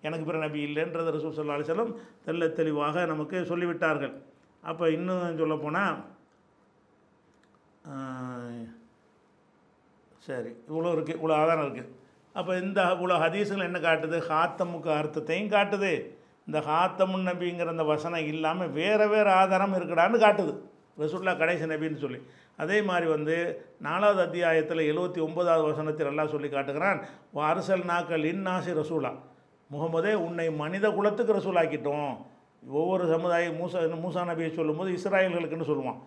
எனக்கு 0.07 0.25
பிற 0.27 0.37
நபி 0.45 0.59
இல்லைன்றது 0.67 1.15
ரசூல் 1.15 1.35
சல்லா 1.37 1.57
அலிசல்லம் 1.57 1.93
தெல்ல 2.25 2.47
தெளிவாக 2.59 3.05
நமக்கு 3.11 3.37
சொல்லிவிட்டார்கள். 3.51 4.13
அப்போ 4.63 4.85
இன்னும் 4.97 5.39
சொல்லப்போனால் 5.41 5.97
சரி 10.27 10.51
இவ்வளோ 10.69 10.89
இருக்குது 10.95 11.17
இவ்வளோ 11.19 11.35
ஆதாரம் 11.41 11.65
இருக்குது 11.67 11.93
அப்போ 12.39 12.51
இந்த 12.63 12.79
இவ்வளோ 12.95 13.15
ஹதீஸுகள் 13.23 13.67
என்ன 13.69 13.79
காட்டுது? 13.85 14.17
ஹாத்தமுக்கு 14.31 14.89
அர்த்தத்தையும் 14.97 15.53
காட்டுது. 15.55 15.93
இந்த 16.47 16.59
ஹாத்தமுன் 16.67 17.25
நபிங்கிற 17.29 17.71
அந்த 17.73 17.85
வசனம் 17.93 18.27
இல்லாமல் 18.33 18.71
வேறு 18.77 19.07
வேறு 19.13 19.31
ஆதாரம் 19.39 19.75
இருக்கடான்னு 19.79 20.19
காட்டுது. 20.25 20.53
ரசூல்லா 21.01 21.33
கடைசி 21.41 21.65
நபின்னு 21.71 22.03
சொல்லி. 22.05 22.19
அதே 22.63 22.77
மாதிரி 22.89 23.07
வந்து 23.15 23.35
நாலாவது 23.87 24.21
அத்தியாயத்தில் 24.27 24.87
எழுபத்தி 24.91 25.19
ஒன்பதாவது 25.25 25.65
வசனத்தில் 25.71 26.09
எல்லாம் 26.11 26.31
சொல்லி 26.33 26.49
காட்டுகிறான் 26.55 26.99
அரசல் 27.51 27.85
நாக்கள் 27.91 28.25
இன்னாசி 28.31 28.73
ரசூலா. 28.81 29.11
முகமதே 29.73 30.13
உன்னை 30.25 30.45
மனித 30.61 30.85
குலத்துக்கு 30.97 31.37
ரசூலாக்கிட்டோம். 31.37 32.11
ஒவ்வொரு 32.79 33.03
சமுதாயம் 33.13 33.57
மூசா 33.59 33.79
மூசா 34.05 34.21
நபியை 34.31 34.49
சொல்லும்போது 34.57 34.89
இஸ்ராயல்களுக்குன்னு 34.97 35.69
சொல்லுவான். 35.69 35.99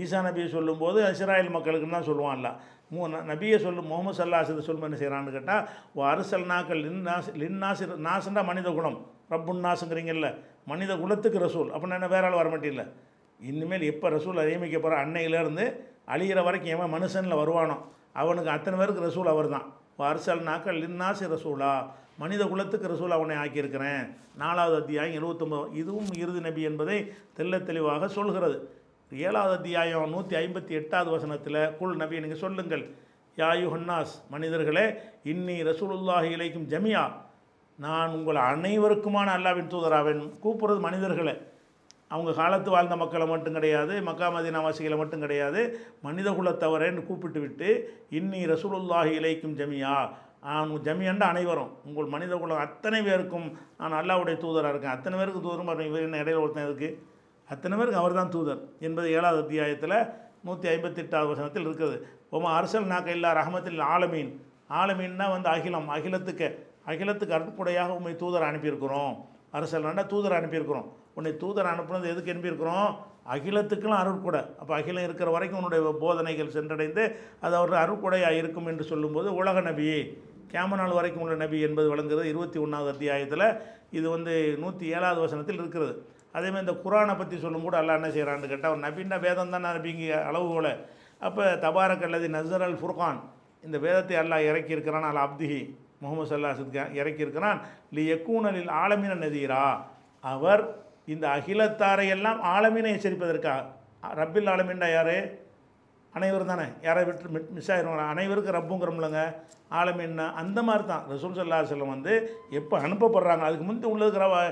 ஈசா 0.00 0.18
நபியை 0.26 0.48
சொல்லும்போது 0.56 0.98
இஸ்ராயல் 1.14 1.54
மக்களுக்குன்னு 1.56 1.96
தான் 1.98 2.08
சொல்லுவான்ல. 2.08 2.48
மூ 2.94 3.00
நபியை 3.30 3.58
சொல்லும் 3.64 3.88
முகமது 3.90 4.16
சல்லாஹ் 4.18 4.66
சொல்லும் 4.68 4.86
என்ன 4.88 4.98
செய்கிறான்னு 5.02 5.34
கேட்டால் 5.36 5.62
ஓ 5.96 6.02
அரசல் 6.12 6.46
நாக்கள் 6.52 6.82
லின்னாஸ் 6.86 7.30
லின்னாசி 7.42 7.84
நாசுண்டா 8.08 8.42
மனித 8.50 8.68
குலம். 8.78 8.98
ரப்புன் 9.32 9.62
நாசுங்கிறீங்கல்ல 9.66 10.28
மனித 10.72 10.92
குலத்துக்கு 11.02 11.38
ரசூல். 11.46 11.70
அப்படின்னா 11.74 11.98
என்ன 12.00 12.10
வேற 12.14 12.26
ஆள் 12.28 12.38
வர 12.40 12.48
மாட்டில்ல 12.54 12.84
இனிமேல் 13.40 13.84
எப்போ 13.92 14.06
ரசூல் 14.16 14.40
நியமிக்க 14.48 14.76
போகிற 14.78 14.98
அன்னையிலேருந்து 15.04 15.64
அழிகிற 16.14 16.40
வரைக்கும் 16.48 16.74
எவன் 16.76 16.94
மனுஷனில் 16.96 17.40
வருவானோ 17.42 17.76
அவனுக்கு 18.22 18.50
அத்தனை 18.56 18.76
பேருக்கு 18.80 19.08
ரசூல் 19.08 19.32
அவர் 19.32 19.54
தான் 19.56 19.66
அரசல் 20.10 20.46
நாக்கள் 20.50 20.80
லின்னாசி 20.84 21.24
ரசூலா. 21.34 21.72
மனித 22.18 22.44
குலத்துக்கு 22.44 22.88
ரசூல் 22.88 23.08
அவனை 23.08 23.36
ஆக்கியிருக்கிறேன். 23.36 24.14
நாலாவது 24.36 24.76
அத்தியாயம் 24.76 25.22
எழுபத்தொம்பது 25.22 25.74
இதுவும் 25.74 26.10
இறுதி 26.16 26.40
நபி 26.40 26.62
என்பதை 26.62 27.12
தெல்ல 27.36 27.62
தெளிவாக 27.62 28.08
சொல்கிறது. 28.08 28.80
ஏழாவது 29.12 29.56
அத்தியாயம் 29.56 30.10
நூற்றி 30.10 30.36
ஐம்பத்தி 30.36 30.70
எட்டாவது 30.70 31.10
வசனத்தில் 31.10 31.76
குல் 31.78 31.96
நபி 31.96 32.20
நீங்கள் 32.20 32.38
சொல்லுங்கள். 32.38 32.84
யாயு 33.36 33.76
ஹன்னாஸ் 33.76 34.14
மனிதர்களே 34.30 34.86
இன்னி 35.24 35.56
ரசூலுல்லாஹி 35.70 36.30
இலைக்கும் 36.36 36.68
ஜமியா. 36.68 37.12
நான் 37.78 38.10
உங்கள் 38.10 38.34
அனைவருக்குமான 38.34 39.28
அல்லாவின் 39.36 39.72
தூதராவேன். 39.74 40.30
கூப்பிட்றது 40.44 40.80
மனிதர்களை. 40.80 41.36
அவங்க 42.08 42.32
காலத்து 42.32 42.70
வாழ்ந்த 42.70 42.96
மக்களை 42.96 43.26
மட்டும் 43.26 43.52
கிடையாது 43.52 44.02
மக்கா 44.02 44.28
மதினாவாசிகளை 44.28 44.96
மட்டும் 44.96 45.20
கிடையாது. 45.20 45.80
மனித 46.02 46.30
குலத்தவரேன்னு 46.30 47.04
கூப்பிட்டு 47.04 47.40
விட்டு 47.40 47.98
இன்னி 48.10 48.40
ரசூலுல்லாஹி 48.52 49.12
இலைக்கும் 49.20 49.56
ஜமியா. 49.56 50.08
ஜமியண்ட 50.86 51.24
அனைவரும் 51.32 51.72
உங்கள் 51.88 52.12
மனித 52.14 52.36
குலம் 52.42 52.62
அத்தனை 52.66 53.00
பேருக்கும் 53.08 53.46
நான் 53.80 53.98
அல்லாவுடைய 54.00 54.36
தூதராக 54.44 54.72
இருக்கேன். 54.72 54.94
அத்தனை 54.96 55.16
பேருக்கு 55.18 55.42
தூதரும் 55.44 55.68
பாருங்க, 55.70 55.90
இவர் 55.90 56.06
என்ன 56.06 56.22
இடையில 56.22 56.42
ஒருத்தன் 56.44 56.68
இருக்குது 56.68 56.96
அத்தனை 57.48 57.74
பேருக்கு 57.78 58.00
அவர் 58.02 58.18
தான் 58.20 58.32
தூதர் 58.34 58.60
என்பது 58.86 59.06
ஏழாவது 59.16 59.40
அத்தியாயத்தில் 59.44 59.96
நூற்றி 60.46 60.66
ஐம்பத்தெட்டாவது 60.72 61.30
வசனத்தில் 61.32 61.66
இருக்குது. 61.68 61.96
ஒமா 62.36 62.50
அரசல் 62.58 62.90
நாக்க 62.92 63.16
இல்லா 63.18 63.30
ரஹமத்தில் 63.40 63.84
ஆலமீன். 63.94 64.32
ஆலமீன்னா 64.80 65.26
வந்து 65.34 65.48
அகிலம் 65.54 65.88
அகிலத்துக்கு 65.96 66.48
அகிலத்துக்கு 66.90 67.36
அற்புடையாக 67.38 67.96
உண்மை 67.98 68.14
தூதர் 68.22 68.48
அனுப்பியிருக்கிறோம். 68.50 69.14
அரசல்னா 69.58 70.04
தூதர் 70.12 70.38
அனுப்பியிருக்கிறோம். 70.40 70.88
உன்னை 71.18 71.32
தூதர் 71.42 71.70
அனுப்புனது 71.72 72.12
எதுக்கு 72.12 72.32
அனுப்பியிருக்கிறோம்? 72.34 72.90
அகிலத்துக்கெல்லாம் 73.34 74.02
அருட்கொடை 74.02 74.40
அப்போ 74.60 74.72
அகிலம் 74.78 75.06
இருக்கிற 75.08 75.28
வரைக்கும் 75.34 75.58
உன்னுடைய 75.60 75.90
போதனைகள் 76.04 76.54
சென்றடைந்து 76.56 77.02
அது 77.44 77.54
அவர் 77.58 77.82
அருட்கொடையாக 77.84 78.40
இருக்கும் 78.40 78.68
என்று 78.70 78.84
சொல்லும்போது 78.92 79.28
உலக 79.40 79.60
நபி 79.68 79.86
கேம 80.54 80.76
நாள் 80.80 80.96
வரைக்கும் 80.98 81.24
உள்ள 81.24 81.36
நபி 81.44 81.58
என்பது 81.68 81.88
வழங்குகிறது. 81.92 82.30
இருபத்தி 82.32 82.58
ஒன்றாவது 82.64 82.90
அத்தியாயத்தில் 82.94 83.46
இது 83.98 84.06
வந்து 84.14 84.32
நூற்றி 84.62 84.86
ஏழாவது 84.96 85.20
வசனத்தில் 85.24 85.60
இருக்கிறது. 85.62 85.92
அதேமாதிரி 86.36 86.64
இந்த 86.66 86.74
குரானை 86.84 87.14
பற்றி 87.20 87.36
சொல்லும் 87.44 87.64
கூட 87.66 87.76
அல்லாஹ் 87.80 87.98
என்ன 88.00 88.10
செய்கிறான்னு 88.16 88.50
கேட்டால் 88.52 88.70
அவர் 88.72 88.84
நபின்னா 88.86 89.16
வேதம் 89.26 89.52
தான் 89.54 89.66
நபிங்க 89.68 90.04
அளவுகோல 90.30 90.68
அப்போ 91.26 91.44
தபாரக் 91.64 92.04
அல்லது 92.06 92.28
நசர் 92.36 92.64
அல் 92.66 92.78
ஃபுர்கான். 92.82 93.18
இந்த 93.66 93.76
வேதத்தை 93.84 94.16
அல்லாஹ் 94.22 94.46
இறக்கியிருக்கிறான் 94.50 95.08
அல் 95.10 95.22
அப்திஹி 95.26 95.60
முகமது 96.02 96.28
சல்லா 96.30 96.52
சித்கான் 96.60 96.94
இறக்கியிருக்கிறான் 97.00 97.58
லி 97.96 98.04
எக்கூனலில் 98.14 98.70
ஆலமின 98.82 99.18
நதீரா. 99.24 99.64
அவர் 100.24 100.62
இந்த 101.12 101.24
அகிலத்தாரையெல்லாம் 101.36 102.40
ஆலமீனை 102.54 102.90
எச்சரிப்பதற்கா 102.96 103.54
ரப்பில் 104.20 104.50
ஆலமீன்டா 104.54 104.88
யார்? 104.96 105.16
அனைவரும் 106.16 106.52
தானே? 106.52 106.66
யாரை 106.86 107.02
விட்டு 107.08 107.32
மிட் 107.34 107.52
மிஸ் 107.56 107.70
ஆயிடுவாங்க 107.74 108.06
அனைவருக்கும் 108.14 108.56
ரப்புங்கிறோம்லங்க. 108.56 109.20
ஆலமீன்னா 109.80 110.26
அந்த 110.40 110.58
மாதிரி 110.68 110.84
தான் 110.90 111.04
ரசூல் 111.12 111.36
சல்லா 111.36 111.60
செல்லம் 111.70 111.94
வந்து 111.94 112.14
எப்போ 112.58 112.74
அனுப்பப்படுறாங்க? 112.86 113.44
அதுக்கு 113.48 113.66
முந்தி 113.68 113.86
உள்ளதுக்கு 113.92 114.50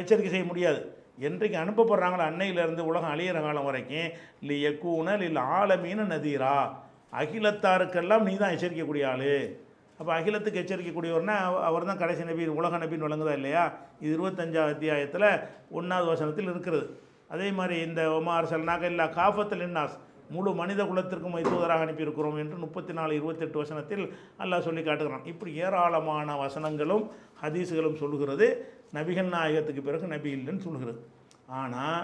எச்சரிக்கை 0.00 0.30
செய்ய 0.34 0.46
முடியாது. 0.50 0.80
என்றைக்கு 1.28 1.56
அனுப்பப்படுறாங்களோ 1.62 2.24
அன்னையிலேருந்து 2.30 2.84
உலகம் 2.90 3.12
அழியிற 3.14 3.40
காலம் 3.46 3.66
வரைக்கும் 3.68 4.08
இல்லை 4.42 4.56
எக்கூனல் 4.70 5.24
இல்லை 5.28 5.42
ஆலமீன 5.58 6.06
நதீரா. 6.12 6.54
அகிலத்தாருக்கெல்லாம் 7.20 8.24
நீ 8.28 8.34
தான் 8.42 8.54
எச்சரிக்கக்கூடிய 8.56 9.04
ஆள். 9.12 9.28
அப்போ 9.98 10.12
அகிலத்துக்கு 10.18 10.60
எச்சரிக்கக்கூடியவர்னா 10.62 11.36
அவர் 11.68 11.88
தான் 11.90 12.00
கடைசி 12.02 12.22
நபி 12.30 12.46
உலக 12.60 12.78
நபின்னு 12.84 13.06
வழங்குதா 13.06 13.34
இல்லையா? 13.40 13.64
இது 14.02 14.12
இருபத்தஞ்சாவது 14.16 14.74
அத்தியாயத்தில் 14.76 15.28
ஒன்றாவது 15.78 16.08
வசனத்தில் 16.12 16.50
இருக்கிறது. 16.52 16.86
அதே 17.34 17.50
மாதிரி 17.58 17.76
இந்த 17.88 18.00
ஒமார் 18.16 18.50
சல்னாக 18.54 18.90
இல்லா 18.92 19.04
காஃபத்தில் 19.20 19.66
இன்னாஸ் 19.68 19.98
முழு 20.34 20.50
மனித 20.60 20.82
குலத்திற்கும் 20.90 21.36
தூதராக 21.50 21.84
அனுப்பியிருக்கிறோம் 21.86 22.38
என்று 22.42 22.56
முப்பத்தி 22.64 22.92
நாலு 22.98 23.12
இருபத்தெட்டு 23.18 23.58
வசனத்தில் 23.62 24.04
அல்லாஹ் 24.42 24.66
சொல்லி 24.66 24.82
காட்டுகிறான். 24.82 25.26
இப்படி 25.32 25.50
ஏராளமான 25.64 26.36
வசனங்களும் 26.42 27.04
ஹதீஸுகளும் 27.42 28.00
சொல்கிறது 28.02 28.46
நபிகள் 28.96 29.32
நாயகத்துக்கு 29.36 29.82
பிறகு 29.88 30.12
நபி 30.14 30.30
இல்லைன்னு 30.38 30.64
சொல்கிறது 30.66 31.00
ஆனால் 31.60 32.02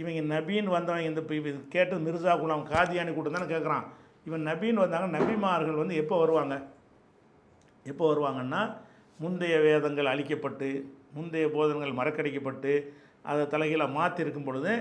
இவங்க 0.00 0.20
நபின்னு 0.34 0.76
வந்தவங்க 0.76 1.10
இந்த 1.10 1.22
இப்போ 1.24 1.34
இது 1.40 1.50
கேட்டது 1.74 2.00
மிர்சா 2.06 2.34
குலாம் 2.40 2.68
காதியானி 2.72 3.12
கூட்டம் 3.14 3.36
தானே 3.36 3.48
கேட்குறான் 3.54 3.86
இவன் 4.28 4.46
நபின்னு 4.50 4.84
வந்தாங்க 4.84 5.08
நபிமார்கள் 5.18 5.80
வந்து 5.82 5.94
எப்போ 6.02 6.14
வருவாங்க? 6.22 6.54
எப்போ 7.86 8.04
வருவாங்கன்னா 8.10 8.62
முந்தைய 9.20 9.56
வேதங்கள் 9.66 10.10
அழிக்கப்பட்டு 10.12 10.68
முந்தைய 11.16 11.46
போதனங்கள் 11.54 11.98
மறக்கடிக்கப்பட்டு 12.00 12.72
அதை 13.30 13.44
தலைகீழாக 13.52 13.96
மாற்றி 13.98 14.22
இருக்கும் 14.24 14.48
பொழுது 14.48 14.72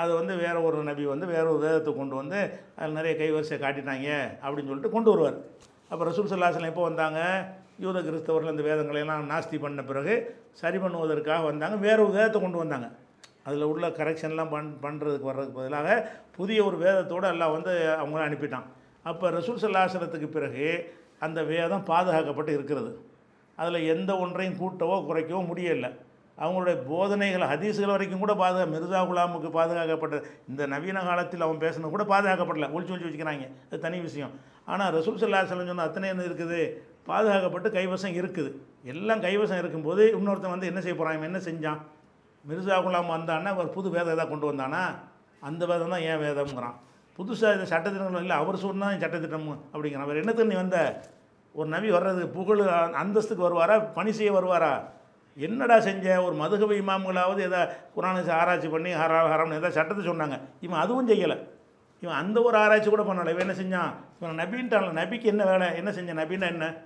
அது 0.00 0.10
வந்து 0.18 0.32
வேற 0.44 0.56
ஒரு 0.68 0.78
நபி 0.88 1.04
வந்து 1.12 1.26
வேற 1.34 1.44
ஒரு 1.52 1.60
வேதத்தை 1.66 1.92
கொண்டு 2.00 2.14
வந்து 2.20 2.38
அதில் 2.78 2.98
நிறைய 2.98 3.12
கைவரிசை 3.20 3.58
காட்டினாங்க 3.64 4.08
அப்படின்னு 4.44 4.70
சொல்லிட்டு 4.70 4.94
கொண்டு 4.96 5.10
வருவார். 5.12 5.38
அப்போ 5.90 6.02
ரசூல் 6.08 6.30
சல்லாசலம் 6.32 6.72
எப்போ 6.72 6.84
வந்தாங்க? 6.88 7.20
யூத 7.84 7.98
கிறிஸ்தவர்கள் 8.08 8.54
இந்த 8.54 8.64
வேதங்களை 8.68 9.00
எல்லாம் 9.04 9.30
நாஸ்தி 9.32 9.56
பண்ண 9.64 9.82
பிறகு 9.90 10.14
சரி 10.60 10.78
பண்ணுவதற்காக 10.84 11.42
வந்தாங்க 11.50 11.76
வேற 11.86 11.98
ஒரு 12.04 12.14
வேதத்தை 12.18 12.40
கொண்டு 12.44 12.62
வந்தாங்க. 12.62 12.88
அதில் 13.48 13.70
உள்ள 13.72 13.86
கரெக்ஷன்லாம் 13.98 14.52
பண் 14.54 14.70
பண்ணுறதுக்கு 14.84 15.28
வர்றதுக்கு 15.30 15.58
பதிலாக 15.58 15.88
புதிய 16.36 16.58
ஒரு 16.68 16.76
வேதத்தோடு 16.84 17.26
எல்லாம் 17.34 17.54
வந்து 17.56 17.72
அவங்கள 18.02 18.22
அனுப்பிட்டான். 18.28 18.66
அப்போ 19.10 19.26
ரசூல் 19.38 19.62
சல்லாசலத்துக்கு 19.64 20.28
பிறகு 20.36 20.64
அந்த 21.26 21.40
வேதம் 21.52 21.84
பாதுகாக்கப்பட்டு 21.90 22.52
இருக்கிறது. 22.56 22.90
அதில் 23.58 23.88
எந்த 23.92 24.10
ஒன்றையும் 24.24 24.58
கூட்டவோ 24.62 24.96
குறைக்கவோ 25.10 25.42
முடியலை. 25.50 25.90
அவங்களுடைய 26.42 26.76
போதனைகள் 26.88 27.44
ஹதீஸுகள் 27.52 27.94
வரைக்கும் 27.94 28.22
கூட 28.24 28.34
பாதுகா 28.34 28.64
மிர்சா 28.72 29.00
குலாமுக்கு 29.10 29.50
பாதுகாக்கப்பட்ட 29.58 30.16
இந்த 30.48 30.66
நவீன 30.66 31.02
காலத்தில் 31.02 31.40
அவன் 31.40 31.62
பேசினது 31.64 31.94
கூட 31.94 32.04
பாதுகாக்கப்படல. 32.04 32.68
ஒழிச்சு 32.74 32.92
ஒழிச்சு 32.94 33.08
வச்சுக்கிறாங்க. 33.08 33.46
அது 33.68 33.78
தனி 33.80 34.00
விஷயம். 34.00 34.32
ஆனால் 34.64 34.92
ரசூல் 34.94 35.20
சல்லா 35.22 35.40
செல்லம் 35.50 35.70
சொன்ன 35.70 35.82
அத்தனை 35.82 36.08
என்ன 36.08 36.22
இருக்குது? 36.22 36.60
பாதுகாக்கப்பட்டு 37.08 37.68
கைவசம் 37.76 38.16
இருக்குது. 38.20 38.50
எல்லாம் 38.92 39.22
கைவசம் 39.22 39.58
இருக்கும்போது 39.58 40.02
இன்னொருத்தன் 40.18 40.54
வந்து 40.54 40.66
என்ன 40.66 40.80
செய்ய 40.80 40.96
போகிறான் 40.98 41.22
என்ன 41.22 41.38
செஞ்சான்? 41.38 41.80
மிர்சா 42.48 42.76
குலாம் 42.86 43.12
வந்தான்னா 43.16 43.56
ஒரு 43.56 43.68
புது 43.68 43.90
வேதம் 43.90 44.14
எதாவது 44.16 44.32
கொண்டு 44.32 44.50
வந்தானா? 44.52 44.82
அந்த 45.40 45.66
வேதம் 45.66 45.90
தான் 45.90 46.00
ஏன் 46.00 46.20
வேதம்ங்கிறான். 46.20 46.76
புதுசாக 47.18 47.56
இந்த 47.56 47.66
சட்டத்திட்டங்கள் 47.72 48.24
இல்லை 48.26 48.36
அவர் 48.36 48.56
சொன்னால் 48.56 48.98
சட்டத்திட்டம் 48.98 49.48
அப்படிங்கிறான். 49.74 50.06
அவர் 50.06 50.20
என்னத்துக்கு 50.22 50.52
நீ 50.52 50.54
வந்த? 50.54 50.78
ஒரு 51.52 51.68
நபி 51.68 51.90
வர்றது 51.90 52.26
புகழ் 52.26 52.60
அந்தஸ்துக்கு 53.02 53.46
வருவாரா? 53.48 53.76
பணி 53.94 54.12
செய்ய 54.12 54.32
வருவாரா? 54.32 54.72
என்னடா 55.36 55.80
செஞ்ச? 55.80 56.24
ஒரு 56.24 56.34
மதுகப 56.36 56.74
இமாம்களாவது 56.82 57.40
எதா 57.48 57.60
குரானை 57.96 58.30
ஆராய்ச்சி 58.30 58.68
பண்ணி 58.68 58.90
ஹரா 58.94 59.18
ஹராம்னு 59.32 59.58
எதாவது 59.58 59.72
சட்டத்தை 59.72 60.06
சொன்னாங்க. 60.06 60.40
இவன் 60.60 60.78
அதுவும் 60.78 61.08
செய்யலை. 61.08 61.36
இவன் 62.00 62.16
அந்த 62.16 62.42
ஒரு 62.42 62.56
ஆராய்ச்சி 62.58 62.90
கூட 62.90 63.02
பண்ணலை. 63.02 63.30
இவன் 63.34 63.44
என்ன 63.48 63.56
செஞ்சான்? 63.62 63.92
இவன் 64.20 64.38
நபின்ட்டான்ல. 64.40 64.92
நபிக்கு 65.00 65.22
என்ன 65.22 65.44
வேலை? 65.44 65.76
என்ன 65.76 65.90
செஞ்சான் 65.90 66.20
நபின்னா 66.22 66.46
என்ன? 66.46 66.76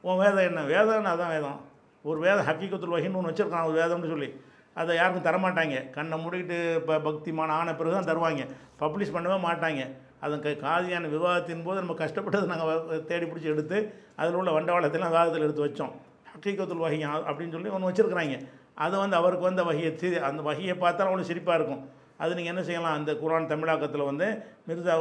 உன் 0.00 0.16
வேதம் 0.16 0.46
என்ன? 0.48 0.60
வேதம்னா 0.62 1.12
அதான் 1.14 1.28
வேதம். 1.28 1.60
ஒரு 2.02 2.20
வேதம் 2.20 2.46
ஹக்கீக்கத்தில் 2.46 2.94
வகின்னு 2.96 3.18
ஒன்று 3.20 3.32
வச்சுருக்கான் 3.32 3.68
ஒரு 3.68 3.76
வேதம்னு 3.82 4.08
சொல்லி. 4.08 4.40
அதை 4.74 4.96
யாருக்கும் 4.96 5.26
தரமாட்டாங்க. 5.28 5.90
கண்ணை 5.90 6.24
மூடிக்கிட்டு 6.24 6.74
இப்போ 6.74 6.98
பக்திமான 6.98 7.52
ஆன 7.58 7.74
பிறகு 7.74 7.94
தான் 7.96 8.10
தருவாங்க. 8.10 8.46
பப்ளிஷ் 8.80 9.14
பண்ணவே 9.16 9.36
மாட்டாங்க. 9.48 9.82
அதன் 10.20 10.40
க 10.40 10.48
காதியான 10.48 11.08
விவாதத்தின் 11.08 11.62
போது 11.62 11.80
நம்ம 11.80 11.94
கஷ்டப்பட்டது 11.94 12.46
நாங்கள் 12.46 13.04
தேடி 13.04 13.26
பிடிச்சி 13.26 13.42
எடுத்து 13.42 13.94
அதில் 14.16 14.34
உள்ள 14.34 14.50
வண்டவாளத்தெல்லாம் 14.60 15.14
விவாதத்தில் 15.14 15.42
எடுத்து 15.42 15.66
வச்சோம். 15.66 15.92
ஹக்கீக்கத்துல் 16.32 16.84
வகை 16.84 17.00
அப்படின்னு 17.28 17.54
சொல்லி 17.56 17.74
ஒன்று 17.76 17.88
வச்சுருக்குறாங்க. 17.90 18.36
அதை 18.84 18.96
வந்து 19.02 19.16
அவருக்கு 19.20 19.48
வந்து 19.50 19.62
வகையை 19.68 19.90
சி 20.00 20.08
அந்த 20.30 20.42
வகையை 20.48 20.74
பார்த்தாலும் 20.84 21.12
அவனுக்கு 21.12 21.30
சிரிப்பாக 21.32 21.58
இருக்கும். 21.58 21.82
அது 22.22 22.36
நீங்கள் 22.38 22.52
என்ன 22.54 22.62
செய்யலாம்? 22.68 22.96
அந்த 22.98 23.12
குரான் 23.22 23.50
தமிழாக்கத்தில் 23.52 24.08
வந்து 24.10 24.26
மிர்சா 24.68 24.94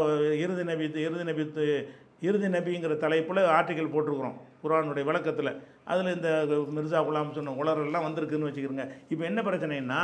இறுதி 0.44 0.64
நபி 0.70 0.86
இறுதி 1.08 1.26
நபி 1.30 1.44
இறுதி 2.30 2.47
நபிங்கிற 2.55 2.96
தலைப்பில் 3.04 3.42
ஆர்டிக்கல் 3.58 3.93
போட்டிருக்கிறோம் 3.93 4.36
குரானுடைய 4.64 5.04
விளக்கத்தில். 5.10 5.51
அதில் 5.92 6.12
இந்த 6.16 6.30
மிர்சா 6.76 7.00
குலாம் 7.08 7.36
சொன்ன 7.38 7.55
உலரெல்லாம் 7.62 8.05
வந்திருக்குன்னு 8.08 8.50
வச்சுக்கிறோங்க. 8.50 8.86
இப்போ 9.12 9.24
என்ன 9.30 9.39
பிரச்சனைன்னா 9.47 10.01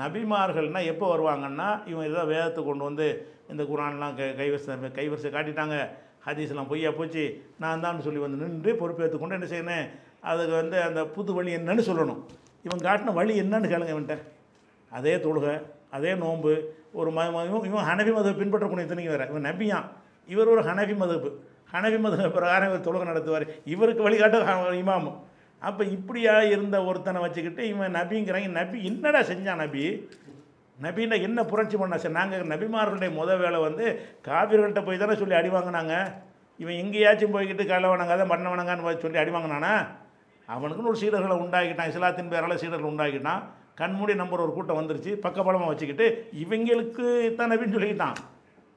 நபிமார்கள்னா 0.00 0.80
எப்போ 0.92 1.06
வருவாங்கன்னா 1.12 1.68
இவன் 1.90 2.08
ஏதாவது 2.10 2.30
வேதத்தை 2.32 2.62
கொண்டு 2.64 2.84
வந்து 2.88 3.06
இந்த 3.52 3.62
குரான்லாம் 3.70 4.16
கை 4.18 4.26
கைவரிசை 4.40 4.76
கைவரிசை 4.98 5.30
காட்டிட்டாங்க. 5.36 5.76
ஹதீஸ்லாம் 6.26 6.70
பொய்யா 6.72 6.90
போச்சு. 6.98 7.24
நான் 7.62 7.84
தான் 7.84 8.04
சொல்லி 8.06 8.20
வந்து 8.24 8.40
நின்று 8.42 8.72
பொறுப்பேற்றுக்கொண்டு 8.80 9.38
என்ன 9.38 9.48
செய்யணும்? 9.52 9.86
அதுக்கு 10.30 10.54
வந்து 10.60 10.76
அந்த 10.88 11.00
புது 11.16 11.30
வழி 11.36 11.50
என்னன்னு 11.58 11.84
சொல்லணும். 11.90 12.20
இவன் 12.66 12.84
காட்டின 12.86 13.14
வழி 13.18 13.34
என்னன்னு 13.42 13.70
கேளுங்க 13.72 13.92
இவன்ட்ட 13.96 14.16
அதே 14.92 15.14
தொழுகை 15.26 15.54
அதே 15.96 16.12
நோன்பு 16.22 16.52
ஒரு 17.00 17.10
ம 17.16 17.24
இவன் 17.48 17.66
இவன் 17.70 17.86
ஹனபி 17.90 18.12
மதம் 18.16 18.38
பின்பற்றக்கூடிய 18.40 18.86
இத்தனைக்கு 18.86 19.14
வேறு. 19.14 19.28
இவன் 19.32 19.46
நபியான். 19.48 19.86
இவர் 20.32 20.52
ஒரு 20.54 20.62
ஹனபி 20.68 20.94
மதப்பு 21.02 21.30
ஹனபி 21.74 21.98
மத 22.04 22.28
பிரகாரம் 22.36 22.68
இவர் 22.70 22.86
தொழுகை 22.86 23.06
நடத்துவார். 23.10 23.44
இவருக்கு 23.74 24.02
வழிகாட்ட 24.06 24.38
இமாமும் 24.82 25.18
அப்போ 25.68 25.82
இப்படியா 25.96 26.34
இருந்த 26.54 26.76
ஒருத்தனை 26.88 27.18
வச்சுக்கிட்டு 27.24 27.62
இவன் 27.72 27.94
நபிங்கிறாங்க 27.98 28.50
நபி 28.60 28.78
என்னடா 28.90 29.20
செஞ்சான் 29.30 29.62
நபி? 29.64 29.84
நபின்னா 30.78 31.16
என்ன 31.26 31.40
புரட்சி 31.50 31.76
பண்ணா 31.80 31.96
சார் 32.02 32.18
நாங்கள் 32.18 32.50
நபிமார்களுடைய 32.52 33.10
முத 33.18 33.36
வேலை 33.42 33.58
வந்து 33.66 33.84
காவிர்கள்ட்ட 34.26 34.80
போய் 34.86 35.00
தானே 35.02 35.14
சொல்லி 35.20 35.36
அடி 35.38 35.50
வாங்கினாங்க. 35.54 35.94
இவன் 36.62 36.80
எங்கேயாச்சும் 36.82 37.34
போய்கிட்டு 37.36 37.64
கலை 37.70 37.88
வணங்காத 37.92 38.26
மண்ணை 38.32 38.50
வணங்கான்னு 38.54 39.04
சொல்லி 39.04 39.22
அடி 39.22 39.32
வாங்கினானா? 39.36 39.72
அவனுக்குன்னு 40.54 40.90
ஒரு 40.92 41.00
சீடர்களை 41.02 41.36
உண்டாக்கிட்டான் 41.44 41.90
இஸ்லாத்தின் 41.92 42.32
பேரால் 42.32 42.60
சீடர்கள் 42.62 42.92
உண்டாக்கிட்டான். 42.92 43.42
கண்மூடி 43.80 44.12
நம்பர் 44.20 44.42
ஒரு 44.44 44.52
கூட்டம் 44.56 44.78
வந்துருச்சு 44.80 45.12
பக்கபலமாக 45.24 45.70
வச்சுக்கிட்டு 45.72 46.06
இவங்களுக்கு 46.42 47.06
தான் 47.38 47.50
நபின்னு 47.52 47.76
சொல்லிக்கிட்டான். 47.76 48.18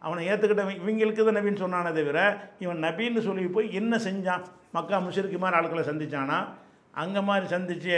அவனை 0.06 0.24
ஏற்றுக்கிட்டவன் 0.32 0.80
இவங்களுக்கு 0.82 1.22
தான் 1.28 1.38
நபின்னு 1.40 1.64
சொன்னானே 1.66 1.92
தவிர 2.00 2.20
இவன் 2.64 2.84
நபின்னு 2.88 3.22
சொல்லி 3.28 3.46
போய் 3.58 3.70
என்ன 3.80 3.94
செஞ்சான்? 4.08 4.44
மக்கா 4.78 4.98
முஷிருக்கு 5.06 5.40
மாதிரி 5.44 5.58
ஆட்களை 5.60 5.84
சந்திச்சானா? 5.92 6.40
அங்கே 7.02 7.22
மாதிரி 7.30 7.48
சந்தித்து 7.54 7.90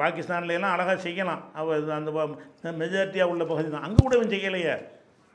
பாகிஸ்தான்லாம் 0.00 0.74
அழகாக 0.74 0.98
செய்யலாம். 1.06 1.42
அவ 1.60 1.76
அந்த 1.98 2.10
மெஜாரிட்டியாக 2.82 3.32
உள்ள 3.32 3.44
பகுதி 3.50 3.68
தான். 3.74 3.86
அங்கே 3.86 4.00
கூட 4.04 4.14
இவன் 4.18 4.34
செய்யலையே. 4.34 4.74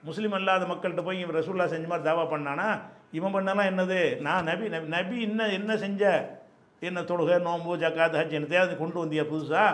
முஸ்லீம் 0.09 0.35
அல்லாத 0.37 0.65
மக்கள்கிட்ட 0.71 1.03
போய் 1.07 1.21
இவன் 1.23 1.37
ரசூல்லா 1.39 1.65
செஞ்ச 1.73 1.87
மாதிரி 1.91 2.07
தாவா 2.09 2.23
பண்ணானா? 2.33 2.67
இவன் 3.17 3.33
பண்ணலாம் 3.35 3.69
என்னது? 3.71 3.99
நான் 4.27 4.47
நபி 4.49 4.65
நபி 4.75 4.87
நபி 4.97 5.15
என்ன 5.27 5.49
என்ன 5.59 5.71
செஞ்ச? 5.83 6.03
என்ன 6.81 6.99
தொழுகை 7.09 7.35
நோம்பு 7.47 7.71
ஜக்காத் 7.81 8.15
ஹஜ் 8.19 8.37
என்னத்தையாவது 8.37 8.73
கொண்டு 8.77 8.97
வந்தியா 9.01 9.23
புதுசாக 9.31 9.71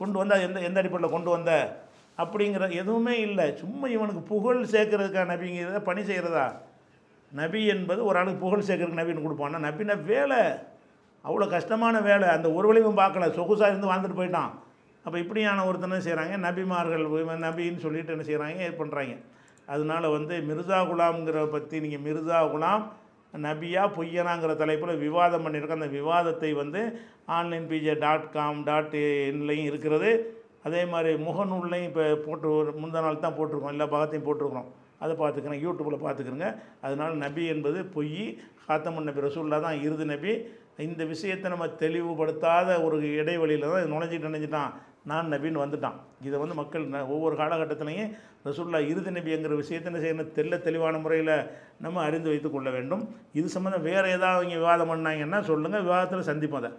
கொண்டு 0.00 0.16
வந்தா 0.20 0.36
எந்த 0.46 0.58
எந்த 0.68 0.80
அடிப்படையில் 0.80 1.14
கொண்டு 1.14 1.30
வந்த? 1.34 1.52
அப்படிங்கிற 2.22 2.64
எதுவுமே 2.80 3.14
இல்லை. 3.26 3.46
சும்மா 3.60 3.86
இவனுக்கு 3.96 4.22
புகழ் 4.32 4.60
சேர்க்கறதுக்கா 4.74 5.22
நபிங்கிறத 5.32 5.78
பணி 5.88 6.02
செய்கிறதா 6.02 6.44
நபி 7.32 7.60
என்பது 7.74 8.00
ஒரு 8.04 8.18
ஆளுக்கு 8.18 8.44
புகழ் 8.44 8.66
சேர்க்கறதுக்கு 8.68 9.00
நபின்னு 9.00 9.24
கொடுப்பான். 9.26 9.64
நபின 9.68 9.96
வேலை. 10.12 10.40
அவ்வளோ 11.24 11.46
கஷ்டமான 11.56 11.96
வேலை. 12.00 12.28
அந்த 12.28 12.48
ஒரு 12.58 12.66
வழிவும் 12.70 13.00
பார்க்கல. 13.02 13.28
சொகுசாக 13.38 13.72
இருந்து 13.72 13.90
வாழ்ந்துட்டு 13.92 14.20
போயிட்டான். 14.20 14.52
அப்போ 15.04 15.16
இப்படியான 15.18 15.64
ஒருத்தனை 15.68 16.00
செய்கிறாங்க 16.06 16.34
நபிமார்கள் 16.46 17.04
நபின்னு 17.46 17.84
சொல்லிட்டு 17.86 18.14
என்ன 18.14 18.24
செய்கிறாங்க 18.30 18.66
இது 18.68 18.74
பண்ணுறாங்க 18.82 19.14
அதனால 19.74 20.04
வந்து 20.08 20.34
மிர்சா 20.48 20.78
குலாம்ங்கிற 20.90 21.40
பற்றி 21.50 21.76
நீங்கள் 21.80 22.04
மிர்சா 22.06 22.38
குலாம் 22.52 22.82
நபியா 23.34 23.82
பொய்யனாங்கிற 23.96 24.52
தலைப்பில் 24.62 25.02
விவாதம் 25.06 25.44
பண்ணியிருக்கோம் 25.44 25.80
அந்த 25.80 25.90
விவாதத்தை 25.98 26.50
வந்து 26.62 26.80
online 27.36 27.66
PJ 27.70 27.94
dot 28.04 28.30
com 28.36 28.62
dot 28.68 28.96
இன்லையும் 29.32 29.68
இருக்கிறது. 29.70 30.10
அதே 30.66 30.82
மாதிரி 30.92 31.10
முகநூல்லையும் 31.26 31.88
இப்போ 31.90 32.04
போட்டு 32.26 32.46
ஒரு 32.56 32.70
முந்தா 32.82 33.00
நாள் 33.04 33.24
தான் 33.26 33.36
போட்டிருக்கோம். 33.38 33.74
எல்லா 33.74 33.86
பாகத்தையும் 33.94 34.26
போட்டிருக்கிறோம். 34.28 34.70
அதை 35.02 35.12
பார்த்துக்கிறேன். 35.20 35.62
யூடியூப்பில் 35.64 36.04
பார்த்துக்கிறேங்க. 36.06 36.48
அதனால் 36.86 37.14
நபி 37.24 37.44
என்பது 37.54 37.78
பொய். 37.96 38.24
காத்தமன் 38.66 39.08
நபி 39.08 39.26
ரசூல்லா 39.26 39.60
தான் 39.66 39.80
இறுதி 39.86 40.06
நபி. 40.14 40.32
இந்த 40.88 41.04
விஷயத்தை 41.04 41.46
நம்ம 41.50 41.66
தெளிவுபடுத்தாத 41.84 42.68
ஒரு 42.84 42.96
இடைவெளியில் 43.20 43.72
தான் 43.72 43.92
நுழைஞ்சிட்டு 43.94 44.30
நினைஞ்சிட்டான் 44.30 44.70
நான் 45.10 45.30
நபின்னு 45.32 45.62
வந்துட்டான். 45.62 45.96
இதை 46.26 46.36
வந்து 46.40 46.56
மக்கள் 46.60 46.84
ஒவ்வொரு 47.14 47.34
காலகட்டத்திலையும் 47.40 48.10
ரசூல்லா 48.46 48.80
இறுதி 48.90 49.10
நபிங்கிற 49.16 49.56
விஷயத்தை 49.62 49.88
என்ன 49.90 50.00
செய்யணும் 50.04 50.32
தெல்ல 50.38 50.58
தெளிவான 50.66 50.98
முறையில் 51.04 51.34
நம்ம 51.84 52.02
அறிந்து 52.08 52.28
வைத்து 52.32 52.48
கொள்ள 52.50 52.68
வேண்டும். 52.76 53.02
இது 53.38 53.48
சம்மந்தம் 53.56 53.86
வேறு 53.88 54.06
ஏதாவது 54.16 54.38
அவங்க 54.38 54.56
விவாதம் 54.62 54.90
பண்ணாங்கன்னா 54.92 55.40
சொல்லுங்கள் 55.50 55.86
விவாதத்தில் 55.88 56.28
சந்திப்போம் 56.30 56.62
அதை. 56.62 56.70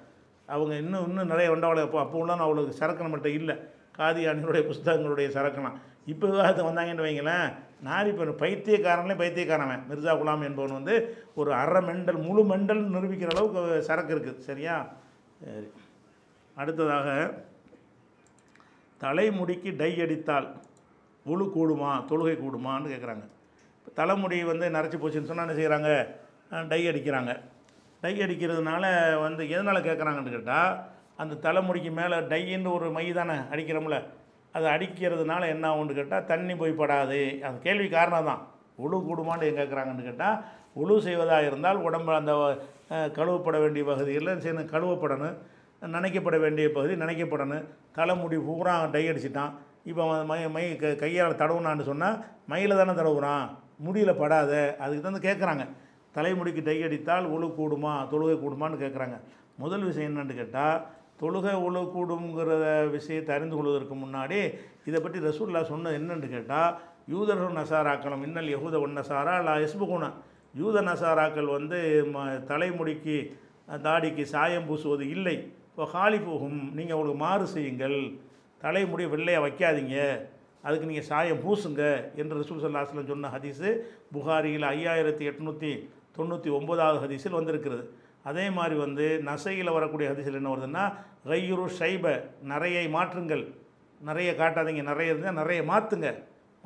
அவங்க 0.50 0.74
இன்னும் 0.84 1.06
இன்னும் 1.10 1.32
நிறைய 1.34 1.50
வண்டவளை 1.54 1.84
அப்போ 1.88 2.00
அப்போ 2.04 2.18
உள்ள 2.22 2.38
அவளுக்கு 2.48 2.80
சரக்கு 2.82 3.06
நம்மகிட்ட 3.06 3.32
இல்லை. 3.40 3.56
காதியானிகளுடைய 3.98 4.64
புஸ்தகங்களுடைய 4.70 5.28
சரக்கணம். 5.38 5.78
இப்போ 6.12 6.26
விவாதத்தை 6.34 6.64
வந்தாங்கன்னு 6.70 7.06
வைங்களேன் 7.08 7.48
நாரி 7.88 8.10
இப்போ 8.14 8.34
பைத்தியக்காரன்லேயும் 8.42 9.22
பைத்தியக்காரன் 9.22 9.86
மிர்சா 9.90 10.14
குலாம் 10.20 10.48
என்பவன் 10.48 10.78
வந்து 10.80 10.96
ஒரு 11.42 11.52
அரை 11.62 11.82
மெண்டல் 11.88 12.20
முழு 12.28 12.42
மெண்டல் 12.52 12.82
நிரூபிக்கிற 12.96 13.32
அளவுக்கு 13.36 13.62
சரக்கு 13.90 14.14
இருக்குது 14.16 14.46
சரியா? 14.50 14.76
சரி. 15.46 15.70
அடுத்ததாக 16.58 17.08
தலைமுடிக்கு 19.04 19.70
டை 19.82 19.92
அடித்தால் 20.06 20.48
உழு 21.32 21.46
கூடுமா 21.56 21.92
தொழுகை 22.10 22.36
கூடுமான்னு 22.38 22.92
கேட்குறாங்க 22.94 23.26
தலைமுடி 23.98 24.38
வந்து 24.52 24.66
நரைச்சி 24.76 24.98
போச்சுன்னு 25.00 25.30
சொன்னால் 25.30 25.46
என்ன 25.48 25.58
செய்கிறாங்க 25.60 25.90
டை 26.72 26.80
அடிக்கிறாங்க. 26.90 27.32
டை 28.04 28.14
அடிக்கிறதுனால 28.26 28.84
வந்து 29.26 29.44
எதனால் 29.54 29.86
கேட்குறாங்கன்னு 29.88 30.34
கேட்டால் 30.36 30.72
அந்த 31.22 31.34
தலைமுடிக்கு 31.46 31.92
மேலே 32.00 32.18
டைன்னு 32.32 32.70
ஒரு 32.78 32.88
மை 32.96 33.06
தானே 33.20 33.36
அடிக்கிறோம்ல 33.54 33.98
அது 34.56 34.66
அடிக்கிறதுனால 34.76 35.42
என்ன 35.54 35.66
ஆகும்னு 35.72 35.98
கேட்டால் 36.00 36.28
தண்ணி 36.32 36.54
போய் 36.62 36.80
படாது. 36.82 37.20
அந்த 37.48 37.58
கேள்வி 37.68 37.88
காரணம் 37.98 38.30
தான் 38.30 38.42
உழு 38.86 38.98
கூடுமான்னு 39.08 39.48
ஏன் 39.50 39.60
கேட்குறாங்கன்னு 39.60 40.08
கேட்டால் 40.10 40.38
உழு 40.82 40.96
செய்வதாக 41.08 41.48
இருந்தால் 41.50 41.84
உடம்பு 41.88 42.12
அந்த 42.20 42.34
கழுவப்பட 43.18 43.58
வேண்டிய 43.64 43.84
பகுதிகளில் 43.92 44.44
சரி 44.46 44.64
கழுவப்படணும். 44.74 45.38
நினைக்கப்பட 45.82 46.38
வேண்டிய 46.46 46.66
பகுதி 46.78 46.94
நினைக்கப்படணும். 47.04 47.66
தலைமுடி 47.98 48.38
பூரா 48.48 48.74
டை 48.96 49.04
அடிச்சிட்டான். 49.12 49.52
இப்போ 49.90 50.02
அவன் 50.08 50.28
மை 50.32 50.40
மை 50.56 50.66
க 50.82 50.94
கையால் 51.04 51.40
தடவுனான்னு 51.42 51.84
சொன்னால் 51.92 52.18
மயில 52.52 52.76
தானே 52.80 52.94
தடவுறான். 53.02 53.46
முடியல 53.86 54.12
படாத. 54.22 54.52
அதுக்கு 54.84 55.04
தான் 55.06 55.26
கேட்குறாங்க 55.28 55.64
தலைமுடிக்கு 56.16 56.62
டை 56.68 56.78
அடித்தால் 56.86 57.26
ஒழு 57.36 57.48
கூடுமா 57.60 57.92
தொழுகை 58.12 58.36
கூடுமான்னு 58.42 58.82
கேட்குறாங்க 58.84 59.18
முதல் 59.64 59.86
விஷயம் 59.90 60.10
என்னென்னு 60.10 60.36
கேட்டால் 60.40 60.82
தொழுகை 61.22 61.54
ஒழு 61.68 61.82
கூடுங்கிற 61.96 62.50
விஷயத்தை 62.96 63.32
அறிந்து 63.36 63.56
கொள்வதற்கு 63.58 63.96
முன்னாடி 64.04 64.40
இதை 64.90 65.00
பற்றி 65.04 65.20
ரசூல்லா 65.28 65.62
சொன்னது 65.72 65.98
என்னென்னு 66.00 66.30
கேட்டால் 66.36 66.76
யூதர்கள் 67.14 67.58
நசாராக்களம் 67.60 68.26
இன்னல் 68.28 68.52
யகுத 68.56 68.76
ஒன் 68.86 68.98
நசாரா 69.00 69.34
லா 69.48 69.54
எஸ்புகுண 69.66 70.06
யூத 70.62 70.78
நசாராக்கள் 70.90 71.50
வந்து 71.58 71.80
ம 72.14 72.26
தலைமுடிக்கு 72.50 73.18
தாடிக்கு 73.86 74.24
சாயம் 74.34 74.68
பூசுவது 74.70 75.06
இல்லை. 75.16 75.36
இப்போ 75.72 75.86
காலி 75.98 76.18
போகும். 76.30 76.60
நீங்கள் 76.78 76.96
அவளுக்கு 76.96 77.20
மாறு 77.26 77.46
செய்யுங்கள். 77.56 77.98
தலைமுடி 78.64 79.04
வெள்ளையாக 79.14 79.44
வைக்காதீங்க. 79.46 79.98
அதுக்கு 80.66 80.90
நீங்கள் 80.90 81.08
சாயம் 81.12 81.42
பூசுங்க 81.44 81.84
என்று 82.22 82.40
ரசூல் 82.40 82.62
சல்லாஸ்லம் 82.64 83.10
சொன்ன 83.12 83.30
ஹதீஸு 83.36 83.70
புகாரியில் 84.16 84.68
ஐயாயிரத்தி 84.74 85.24
எட்நூற்றி 85.32 85.72
தொண்ணூற்றி 86.18 86.50
ஒம்பதாவது 86.58 87.00
ஹதீஸில் 87.06 87.38
வந்திருக்கிறது. 87.40 87.84
அதே 88.30 88.46
மாதிரி 88.58 88.76
வந்து 88.84 89.06
நசையில் 89.30 89.76
வரக்கூடிய 89.78 90.08
ஹதீஸில் 90.12 90.40
என்ன 90.40 90.52
வருதுன்னா 90.54 90.84
கையுரு 91.30 91.66
ஷைப 91.80 92.06
நிறையை 92.52 92.86
மாற்றுங்கள். 92.98 93.44
நிறைய 94.10 94.30
காட்டாதீங்க. 94.42 94.84
நிறைய 94.92 95.14
இருந்தால் 95.14 95.40
நிறைய 95.42 95.62
மாற்றுங்க 95.72 96.10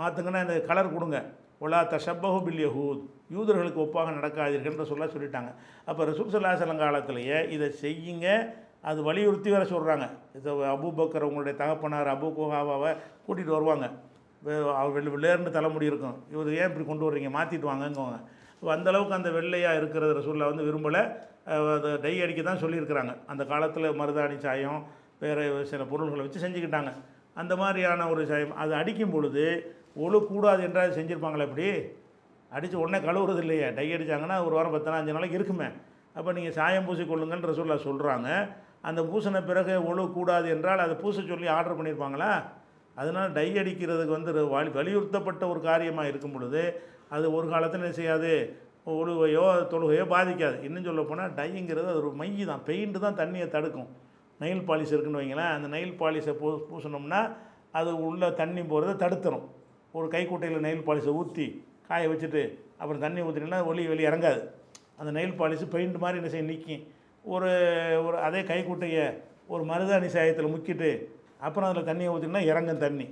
மாற்றுங்கன்னா 0.01 0.43
இந்த 0.45 0.55
கலர் 0.71 0.93
கொடுங்க. 0.95 1.19
ஒலா 1.63 1.79
தஷப்பஹு 1.93 2.39
பில் 2.45 2.61
யஹூத் 2.65 3.01
யூதர்களுக்கு 3.35 3.79
ஒப்பாக 3.85 4.09
நடக்காதீர்கள்ன்ற 4.19 4.85
சொல்ல 4.91 5.05
சொல்லிட்டாங்க. 5.13 5.51
அப்போ 5.89 6.01
ரசூல் 6.11 6.33
சல்லாஹலம் 6.33 6.83
காலத்திலேயே 6.85 7.37
இதை 7.55 7.67
செய்யுங்க. 7.83 8.27
அது 8.89 8.99
வலியுறுத்தி 9.07 9.49
வேறு 9.55 9.65
சொல்கிறாங்க 9.73 10.05
இது 10.37 10.49
அபூபக்கர் 10.73 11.27
உங்களுடைய 11.27 11.53
தகப்பனார் 11.61 12.09
அபு 12.15 12.27
குஹாவாவை 12.37 12.91
கூட்டிகிட்டு 13.25 13.55
வருவாங்க. 13.57 13.85
அவர் 14.79 14.95
வெள்ளை 14.95 15.11
வெள்ளையர்னு 15.13 15.53
தலைமுடி 15.55 15.85
இருக்கும். 15.91 16.17
இவர் 16.33 16.49
ஏன் 16.59 16.67
இப்படி 16.69 16.85
கொண்டு 16.89 17.05
வர்றீங்க? 17.07 17.29
மாற்றிட்டு 17.37 17.67
வாங்கங்குவாங்க 17.71 18.17
அப்போ 18.57 18.71
அந்த 18.75 18.87
அளவுக்கு 18.91 19.15
அந்த 19.17 19.29
வெள்ளையாக 19.37 19.79
இருக்கிறது 19.79 20.11
ரசூலில் 20.17 20.49
வந்து 20.49 20.65
விரும்பலை. 20.67 21.01
அதை 21.53 21.89
டை 22.03 22.13
அடிக்க 22.25 22.41
தான் 22.49 22.61
சொல்லியிருக்கிறாங்க. 22.63 23.13
அந்த 23.31 23.43
காலத்தில் 23.51 23.87
மருதாணி 24.01 24.37
சாயம் 24.45 24.79
வேறு 25.23 25.43
சில 25.71 25.81
பொருள்களை 25.91 26.23
வச்சு 26.25 26.43
செஞ்சுக்கிட்டாங்க. 26.45 26.91
அந்த 27.41 27.53
மாதிரியான 27.61 28.07
ஒரு 28.13 28.21
சாயம் 28.31 28.53
அது 28.63 28.73
அடிக்கும் 28.81 29.13
பொழுது 29.15 29.43
ஒழு 30.05 30.19
கூடாது 30.31 30.61
என்றால் 30.67 30.95
செஞ்சுருப்பாங்களே 30.99 31.47
இப்படி 31.49 31.67
அடித்து 32.51 32.77
உடனே 32.83 32.99
கழுவுறது 33.07 33.41
இல்லையே. 33.45 33.67
டை 33.77 33.87
அடித்தாங்கன்னா 33.95 34.37
ஒரு 34.47 34.55
வாரம் 34.57 34.73
பத்து 34.75 34.89
நாள் 34.89 35.01
அஞ்சு 35.01 35.17
நாளைக்கு 35.17 35.37
இருக்குமே. 35.39 35.67
அப்போ 36.17 36.29
நீங்கள் 36.37 36.55
சாயம் 36.59 36.87
பூசிக்கொள்ளுங்கன்னு 36.87 37.59
சொல்ல 37.61 37.77
சொல்கிறாங்க 37.87 38.29
அந்த 38.89 39.01
பூசின 39.09 39.41
பிறகு 39.49 39.73
ஒழு 39.89 40.03
கூடாது 40.17 40.47
என்றால் 40.55 40.83
அதை 40.85 40.95
பூச 41.03 41.23
சொல்லி 41.31 41.47
ஆர்டர் 41.57 41.77
பண்ணியிருப்பாங்களா 41.77 42.31
அதனால் 42.99 43.33
டை 43.37 43.47
அடிக்கிறதுக்கு 43.61 44.17
வந்து 44.17 44.33
வலி 44.53 44.69
வலியுறுத்தப்பட்ட 44.77 45.43
ஒரு 45.53 45.61
காரியமாக 45.69 46.11
இருக்கும் 46.11 46.35
பொழுது 46.35 46.61
அது 47.15 47.25
ஒரு 47.37 47.47
காலத்தில் 47.53 47.81
என்ன 47.81 47.95
செய்யாது? 47.99 48.31
ஒழுவையோ 48.93 49.43
தொழுகையோ 49.71 50.03
பாதிக்காது. 50.13 50.57
இன்னும் 50.67 50.87
சொல்ல 50.87 51.01
போனால் 51.09 51.33
டைங்கிறது 51.39 51.87
அது 51.91 51.99
ஒரு 52.03 52.11
மை 52.21 52.29
தான். 52.51 52.63
பெயிண்ட்டு 52.67 52.99
தான் 53.05 53.17
தண்ணியை 53.21 53.47
தடுக்கும். 53.55 53.89
நெயில் 54.39 54.63
பாலிஷ் 54.69 54.93
இருக்குன்னு 54.93 55.21
வைங்களேன் 55.21 55.53
அந்த 55.57 55.67
நெயில் 55.75 55.93
பாலிஷை 56.01 56.33
பூ 56.39 56.47
பூசினோம்னா 56.69 57.21
அது 57.79 57.91
உள்ளே 58.07 58.27
தண்ணி 58.41 58.61
போகிறத 58.71 58.95
தடுத்துரும். 59.03 59.45
ஒரு 59.97 60.07
கைக்குட்டையில் 60.15 60.65
நெயில் 60.67 60.85
பாலிஷை 60.87 61.13
ஊற்றி 61.19 61.47
காய 61.87 62.07
வச்சுட்டு 62.11 62.43
அப்புறம் 62.79 63.03
தண்ணி 63.05 63.21
ஊற்றினா 63.27 63.59
ஒளி 63.71 63.83
வெளியே 63.91 64.09
இறங்காது. 64.11 64.41
அந்த 64.99 65.09
நெயில் 65.17 65.37
பாலிஷ் 65.41 65.65
பெயிண்ட் 65.75 65.97
மாதிரி 66.03 66.19
என்ன 66.21 66.31
செய்ய 66.33 66.45
நிற்கும் 66.51 66.83
ஒரு 67.33 67.51
ஒரு 68.05 68.17
அதே 68.27 68.41
கைக்குட்டையை 68.49 69.05
ஒரு 69.53 69.63
மருதாணி 69.63 70.09
சாயத்தில் 70.15 70.53
முக்கிட்டு 70.55 70.89
அப்புறம் 71.45 71.69
அதில் 71.69 71.87
தண்ணியை 71.89 72.09
ஊற்றினா 72.13 72.41
இறங்கும் 72.51 72.83
தண்ணி. 72.83 73.05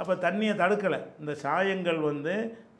அப்போ 0.00 0.12
தண்ணியை 0.26 0.54
தடுக்கலை. 0.62 0.98
இந்த 1.20 1.32
சாயங்கள் 1.34 2.00
வந்து 2.10 2.34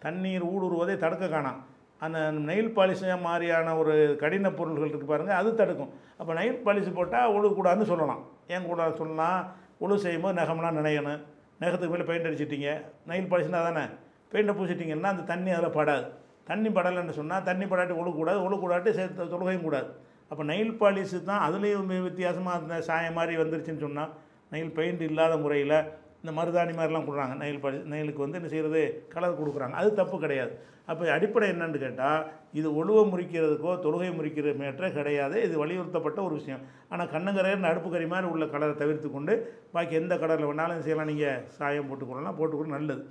தண்ணீர் 0.04 0.44
ஊடுருவதை 0.52 0.94
தடுக்க 1.04 1.26
காணாம். 1.26 1.60
அந்த 2.04 2.18
நெயில் 2.48 2.72
பாலிஷ் 2.76 3.04
மாதிரியான 3.26 3.74
ஒரு 3.80 4.16
கடின 4.22 4.50
பொருள்கள் 4.58 4.90
இருக்குது 4.90 5.10
பாருங்கள் 5.12 5.38
அது 5.40 5.50
தடுக்கும். 5.60 5.92
அப்போ 6.18 6.32
நெயில் 6.38 6.62
பாலிஷ் 6.66 6.96
போட்டால் 6.98 7.32
ஒழுகக்கூடாதுன்னு 7.36 7.90
சொல்லலாம். 7.92 8.22
ஏன் 8.54 8.66
கூடாது 8.70 8.94
சொல்லலாம் 9.02 9.40
ஒழு 9.84 9.96
செய்யும்போது 10.04 10.38
நகம்லாம் 10.40 10.78
நினையணும். 10.80 11.20
நகத்துக்கு 11.62 11.94
மேலே 11.94 12.06
பெயிண்ட் 12.08 12.28
அடிச்சிட்டிங்க 12.28 12.70
நெயில் 13.10 13.30
பாலிஷ்னா 13.32 13.60
தானே? 13.68 13.84
பெயிண்டை 14.32 14.54
பூசிட்டிங்கன்னா 14.58 15.12
அந்த 15.14 15.26
தண்ணி 15.32 15.50
அதில் 15.50 15.76
படாது. 15.78 16.06
தண்ணி 16.50 16.68
படலைன்னு 16.68 17.14
சொன்னால் 17.18 17.46
தண்ணி 17.48 17.64
படாட்டி 17.64 17.94
ஒழுக்கூடாது 18.00 18.38
ஒழுக்கூடாட்டி 18.46 18.90
சேர்த்து 18.98 19.32
தொழுகையும் 19.34 19.66
கூடாது. 19.66 19.88
அப்போ 20.30 20.44
நெயில் 20.52 20.78
பாலிஷு 20.82 21.18
தான் 21.30 21.44
அதுலேயும் 21.48 21.90
வித்தியாசமாக 22.08 22.60
அந்த 22.60 22.76
சாயம் 22.90 23.18
மாதிரி 23.18 23.34
வந்துருச்சுன்னு 23.42 23.84
சொன்னால் 23.86 24.12
நெயில் 24.52 24.76
பெயிண்ட் 24.78 25.04
இல்லாத 25.10 25.34
முறையில் 25.44 25.78
இந்த 26.22 26.32
மருதாணி 26.36 26.72
மாதிரிலாம் 26.76 27.06
கொடுறாங்க 27.08 27.34
நெயில் 27.40 27.60
பாலிஷ் 27.62 27.88
நெயிலுக்கு 27.92 28.24
வந்து 28.24 28.38
என்ன 28.38 28.50
செய்கிறது 28.52 28.82
கலர் 29.14 29.40
கொடுக்குறாங்க. 29.40 29.74
அது 29.80 29.88
தப்பு 29.98 30.16
கிடையாது. 30.22 30.52
அப்போ 30.90 31.02
அடிப்படை 31.16 31.46
என்னன்னு 31.52 31.78
கேட்டால் 31.82 32.22
இது 32.58 32.68
ஒழுவை 32.80 33.02
முறிக்கிறதுக்கோ 33.10 33.72
தொழுகை 33.84 34.08
முறிக்கிற 34.18 34.54
மேற்ற 34.62 34.88
கிடையாது. 34.96 35.36
இது 35.46 35.54
வலியுறுத்தப்பட்ட 35.62 36.18
ஒரு 36.26 36.34
விஷயம். 36.40 36.62
ஆனால் 36.92 37.10
கண்ணுங்கரையர் 37.14 37.70
அடுப்பு 37.72 37.90
கறி 37.94 38.06
மாதிரி 38.12 38.28
உள்ள 38.32 38.46
கலரை 38.54 38.74
தவிர்த்து 38.82 39.10
கொண்டு 39.16 39.34
பாக்கி 39.74 40.00
எந்த 40.00 40.16
கடலில் 40.22 40.50
வேணாலும் 40.50 40.84
செய்யலாம். 40.86 41.10
நீங்கள் 41.12 41.42
சாயம் 41.58 41.88
போட்டுக்கொள்ளலாம் 41.90 42.38
போட்டுக்கொள்ள 42.40 42.76
நல்லது. 42.76 43.04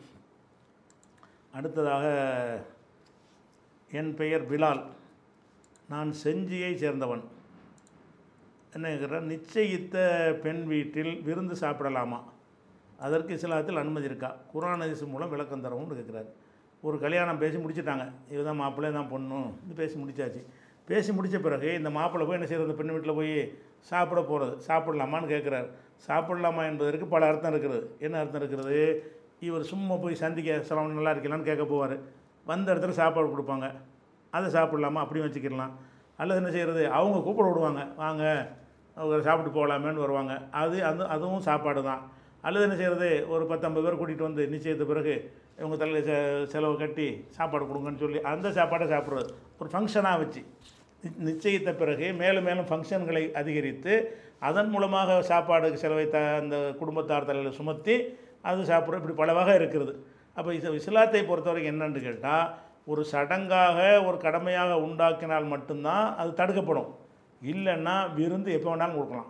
அடுத்ததாக 1.59 2.05
என் 3.91 4.13
பெயர் 4.21 4.49
பிலால். 4.51 4.83
நான் 5.89 6.13
செஞ்சியை 6.23 6.71
சேர்ந்தவன். 6.83 7.21
என்ன 8.73 8.89
கேட்குறேன் 8.89 9.27
நிச்சயித்த 9.31 9.97
பெண் 10.33 10.63
வீட்டில் 10.63 11.21
விருந்து 11.21 11.55
சாப்பிடலாமா? 11.59 12.19
அதற்கு 12.97 13.35
இஸ்லாத்தில் 13.35 13.77
அனுமதி 13.77 14.05
இருக்கா? 14.05 14.35
குரான் 14.53 14.83
அதிசு 14.85 15.07
மூலம் 15.07 15.29
விளக்கம் 15.29 15.63
தரவும்னு 15.63 15.97
கேட்குறாரு. 15.99 16.29
ஒரு 16.81 16.99
கல்யாணம் 16.99 17.37
பேசி 17.37 17.57
முடிச்சிட்டாங்க. 17.57 18.11
இதுதான் 18.29 18.55
மாப்பிள்ளை 18.55 18.93
தான் 18.93 19.09
பொண்ணு. 19.09 19.41
பேசி 19.75 19.99
முடிச்சாச்சு. 19.99 20.43
பேசி 20.85 21.13
முடித்த 21.13 21.39
பிறகு 21.39 21.73
இந்த 21.73 21.89
மாப்பிள்ளை 21.89 22.27
போய் 22.27 22.37
என்ன 22.37 22.47
செய்கிறது 22.47 22.77
பெண் 22.77 22.91
வீட்டில் 22.91 23.13
போய் 23.13 23.57
சாப்பிட 23.79 24.21
போகிறது 24.21 24.57
சாப்பிடலாமான்னு 24.67 25.31
கேட்குறாரு. 25.33 25.69
சாப்பிடலாமா 26.07 26.65
என்பதற்கு 26.65 27.05
பல 27.05 27.27
அர்த்தம் 27.27 27.51
இருக்கிறது 27.51 27.95
என்ன 27.99 28.19
அர்த்தம் 28.19 28.41
இருக்கிறது 28.41 29.03
இவர் 29.39 29.63
சும்மா 29.63 29.95
போய் 29.95 30.15
சந்திக்க 30.15 30.61
சிலவன் 30.61 30.93
நல்லா 30.93 31.11
இருக்கலான்னு 31.11 31.41
கேட்க 31.41 31.63
போவார். 31.63 31.99
வந்த 32.45 32.73
இடத்துல 32.73 32.89
சாப்பாடு 32.89 33.27
கொடுப்பாங்க. 33.27 33.71
அதை 34.33 34.61
சாப்பிடலாமா? 34.61 34.93
அப்படியும் 34.93 35.31
வச்சுக்கிடலாம். 35.31 35.71
அல்லது 36.17 36.39
என்ன 36.39 36.51
செய்கிறது 36.51 36.89
அவங்க 36.89 37.21
கூப்பிட 37.21 37.47
விடுவாங்க. 37.47 37.87
வாங்க 37.95 38.49
சாப்பிட்டு 39.21 39.65
போகலாமேன்னு 39.65 39.93
வருவாங்க. 39.93 40.41
அது 40.51 40.85
அது 40.85 41.07
அதுவும் 41.07 41.39
சாப்பாடு 41.39 41.83
தான். 41.83 42.11
அல்லது 42.41 42.63
என்ன 42.63 42.75
செய்கிறது 42.75 43.29
ஒரு 43.29 43.45
பத்தம்பது 43.45 43.83
பேர் 43.83 43.95
கூட்டிகிட்டு 43.95 44.21
வந்து 44.21 44.49
நிச்சயத்து 44.51 44.83
பிறகு 44.83 45.33
இவங்க 45.57 45.77
தலையில் 45.77 46.03
செ 46.03 46.45
செலவு 46.45 46.77
கட்டி 46.77 47.25
சாப்பாடு 47.29 47.65
கொடுங்கன்னு 47.65 47.97
சொல்லி 47.97 48.21
அந்த 48.21 48.49
சாப்பாடை 48.49 48.87
சாப்பிட்றது. 48.87 49.29
ஒரு 49.59 49.69
ஃபங்க்ஷனாக 49.71 50.17
வச்சு. 50.17 50.45
நி- 51.03 51.25
நிச்சயித்த 51.25 51.73
பிறகு 51.73 52.13
மேலும் 52.13 52.43
மேலும் 52.43 52.65
ஃபங்க்ஷன்களை 52.65 53.31
அதிகரித்து 53.31 54.17
அதன் 54.39 54.69
மூலமாக 54.69 55.21
சாப்பாடு 55.21 55.77
செலவை 55.77 56.09
த 56.09 56.19
அந்த 56.19 56.75
குடும்பத்தார் 56.77 57.25
தலையில் 57.25 57.51
சுமத்தி 57.51 58.17
அது 58.41 58.61
சாப்பிட்ற 58.61 58.95
இப்படி 58.95 59.13
பல 59.15 59.33
வகை 59.33 59.55
இருக்கிறது. 59.55 60.05
அப்போ 60.33 60.53
இஸ் 60.53 60.69
இஸ்லாத்தை 60.69 61.21
பொறுத்தவரைக்கும் 61.21 61.75
என்னென்னு 61.75 62.01
கேட்டால் 62.01 62.55
ஒரு 62.85 63.05
சடங்காக 63.11 64.05
ஒரு 64.05 64.17
கடமையாக 64.17 64.73
உண்டாக்கினால் 64.73 65.47
மட்டும்தான் 65.47 66.15
அது 66.15 66.33
தடுக்கப்படும். 66.33 66.95
இல்லைன்னா 67.45 68.13
விருந்து 68.13 68.53
எப்போ 68.53 68.75
வேணாலும் 68.75 68.95
கொடுக்கலாம். 68.95 69.25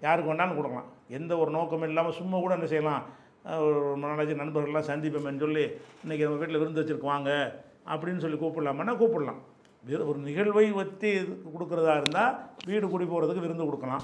யாருக்கு 0.00 0.32
வேணாலும் 0.32 0.54
கொடுக்கலாம். 0.54 0.84
எந்த 1.08 1.38
ஒரு 1.38 1.50
நோக்கமும் 1.50 1.88
இல்லாமல் 1.88 2.12
சும்மா 2.12 2.38
கூட 2.38 2.54
என்ன 2.54 2.66
செய்யலாம். 2.66 3.02
ஒரு 3.44 3.98
நாலஞ்சு 3.98 4.36
நண்பர்கள்லாம் 4.36 4.90
சந்திப்போம்னு 4.90 5.38
சொல்லி 5.38 5.64
இன்றைக்கி 6.06 6.22
நம்ம 6.22 6.36
வீட்டில் 6.36 6.58
விருந்து 6.58 6.82
வச்சுருக்குவாங்க 6.82 7.52
அப்படின்னு 7.86 8.18
சொல்லி 8.18 8.36
கூப்பிடலாமான்னா 8.36 8.96
கூப்பிடலாம். 8.96 9.40
விரு- 9.88 10.08
ஒரு 10.08 10.18
நிகழ்வை 10.18 10.72
ஒத்தி 10.72 11.18
கொடுக்குறதா 11.18 11.90
இருந்தால் 11.90 12.38
வீடு 12.66 12.88
குடி 12.88 13.04
போகிறதுக்கு 13.04 13.40
விருந்து 13.40 13.64
கொடுக்கலாம். 13.64 14.02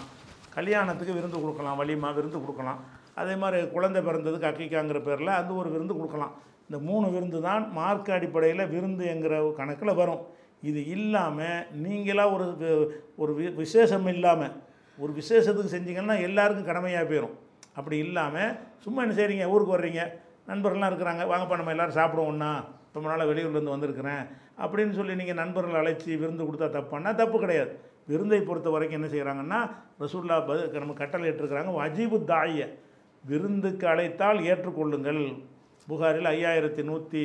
கல்யாணத்துக்கு 0.55 1.15
விருந்து 1.15 1.41
கொடுக்கலாம். 1.41 1.81
வலிமா 1.81 2.15
விருந்து 2.15 2.41
கொடுக்கலாம். 2.41 2.79
அதே 3.15 3.35
மாதிரி 3.35 3.69
குழந்தை 3.69 4.03
பிறந்ததுக்கு 4.03 4.49
அக்கிக்காங்கிற 4.51 5.03
பேரில் 5.03 5.27
அது 5.27 5.57
ஒரு 5.57 5.71
விருந்து 5.71 5.97
கொடுக்கலாம். 5.97 6.33
இந்த 6.71 6.85
மூணு 6.85 7.11
விருந்து 7.11 7.43
தான் 7.43 7.73
மார்க் 7.73 8.11
அடிப்படையில் 8.11 8.67
விருந்து 8.67 9.07
என்கிற 9.07 9.55
கணக்கில் 9.57 9.95
வரும். 9.95 10.21
இது 10.63 10.87
இல்லாமல் 10.87 11.67
நீங்களாக 11.83 12.33
ஒரு 12.33 12.47
ஒரு 13.17 13.33
வி- 13.39 13.55
விசேஷம் 13.55 14.07
இல்லாமல் 14.07 14.53
ஒரு 14.99 15.13
விசேஷத்துக்கு 15.13 15.77
செஞ்சீங்கன்னா 15.77 16.21
எல்லாருக்கும் 16.21 16.65
கடமையாக 16.65 17.15
போயிடும் 17.15 17.35
அப்படி 17.75 17.99
இல்லாமல் 17.99 18.55
சும்மா 18.79 19.03
என்ன 19.03 19.15
செய்கிறீங்க 19.15 19.49
ஊருக்கு 19.49 19.73
வர்றீங்க. 19.73 20.17
நண்பர்கள்லாம் 20.49 20.93
இருக்கிறாங்க. 20.93 21.23
வாங்கப்பா 21.33 21.57
நம்ம 21.57 21.71
எல்லோரும் 21.71 21.95
சாப்பிடுவோம் 21.95 22.27
ஒன்றா 22.27 22.65
ரொம்ப 22.93 23.09
நாளாக 23.09 23.33
வெளியூர்லேருந்து 23.33 23.75
வந்திருக்கிறேன். 23.77 24.23
அப்படின்னு 24.59 24.93
சொல்லி 24.93 25.15
நீங்கள் 25.15 25.35
நண்பர்கள் 25.35 25.83
அழைச்சி 25.83 26.19
விருந்து 26.19 26.45
கொடுத்தா 26.45 26.71
தப்புன்னா 26.71 27.15
தப்பு 27.15 27.39
கிடையாது. 27.39 27.79
விருந்தை 28.07 28.41
பொறுத்த 28.41 28.71
வரைக்கும் 28.71 29.03
என்ன 29.03 29.15
செய்கிறாங்கன்னா 29.15 29.71
ரசூல்லா 30.03 30.47
பது 30.47 30.69
நம்ம 30.69 30.93
கட்டளை 30.93 31.31
ஏற்றுருக்குறாங்க 31.31 31.73
வஜீபு 31.81 32.25
தாய 32.25 32.77
விருந்துக்கு 33.25 33.87
அழைத்தால் 33.87 34.41
ஏற்றுக்கொள்ளுங்கள். 34.41 35.43
புகாரில் 35.89 36.29
ஐயாயிரத்தி 36.35 36.83
நூற்றி 36.83 37.23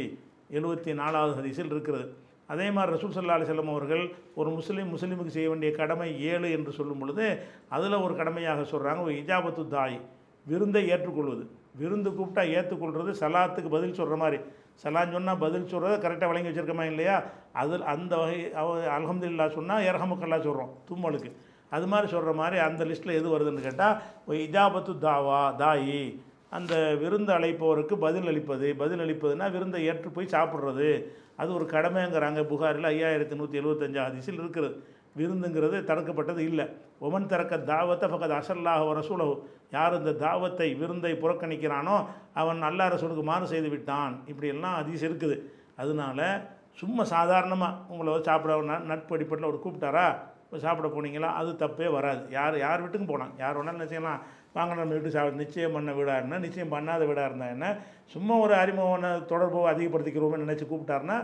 எழுபத்தி 0.52 0.94
நாலாவது 0.94 1.34
ஹதீஸில் 1.40 1.72
இருக்கிறது. 1.76 2.06
அதே 2.48 2.72
மாதிரி 2.72 2.92
ரசூல் 2.96 3.16
சல்லா 3.16 3.38
அலிசல்லம் 3.38 3.72
அவர்கள் 3.74 4.04
ஒரு 4.36 4.50
முஸ்லீம் 4.50 4.92
முஸ்லீமுக்கு 4.94 5.34
செய்ய 5.38 5.48
வேண்டிய 5.50 5.72
கடமை 5.72 6.10
ஏழு 6.32 6.52
என்று 6.52 6.72
சொல்லும் 6.72 7.00
பொழுது 7.00 7.26
அதில் 7.70 8.04
ஒரு 8.06 8.16
கடமையாக 8.16 8.62
சொல்கிறாங்க 8.62 9.02
ஒரு 9.02 9.14
இஜாபத்து 9.14 9.68
தாய். 9.68 9.98
விருந்தை 10.46 10.90
ஏற்றுக்கொள்வது. 10.90 11.44
விருந்து 11.80 12.10
கூப்பிட்டா 12.10 12.44
ஏற்றுக்கொள்வது 12.58 13.12
சலாத்துக்கு 13.22 13.70
பதில் 13.70 13.98
சொல்கிற 14.00 14.16
மாதிரி. 14.16 14.38
சலான்னு 14.84 15.16
சொன்னால் 15.18 15.38
பதில் 15.38 15.70
சொல்கிறத 15.72 15.96
கரெக்டாக 16.06 16.30
வழங்கி 16.32 16.50
வச்சுருக்கமா 16.50 16.86
இல்லையா? 16.92 17.24
அதில் 17.54 17.84
அந்த 17.94 18.18
வகை 18.18 18.54
அவ 18.54 18.98
அல்ஹம்துலில்லா 18.98 19.48
சொன்னால் 19.50 19.84
இரகமுக்கெல்லாம் 19.84 20.46
சொல்கிறோம் 20.48 20.72
தும்மலுக்கு. 20.90 21.32
அது 21.70 21.88
மாதிரி 21.88 22.08
சொல்கிற 22.12 22.34
மாதிரி 22.34 22.58
அந்த 22.68 22.82
லிஸ்ட்டில் 22.86 23.18
எது 23.20 23.28
வருதுன்னு 23.34 23.66
கேட்டால் 23.68 23.98
இஜாபத்து 24.28 24.94
தாவா 25.08 25.42
தாயி. 25.62 26.02
அந்த 26.50 26.96
விருந்து 26.96 27.34
அழைப்பவருக்கு 27.34 27.96
பதில் 27.96 28.28
அளிப்பது 28.28 28.76
பதில் 28.76 29.00
அளிப்பதுன்னா 29.00 29.52
விருந்தை 29.52 29.86
ஏற்று 29.86 30.10
போய் 30.10 30.26
சாப்பிட்றது. 30.26 31.04
அது 31.36 31.54
ஒரு 31.54 31.66
கடமைங்கிறாங்க 31.66 32.44
புகாரில் 32.44 32.84
ஐயாயிரத்தி 32.84 33.36
நூற்றி 33.36 33.60
எழுபத்தஞ்சு 33.60 34.06
ஹதீஸில் 34.06 34.34
இருக்கிறது 34.34 34.84
விருந்துங்கிறது 35.18 35.84
தடுக்கப்பட்டது 35.84 36.38
இல்லை. 36.38 36.70
ஒமன் 37.00 37.26
திறக்க 37.26 37.58
தாவத்தை 37.58 38.10
பக்கத்து 38.10 38.36
அசல்லாக 38.36 38.94
ரசூலகு 38.94 39.44
யார் 39.72 39.98
இந்த 39.98 40.12
தாவத்தை 40.12 40.78
விருந்தை 40.78 41.12
புறக்கணிக்கிறானோ 41.14 42.06
அவன் 42.34 42.64
அல்லா 42.64 42.90
ரசூலுக்கு 42.90 43.24
மாறு 43.24 43.48
செய்து 43.48 43.70
விட்டான். 43.70 44.24
இப்படியெல்லாம் 44.26 44.76
அதிசயம் 44.76 45.18
இருக்குது. 45.18 45.42
அதனால 45.78 46.50
சும்மா 46.72 47.04
சாதாரணமாக 47.04 47.78
உங்களை 47.88 48.14
வந்து 48.14 48.30
சாப்பிட 48.30 48.62
ந- 48.62 48.84
நட்பு 48.84 49.16
அடிப்படையில் 49.16 49.56
ஒரு 49.56 49.62
கூப்பிட்டாரா? 49.64 50.16
இப்போ 50.44 50.60
சாப்பிட 50.60 50.88
போனீங்களா? 50.88 51.34
அது 51.34 51.52
தப்பே 51.52 51.92
வராது. 51.92 52.30
யார் 52.30 52.58
யார் 52.58 52.82
வீட்டுக்கும் 52.82 53.08
போகலாம் 53.08 53.32
யார் 53.38 53.58
வேணாலும் 53.58 53.72
என்ன 53.72 53.86
செய்யலாம்? 53.86 54.22
வாங்க 54.58 54.76
நம்ம 54.80 54.94
வீட்டு 54.96 55.16
சாப்பிட 55.16 55.40
நிச்சயம் 55.44 55.76
பண்ண 55.78 55.94
வீடாக 55.98 56.20
இருந்தால் 56.22 56.44
நிச்சயம் 56.46 56.74
பண்ணாத 56.76 57.08
வீடாக 57.10 57.30
இருந்தால் 57.30 57.54
என்ன 57.56 57.68
சும்மா 58.14 58.36
ஒரு 58.46 58.54
அறிமுகமான 58.62 59.12
தொடர்பு 59.32 59.60
அதிகப்படுத்திக்கிறோம்னு 59.72 60.46
நினச்சி 60.46 60.66
கூப்பிட்டாருன்னா 60.68 61.18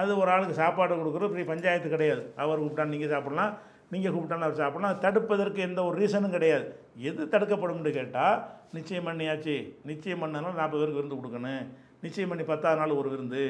அது 0.00 0.10
ஒரு 0.22 0.30
ஆளுக்கு 0.34 0.60
சாப்பாடு 0.62 1.00
கொடுக்குறது 1.00 1.30
இப்படி 1.30 1.44
பஞ்சாயத்து 1.52 1.88
கிடையாது. 1.94 2.22
அவர் 2.42 2.62
கூப்பிட்டான்னு 2.62 2.94
நீங்கள் 2.94 3.12
சாப்பிட்லாம் 3.14 3.52
நீங்கள் 3.92 4.12
கூப்பிட்டாலும் 4.14 4.46
அவர் 4.48 4.60
சாப்பிட்லாம். 4.62 4.98
தடுப்பதற்கு 5.04 5.60
எந்த 5.68 5.80
ஒரு 5.88 5.96
ரீசனும் 6.00 6.34
கிடையாது. 6.36 6.66
எது 7.08 7.22
தடுக்கப்படும்னு 7.32 7.92
கேட்டால் 7.98 8.36
நிச்சயம் 8.76 9.08
பண்ணியாச்சு. 9.08 9.56
நிச்சயம் 9.90 10.22
பண்ணனால 10.22 10.52
நாற்பது 10.60 10.80
பேருக்கு 10.80 11.00
விருந்து 11.00 11.18
கொடுக்கணும். 11.20 11.64
நிச்சயம் 12.04 12.30
பண்ணி 12.32 12.44
பத்தாவது 12.50 12.80
நாள் 12.80 12.98
ஒரு 13.00 13.08
விருந்து. 13.14 13.42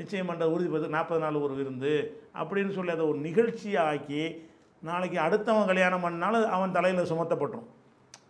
நிச்சயம் 0.00 0.28
பண்ணுற 0.30 0.46
உறுதி 0.54 0.68
பத்து 0.74 0.94
நாற்பது 0.96 1.20
நாள் 1.24 1.42
ஒரு 1.46 1.54
விருந்து. 1.60 1.94
அப்படின்னு 2.40 2.74
சொல்லி 2.76 2.94
அதை 2.96 3.06
ஒரு 3.12 3.18
நிகழ்ச்சியாக 3.28 3.90
ஆக்கி 3.94 4.22
நாளைக்கு 4.88 5.18
அடுத்தவன் 5.26 5.68
கல்யாணம் 5.70 6.06
பண்ணாலும் 6.06 6.46
அவன் 6.56 6.76
தலையில் 6.76 7.10
சுமத்தப்பட்டுரும். 7.12 7.68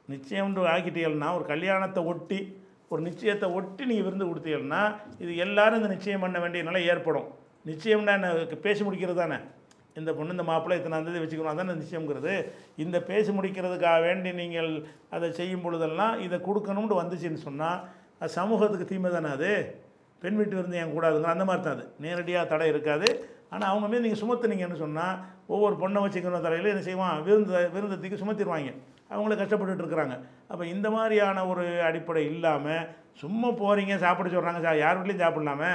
நிச்சயம்னு 0.09 0.71
ஆக்கிட்டீங்கன்னா 0.75 1.31
ஒரு 1.39 1.45
கல்யாணத்தை 1.53 2.03
ஒட்டி 2.13 2.41
ஒரு 2.93 3.01
நிச்சயத்தை 3.09 3.47
ஒட்டி 3.59 3.83
நீங்கள் 3.91 4.07
விருந்து 4.07 4.29
கொடுத்தீங்கன்னா 4.29 4.83
இது 5.23 5.33
எல்லாரும் 5.45 5.79
இந்த 5.81 5.91
நிச்சயம் 5.95 6.25
பண்ண 6.25 6.37
வேண்டிய 6.43 6.63
நிலை 6.69 6.83
ஏற்படும். 6.93 7.27
நிச்சயம்னா 7.67 8.13
என்ன? 8.19 8.29
பேசி 8.67 8.83
முடிக்கிறது 8.87 9.19
தானே? 9.23 9.39
இந்த 9.99 10.11
பொண்ணு 10.17 10.35
இந்த 10.37 10.45
மாப்பிள்ளை 10.51 10.75
இத்தனை 10.79 10.99
தேதி 11.07 11.21
வச்சுக்கணும் 11.23 11.53
அதானே 11.53 11.75
நிச்சயங்கிறது 11.81 12.35
இந்த 12.85 12.97
பேசி 13.11 13.31
முடிக்கிறதுக்காக 13.37 13.99
வேண்டி 14.07 14.31
நீங்கள் 14.41 14.71
அதை 15.15 15.29
செய்யும் 15.39 15.65
பொழுதெல்லாம் 15.65 16.15
இதை 16.27 16.39
கொடுக்கணும்னு 16.49 17.01
வந்துச்சுன்னு 17.03 17.41
சொன்னால் 17.47 17.79
அது 18.21 18.31
சமூகத்துக்கு 18.39 18.91
தீமை 18.93 19.11
தானே 19.17 19.31
அது? 19.37 19.51
பெண் 20.23 20.39
வீட்டு 20.39 20.57
விருந்து 20.59 20.79
ஏன் 20.83 20.95
கூடாதுங்க 20.95 21.29
அந்த 21.35 21.45
மாதிரி 21.49 21.63
தான் 21.65 21.77
அது. 21.77 21.85
நேரடியாக 22.05 22.51
தடை 22.53 22.69
இருக்காது. 22.73 23.09
ஆனால் 23.51 23.71
அவங்க 23.73 23.87
மீது 23.91 24.05
நீங்கள் 24.07 24.23
சுமத்துனீங்கன்னு 24.23 24.79
சொன்னால் 24.85 25.19
ஒவ்வொரு 25.55 25.75
பொண்ணை 25.83 26.01
வச்சுக்கணும் 26.05 26.47
தலையில் 26.47 26.73
என்ன 26.73 26.83
செய்வான்? 26.89 27.19
விருந்து 27.27 27.53
விருந்தத்துக்கு 27.75 28.23
சுமத்திடுவாங்க. 28.23 28.73
அவங்கள 29.13 29.35
கஷ்டப்பட்டுட்டு 29.41 29.85
இருக்கிறாங்க. 29.85 30.17
அப்போ 30.51 30.65
இந்த 30.75 30.89
மாதிரியான 30.97 31.45
ஒரு 31.53 31.65
அடிப்படை 31.89 32.23
இல்லாமல் 32.33 32.83
சும்மா 33.23 33.49
போகிறீங்க 33.63 33.95
சாப்பிட 34.05 34.29
சொல்கிறாங்க 34.35 34.61
சா 34.67 34.73
யார் 34.85 34.99
வீட்லையும் 34.99 35.25
சாப்பிட்லாமே? 35.25 35.73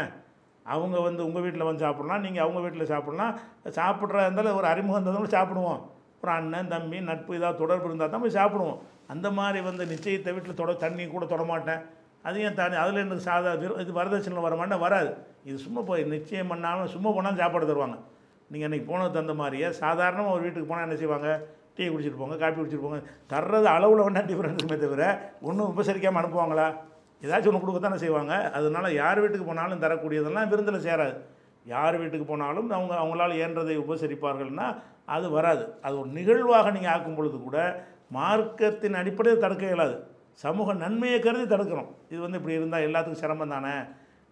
அவங்க 0.73 0.97
வந்து 1.07 1.21
உங்கள் 1.27 1.43
வீட்டில் 1.45 1.67
வந்து 1.69 1.83
சாப்பிட்லாம் 1.85 2.23
நீங்கள் 2.25 2.43
அவங்க 2.43 2.59
வீட்டில் 2.65 2.91
சாப்பிட்லாம். 2.93 3.33
சாப்பிட்றா 3.79 4.21
இருந்தாலும் 4.27 4.59
ஒரு 4.59 4.67
அறிமுகம் 4.73 4.99
இருந்தாலும் 4.99 5.35
சாப்பிடுவோம். 5.37 5.81
ஒரு 6.21 6.31
அண்ணன் 6.37 6.71
தம்பி 6.73 6.97
நட்பு 7.09 7.31
ஏதாவது 7.39 7.61
தொடர்பு 7.61 7.87
இருந்தால் 7.89 8.11
தான் 8.13 8.23
போய் 8.25 8.37
சாப்பிடுவோம். 8.39 8.77
அந்த 9.13 9.27
மாதிரி 9.39 9.59
வந்து 9.69 9.83
நிச்சயத்தை 9.93 10.33
வீட்டில் 10.35 10.59
தொட 10.61 10.73
தண்ணி 10.83 11.05
கூட 11.15 11.25
தொட 11.33 11.43
மாட்டேன். 11.49 11.81
அதையும் 12.27 12.57
தாண்டி 12.59 12.77
அதில் 12.81 13.01
எனக்கு 13.01 13.25
சாதா 13.29 13.53
இது 13.83 13.93
வரதட்சணை 13.97 14.43
வரமாட்டேன் 14.45 14.83
வராது. 14.85 15.09
இது 15.47 15.57
சும்மா 15.65 15.81
போய் 15.89 16.03
நிச்சயம் 16.13 16.51
பண்ணாலும் 16.51 16.91
சும்மா 16.93 17.09
போனாலும் 17.15 17.41
சாப்பாடு 17.41 17.69
தருவாங்க. 17.71 17.97
நீங்கள் 18.51 18.67
அன்றைக்கி 18.67 18.87
போனது 18.91 19.13
தகுந்த 19.15 19.35
மாதிரியே 19.41 19.67
சாதாரணமாக 19.81 20.35
ஒரு 20.35 20.43
வீட்டுக்கு 20.45 20.69
போனால் 20.69 20.85
என்ன 20.87 20.97
செய்வாங்க? 21.01 21.29
டீ 21.77 21.83
குடிச்சிட்டு 21.89 22.19
போங்க 22.21 22.35
காப்பி 22.41 22.57
குடிச்சிட்டு 22.59 22.85
போங்க. 22.85 22.99
தர்றது 23.31 23.67
அளவில் 23.75 24.03
வேணால் 24.05 24.27
டிஃப்ரெண்ட் 24.29 24.57
இருக்குமே 24.57 24.77
தவிர 24.83 25.03
ஒன்றும் 25.47 25.69
உபசரிக்காமல் 25.71 26.21
அனுப்புவாங்களா? 26.21 26.67
ஏதாச்சும் 27.25 27.51
ஒன்று 27.51 27.63
கொடுக்க 27.63 27.79
தானே 27.79 27.97
செய்வாங்க. 28.03 28.33
அதனால 28.57 28.91
யார் 29.01 29.21
வீட்டுக்கு 29.23 29.47
போனாலும் 29.49 29.83
தரக்கூடியதெல்லாம் 29.83 30.49
விருந்தில் 30.51 30.85
சேராது. 30.87 31.15
யார் 31.65 31.97
வீட்டுக்கு 32.01 32.25
போனாலும் 32.31 32.69
அவங்க 32.77 32.93
அவங்களால 33.01 33.35
இயன்றதை 33.39 33.75
உபசரிப்பார்கள்னா 33.83 34.67
அது 35.15 35.27
வராது. 35.29 35.63
அது 35.85 35.99
ஒரு 35.99 36.09
நிகழ்வாக 36.19 36.71
நீங்கள் 36.71 36.93
ஆக்கும் 36.93 37.15
பொழுது 37.15 37.37
கூட 37.41 37.57
மார்க்கத்தின் 38.17 38.99
அடிப்படையில் 39.01 39.43
தடுக்க 39.43 39.65
இயலாது. 39.65 39.95
சமூக 40.43 40.73
நன்மையை 40.73 41.19
கருதி 41.19 41.55
தடுக்கணும். 41.55 41.89
இது 42.11 42.19
வந்து 42.21 42.37
இப்படி 42.39 42.55
இருந்தால் 42.59 42.85
எல்லாத்துக்கும் 42.87 43.23
சிரமம் 43.23 43.53
தானே? 43.55 43.73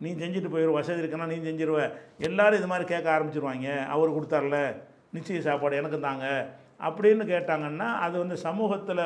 நீ 0.04 0.10
செஞ்சுட்டு 0.22 0.52
போயிடுவ 0.54 0.72
வசதி 0.72 1.02
இருக்குன்னா 1.02 1.28
நீ 1.32 1.38
செஞ்சிருவ. 1.48 1.80
எல்லாரும் 2.28 2.60
இது 2.60 2.68
மாதிரி 2.68 2.86
கேட்க 2.92 3.08
ஆரம்பிச்சிருவாங்க. 3.16 3.88
அவர் 3.96 4.16
கொடுத்தார்ல. 4.18 4.60
நிச்சய 5.16 5.40
சாப்பாடு 5.40 5.80
எனக்கும் 5.82 6.08
தாங்க. 6.10 6.26
அப்படின்னு 6.88 7.24
கேட்டாங்கன்னா 7.34 7.88
அது 8.06 8.16
வந்து 8.24 8.38
சமூகத்தில் 8.46 9.02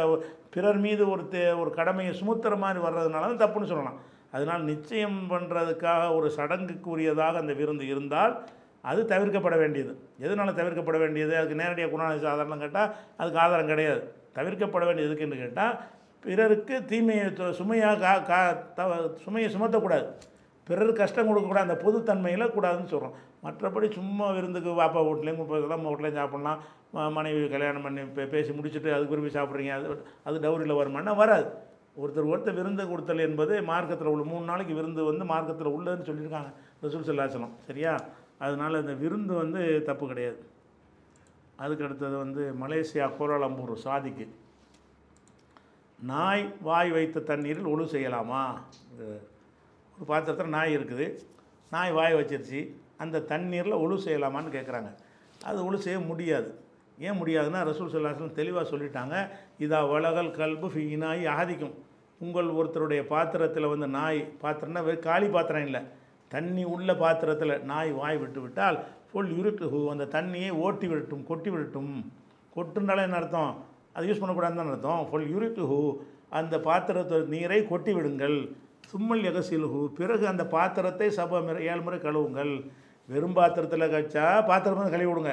பிறர் 0.54 0.82
மீது 0.86 1.04
ஒரு 1.14 1.24
தே 1.34 1.42
ஒரு 1.62 1.72
கடமையை 1.80 2.14
சுமத்துற 2.22 2.56
மாதிரி 2.64 2.80
வர்றதுனால 2.86 3.30
தான் 3.32 3.42
தப்புன்னு 3.44 3.72
சொல்லலாம். 3.72 3.98
அதனால் 4.36 4.64
நிச்சயம் 4.72 5.20
பண்ணுறதுக்காக 5.32 6.04
ஒரு 6.18 6.28
சடங்குக்குரியதாக 6.38 7.42
அந்த 7.44 7.54
விருந்து 7.60 7.86
இருந்தால் 7.94 8.34
அது 8.92 9.02
தவிர்க்கப்பட 9.12 9.56
வேண்டியது. 9.62 9.92
எதனால் 10.26 10.58
தவிர்க்கப்பட 10.60 10.98
வேண்டியது? 11.04 11.34
அதுக்கு 11.40 11.60
நேரடியாக 11.62 11.92
குணாநிதி 11.94 12.28
ஆதாரம் 12.34 12.64
கேட்டால் 12.66 12.92
அதுக்கு 13.22 13.40
ஆதாரம் 13.46 13.72
கிடையாது. 13.74 14.02
தவிர்க்கப்பட 14.38 14.84
வேண்டியது 14.88 15.10
எதுக்குன்னு 15.10 15.44
கேட்டால் 15.44 15.76
பிறருக்கு 16.26 16.76
தீமையை 16.92 17.26
சுமையாக 17.60 18.00
கா 18.04 18.14
கா 18.30 18.40
த 18.78 18.84
சுமையை 19.24 19.50
சுமத்தக்கூடாது. 19.56 20.08
பிறர் 20.68 20.94
கஷ்டம் 20.94 21.28
கொடுக்கக்கூடாது 21.28 21.72
அந்த 21.72 21.90
பொதுத்தன்மையில் 21.90 22.50
கூடாதுன்னு 22.50 22.86
சொல்கிறோம் 22.86 23.14
மற்றபடி 23.44 23.92
சும்மா 23.92 24.30
விருந்துக்கு 24.30 24.70
வாப்பா 24.70 25.04
வீட்லேயும் 25.08 25.40
முப்பதுலாம் 25.40 25.68
நம்ம 25.68 25.92
வீட்லேயும் 25.92 26.58
சாப்பிட்லாம். 26.94 27.12
மனைவி 27.12 27.50
கல்யாணம் 27.50 27.82
பண்ணி 27.82 28.00
பே- 28.00 28.28
பேசி 28.28 28.52
முடிச்சுட்டு 28.52 28.94
அதுக்கு 28.94 29.18
விரும்பி 29.18 29.40
சாப்பிட்றீங்க. 29.40 29.72
அது 29.72 30.06
அது 30.24 30.40
டவுரியில் 30.40 30.78
வருமானா 30.78 31.16
வராது. 31.16 31.46
ஒருத்தர் 32.02 32.28
ஒருத்தர் 32.28 32.54
விருந்து 32.54 32.90
கொடுத்தல் 32.90 33.20
என்பது 33.20 33.64
மார்க்கத்தில் 33.64 34.08
உள்ள 34.08 34.24
மூணு 34.24 34.46
நாளைக்கு 34.46 34.74
விருந்து 34.74 35.04
வந்து 35.04 35.26
மார்க்கத்தில் 35.26 35.68
உள்ளதுன்னு 35.68 36.06
சொல்லியிருக்காங்க 36.06 36.54
ரசூல் 36.84 37.10
சல்லாசலம் 37.10 37.50
சரியா? 37.68 38.00
அதனால் 38.40 38.80
இந்த 38.80 38.94
விருந்து 38.94 39.34
வந்து 39.34 39.84
தப்பு 39.86 40.08
கிடையாது. 40.08 40.46
அதுக்கு 41.56 41.86
அடுத்தது 41.86 42.18
வந்து 42.18 42.56
மலேசியா 42.62 43.12
கோலாலம்பூர் 43.20 43.74
சாதிக்கு. 43.74 44.36
நாய் 46.00 46.56
வாய் 46.62 46.92
வைத்த 46.92 47.20
தண்ணீரில் 47.20 47.68
ஒழு 47.68 47.86
செய்யலாமா? 47.86 48.46
ஒரு 49.96 50.06
பாத்திரத்தில் 50.12 50.54
நாய் 50.56 50.78
இருக்குது. 50.78 51.06
நாய் 51.72 51.92
வாய் 51.98 52.16
வச்சிருச்சு. 52.16 52.60
அந்த 53.04 53.22
தண்ணீரில் 53.32 53.82
ஒழு 53.84 53.96
செய்யலாமான்னு 54.06 54.56
கேட்குறாங்க 54.56 54.90
அது 55.50 55.58
ஒழு 55.68 55.78
செய்ய 55.86 56.00
முடியாது. 56.00 56.50
ஏன் 57.06 57.18
முடியாதுன்னா 57.22 57.62
ரசூல் 57.70 57.94
சொல்லாசலம் 57.94 58.38
தெளிவாக 58.40 58.66
சொல்லிட்டாங்க. 58.72 59.16
இதா 59.66 59.80
வளகல் 59.92 60.32
கல்பு 60.40 60.68
ஃபீனாய் 60.74 61.04
நாய் 61.06 61.26
ஆதிக்கும் 61.38 61.76
உங்கள் 62.26 62.50
ஒருத்தருடைய 62.60 63.02
பாத்திரத்தில் 63.14 63.72
வந்து 63.74 63.88
நாய் 63.88 64.20
பாத்திரம்னா 64.44 64.84
வெறும் 64.88 65.06
காலி 65.08 65.28
பாத்திரம் 65.28 65.66
இல்லை. 65.70 65.82
தண்ணி 66.34 66.64
உள்ள 66.74 66.96
பாத்திரத்தில் 66.96 67.56
நாய் 67.72 67.92
வாய் 68.02 68.18
விட்டு 68.18 68.42
விட்டால் 68.42 68.78
ஃபுல் 69.10 69.34
இருட்டு 69.40 69.66
அந்த 69.94 70.06
தண்ணியை 70.16 70.52
ஓட்டி 70.66 70.88
விடட்டும் 70.88 71.26
கொட்டி 71.32 71.50
விடட்டும். 71.50 71.94
கொட்டுனாலே 72.56 73.04
என்ன 73.08 73.18
அர்த்தம்? 73.22 73.54
அது 73.94 74.08
யூஸ் 74.08 74.22
பண்ணக்கூடாதுன்னு 74.22 74.74
அர்த்தம். 74.76 75.04
ஃபுல் 75.10 75.28
யூரிட்டு 75.34 75.66
அந்த 76.40 76.56
பாத்திரத்து 76.60 77.18
நீரை 77.34 77.60
கொட்டி 77.68 77.94
விடுங்கள். 77.94 78.38
சும்மல் 78.90 79.24
எகசிலுகு 79.24 79.88
பிறகு 79.88 80.28
அந்த 80.28 80.44
பாத்திரத்தை 80.46 81.10
சபை 81.10 81.42
முறை 81.42 81.66
ஏழு 81.66 81.82
முறை 81.82 82.00
கழுவுங்கள். 82.00 82.54
வெறும் 83.10 83.34
பாத்திரத்தில் 83.34 83.90
கச்சா 83.90 84.42
பாத்திரம் 84.42 84.94
கழுவி 84.94 85.10
விடுங்க. 85.12 85.32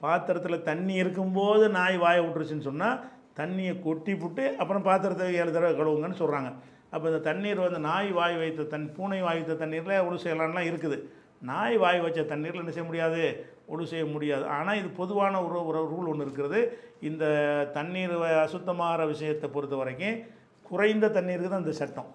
பாத்திரத்தில் 0.00 0.62
தண்ணி 0.62 0.94
இருக்கும்போது 0.94 1.68
நாய் 1.68 1.98
வாய 1.98 2.16
விட்டுருச்சுன்னு 2.22 2.68
சொன்னால் 2.70 3.00
தண்ணியை 3.36 3.82
கொட்டி 3.82 4.12
புட்டு 4.12 4.56
அப்புறம் 4.56 4.82
பாத்திரத்தை 4.82 5.34
ஏழு 5.34 5.52
தடவை 5.52 5.74
கழுவுங்கன்னு 5.78 6.20
சொல்கிறாங்க 6.22 6.50
அப்போ 6.90 7.08
இந்த 7.08 7.18
தண்ணீர் 7.18 7.60
வந்து 7.60 7.78
நாய் 7.78 8.10
வாய் 8.12 8.36
வைத்த 8.36 8.62
தண் 8.62 8.92
பூனை 8.96 9.22
வாய் 9.22 9.34
வைத்த 9.34 9.54
தண்ணீரில் 9.54 10.04
ஒழு 10.06 10.18
செய்யலான்லாம் 10.24 10.68
இருக்குது. 10.70 10.98
நாய் 11.42 11.76
வாய் 11.76 12.00
வச்ச 12.00 12.22
தண்ணீரில் 12.22 12.60
என்ன 12.60 12.70
செய்ய 12.70 12.88
முடியாது? 12.88 13.22
ஒழு 13.68 13.84
செய்ய 13.84 14.04
முடியாது. 14.04 14.46
ஆனால் 14.46 14.76
இது 14.76 14.88
பொதுவான 14.88 15.42
ஒரு 15.44 15.66
ஒரு 15.66 15.80
ரூல் 15.92 16.08
ஒன்று 16.08 16.24
இருக்கிறது 16.24 16.60
இந்த 17.00 17.24
தண்ணீர் 17.72 18.14
வ- 18.18 18.46
அசுத்தமாகிற 18.46 19.06
விஷயத்தை 19.06 19.50
பொறுத்த 19.50 19.76
வரைக்கும் 19.76 20.20
குறைந்த 20.62 21.08
தண்ணீருக்கு 21.08 21.50
தான் 21.50 21.64
இந்த 21.64 21.72
சட்டம். 21.72 22.10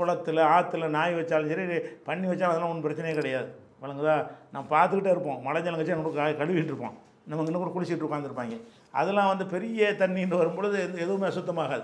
குளத்தில் 0.00 0.36
ஆற்றுல 0.36 0.88
நாய் 0.88 1.14
வச்சாலும் 1.14 1.48
சரி 1.48 1.78
பண்ணி 1.78 2.26
வச்சாலும் 2.26 2.42
அதெல்லாம் 2.42 2.70
ஒன்றும் 2.70 2.92
பிரச்சனையே 2.92 3.14
கிடையாது. 3.14 3.54
வழங்குதா 3.82 4.26
நான் 4.52 4.66
பார்த்துக்கிட்டே 4.70 5.10
இருப்போம். 5.10 5.42
மழை 5.42 5.62
ஜலம் 5.62 5.84
கட்சி 5.84 6.14
க- 6.14 6.44
கழுவிட்டு 6.44 6.64
இருப்போம். 6.64 6.98
நம்ம 7.26 7.44
இன்னும் 7.44 7.72
கூட 7.72 7.80
குளிச்சுட்டு 7.80 8.08
உட்காந்துருப்பாங்க 8.10 8.60
அதெல்லாம் 8.92 9.26
வந்து 9.26 9.46
பெரிய 9.46 9.94
தண்ணின்னு 9.98 10.36
வரும்பொழுது 10.36 10.80
எந்த- 10.80 10.98
எதுவுமே 10.98 11.26
அசுத்தமாகாது. 11.26 11.82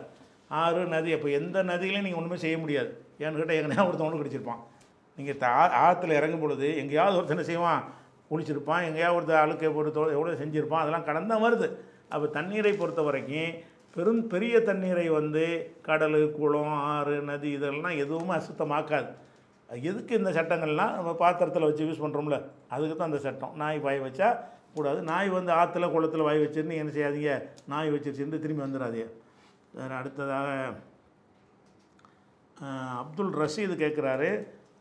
ஆறு 0.48 0.86
நதி 0.86 1.12
அப்போ 1.12 1.28
எந்த 1.28 1.62
நதியிலையும் 1.62 2.02
நீங்கள் 2.02 2.14
ஒன்றுமே 2.14 2.36
செய்ய 2.36 2.58
முடியாது. 2.58 3.04
ஏன்னு 3.18 3.44
கேட்டால் 3.44 3.56
எங்கேயா 3.56 3.90
ஒருத்தவங்க 3.90 4.16
குடிச்சிருப்பான். 4.16 4.60
நீங்கள் 5.16 5.36
தா 5.36 5.90
ஆற்றுல 5.90 6.12
இறங்கும் 6.12 6.40
பொழுது 6.40 6.76
எங்கேயாவது 6.76 7.16
ஒருத்தனை 7.16 7.44
செய்வான்? 7.44 7.84
குளிச்சிருப்பான். 8.30 8.84
எங்கேயாவது 8.84 9.32
ஒருத்தர் 9.32 9.36
அழுக்கை 9.36 9.68
போட்டு 9.68 10.12
எவ்வளோ 10.12 10.34
செஞ்சுருப்பான்? 10.34 10.78
அதெல்லாம் 10.78 11.04
கடந்தான் 11.04 11.42
வருது. 11.42 11.70
அப்போ 12.08 12.26
தண்ணீரை 12.26 12.72
பொறுத்த 12.72 13.02
வரைக்கும் 13.02 13.74
பெரும் 13.96 14.22
பெரிய 14.32 14.54
தண்ணீரை 14.68 15.06
வந்து 15.18 15.44
கடல் 15.86 16.18
குளம் 16.38 16.74
ஆறு 16.94 17.14
நதி 17.28 17.50
இதெல்லாம் 17.58 17.96
எதுவுமே 18.04 18.32
அசுத்தமாக்காது. 18.38 19.10
எதுக்கு 19.68 20.12
இந்த 20.20 20.30
சட்டங்கள்லாம் 20.38 20.92
நம்ம 20.98 21.12
பாத்திரத்தில் 21.22 21.68
வச்சு 21.68 21.86
யூஸ் 21.88 22.02
பண்ணுறோம்ல 22.04 22.38
அதுக்கு 22.74 22.94
தான் 22.96 23.10
அந்த 23.10 23.20
சட்டம். 23.26 23.54
நாய் 23.62 23.78
வாய் 23.86 24.04
வச்சா 24.06 24.28
கூடாது. 24.76 24.98
நாய் 25.10 25.30
வந்து 25.36 25.52
ஆற்றுல 25.60 25.86
குளத்தில் 25.94 26.26
வாய் 26.28 26.42
வச்சிருந்து 26.44 26.80
என்ன 26.80 26.92
செய்யாதீங்க 26.96 27.32
நாய் 27.72 27.92
வச்சிருச்சுன்னு 27.94 28.42
திரும்பி 28.44 28.64
வந்துடாதீங்க 28.66 29.08
வேறு 29.76 29.94
அடுத்ததாக 30.00 30.48
அப்துல் 33.00 33.32
ரஷீது 33.42 33.74
கேட்குறாரு 33.82 34.28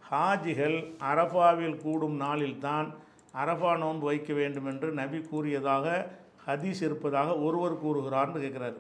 ஹாஜிகள் 0.10 0.76
அரஃபாவில் 1.12 1.80
கூடும் 1.86 2.18
நாளில்தான் 2.26 2.88
அரஃபா 3.42 3.72
நோன்பு 3.78 4.06
வைக்க 4.10 4.32
வேண்டும் 4.34 4.68
என்று 4.72 4.88
நபி 5.00 5.20
கூறியதாக 5.32 5.86
ஹதீஸ் 6.46 6.82
இருப்பதாக 6.88 7.30
ஒருவர் 7.46 7.82
கூறுகிறார்னு 7.84 8.44
கேட்குறாரு 8.46 8.78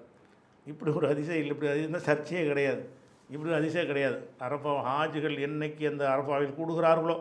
இப்படி 0.65 0.91
ஒரு 0.91 1.07
அதிசயம் 1.07 1.41
இல்லை 1.43 1.55
இப்படி 1.55 1.71
அதிசயம் 1.71 2.05
சர்ச்சையே 2.09 2.47
கிடையாது. 2.47 2.89
இப்படி 3.29 3.49
ஒரு 3.49 3.59
அதிசயம் 3.59 3.87
கிடையாது. 3.87 4.29
அரபா 4.39 4.71
ஹாஜிகள் 4.89 5.35
என்னைக்கு 5.47 5.89
அந்த 5.91 6.09
அரபாவில் 6.09 6.57
கூடுகிறார்களோ 6.59 7.17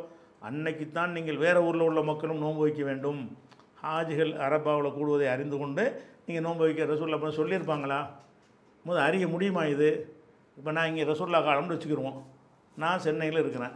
அன்னைக்குத்தான் 0.49 1.11
நீங்கள் 1.11 1.37
வேறு 1.37 1.65
ஊரில் 1.65 1.81
உள்ள 1.81 2.03
மக்களும் 2.03 2.39
நோன்பு 2.39 2.61
வைக்க 2.61 2.85
வேண்டும். 2.85 3.37
ஹாஜிகள் 3.83 4.33
அரபாவில் 4.47 4.97
கூடுவதை 4.97 5.29
அறிந்து 5.29 5.59
கொண்டு 5.59 6.05
நீங்கள் 6.27 6.45
நோன்பு 6.45 6.65
வைக்க 6.65 6.85
ரசூல் 6.85 7.15
அப்படின்னு 7.15 7.41
சொல்லியிருப்பாங்களா? 7.41 8.07
முதல் 8.83 9.03
அறிய 9.03 9.29
முடியுமா 9.29 9.65
இது? 9.65 10.17
இப்போ 10.57 10.73
நான் 10.73 10.89
இங்கே 10.89 11.05
ரசூல்லா 11.05 11.41
காலம்னு 11.47 11.75
வச்சுக்கிருவோம். 11.75 12.19
நான் 12.77 12.99
சென்னையில் 12.99 13.39
இருக்கிறேன். 13.39 13.75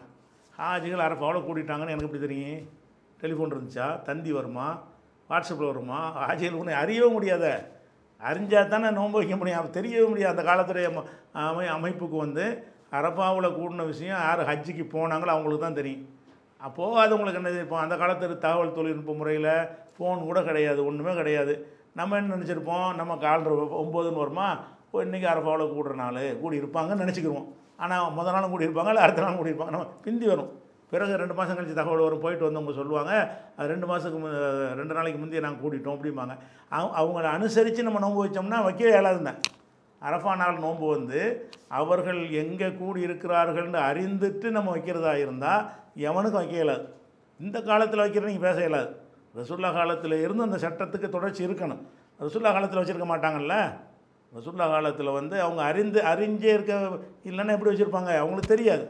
ஹாஜிகள் 0.59 1.07
அரப்பாவில் 1.07 1.47
கூட்டிட்டாங்கன்னு 1.47 1.95
எனக்கு 1.95 2.09
எப்படி 2.09 2.23
தெரியும்? 2.27 2.69
டெலிஃபோன் 3.21 3.55
இருந்துச்சா? 3.55 4.03
தந்தி 4.03 4.33
வருமா? 4.33 4.83
வாட்ஸ்அப்பில் 5.31 5.71
வருமா? 5.73 6.29
ஹாஜிகள் 6.29 6.59
ஒன்று 6.59 6.75
அறியவே 6.75 7.13
முடியாத. 7.13 7.77
அறிஞ்சால் 8.21 8.71
தானே 8.73 8.89
நோன்பு 8.99 9.21
வைக்க 9.21 9.37
முடியும். 9.37 9.59
அப்ப 9.61 9.71
தெரியவே 9.79 10.07
முடியாது. 10.13 10.35
அந்த 10.35 10.45
காலத்துடைய 10.51 10.87
அமை 11.49 11.67
அமைப்புக்கு 11.77 12.17
வந்து 12.27 12.45
அரப்பாவில் 12.99 13.57
கூடின 13.59 13.85
விஷயம் 13.93 14.23
யார் 14.27 14.41
ஹஜ்ஜிக்கு 14.51 14.85
போனாங்களோ 14.95 15.33
அவங்களுக்கு 15.35 15.65
தான் 15.65 15.81
தெரியும். 15.81 16.05
அப்போது 16.67 17.01
அது 17.03 17.13
உங்களுக்கு 17.17 17.41
என்ன 17.41 17.65
இப்போ 17.65 17.77
அந்த 17.85 17.95
காலத்து 17.97 18.39
தகவல் 18.47 18.77
தொழில்நுட்ப 18.79 19.13
முறையில் 19.19 19.53
ஃபோன் 19.95 20.25
கூட 20.29 20.39
கிடையாது 20.49 20.81
ஒன்றுமே 20.89 21.13
கிடையாது. 21.21 21.55
நம்ம 21.99 22.17
என்ன 22.21 22.35
நினச்சிருப்போம்? 22.37 22.89
நம்ம 23.01 23.13
கால் 23.27 23.47
ஒம்போதுன்னு 23.83 24.23
வருமா? 24.25 24.49
ஓ 24.93 25.03
இன்றைக்கி 25.07 25.27
அரப்பாவில் 25.33 25.73
கூடுற 25.77 25.95
நாள். 26.03 26.21
கூடி 26.43 26.61
இருப்பாங்கன்னு 26.61 27.05
நினச்சிக்கிருவோம். 27.05 27.49
ஆனால் 27.85 28.13
முதல் 28.19 28.35
நாளும் 28.37 28.53
கூடி 28.53 28.67
இருப்பாங்க 28.69 28.93
இல்லை 28.93 29.05
அடுத்த 29.07 29.23
நாளும் 29.25 29.41
கூடி 29.41 29.53
இருப்பாங்க. 29.53 29.75
நம்ம 29.77 29.89
பிந்தி 30.05 30.27
வரும். 30.33 30.51
பிறகு 30.91 31.19
ரெண்டு 31.23 31.35
மாதம் 31.39 31.57
கழிச்சு 31.57 31.79
தகவல் 31.79 32.05
வரும் 32.07 32.23
போயிட்டு 32.25 32.47
வந்தவங்க 32.47 32.75
சொல்லுவாங்க 32.81 33.13
அது 33.57 33.71
ரெண்டு 33.73 33.87
மாதத்துக்கு 33.91 34.21
மு 34.25 34.31
ரெண்டு 34.81 34.97
நாளைக்கு 34.97 35.21
முந்தைய 35.23 35.43
நாங்கள் 35.47 35.63
கூட்டிட்டோம் 35.65 35.97
அப்படிம்பாங்க. 35.97 36.35
அவங்க 36.77 36.95
அவங்கள 37.01 37.29
அனுசரித்து 37.39 37.87
நம்ம 37.87 38.01
நோன்பு 38.05 38.23
வச்சோம்னா 38.25 38.61
வைக்கவே 38.67 38.93
இயலாதுந்தேன் 38.95 39.41
அரஃபா 40.03 40.33
நாள் 40.43 40.63
நோன்பு 40.65 40.87
வந்து 40.97 41.21
அவர்கள் 41.79 42.21
எங்கே 42.43 42.69
கூடி 42.81 43.01
இருக்கிறார்கள்னு 43.07 43.81
அறிந்துட்டு 43.91 44.49
நம்ம 44.57 44.77
வைக்கிறதா 44.77 45.15
இருந்தால் 45.25 45.65
எவனுக்கும் 46.09 46.41
வைக்க 46.41 46.55
இயலாது. 46.61 46.85
இந்த 47.41 47.59
காலத்தில் 47.63 48.05
வைக்கிற 48.05 48.29
நீங்கள் 48.31 48.47
பேச 48.49 48.59
இயலாது. 48.65 48.91
ரசுல்லா 49.39 49.71
காலத்தில் 49.73 50.23
இருந்து 50.25 50.47
அந்த 50.47 50.59
சட்டத்துக்கு 50.67 51.09
தொடர்ச்சி 51.09 51.43
இருக்கணும். 51.47 51.83
ரசுல்லா 52.21 52.53
காலத்தில் 52.57 52.81
வச்சுருக்க 52.81 53.09
மாட்டாங்கல்ல? 53.11 53.57
ரசுல்லா 54.37 54.67
காலத்தில் 54.75 55.17
வந்து 55.19 55.37
அவங்க 55.43 55.63
அறிந்து 55.71 56.01
அறிஞ்சே 56.13 56.51
இருக்க 56.57 56.73
இல்லைன்னா 57.29 57.55
எப்படி 57.57 57.73
வச்சுருப்பாங்க? 57.73 58.11
அவங்களுக்கு 58.23 58.55
தெரியாது. 58.55 58.87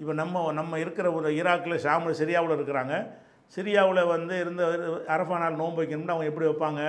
இப்போ 0.00 0.14
நம்ம 0.20 0.52
நம்ம 0.58 0.78
இருக்கிற 0.84 1.06
ஒரு 1.18 1.28
ஈராக்கில் 1.40 1.82
ஷாமில் 1.84 2.18
சிரியாவில் 2.20 2.56
இருக்கிறாங்க. 2.56 2.94
சிரியாவில் 3.54 4.00
வந்து 4.14 4.34
இருந்த 4.42 4.62
அரஃபா 5.14 5.36
நாள் 5.42 5.60
நோன்பு 5.60 5.80
வைக்கணும்னு 5.80 6.14
அவங்க 6.14 6.30
எப்படி 6.30 6.46
வைப்பாங்க? 6.48 6.82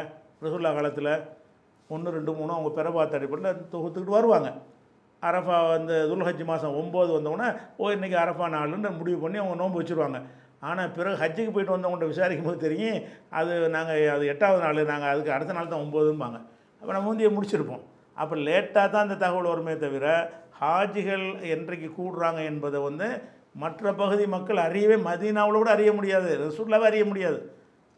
ரசுல்லா 0.46 0.72
காலத்தில் 0.78 1.12
ஒன்று 1.90 2.16
ரெண்டு 2.18 2.32
மூணு 2.40 2.52
அவங்க 2.56 2.70
பிறபாத்த 2.80 3.20
அடிப்படையில் 3.20 3.62
தொகுத்துக்கிட்டு 3.74 4.18
வருவாங்க. 4.18 4.50
அரஃபா 5.28 5.58
வந்து 5.76 5.96
துல்ஹஜ் 6.10 6.44
மாதம் 6.50 6.76
ஒம்பது 6.82 7.12
வந்தவுடனே 7.18 7.48
ஓ 7.82 7.92
இன்றைக்கி 7.98 8.18
அரஃபா 8.24 8.48
நாளுன்னு 8.56 8.90
முடிவு 9.00 9.20
பண்ணி 9.24 9.38
அவங்க 9.42 9.56
நோன்பு 9.62 9.80
வச்சுருவாங்க. 9.82 10.20
ஆனால் 10.68 10.92
பிறகு 10.98 11.18
ஹஜ்ஜுக்கு 11.22 11.54
போயிட்டு 11.56 11.76
வந்தவங்கள்ட்ட 11.76 12.12
விசாரிக்கும் 12.12 12.50
போது 12.50 12.60
தெரியும் 12.66 13.00
அது 13.40 13.54
நாங்கள் 13.76 14.04
அது 14.16 14.26
எட்டாவது 14.34 14.62
நாள் 14.66 14.90
நாங்கள் 14.92 15.12
அதுக்கு 15.14 15.36
அடுத்த 15.38 15.56
நாள் 15.58 15.72
தான் 15.74 15.84
ஒம்போதும்பாங்க. 15.86 16.38
அப்போ 16.82 16.92
நம்ம 16.96 17.08
முந்தைய 17.10 17.30
முடிச்சிருப்போம். 17.38 17.84
அப்போ 18.22 18.36
லேட்டாக 18.48 18.88
தான் 18.94 19.06
அந்த 19.06 19.18
தகவல் 19.24 19.52
வருமே 19.54 19.74
தவிர 19.86 20.06
ஹாஜிகள் 20.62 21.26
என்றைக்கு 21.50 21.90
கூடுறாங்க 21.98 22.40
என்பதை 22.46 22.80
வந்து 22.82 23.08
மற்ற 23.54 23.94
பகுதி 23.94 24.28
மக்கள் 24.28 24.58
அறியவே 24.58 24.98
மதீனாவில் 25.02 25.60
கூட 25.62 25.70
அறிய 25.72 25.94
முடியாது 25.94 26.30
ரசூல்லாவே 26.44 26.88
அறிய 26.90 27.06
முடியாது. 27.06 27.40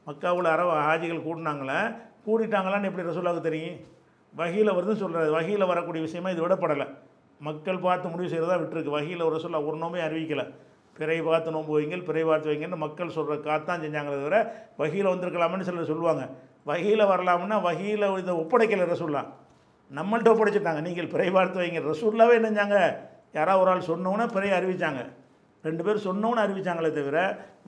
மக்காவில் 0.07 0.49
அற 0.53 0.61
ஹாஜிகள் 0.87 1.25
கூடினாங்களே? 1.27 1.79
கூடிட்டாங்களான்னு 2.27 2.89
எப்படி 2.89 3.07
ரசூலாவுக்கு 3.07 3.41
தெரியும்? 3.41 3.77
வகையில் 4.35 4.71
வருதுன்னு 4.71 5.03
சொல்கிறாரு 5.03 5.29
வகையில் 5.29 5.65
வரக்கூடிய 5.65 6.01
விஷயமா 6.03 6.29
இது 6.29 6.47
விடப்படலை. 6.47 6.87
மக்கள் 7.39 7.77
பார்த்து 7.77 8.09
முடிவு 8.09 8.31
செய்கிறதா 8.31 8.55
விட்டுருக்கு. 8.61 8.95
வகையில் 8.97 9.21
ஒரு 9.21 9.35
ரசூல்லா 9.35 9.65
ஒரு 9.67 9.77
நோமே 9.77 9.99
அறிவிக்கலை. 9.99 10.45
பிறை 10.97 11.21
பார்த்து 11.21 11.51
நோன்பு 11.51 11.73
வைங்கள் 11.79 12.03
பிறை 12.03 12.23
பார்த்து 12.23 12.51
வைங்கன்னு 12.51 12.77
மக்கள் 12.85 13.09
சொல்கிற 13.09 13.35
காத்தான் 13.35 13.83
செஞ்சாங்களே 13.83 14.17
தவிர 14.21 14.39
வகையில் 14.77 15.11
வந்திருக்கலாம்னு 15.11 15.67
சிலர் 15.67 15.91
சொல்லுவாங்க. 15.91 16.23
வகையில் 16.63 17.09
வரலாம்னா 17.11 17.61
வகையில் 17.61 18.05
இதை 18.17 18.33
ஒப்படைக்கலை 18.41 18.87
ரசூல்லாம் 18.93 19.29
நம்மள்கிட்ட 19.97 20.33
ஒப்படைச்சிட்டாங்க. 20.33 20.81
நீங்கள் 20.87 21.13
பிறை 21.13 21.29
பார்த்து 21.37 21.61
வைங்க. 21.61 21.81
ரசூல்லாவே 21.91 22.35
என்ன 22.41 22.81
யாராவது 23.37 23.61
ஒரு 23.63 23.71
ஆள் 23.71 23.89
சொன்னோன்னே 23.91 24.25
பிறையை 24.35 24.53
அறிவிச்சாங்க. 24.59 25.01
ரெண்டு 25.63 25.83
பேர் 25.85 26.05
சொன்னோன்னு 26.07 26.43
அறிவிச்சாங்களே 26.43 26.91
தவிர 26.97 27.17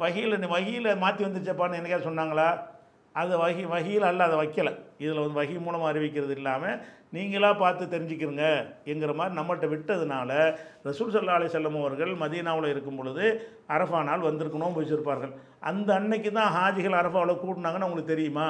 வகையில் 0.01 0.45
வகையில் 0.53 0.89
மாற்றி 1.03 1.21
வந்துருச்சப்பான்னு 1.25 1.77
என்னைக்காவது 1.79 2.09
சொன்னாங்களா? 2.09 2.49
அது 3.15 3.33
வகி 3.41 3.63
வகையில் 3.71 4.05
அல்ல 4.09 4.25
அதை 4.27 4.35
வைக்கலை. 4.41 4.71
இதில் 5.03 5.21
வந்து 5.21 5.39
வகி 5.39 5.55
மூலமாக 5.65 5.89
அறிவிக்கிறது 5.91 6.35
இல்லாமல் 6.39 6.77
நீங்களாக 7.15 7.55
பார்த்து 7.61 7.83
தெரிஞ்சுக்கிறங்க 7.93 8.45
என்கிற 8.91 9.13
மாதிரி 9.19 9.35
நம்மள்கிட்ட 9.39 9.67
விட்டதுனால 9.71 10.31
ரசூல் 10.89 11.11
சல்லா 11.15 11.37
அலி 11.37 11.49
செல்லம் 11.55 11.79
அவர்கள் 11.81 12.13
மதீனாவில் 12.21 12.71
இருக்கும் 12.73 12.99
பொழுது 12.99 13.25
அரஃபா 13.75 13.99
நாள் 14.09 14.27
வந்திருக்கணும் 14.27 14.77
வச்சிருப்பார்கள் 14.77 15.33
அந்த 15.71 15.89
அன்னைக்கு 15.93 16.31
தான் 16.31 16.53
ஹாஜிகள் 16.57 16.99
அரஃபாவில் 17.01 17.41
கூட்டினாங்கன்னு 17.43 17.87
உங்களுக்கு 17.89 18.13
தெரியுமா? 18.13 18.47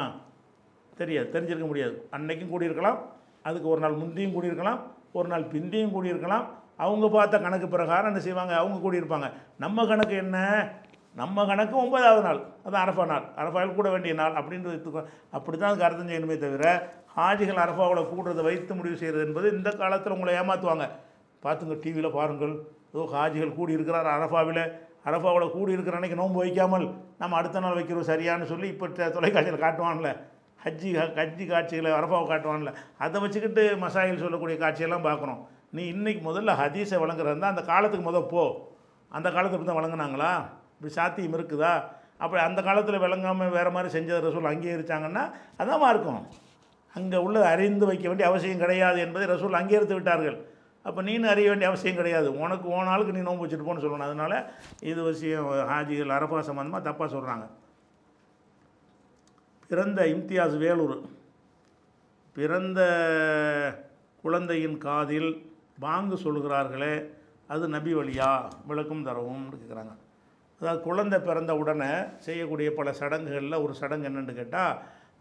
தெரியாது. 1.02 1.27
தெரிஞ்சிருக்க 1.34 1.68
முடியாது. 1.72 1.95
அன்னைக்கும் 2.18 2.53
கூடியிருக்கலாம். 2.53 2.99
அதுக்கு 3.47 3.68
ஒரு 3.73 3.81
நாள் 3.84 3.99
முந்தியும் 4.01 4.35
கூடியிருக்கலாம் 4.35 4.80
ஒரு 5.19 5.27
நாள் 5.31 5.45
பிந்தியும் 5.53 5.93
கூடியிருக்கலாம். 5.95 6.45
அவங்க 6.84 7.05
பார்த்த 7.15 7.39
கணக்கு 7.45 7.68
பிரகாரம் 7.73 8.09
என்ன 8.11 8.22
செய்வாங்க? 8.27 8.53
அவங்க 8.61 8.77
கூடியிருப்பாங்க. 8.85 9.27
நம்ம 9.63 9.85
கணக்கு 9.91 10.15
என்ன? 10.23 10.38
நம்ம 11.19 11.45
கணக்கு 11.49 11.76
ஒன்பதாவது 11.84 12.22
நாள். 12.27 12.39
அது 12.65 12.76
அரஃபா 12.84 13.05
நாள். 13.13 13.26
அரஃபாவில் 13.41 13.77
கூட 13.80 13.88
வேண்டிய 13.93 14.13
நாள் 14.22 14.38
அப்படின்றது 14.39 15.03
அப்படி 15.38 15.55
தான் 15.55 15.69
அதுக்கு 15.69 15.88
அர்த்தம் 15.88 16.09
செய்யணுமே 16.11 16.38
தவிர 16.43 16.65
ஹாஜிகள் 17.15 17.63
அரஃபாவோட 17.63 18.01
கூடுறதை 18.11 18.43
வைத்து 18.49 18.73
முடிவு 18.80 18.99
செய்கிறது 19.01 19.26
என்பது 19.27 19.47
இந்த 19.57 19.69
காலத்தில் 19.81 20.15
உங்களை 20.15 20.35
ஏமாற்றுவாங்க 20.41 20.85
பார்த்துங்க 21.45 21.76
டிவியில் 21.84 22.15
பாருங்கள். 22.19 22.53
ஏதோ 22.93 23.03
ஹாஜிகள் 23.15 23.57
கூடி 23.57 23.77
இருக்கிறார் 23.77 24.07
அரஃபாவில். 24.15 24.63
அரஃபாவில் 25.09 25.53
கூடி 25.55 25.76
இருக்கிற 25.76 25.97
அன்றைக்கி 25.97 26.18
நோன்பு 26.19 26.39
வைக்காமல் 26.43 26.85
நம்ம 27.22 27.38
அடுத்த 27.39 27.63
நாள் 27.63 27.77
வைக்கிறோம் 27.80 28.09
சரியான்னு 28.11 28.51
சொல்லி 28.51 28.68
இப்போ 28.73 28.88
தொலைக்காட்சியில் 29.18 29.63
காட்டுவான்ல. 29.65 30.09
ஹஜ்ஜி 30.65 30.89
ஹஜ்ஜி 31.19 31.45
காட்சிகளை 31.51 31.91
அரஃபாவை 31.99 32.25
காட்டுவான்ல 32.31 32.73
அதை 33.05 33.21
வச்சுக்கிட்டு 33.23 33.63
மசாயில் 33.85 34.23
சொல்லக்கூடிய 34.23 34.57
காட்சியெல்லாம் 34.63 35.07
பார்க்கணும். 35.09 35.41
நீ 35.77 35.83
இன்றைக்கி 35.93 36.21
முதல்ல 36.29 36.53
ஹதீஸை 36.61 36.99
வழங்குறதா 37.03 37.51
அந்த 37.53 37.63
காலத்துக்கு 37.71 38.05
முத 38.09 38.21
போ. 38.33 38.43
அந்த 39.17 39.27
காலத்துக்கு 39.35 39.65
தான் 39.67 39.79
வழங்குனாங்களா? 39.79 40.31
இப்படி 40.75 40.93
சாத்தியம் 40.99 41.35
இருக்குதா? 41.38 41.73
அப்படி 42.23 42.39
அந்த 42.47 42.59
காலத்தில் 42.67 43.03
விளங்காமல் 43.03 43.55
வேறு 43.57 43.71
மாதிரி 43.75 43.89
செஞ்ச 43.95 44.19
ரசூல் 44.25 44.49
அங்கீகரித்தாங்கன்னா 44.51 45.23
அதான் 45.61 45.91
இருக்கும். 45.93 46.21
அங்கே 46.95 47.17
உள்ளதை 47.25 47.47
அறிந்து 47.53 47.85
வைக்க 47.89 48.05
வேண்டிய 48.09 48.25
அவசியம் 48.29 48.61
கிடையாது 48.63 48.99
என்பதை 49.05 49.25
ரசூல் 49.33 49.59
அங்கீகரித்து 49.59 49.97
விட்டார்கள். 49.97 50.38
அப்போ 50.88 50.99
நீனு 51.07 51.27
அறிய 51.31 51.49
வேண்டிய 51.51 51.67
அவசியம் 51.71 51.99
கிடையாது. 51.99 52.27
உனக்கு 52.43 52.67
ஓ 52.75 52.77
நாளுக்கு 52.89 53.15
நீ 53.15 53.21
நோன்பு 53.25 53.43
வச்சுட்டு 53.45 53.67
போன்னு 53.67 53.83
சொல்லணும். 53.83 54.07
அதனால் 54.09 54.38
இது 54.91 55.01
விஷயம் 55.09 55.49
ஹாஜிகள் 55.71 56.15
அரபா 56.17 56.39
சம்மந்தமாக 56.49 56.81
தப்பாக 56.88 57.09
சொல்கிறாங்க 57.15 57.45
பிறந்த 59.72 59.99
இம்தியாஸ் 60.14 60.56
வேலூர். 60.61 60.95
பிறந்த 62.35 62.80
குழந்தையின் 64.23 64.76
காதில் 64.85 65.30
பாங்கு 65.84 66.18
சொல்கிறார்களே 66.23 66.95
அது 67.53 67.68
நபி 67.76 67.91
வழியா? 67.99 68.31
விளக்கம் 68.69 69.06
தரவும் 69.07 69.45
கேட்குறாங்க 69.53 69.93
அதாவது 70.60 70.81
குழந்தை 70.88 71.19
பிறந்த 71.30 71.56
உடனே 71.61 71.89
செய்யக்கூடிய 72.26 72.69
பல 72.80 72.93
சடங்குகளில் 72.99 73.61
ஒரு 73.64 73.73
சடங்கு 73.81 74.07
என்னென்னு 74.10 74.38
கேட்டால் 74.41 74.76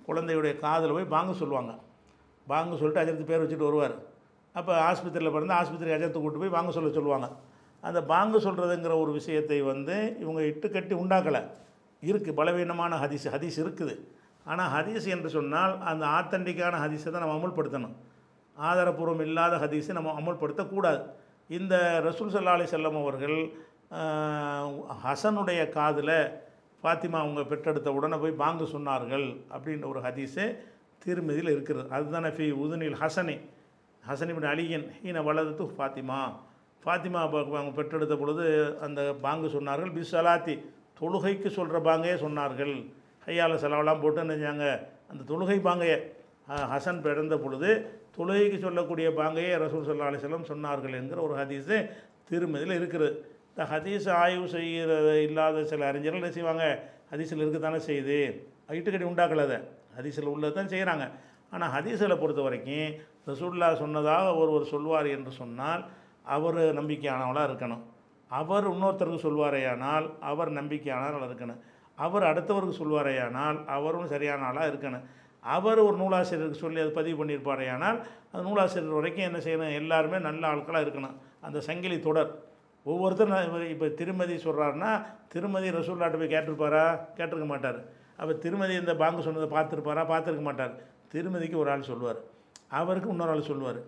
குழந்தையுடைய 0.08 0.54
காதில் 0.64 0.96
போய் 0.96 1.12
பாங்கு 1.14 1.40
சொல்லுவாங்க. 1.42 1.72
பாங்கு 2.46 2.78
சொல்லிட்டு 2.80 3.02
அஜரத்து 3.02 3.30
பேர் 3.32 3.42
வச்சுட்டு 3.42 3.68
வருவார். 3.70 3.96
அப்போ 4.58 4.72
ஆஸ்பத்திரியில் 4.90 5.34
பிறந்து 5.36 5.58
ஆஸ்பத்திரி 5.62 5.96
அஜரத்து 5.96 6.20
கூட்டு 6.22 6.42
போய் 6.44 6.56
பாங்கு 6.58 6.78
சொல்ல 6.78 6.96
சொல்லுவாங்க. 7.00 7.28
அந்த 7.88 8.00
பாங்கு 8.12 8.38
சொல்கிறதுங்கிற 8.46 8.94
ஒரு 9.04 9.12
விஷயத்தை 9.18 9.60
வந்து 9.72 9.96
இவங்க 10.24 10.40
இட்டு 10.52 10.70
கட்டி 10.70 10.96
உண்டாக்கலை. 11.02 11.42
இருக்குது 12.08 12.38
பலவீனமான 12.40 12.98
ஹதீஸ் 13.04 13.34
ஹதீஸ் 13.36 13.60
இருக்குது. 13.64 13.94
ஆனால் 14.46 14.70
ஹதீஸ் 14.76 15.06
என்று 15.14 15.30
சொன்னால் 15.36 15.74
அந்த 15.90 16.04
ஆத்தண்டிக்கான 16.18 16.78
ஹதீஸை 16.84 17.10
தான் 17.10 17.24
நம்ம 17.24 17.36
அமுல்படுத்தணும். 17.38 17.96
ஆதாரபூர்வம் 18.56 19.24
இல்லாத 19.26 19.54
ஹதீஸை 19.64 19.92
நம்ம 19.98 20.14
அமுல்படுத்தக்கூடாது. 20.20 21.02
இந்த 21.58 21.74
ரசூல் 22.08 22.32
சல்லா 22.34 22.56
அலி 22.58 22.66
செல்லம் 22.74 23.00
அவர்கள் 23.02 23.38
ஹசனுடைய 25.04 25.60
காதில் 25.76 26.16
ஃபாத்திமா 26.82 27.18
அவங்க 27.24 27.40
பெற்றெடுத்த 27.52 27.88
உடனே 27.98 28.16
போய் 28.24 28.40
பாங்கு 28.42 28.66
சொன்னார்கள் 28.74 29.26
அப்படின்ற 29.54 29.86
ஒரு 29.92 30.00
ஹதீஸு 30.06 30.44
திருமதியில் 31.04 31.50
இருக்கிறது. 31.54 31.86
அதுதானே 31.96 32.30
ஃபி 32.36 32.46
உதுனில் 32.62 32.96
ஹசனி. 33.02 33.36
ஹசனிபின் 34.02 34.48
அலியன் 34.52 34.86
ஹீன 35.02 35.22
வலதுத்து 35.28 35.64
ஃபாத்திமா. 35.76 36.20
ஃபாத்திமா 36.82 37.20
அவங்க 37.24 37.72
பெற்றெடுத்த 37.78 38.14
பொழுது 38.22 38.44
அந்த 38.86 39.00
பாங்கு 39.24 39.48
சொன்னார்கள். 39.56 39.92
பிஸ்ஸலாத்தி 39.96 40.54
தொழுகைக்கு 41.00 41.48
சொல்கிற 41.58 41.78
பாங்கே 41.88 42.16
சொன்னார்கள். 42.24 42.74
கையால் 43.30 43.62
செலவெல்லாம் 43.64 44.02
போட்டு 44.04 44.22
நினைஞ்சாங்க. 44.24 44.66
அந்த 45.10 45.22
தொழுகை 45.30 45.58
பாங்கையை 45.68 45.98
ஹசன் 46.72 47.02
பிறந்த 47.06 47.34
பொழுது 47.42 47.70
தொழுகைக்கு 48.16 48.56
சொல்லக்கூடிய 48.64 49.08
பாங்கையை 49.18 49.52
ரசூல் 49.64 49.84
சல்லா 49.88 50.08
அலிஸ்லம் 50.10 50.48
சொன்னார்கள் 50.52 50.94
என்கிற 51.00 51.18
ஒரு 51.26 51.34
ஹதீஸு 51.40 51.76
திருமதியில் 52.28 52.74
இருக்கிறது 52.78 53.12
இந்த 53.50 53.62
ஹதீஸ் 53.72 54.06
ஆய்வு 54.22 54.46
செய்கிற 54.54 54.90
இல்லாத 55.26 55.62
சில 55.70 55.86
அறிஞர்கள் 55.90 56.20
என்ன 56.20 56.30
செய்வாங்க? 56.36 56.64
ஹதீஸில் 57.12 57.42
இருக்கத்தானே 57.44 57.80
செய்யுது. 57.88 58.18
இட்டுக்கடி 58.78 59.06
உண்டாக்கல 59.10 59.44
அதை. 59.48 59.58
ஹதீஸில் 59.96 60.32
உள்ளது 60.34 60.54
தான் 60.58 60.70
செய்கிறாங்க 60.74 61.04
ஆனால் 61.54 61.72
ஹதீஸில் 61.76 62.20
பொறுத்த 62.22 62.40
வரைக்கும் 62.46 62.92
ரசூல்லா 63.30 63.68
சொன்னதாக 63.82 64.26
ஒருவர் 64.42 64.70
சொல்வார் 64.74 65.08
என்று 65.16 65.32
சொன்னால் 65.40 65.82
அவர் 66.36 66.60
நம்பிக்கையானவளாக 66.78 67.48
இருக்கணும். 67.50 67.82
அவர் 68.40 68.66
இன்னொருத்தருக்கு 68.72 69.26
சொல்வாரேயானால் 69.26 70.06
அவர் 70.30 70.50
நம்பிக்கையானவர்கள் 70.58 71.28
இருக்கணும். 71.28 71.60
அவர் 72.04 72.28
அடுத்தவருக்கு 72.30 72.80
சொல்வாரையானால் 72.82 73.58
அவரும் 73.76 74.12
சரியான 74.12 74.44
ஆளாக 74.50 74.70
இருக்கணும். 74.72 75.06
அவர் 75.56 75.80
ஒரு 75.86 75.96
நூலாசிரியருக்கு 76.02 76.62
சொல்லி 76.64 76.80
அது 76.84 76.92
பதிவு 76.98 77.16
பண்ணியிருப்பாரையானால் 77.20 77.98
அந்த 78.30 78.42
நூலாசிரியர் 78.48 78.98
வரைக்கும் 78.98 79.26
என்ன 79.28 79.38
செய்யணும்? 79.46 79.76
எல்லாருமே 79.80 80.18
நல்ல 80.28 80.42
ஆட்களாக 80.52 80.84
இருக்கணும். 80.86 81.14
அந்த 81.46 81.58
சங்கிலி 81.68 81.98
தொடர். 82.08 82.30
ஒவ்வொருத்தரும் 82.90 83.68
இப்போ 83.74 83.86
திருமதி 84.00 84.34
சொல்கிறாருன்னா 84.44 84.90
திருமதி 85.32 85.68
ரசூல்லாட்ட 85.78 86.18
போய் 86.20 86.34
கேட்டிருப்பாரா? 86.34 86.84
கேட்டிருக்க 87.18 87.48
மாட்டார். 87.54 87.78
அப்போ 88.20 88.32
திருமதி 88.44 88.74
இந்த 88.82 88.92
பாங்கு 89.02 89.26
சொன்னதை 89.26 89.48
பார்த்துருப்பாரா? 89.56 90.02
பார்த்துருக்க 90.12 90.44
மாட்டார். 90.48 90.74
திருமதிக்கு 91.14 91.56
ஒரு 91.62 91.70
ஆள் 91.74 91.88
சொல்லுவார். 91.90 92.20
அவருக்கு 92.80 93.10
இன்னொரு 93.14 93.32
ஆள் 93.34 93.48
சொல்லுவார். 93.50 93.80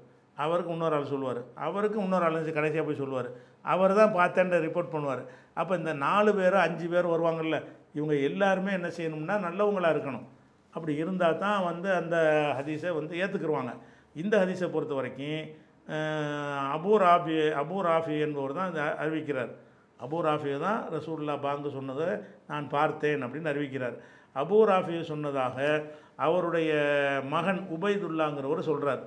அவருக்கு 0.44 0.72
இன்னொரு 0.74 0.94
ஆள் 0.98 1.10
சொல்லுவார். 1.12 1.40
அவருக்கு 1.66 1.98
இன்னொரு 2.04 2.24
ஆள் 2.26 2.56
கடைசியாக 2.58 2.84
போய் 2.88 3.00
சொல்லுவார். 3.02 3.28
அவர் 3.72 3.92
தான் 4.00 4.16
பார்த்தேன்ட 4.20 4.58
ரிப்போர்ட் 4.66 4.94
பண்ணுவார். 4.94 5.22
அப்போ 5.60 5.72
இந்த 5.80 5.92
நாலு 6.06 6.30
பேரும் 6.38 6.64
அஞ்சு 6.66 6.86
பேர் 6.94 7.12
வருவாங்கல்ல 7.14 7.58
இவங்க 7.96 8.14
எல்லாருமே 8.28 8.72
என்ன 8.78 8.88
செய்யணும்னா 8.98 9.36
நல்லவங்களாக 9.46 9.94
இருக்கணும். 9.94 10.26
அப்படி 10.74 10.92
இருந்தால் 11.02 11.40
தான் 11.44 11.60
வந்து 11.70 11.88
அந்த 12.00 12.16
ஹதீஸை 12.58 12.92
வந்து 12.98 13.14
ஏற்றுக்குருவாங்க 13.22 13.72
இந்த 14.22 14.34
ஹதீஸை 14.42 14.68
பொறுத்த 14.74 14.94
வரைக்கும் 14.98 15.42
அபூ 16.76 16.92
ராஃபி 17.02 17.36
அபூ 17.62 17.76
ராஃபி 17.88 18.16
என்பவர் 18.26 18.58
தான் 18.58 18.70
இதை 18.72 18.84
அறிவிக்கிறார். 19.02 19.52
அபூ 20.04 20.18
ராஃபியை 20.26 20.58
தான் 20.66 20.78
ரசூல்லா 20.94 21.34
பாங்கு 21.46 21.70
சொன்னதை 21.78 22.08
நான் 22.50 22.66
பார்த்தேன் 22.76 23.24
அப்படின்னு 23.26 23.52
அறிவிக்கிறார். 23.52 23.96
அபூ 24.42 24.58
ராஃபியை 24.70 25.02
சொன்னதாக 25.12 25.58
அவருடைய 26.26 26.72
மகன் 27.34 27.60
உபைதுல்லாங்கிறவர் 27.76 28.68
சொல்கிறார் 28.70 29.02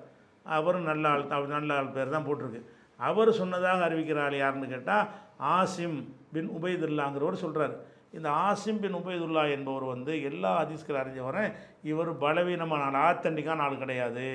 அவரும் 0.46 0.88
நல்ல 0.92 1.06
ஆள் 1.14 1.54
நல்ல 1.56 1.70
ஆள் 1.80 1.94
பேர் 1.96 2.14
தான் 2.16 2.28
போட்டிருக்கு. 2.28 2.62
அவர் 3.10 3.30
சொன்னதாக 3.42 3.86
அறிவிக்கிற 3.88 4.20
ஆள் 4.26 4.36
யாருன்னு 4.44 4.68
கேட்டால் 4.74 5.08
ஆசிம் 5.56 5.98
பின் 6.34 6.50
உபைதுல்லாங்கிறவர் 6.58 7.44
சொல்கிறார் 7.46 7.76
இந்த 8.18 8.28
ஆசிம் 8.48 8.82
பின் 8.84 8.98
உபைதுல்லா 9.00 9.44
என்பவர் 9.56 9.86
வந்து 9.94 10.12
எல்லா 10.30 10.52
ஹதீஸ்கள் 10.60 11.00
அறிஞ்சவரேன் 11.02 11.54
இவர் 11.92 12.12
பலவீனமான 12.24 12.84
ஆள் 12.90 13.00
ஆத்தண்டிக்கான 13.08 13.64
ஆள் 13.66 13.82
கிடையாது. 13.84 14.28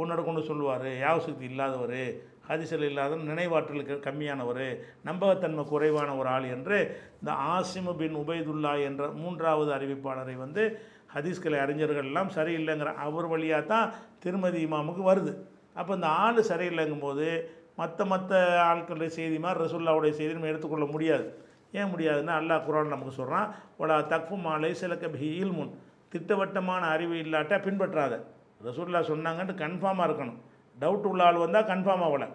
உன்னோட 0.00 0.20
கொண்டு 0.24 0.42
சொல்லுவார் 0.48 0.88
யாவசக்தி 1.04 1.46
இல்லாதவர் 1.50 2.00
ஹதிசல் 2.48 2.86
இல்லாத 2.88 3.16
நினைவாற்றலுக்கு 3.28 3.94
கம்மியானவர் 4.06 4.66
நம்பகத்தன்மை 5.08 5.62
குறைவான 5.70 6.10
ஒரு 6.20 6.28
ஆள் 6.34 6.46
என்று 6.56 6.76
இந்த 7.20 7.32
ஆசிம் 7.54 7.90
பின் 8.02 8.18
உபைதுல்லா 8.22 8.72
என்ற 8.88 9.06
மூன்றாவது 9.22 9.70
அறிவிப்பாளரை 9.76 10.36
வந்து 10.44 10.64
ஹதீஸ்களை 11.14 11.58
அறிஞர்கள் 11.64 12.08
எல்லாம் 12.10 12.30
சரியில்லைங்கிற 12.36 12.92
அவர் 13.06 13.28
வழியாக 13.32 13.64
தான் 13.72 13.90
திருமதி 14.24 14.60
இமாமுக்கு 14.66 15.02
வருது. 15.10 15.32
அப்போ 15.80 15.92
இந்த 15.98 16.08
ஆள் 16.24 16.48
சரியில்லைங்கும்போது 16.52 17.26
மற்ற 17.80 18.04
மற்ற 18.12 18.32
ஆட்களுடைய 18.68 19.10
செய்தி 19.18 19.38
மாதிரி 19.44 19.62
ரசுல்லாவுடைய 19.64 20.12
செய்தி 20.20 20.32
நம்ம 20.36 20.52
எடுத்துக்கொள்ள 20.52 20.86
முடியாது. 20.94 21.26
ஏன் 21.80 21.90
முடியாதுன்னா 21.92 22.34
அல்லாஹ் 22.40 22.64
குரான் 22.66 22.94
நமக்கு 22.94 23.18
சொல்கிறான் 23.20 23.48
ஒலா 23.82 23.96
தக்ஃபு 24.12 24.36
மாலை 24.46 24.70
சிலக்க 24.80 25.06
பி 25.14 25.28
இல்முன். 25.42 25.72
திட்டவட்டமான 26.12 26.82
அறிவு 26.94 27.14
இல்லாட்டா 27.24 27.56
பின்பற்றாத. 27.66 28.14
ரசூல்லா 28.66 29.00
சொன்னாங்கன்ட்டு 29.12 29.54
கன்ஃபார்மாக 29.64 30.08
இருக்கணும். 30.08 30.38
டவுட் 30.78 31.08
உள்ள 31.10 31.22
ஆள் 31.28 31.44
வந்தால் 31.44 31.70
கன்ஃபார்ம் 31.72 32.04
ஆகலை 32.08 32.28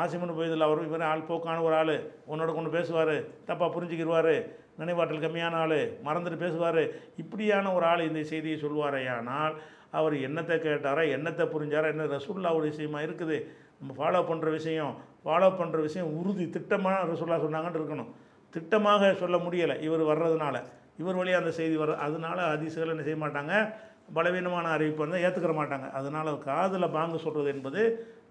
ஆசிமன் 0.00 0.34
போயதில் 0.38 0.64
அவர் 0.66 0.80
இவர் 0.88 1.04
ஆள் 1.10 1.28
போக்கான 1.28 1.62
ஒரு 1.66 1.74
ஆள் 1.80 1.94
உன்னோட 2.32 2.50
கொண்டு 2.56 2.70
பேசுவார் 2.74 3.14
தப்பாக 3.48 3.68
புரிஞ்சுக்கிடுவார் 3.76 4.34
நினைவாற்றல் 4.80 5.24
கம்மியான 5.24 5.56
ஆள் 5.62 5.80
மறந்துட்டு 6.06 6.38
பேசுவார் 6.44 6.82
இப்படியான 7.22 7.72
ஒரு 7.76 7.84
ஆள் 7.92 8.06
இந்த 8.08 8.20
செய்தியை 8.32 8.58
சொல்வாரையானால் 8.64 9.54
அவர் 9.98 10.14
என்னத்தை 10.26 10.56
கேட்டாரா 10.66 11.04
என்னத்தை 11.16 11.44
புரிஞ்சாரா 11.54 11.88
என்ன 11.94 12.06
ரசூல்லாவுடைய 12.16 12.58
ஒரு 12.58 12.70
விஷயமா 12.72 13.00
இருக்குது 13.06 13.38
நம்ம 13.78 13.94
ஃபாலோ 13.98 14.20
பண்ணுற 14.30 14.48
விஷயம் 14.58 14.94
ஃபாலோ 15.24 15.48
பண்ணுற 15.60 15.78
விஷயம் 15.88 16.12
உறுதி 16.20 16.46
திட்டமாக 16.56 17.00
ரசூல்லா 17.12 17.38
சொன்னாங்கன்னு 17.46 17.80
இருக்கணும். 17.80 18.10
திட்டமாக 18.54 19.10
சொல்ல 19.22 19.36
முடியலை. 19.46 19.76
இவர் 19.86 20.02
வர்றதுனால. 20.10 20.56
இவர் 21.02 21.18
வழியாக 21.20 21.42
அந்த 21.42 21.52
செய்தி 21.58 21.76
வர 21.82 21.92
அதனால 22.06 22.38
அதிசயங்கள் 22.54 22.94
என்ன 22.94 23.04
செய்ய 23.08 23.18
மாட்டாங்க? 23.24 23.52
பலவீனமான 24.16 24.70
அறிவிப்பு 24.76 25.04
வந்து 25.04 25.20
ஏற்றுக்கிற 25.26 25.52
மாட்டாங்க. 25.60 25.86
அதனால் 25.98 26.30
காதில் 26.48 26.94
பாங்கு 26.96 27.18
சொல்கிறது 27.24 27.50
என்பது 27.56 27.82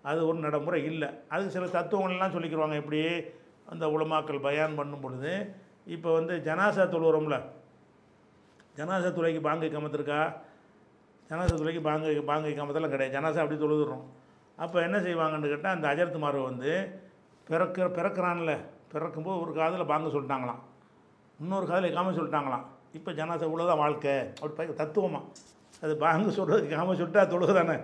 அது 0.10 0.20
ஒரு 0.28 0.38
நடைமுறை 0.46 0.82
இல்லை. 0.92 1.10
அதுக்கு 1.34 1.56
சில 1.56 1.66
தத்துவங்கள்லாம் 1.78 2.36
சொல்லிக்கிறவாங்க 2.36 2.78
இப்படி 2.82 3.00
அந்த 3.72 3.86
உலமாக்கள் 3.96 4.46
பயான் 4.46 4.78
பண்ணும் 4.80 5.04
பொழுது 5.06 5.32
இப்போ 5.96 6.10
வந்து 6.18 6.34
ஜனாசா 6.48 6.84
தொழுகிறோம்ல 6.94 7.38
ஜனாசா 8.78 9.10
துறைக்கு 9.18 9.42
பாங்கு 9.48 9.68
கமத்திருக்கா 9.76 10.20
ஜனாசா 11.30 11.56
துளைக்கு 11.62 11.82
பாங்கு 11.88 12.12
பாங்கு 12.30 12.50
கமத்தெல்லாம் 12.60 12.94
கிடையாது. 12.94 13.16
ஜனாசா 13.18 13.42
அப்படி 13.44 13.58
தொழுதுறோம். 13.64 14.04
அப்போ 14.64 14.78
என்ன 14.88 14.98
செய்வாங்கன்னு 15.06 15.52
கேட்டால் 15.52 15.76
அந்த 15.76 15.88
அஜர்த்துமார் 15.94 16.38
வந்து 16.50 16.72
பிறக்கிற 17.50 17.88
பிறக்கிறான்ல. 17.98 18.54
பிறக்கும்போது 18.92 19.38
ஒரு 19.44 19.52
காதில் 19.60 19.90
பாங்க 19.92 20.10
சொல்லிட்டாங்களாம். 20.16 20.62
இன்னொரு 21.44 21.66
காதில் 21.72 21.90
இக்காம 21.92 22.14
சொல்லிட்டாங்களாம். 22.20 22.66
இப்போ 22.98 23.12
ஜனாசா 23.20 23.48
இவ்வளோதான் 23.50 23.82
வாழ்க்கை? 23.84 24.16
அப்படி 24.42 24.74
தத்துவமாக 24.84 25.26
அது 25.84 25.94
பாங்க 26.06 26.32
சொல்கிறது 26.38 26.64
இக்காம 26.68 26.96
சொல்லிட்டா 27.02 27.24
தொழுகை 27.34 27.54
தானே. 27.60 27.76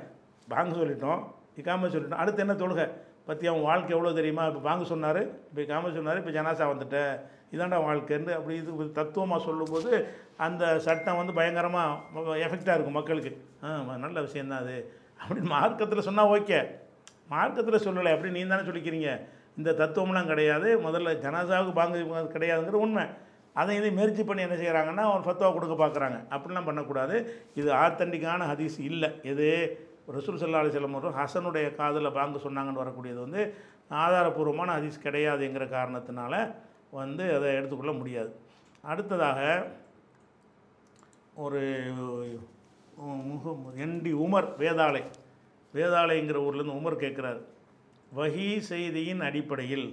பாங்க 0.53 0.72
சொல்லிட்டோம் 0.80 1.22
இக்காமல் 1.60 1.94
சொல்லிட்டோம். 1.94 2.22
அடுத்து 2.23 2.44
என்ன 2.45 2.56
தொழுகை? 2.61 2.86
பற்றி 3.27 3.45
அவன் 3.52 3.68
வாழ்க்கை 3.68 3.91
எவ்வளோ 3.95 4.10
தெரியுமா? 4.18 4.44
இப்போ 4.49 4.61
பாங்க 4.65 4.84
சொன்னார் 4.91 5.19
இப்போ 5.49 5.60
இக்காம 5.64 5.91
சொன்னார் 5.98 6.19
இப்போ 6.22 6.34
ஜனாசா 6.38 6.65
வந்துட்டேன் 6.72 7.14
இதாண்டா 7.53 7.77
வாழ்க்கைன்னு 7.86 8.34
அப்படி 8.38 8.56
இது 8.61 8.86
தத்துவமாக 8.99 9.40
சொல்லும்போது 9.48 9.91
அந்த 10.45 10.64
சட்டம் 10.88 11.19
வந்து 11.19 11.34
பயங்கரமாக 11.40 12.36
எஃபெக்டாக 12.45 12.76
இருக்கும் 12.77 12.98
மக்களுக்கு. 12.99 13.32
ஆ 13.64 13.95
நல்ல 14.06 14.18
விஷயந்தான் 14.27 14.64
அது. 14.64 14.76
அப்படின்னு 15.22 15.49
மார்க்கத்தில் 15.56 16.07
சொன்னால் 16.07 16.32
ஓகே 16.36 16.60
மார்க்கத்தில் 17.34 17.84
சொல்லலை 17.88 18.11
அப்படி 18.15 18.32
நீ 18.36 18.41
தானே 18.53 18.68
சொல்லிக்கிறீங்க. 18.69 19.11
இந்த 19.57 19.72
தத்துவம்லாம் 19.82 20.32
கிடையாது. 20.34 20.69
முதல்ல 20.88 21.11
ஜனாசாவுக்கு 21.26 21.73
பாங்கு 21.80 21.99
கிடையாதுங்கிற 22.36 22.82
உண்மை. 22.86 23.06
அதை 23.61 23.73
இதை 23.80 23.90
முயற்சி 23.98 24.23
பண்ணி 24.23 24.41
என்ன 24.45 24.56
செய்கிறாங்கன்னா 24.61 25.03
ஒரு 25.14 25.23
ஃபத்துவா 25.26 25.49
கொடுக்க 25.53 25.76
பார்க்குறாங்க. 25.82 26.18
அப்படிலாம் 26.36 26.69
பண்ணக்கூடாது. 26.69 27.15
இது 27.56 27.69
ஆத்தண்டிக்கான 27.84 28.48
ஹதீஸ் 28.52 28.77
இல்லை. 28.90 29.10
எது? 29.32 29.48
ரசூல் 30.15 30.41
சல்லா 30.41 30.60
அலிஸ்லம் 30.61 30.95
அவர்கள் 30.95 31.18
ஹசனுடைய 31.19 31.68
காதில் 31.76 32.15
பாங்கு 32.18 32.40
சொன்னாங்கன்னு 32.48 32.82
வரக்கூடியது 32.82 33.19
வந்து 33.26 33.41
ஆதாரபூர்வமான 34.02 34.69
ஹதீஸ் 34.77 35.06
கிடையாதுங்கிற 35.06 35.65
காரணத்தினால 35.77 36.34
வந்து 36.99 37.23
அதை 37.38 37.49
எடுத்துக்கொள்ள 37.60 37.94
முடியாது. 38.02 38.32
அடுத்ததாக 38.91 39.40
ஒரு 41.44 41.61
முக 43.30 43.56
என்டி 43.86 44.11
உமர் 44.26 44.49
வேதாளை. 44.64 45.02
வேதாளைங்கிற 45.77 46.38
ஊர்லேருந்து 46.48 46.77
உமர் 46.80 47.03
கேட்குறாரு 47.06 47.41
வகி 48.17 48.59
செய்தியின் 48.69 49.21
அடிப்படையில் 49.27 49.87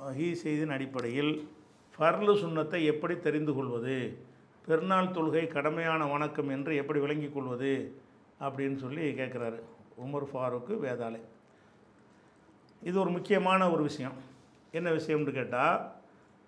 வகி 0.00 0.26
செய்தியின் 0.32 0.74
அடிப்படையில் 0.76 1.32
ஃபர்லு 1.94 2.32
சுண்ணத்தை 2.42 2.80
எப்படி 2.84 3.14
தெரிந்து 3.18 3.52
கொள்வது? 3.54 3.96
பெருநாள் 4.66 5.14
தொழுகை 5.16 5.42
கடமையான 5.54 6.10
வணக்கம் 6.12 6.48
என்று 6.48 6.76
எப்படி 6.76 7.00
விளங்கிக் 7.00 7.34
கொள்வது? 7.34 7.72
அப்படின்னு 8.40 8.76
சொல்லி 8.76 9.06
கேட்குறாரு 9.20 9.58
உமர் 10.04 10.28
ஃபாரூக்கு 10.32 10.76
வேதாளை. 10.84 11.20
இது 12.82 12.96
ஒரு 13.00 13.10
முக்கியமான 13.10 13.70
ஒரு 13.70 13.82
விஷயம். 13.82 14.16
என்ன 14.70 14.90
விஷயம்னு 14.90 15.36
கேட்டால் 15.40 15.92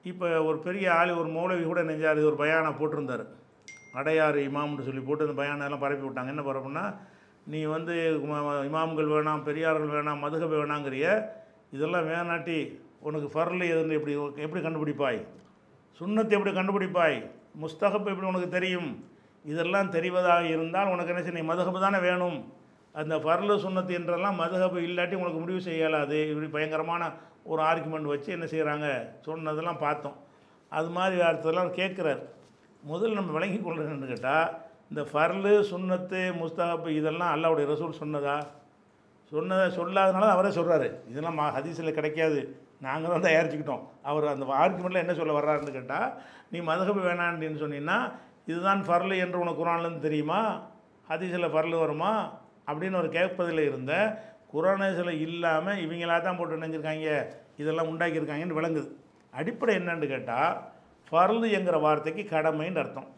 இப்போ 0.05 0.43
ஒரு 0.43 0.59
பெரிய 0.59 0.95
ஆள் 0.95 1.13
ஒரு 1.21 1.29
மௌலவி 1.39 1.65
கூட 1.65 1.83
நெஞ்சார் 1.83 2.17
இது 2.17 2.31
ஒரு 2.33 2.41
பயானை 2.45 2.73
போட்டிருந்தார். 2.81 3.27
அடையாறு 3.99 4.41
இமாம்னு 4.49 4.89
சொல்லி 4.91 5.01
போட்டு 5.01 5.29
அந்த 5.29 5.37
பயானெல்லாம் 5.43 5.85
பரப்பி 5.85 6.07
விட்டாங்க. 6.07 6.35
என்ன 6.37 6.47
பரப்புனா 6.51 6.87
நீ 7.47 7.65
வந்து 7.65 7.95
இமாம்கள் 8.69 9.13
வேணாம் 9.15 9.43
பெரியார்கள் 9.43 9.95
வேணாம் 9.97 10.23
மதுகப 10.25 10.55
வேணாங்கிறிய 10.61 11.07
இதெல்லாம் 11.71 12.09
வேணாட்டி 12.09 12.59
உனக்கு 13.01 13.29
ஃபர்லு 13.35 13.65
எதுன்னு 13.75 13.97
எப்படி 13.99 14.15
எப்படி 14.45 14.61
கண்டுபிடிப்பாய்? 14.67 15.21
சுண்ணத்தை 16.01 16.35
எப்படி 16.39 16.53
கண்டுபிடிப்பாய்? 16.57 17.19
முஸ்தகப் 17.63 18.09
எப்படி 18.13 18.27
உனக்கு 18.27 18.49
தெரியும்? 18.49 18.89
இதெல்லாம் 19.45 19.93
தெரிவதாக 19.93 20.45
இருந்தால் 20.45 20.93
உனக்கு 20.95 21.13
என்ன 21.13 21.23
செய்ய 21.23 21.41
நீ 21.41 21.47
மதுகபு 21.51 21.81
தானே 21.81 21.99
வேணும்? 21.99 22.39
அந்த 22.93 23.15
ஃபர்லு 23.17 23.55
சுண்ணத்து 23.65 23.93
என்றெல்லாம் 23.99 24.39
மதுகபு 24.41 24.79
இல்லாட்டி 24.89 25.17
உனக்கு 25.23 25.39
முடிவு 25.39 25.61
செய்ய 25.61 25.83
இயலாது. 25.83 26.19
இப்படி 26.31 26.49
பயங்கரமான 26.49 27.13
ஒரு 27.45 27.63
ஆர்குமெண்ட் 27.63 28.13
வச்சு 28.13 28.33
என்ன 28.33 28.47
செய்கிறாங்க 28.55 28.87
சொன்னதெல்லாம் 29.27 29.83
பார்த்தோம். 29.87 30.17
அது 30.69 30.89
மாதிரி 30.89 31.23
அர்த்தத்தெல்லாம் 31.23 31.77
கேட்குறார். 31.81 32.23
முதல்ல 32.91 33.19
நம்ம 33.19 33.33
விளங்கி 33.33 33.59
கொள்றதுன்னு 33.59 34.13
கேட்டால் 34.13 34.49
இந்த 34.91 35.03
ஃபர்லு 35.11 35.53
சுன்னத்து 35.71 36.21
முஸ்தகப்பு 36.43 36.89
இதெல்லாம் 36.89 37.33
அல்லாவுடைய 37.35 37.65
ரசூல் 37.73 37.99
சொன்னதா? 38.03 38.37
சொன்னதை 39.33 39.65
சொல்லாதனால 39.79 40.27
அவரே 40.35 40.51
சொல்கிறாரு 40.59 40.89
இதெல்லாம் 41.11 41.35
மா 41.35 41.47
ஹதீஸில் 41.57 41.97
கிடைக்காது. 41.99 42.41
நாங்கள் 42.81 43.13
தான் 43.13 43.27
தயாரிச்சுக்கிட்டோம். 43.27 43.83
அவர் 44.03 44.27
அந்த 44.27 44.47
ஆர்குமெண்ட்டில் 44.63 45.03
என்ன 45.03 45.15
சொல்ல 45.15 45.35
வர்றாருன்னு 45.39 45.77
கேட்டால் 45.77 46.13
நீ 46.51 46.59
மதுகபு 46.59 47.01
வேணான்னு 47.09 47.63
சொன்னீங்கன்னா 47.65 47.99
இதுதான் 48.47 48.83
ஃபர்லு 48.89 49.17
என்று 49.17 49.39
உனக்கு 49.39 49.63
குரான்லேருந்து 49.63 50.07
தெரியுமா? 50.09 50.41
ஹதீஸில் 51.11 51.53
ஃபர்லு 51.55 51.77
வருமா? 51.79 52.13
அப்படின்னு 52.69 53.01
ஒரு 53.03 53.09
கேட்பதில் 53.09 53.63
இருந்த 53.71 53.93
குரானேசில் 54.53 55.21
இல்லாமல் 55.27 55.81
இவங்களா 55.87 56.23
தான் 56.23 56.37
போட்டு 56.37 56.59
நினைஞ்சிருக்காங்க 56.59 57.27
இதெல்லாம் 57.57 57.91
உண்டாக்கியிருக்காங்கன்னு 57.93 58.59
விளங்குது. 58.61 58.89
அடிப்படை 59.33 59.77
என்னன்னு 59.77 60.07
கேட்டால் 60.07 60.57
ஃபர்லு 61.11 61.51
என்கிற 61.51 61.79
வார்த்தைக்கு 61.79 62.23
கடமைன்னு 62.37 62.83
அர்த்தம். 62.85 63.09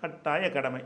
கட்டாய 0.00 0.50
கடமை. 0.50 0.84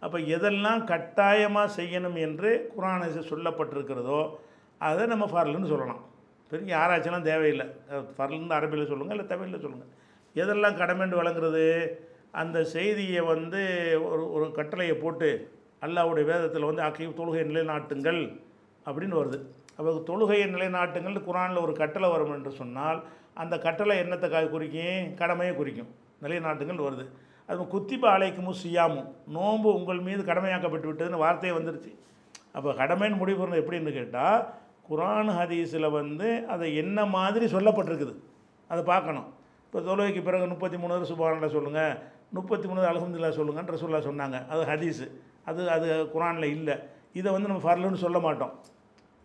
அப்போ 0.00 0.18
எதெல்லாம் 0.18 0.84
கட்டாயமாக 0.84 1.82
செய்யணும் 1.82 2.18
என்று 2.18 2.72
குரானை 2.78 3.06
சொல்லப்பட்டிருக்கிறதோ 3.06 4.30
அதை 4.78 5.06
நம்ம 5.06 5.24
ஃபர்லுன்னு 5.24 5.66
சொல்லலாம். 5.66 6.04
பெரிய 6.50 6.76
ஆராய்ச்சிலாம் 6.76 7.22
தேவையில்லை. 7.22 7.66
ஃபர்லுன்னு 7.90 8.54
அரபியில் 8.54 8.86
சொல்லுங்கள் 8.86 9.16
இல்லை 9.16 9.26
தமிழில் 9.26 9.60
சொல்லுங்கள் 9.60 9.88
எதெல்லாம் 10.34 10.80
கடமைன்னு 10.80 11.24
வழங்குறது? 11.24 11.88
அந்த 12.30 12.64
செய்தியை 12.64 13.20
வந்து 13.20 13.60
ஒரு 14.04 14.32
ஒரு 14.32 14.52
கட்டளையை 14.52 14.96
போட்டு 14.96 15.52
அல்லாஹ்வுடைய 15.82 16.24
வேதத்தில் 16.24 16.62
வந்து 16.62 16.82
அக்கி 16.82 17.06
தொழுகை 17.06 17.44
நிலைநாட்டுங்கள் 17.44 18.40
அப்படின்னு 18.86 19.14
வருது. 19.14 19.40
அப்போ 19.76 20.02
தொழுகையை 20.06 20.46
நிலைநாட்டுங்கள் 20.46 21.24
குரானில் 21.24 21.62
ஒரு 21.62 21.72
கட்டளை 21.72 22.10
வரும் 22.10 22.32
என்று 22.32 22.50
சொன்னால் 22.50 23.04
அந்த 23.34 23.58
கட்டளை 23.58 24.00
என்னத்தை 24.00 24.28
கா- 24.28 24.48
குறிக்கும்? 24.48 25.14
கடமையை 25.14 25.54
குறிக்கும். 25.54 25.94
நிலைநாட்டுங்கள் 26.22 26.82
வருது. 26.82 27.08
அது 27.48 27.62
குத்திப 27.62 28.04
அழைக்கமும் 28.16 28.60
செய்யாமும் 28.62 29.08
நோன்பு 29.26 29.68
உங்கள் 29.74 30.00
மீது 30.00 30.22
கடமையாக்கப்பட்டு 30.22 30.88
விட்டதுன்னு 30.90 31.22
வார்த்தையே 31.24 31.56
வந்துருச்சு. 31.56 31.92
அப்போ 32.52 32.72
கடமைன்னு 32.72 33.16
முடிவு 33.16 33.38
பண்ணது 33.40 33.62
எப்படின்னு 33.62 33.92
கேட்டால் 33.92 34.38
குரான் 34.88 35.30
ஹதீஸில் 35.38 35.90
வந்து 35.90 36.46
அதை 36.46 36.76
என்ன 36.76 37.04
மாதிரி 37.04 37.46
சொல்லப்பட்டிருக்குது? 37.54 38.14
அதை 38.68 38.82
பார்க்கணும். 38.84 39.34
இப்போ 39.64 39.78
தொழுகைக்கு 39.80 40.22
பிறகு 40.22 40.46
முப்பத்தி 40.46 40.76
மூணு 40.76 41.08
சுபானில் 41.12 41.54
சொல்லுங்கள் 41.56 41.94
முப்பத்தி 42.36 42.66
மூணு 42.68 42.80
அலமதுல்லா 42.90 43.30
சொல்லுங்கன்ற 43.38 43.72
ரசூல்லா 43.76 44.00
சொன்னாங்க. 44.08 44.46
அது 44.48 44.62
ஹதீஸு. 44.72 45.06
அது 45.44 45.70
அது 45.70 46.10
குரானில் 46.14 46.48
இல்லை. 46.56 46.76
இதை 47.12 47.32
வந்து 47.32 47.48
நம்ம 47.48 47.62
ஃபர்லுன்னு 47.66 48.04
சொல்ல 48.04 48.18
மாட்டோம். 48.18 48.54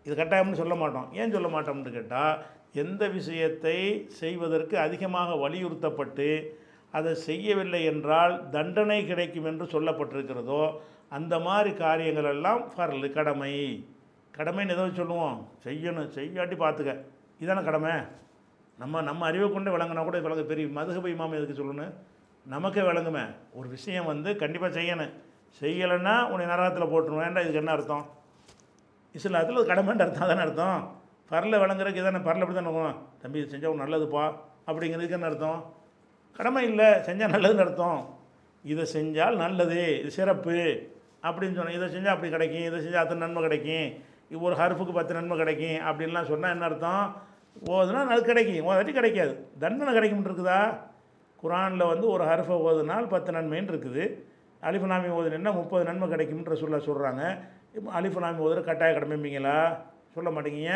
இது 0.06 0.14
கட்டாயம்னு 0.14 0.60
சொல்ல 0.62 0.74
மாட்டோம். 0.74 1.12
ஏன் 1.12 1.30
சொல்ல 1.30 1.48
மாட்டோம்னு 1.48 1.92
கேட்டால் 1.92 2.42
எந்த 2.72 3.08
விஷயத்தை 3.08 4.06
செய்வதற்கு 4.06 4.78
அதிகமாக 4.78 5.34
வலியுறுத்தப்பட்டு 5.34 6.28
அதை 6.92 7.14
செய்யவில்லை 7.14 7.84
என்றால் 7.84 8.48
தண்டனை 8.48 9.06
கிடைக்கும் 9.06 9.44
என்று 9.44 9.64
சொல்லப்பட்டிருக்கிறதோ 9.64 10.62
அந்த 11.08 11.38
மாதிரி 11.38 11.70
காரியங்கள் 11.74 12.24
எல்லாம் 12.24 12.72
ஃபர்லு 12.74 13.12
கடமை. 13.12 13.52
கடமைன்னு 14.36 14.74
எதை 14.74 14.90
சொல்லுவோம். 14.94 15.48
செய்யணும் 15.64 16.12
செய்யாட்டி 16.16 16.56
பார்த்துக்க. 16.62 16.92
இதானே 17.40 17.64
கடமை? 17.64 17.92
நம்ம 18.78 19.02
நம்ம 19.02 19.26
அறிவை 19.26 19.52
கொண்டு 19.52 19.78
விளங்கினா 19.78 20.02
கூட 20.02 20.18
விளங்க 20.18 20.42
பெரிய 20.42 20.66
மதுகபை 20.66 21.10
இமாம் 21.14 21.36
எதுக்கு 21.38 21.56
சொல்லணும்? 21.62 21.92
நமக்கே 22.46 22.80
விளங்குமே. 22.80 23.24
ஒரு 23.52 23.68
விஷயம் 23.68 24.04
வந்து 24.04 24.36
கண்டிப்பாக 24.36 24.80
செய்யணும். 24.80 25.12
செய்யலைன்னா 25.60 26.14
உன்னை 26.30 26.46
நரகத்தில் 26.46 26.92
போட்டுருவேன். 26.92 27.26
ஏன்டா 27.26 27.40
இதுக்கு 27.40 27.62
என்ன 27.62 27.70
அர்த்தம்? 27.70 28.06
இஸ்லாத்தில் 29.14 29.60
அது 29.60 29.66
கடமைன்ற 29.66 30.00
அர்த்தம். 30.00 30.28
தானே 30.28 30.40
அர்த்தம்? 30.40 30.80
பரல 31.30 31.58
விளங்குறதுக்கு 31.62 32.02
இதானே? 32.02 32.22
பரல 32.28 32.44
அப்படி 32.44 32.54
தானே 32.54 32.88
தம்பி 33.22 33.38
இது 33.38 33.52
செஞ்சால் 33.52 33.82
நல்லதுப்பா. 33.82 34.24
அப்படிங்கிறதுக்கு 34.66 35.18
என்ன 35.18 35.26
அர்த்தம்? 35.26 35.80
கடமை 36.36 36.62
இல்லை 36.70 36.88
செஞ்சால் 37.08 37.34
நல்லதுன்னு 37.34 37.64
அர்த்தம். 37.66 38.00
இதை 38.64 38.84
செஞ்சால் 38.94 39.36
நல்லது 39.44 39.80
இது 40.00 40.10
சிறப்பு 40.18 40.56
அப்படின்னு 41.26 41.56
சொன்னேன் 41.58 41.76
இதை 41.78 41.88
செஞ்சால் 41.94 42.14
அப்படி 42.14 42.30
கிடைக்கும் 42.36 42.66
இதை 42.68 42.78
செஞ்சால் 42.84 43.02
அத்தனை 43.02 43.22
நன்மை 43.24 43.42
கிடைக்கும் 43.46 44.40
ஒரு 44.46 44.54
ஹருஃபுக்கு 44.60 44.92
பத்து 44.98 45.12
நன்மை 45.18 45.36
கிடைக்கும் 45.42 45.78
அப்படின்லாம் 45.88 46.30
சொன்னால் 46.30 46.54
என்ன 46.54 46.66
அர்த்தம்? 46.68 47.04
ஓதுனா 47.74 48.02
அது 48.14 48.22
கிடைக்கும் 48.30 48.66
ஓதாட்டி 48.68 48.92
கிடைக்காது. 48.98 49.34
தண்டனை 49.62 49.92
கிடைக்கும்னு 49.96 50.28
இருக்குதா? 50.30 50.60
குரானில் 51.42 51.90
வந்து 51.92 52.06
ஒரு 52.14 52.24
ஹர்ஃபை 52.30 52.56
ஓதுனால் 52.68 53.06
பத்து 53.14 53.30
நன்மைன்னு 53.36 53.72
இருக்குது. 53.74 54.04
அலிஃபுனாமி 54.68 55.08
ஓதுனா 55.18 55.52
முப்பது 55.60 55.84
நன்மை 55.88 56.06
கிடைக்கும்ன்ற 56.12 56.56
சொல்ல 56.62 56.76
சொல்கிறாங்க 56.88 57.22
இப்போ 57.76 57.88
அலிஃபுனாமி 57.98 58.40
ஓதுற 58.46 58.60
கட்டாய 58.68 58.92
கடமைப்பீங்களா? 58.96 59.56
சொல்ல 60.14 60.30
மாட்டேங்க. 60.30 60.72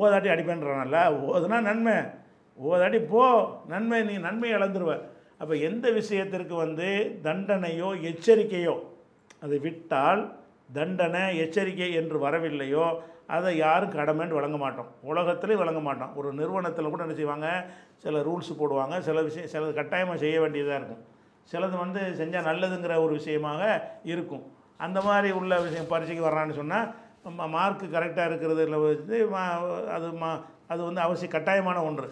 ஓதாட்டி 0.00 0.28
அடிப்பேன்றானல்ல 0.34 0.98
ஓதுனா 1.34 1.58
நன்மை. 1.68 1.96
ஓதாட்டி 2.70 3.00
போ 3.12 3.24
நன்மை 3.72 3.98
நீ 4.08 4.14
நன்மை 4.26 4.50
இழந்துருவ. 4.58 4.92
அப்போ 5.40 5.54
எந்த 5.68 5.86
விஷயத்திற்கு 5.98 6.54
வந்து 6.64 6.88
தண்டனையோ 7.26 7.88
எச்சரிக்கையோ 8.10 8.74
அதை 9.44 9.58
விட்டால் 9.66 10.22
தண்டனை 10.76 11.22
எச்சரிக்கை 11.44 11.90
என்று 12.00 12.16
வரவில்லையோ 12.24 12.86
அதை 13.36 13.50
யாரும் 13.56 13.94
கடமைன்னு 13.98 14.38
வழங்க 14.38 14.58
மாட்டோம். 14.64 14.90
உலகத்துலேயும் 15.10 15.62
வழங்க 15.62 15.80
மாட்டோம். 15.86 16.12
ஒரு 16.18 16.28
நிறுவனத்தில் 16.40 16.90
கூட 16.92 17.02
என்ன 17.06 17.16
செய்வாங்க? 17.20 17.48
சில 18.04 18.20
ரூல்ஸ் 18.28 18.50
போடுவாங்க. 18.60 18.96
சில 19.08 19.22
விஷயம் 19.28 19.50
சிலது 19.54 19.72
கட்டாயமாக 19.80 20.18
செய்ய 20.24 20.36
வேண்டியதாக 20.44 20.78
இருக்கும். 20.80 21.02
சிலது 21.52 21.76
வந்து 21.84 22.00
செஞ்சால் 22.20 22.48
நல்லதுங்கிற 22.50 22.94
ஒரு 23.04 23.12
விஷயமாக 23.20 23.62
இருக்கும். 24.12 24.44
அந்த 24.86 24.98
மாதிரி 25.08 25.28
உள்ள 25.40 25.52
விஷயம் 25.66 25.90
பரீட்சைக்கு 25.92 26.28
வர்றான்னு 26.28 26.58
சொன்னால் 26.60 26.88
மார்க்கு 27.56 27.86
கரெக்டாக 27.94 28.28
இருக்கிறதுல 28.30 28.78
வந்து 28.86 29.16
அது 29.96 30.08
மா 30.22 30.30
அது 30.72 30.80
வந்து 30.88 31.00
அவசியம் 31.06 31.34
கட்டாயமான 31.36 31.78
ஒன்று. 31.88 32.08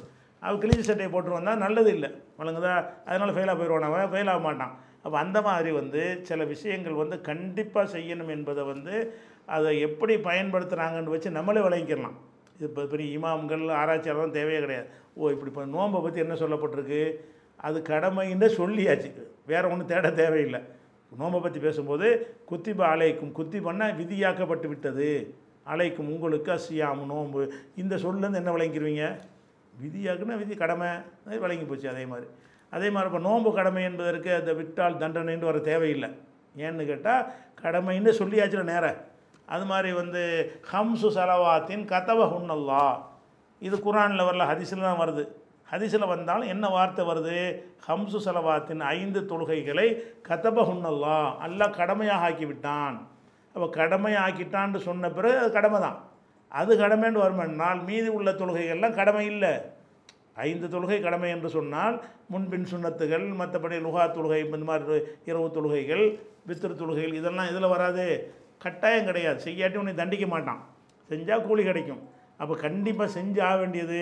அவள் 0.46 0.60
கிழிஞ்ச 0.62 0.82
சட்டையை 0.88 1.10
போட்டு 1.12 1.36
வந்தால் 1.36 1.62
நல்லது 1.64 1.90
இல்லை. 1.96 2.10
வழங்குதா? 2.40 2.74
அதனால் 3.08 3.34
ஃபெயிலாக 3.36 3.56
போயிடுவான் 3.60 3.88
அவன். 3.88 4.10
ஃபெயில் 4.12 4.30
ஆக 4.32 4.42
மாட்டான். 4.48 4.74
அப்போ 5.04 5.16
அந்த 5.24 5.38
மாதிரி 5.48 5.70
வந்து 5.80 6.00
சில 6.28 6.44
விஷயங்கள் 6.52 7.00
வந்து 7.02 7.16
கண்டிப்பாக 7.28 7.86
செய்யணும் 7.96 8.30
என்பதை 8.36 8.62
வந்து 8.72 8.94
அதை 9.56 9.72
எப்படி 9.86 10.14
பயன்படுத்துகிறாங்கன்னு 10.28 11.14
வச்சு 11.14 11.30
நம்மளே 11.38 11.60
விளங்கிக்கலாம். 11.66 12.16
இது 12.56 12.66
இப்போ 12.68 12.82
பெரிய 12.92 13.18
இமாம்கள் 13.18 13.64
ஆராய்ச்சியாளர்லாம் 13.80 14.36
தேவையே 14.38 14.60
கிடையாது. 14.64 14.88
ஓ 15.18 15.30
இப்படி 15.34 15.50
இப்போ 15.52 15.64
நோன்பை 15.74 15.98
பற்றி 16.04 16.20
என்ன 16.24 16.34
சொல்லப்பட்டிருக்கு? 16.42 17.02
அது 17.68 17.78
கடமைன்னு 17.90 18.48
சொல்லியாச்சு. 18.58 19.10
வேறு 19.52 19.70
ஒன்றும் 19.72 19.90
தேட 19.92 20.10
தேவையில்லை. 20.22 20.60
நோன்பை 21.20 21.40
பற்றி 21.40 21.60
பேசும்போது 21.66 22.06
குத்திப 22.50 22.82
அலைக்கும். 22.94 23.32
குத்தி 23.38 23.58
பண்ணால் 23.66 23.96
விதியாக்கப்பட்டு 24.00 24.68
விட்டது. 24.72 25.10
அலைக்கும் 25.72 26.10
உங்களுக்கு 26.14 26.50
அசியாம் 26.56 27.00
நோம்பு 27.12 27.42
இந்த 27.82 27.94
சொல்லேருந்து 28.04 28.40
என்ன 28.42 28.52
விளங்கிடுவீங்க 28.56 29.06
விதியாக்குன்னா 29.82 30.36
விதி 30.42 30.54
கடமை 30.62 30.90
அது 31.26 31.66
போச்சு 31.70 31.88
அதே 31.94 32.04
மாதிரி. 32.12 32.28
அதே 32.72 32.88
மாதிரி 32.94 33.08
இப்போ 33.10 33.20
நோன்பு 33.28 33.50
கடமை 33.58 33.82
என்பதற்கு 33.90 34.30
அந்த 34.40 34.52
விட்டால் 34.60 35.00
தண்டனைன்னு 35.02 35.48
வர 35.50 35.58
தேவையில்லை. 35.70 36.10
ஏன்னு 36.66 36.86
கேட்டால் 36.90 37.26
கடமைன்னு 37.62 38.12
சொல்லியாச்சுல 38.20 38.64
நேரம் 38.72 39.00
அது 39.54 39.64
மாதிரி 39.70 39.90
வந்து 40.02 40.22
ஹம்சு 40.70 41.08
சலவாத்தின் 41.16 41.84
கதவ 41.92 42.20
ஹுன்னல்லா 42.32 42.86
இது 43.62 43.76
குரானில் 43.84 44.26
வரல 44.28 44.46
ஹதீஸில் 44.52 44.88
தான் 44.88 45.02
வருது. 45.02 45.24
ஹதீஸில் 45.72 46.12
வந்தாலும் 46.14 46.50
என்ன 46.54 46.66
வார்த்தை 46.74 47.04
வருது? 47.10 47.36
ஹம்சு 47.86 48.18
சலவாத்தின் 48.26 48.82
ஐந்து 48.96 49.20
தொழுகைகளை 49.30 49.86
கதப 50.28 50.64
ஹுன்னல்லா 50.68 51.18
அல்லாஹ் 51.46 51.76
கடமையாக 51.80 52.26
ஆக்கி 52.28 52.46
விட்டான் 52.50 52.96
அப்போ 53.54 53.66
கடமையாக்கிட்டான்னு 53.78 54.80
சொன்ன 54.88 55.10
பிறகு 55.16 55.36
அது 55.42 55.50
கடமை 55.58 55.78
தான் 55.86 55.98
அது 56.60 56.72
கடமைன்னு 56.82 57.22
வருமென்னால் 57.24 57.80
மீதி 57.88 58.10
உள்ள 58.18 58.30
தொழுகைகள்லாம் 58.40 58.98
கடமை 59.00 59.24
இல்லை. 59.32 59.52
ஐந்து 60.46 60.66
தொழுகை 60.72 60.98
கடமை 61.06 61.28
என்று 61.34 61.48
சொன்னால் 61.56 61.96
முன்பின் 62.32 62.66
சுண்ணத்துகள் 62.72 63.26
மற்றபடி 63.40 63.76
லுகா 63.86 64.04
தொழுகை 64.16 64.40
இந்த 64.46 64.66
மாதிரி 64.70 64.96
இரவு 65.30 65.46
தொழுகைகள் 65.56 66.04
வித்திரு 66.48 66.74
தொழுகைகள் 66.80 67.18
இதெல்லாம் 67.20 67.50
இதில் 67.52 67.72
வராது. 67.74 68.04
கட்டாயம் 68.64 69.08
கிடையாது. 69.08 69.38
செய்யாட்டி 69.46 69.80
உன்னை 69.82 69.94
தண்டிக்க 70.00 70.26
மாட்டான். 70.34 70.60
செஞ்சால் 71.10 71.46
கூலி 71.46 71.62
கிடைக்கும். 71.68 72.02
அப்போ 72.42 72.54
கண்டிப்பாக 72.66 73.08
செஞ்சு 73.18 73.40
ஆக 73.48 73.56
வேண்டியது 73.62 74.00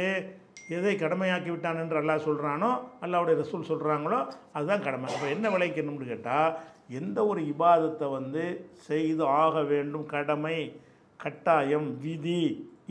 எதை 0.76 0.92
கடமையாக்கி 1.02 1.50
விட்டான் 1.52 1.80
என்று 1.82 1.96
அல்லாஹ் 2.00 2.26
சொல்கிறானோ 2.26 2.70
அல்லாவுடைய 3.04 3.34
ரசூல் 3.40 3.68
சொல்கிறாங்களோ 3.70 4.20
அதுதான் 4.56 4.84
கடமை. 4.86 5.08
அப்போ 5.14 5.26
என்ன 5.34 5.46
விளைக்கணும்னு 5.54 6.10
கேட்டால் 6.12 6.54
எந்த 7.00 7.18
ஒரு 7.30 7.40
இபாதத்தை 7.52 8.06
வந்து 8.18 8.44
செய்து 8.88 9.24
ஆக 9.42 9.62
வேண்டும் 9.72 10.06
கடமை. 10.14 10.58
கட்டாயம் 11.24 11.88
விதி 12.04 12.42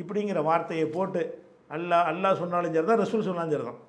இப்படிங்கிற 0.01 0.39
வார்த்தையை 0.49 0.85
போட்டு 0.97 1.21
அல்லாஹ் 1.75 2.07
அல்லாஹ் 2.11 2.39
சொன்னாலும் 2.43 2.73
சரி 2.75 2.87
தான் 2.91 3.03
ரசூல் 3.03 3.27
சொன்னாலும் 3.29 3.53
சரி 3.55 3.65
தான் 3.67 3.81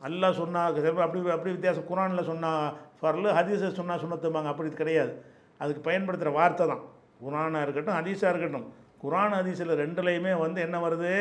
சொன்னால் 0.00 0.36
சொன்னா 0.40 0.60
அப்படி 1.06 1.20
அப்படி 1.36 1.50
வித்தியாசம். 1.56 1.86
குரானில் 1.90 2.28
சொன்னால் 2.30 2.62
ஃபர்லு 3.00 3.28
ஹதீஸை 3.38 3.68
சொன்னால் 3.78 4.00
சுண்ணத்துமாங்க 4.02 4.50
அப்படி 4.52 4.70
கிடையாது. 4.80 5.12
அதுக்கு 5.60 5.82
பயன்படுத்துகிற 5.88 6.32
வார்த்தை 6.38 6.64
தான். 6.72 6.82
குரானாக 7.24 7.64
இருக்கட்டும் 7.66 7.98
ஹதீஸாக 7.98 8.32
இருக்கட்டும். 8.32 8.66
குரான் 9.02 9.36
ஹதீஸில் 9.38 9.72
ரெண்டுலேயுமே 9.82 10.32
வந்து 10.44 10.60
என்ன 10.66 10.76
வருது? 10.86 11.12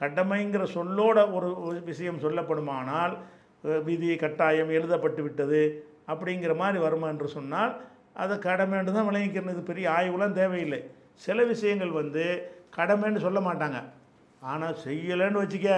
கடமைங்கிற 0.00 0.64
சொல்லோட 0.76 1.18
ஒரு 1.36 1.48
ஒரு 1.68 1.78
விஷயம் 1.90 2.22
சொல்லப்படுமானால் 2.24 3.14
விதி 3.88 4.10
கட்டாயம் 4.22 4.70
எழுதப்பட்டு 4.76 5.20
விட்டது 5.26 5.62
அப்படிங்கிற 6.12 6.52
மாதிரி 6.60 6.78
வருமா 6.84 7.08
என்று 7.14 7.28
சொன்னால் 7.36 7.72
அதை 8.22 8.36
கடமைன்னு 8.46 8.96
தான் 8.98 9.08
விளங்கிக்கிறது 9.10 9.62
பெரிய 9.70 9.86
ஆய்வுலாம் 9.96 10.38
தேவையில்லை. 10.40 10.80
சில 11.24 11.38
விஷயங்கள் 11.52 11.92
வந்து 12.00 12.24
கடமைன்னு 12.76 13.24
சொல்ல 13.26 13.40
மாட்டாங்க. 13.48 13.78
ஆனால் 14.42 14.76
செய்யலைன்னு 14.84 15.42
வச்சுக்க 15.42 15.68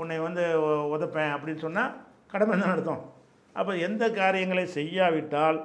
உன்னை 0.00 0.16
வந்து 0.26 0.44
உதப்பேன் 0.62 0.90
உதைப்பேன் 0.94 1.32
அப்படின்னு 1.34 1.64
சொன்னால் 1.66 1.92
கடமை 2.32 2.54
தான் 2.56 2.72
அர்த்தம். 2.74 3.02
அப்போ 3.56 3.72
எந்த 3.86 4.04
காரியங்களை 4.18 4.64
செய்யாவிட்டால் 4.78 5.58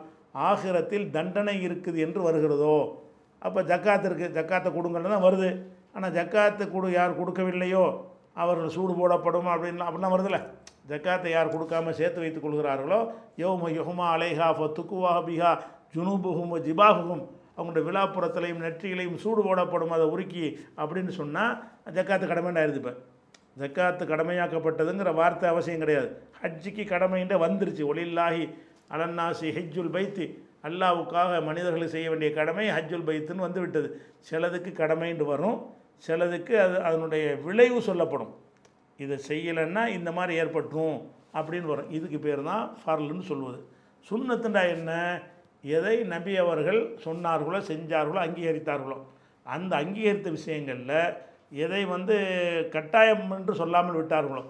ஆகிரத்தில் 0.47 1.07
தண்டனை 1.15 1.55
இருக்குது 1.67 1.99
என்று 2.05 2.21
வருகிறதோ 2.27 2.77
அப்போ 3.41 3.59
ஜக்காத்து 3.71 4.07
இருக்குது 4.09 4.35
ஜக்காத்தை 4.37 4.69
கொடுங்கன்னு 4.75 5.13
தான் 5.13 5.25
வருது. 5.27 5.49
ஆனால் 5.95 6.13
ஜக்காத்து 6.17 6.63
கொடு 6.73 6.87
யார் 6.97 7.19
கொடுக்கவில்லையோ 7.19 7.85
அவர்கள் 8.43 8.75
சூடு 8.75 8.93
போடப்படும் 8.99 9.49
அப்படின்னு 9.53 9.87
அப்படிலாம் 9.87 10.15
வருதில்ல. 10.15 10.39
ஜக்காத்தை 10.91 11.29
யார் 11.31 11.53
கொடுக்காம 11.55 11.93
சேர்த்து 11.99 12.21
வைத்துக் 12.23 12.45
கொள்கிறார்களோ 12.45 12.99
யோம 13.41 13.69
யுகுமா 13.77 14.07
அலைஹா 14.15 14.47
ஃபத்துக்குவா 14.59 15.13
பிஹா 15.27 15.51
ஜுனூபுகும் 15.95 16.53
ஜிபாகுகும் 16.67 17.23
அவங்களுடைய 17.57 17.85
விழாப்புறத்திலையும் 17.89 18.63
நெற்றிகளையும் 18.65 19.15
சூடு 19.15 19.43
போடப்படும் 19.43 19.89
அதை 19.89 20.05
உருக்கி 20.05 20.45
அப்படின்னு 20.77 21.09
சொன்னால் 21.09 21.63
ஜக்காத்து 21.93 22.25
கடமைண்டாயிருது 22.31 22.75
இப்போ. 22.75 22.93
ஜக்காத்து 23.59 24.03
கடமையாக்கப்பட்டதுங்கிற 24.11 25.13
வார்த்தை 25.13 25.49
அவசியம் 25.49 25.79
கிடையாது. 25.79 26.21
ஹஜ்ஜிக்கு 26.41 26.83
கடமைன்ற 26.93 27.35
வந்துருச்சு. 27.45 27.83
ஒளில்லாஹி 27.93 28.43
அலன்னாசி 28.91 29.47
ஹெஜ்ஜுல் 29.57 29.93
பைத்து. 29.95 30.25
அல்லாவுக்காக 30.63 31.45
மனிதர்களுக்கு 31.45 31.89
செய்ய 31.89 32.09
வேண்டிய 32.09 32.33
கடமை 32.33 32.69
ஹஜ்ஜுல் 32.69 33.07
பைத்துன்னு 33.07 33.45
வந்து 33.45 33.59
விட்டது 33.59 34.01
சிலதுக்கு 34.29 34.71
கடமைன்று 34.71 35.23
வரும். 35.23 35.75
சிலதுக்கு 36.07 36.53
அது 36.59 36.81
அதனுடைய 36.81 37.35
விளைவு 37.35 37.81
சொல்லப்படும். 37.81 38.35
இதை 38.97 39.17
செய்யலைன்னா 39.27 39.87
இந்த 39.87 40.11
மாதிரி 40.11 40.41
ஏற்பட்டுரும் 40.41 40.97
அப்படின்னு 41.33 41.61
வரும். 41.61 41.91
இதுக்கு 41.91 42.19
பேர் 42.19 42.43
தான் 42.43 42.77
ஃபர்லுன்னு 42.85 43.21
சொல்வது. 43.21 43.65
சுண்ணத்துண்டா 44.09 44.67
என்ன? 44.67 45.21
எதை 45.75 45.95
நபி 46.13 46.33
அவர்கள் 46.43 46.79
சொன்னார்களோ 47.05 47.59
செஞ்சார்களோ 47.69 48.19
அங்கீகரித்தார்களோ 48.25 48.97
அந்த 49.45 49.73
அங்கீகரித்த 49.83 50.29
விஷயங்களில் 50.37 50.99
எதை 51.63 51.81
வந்து 51.95 52.15
கட்டாயம் 52.75 53.25
என்று 53.37 53.53
சொல்லாமல் 53.61 53.97
விட்டார்களோ 53.99 54.43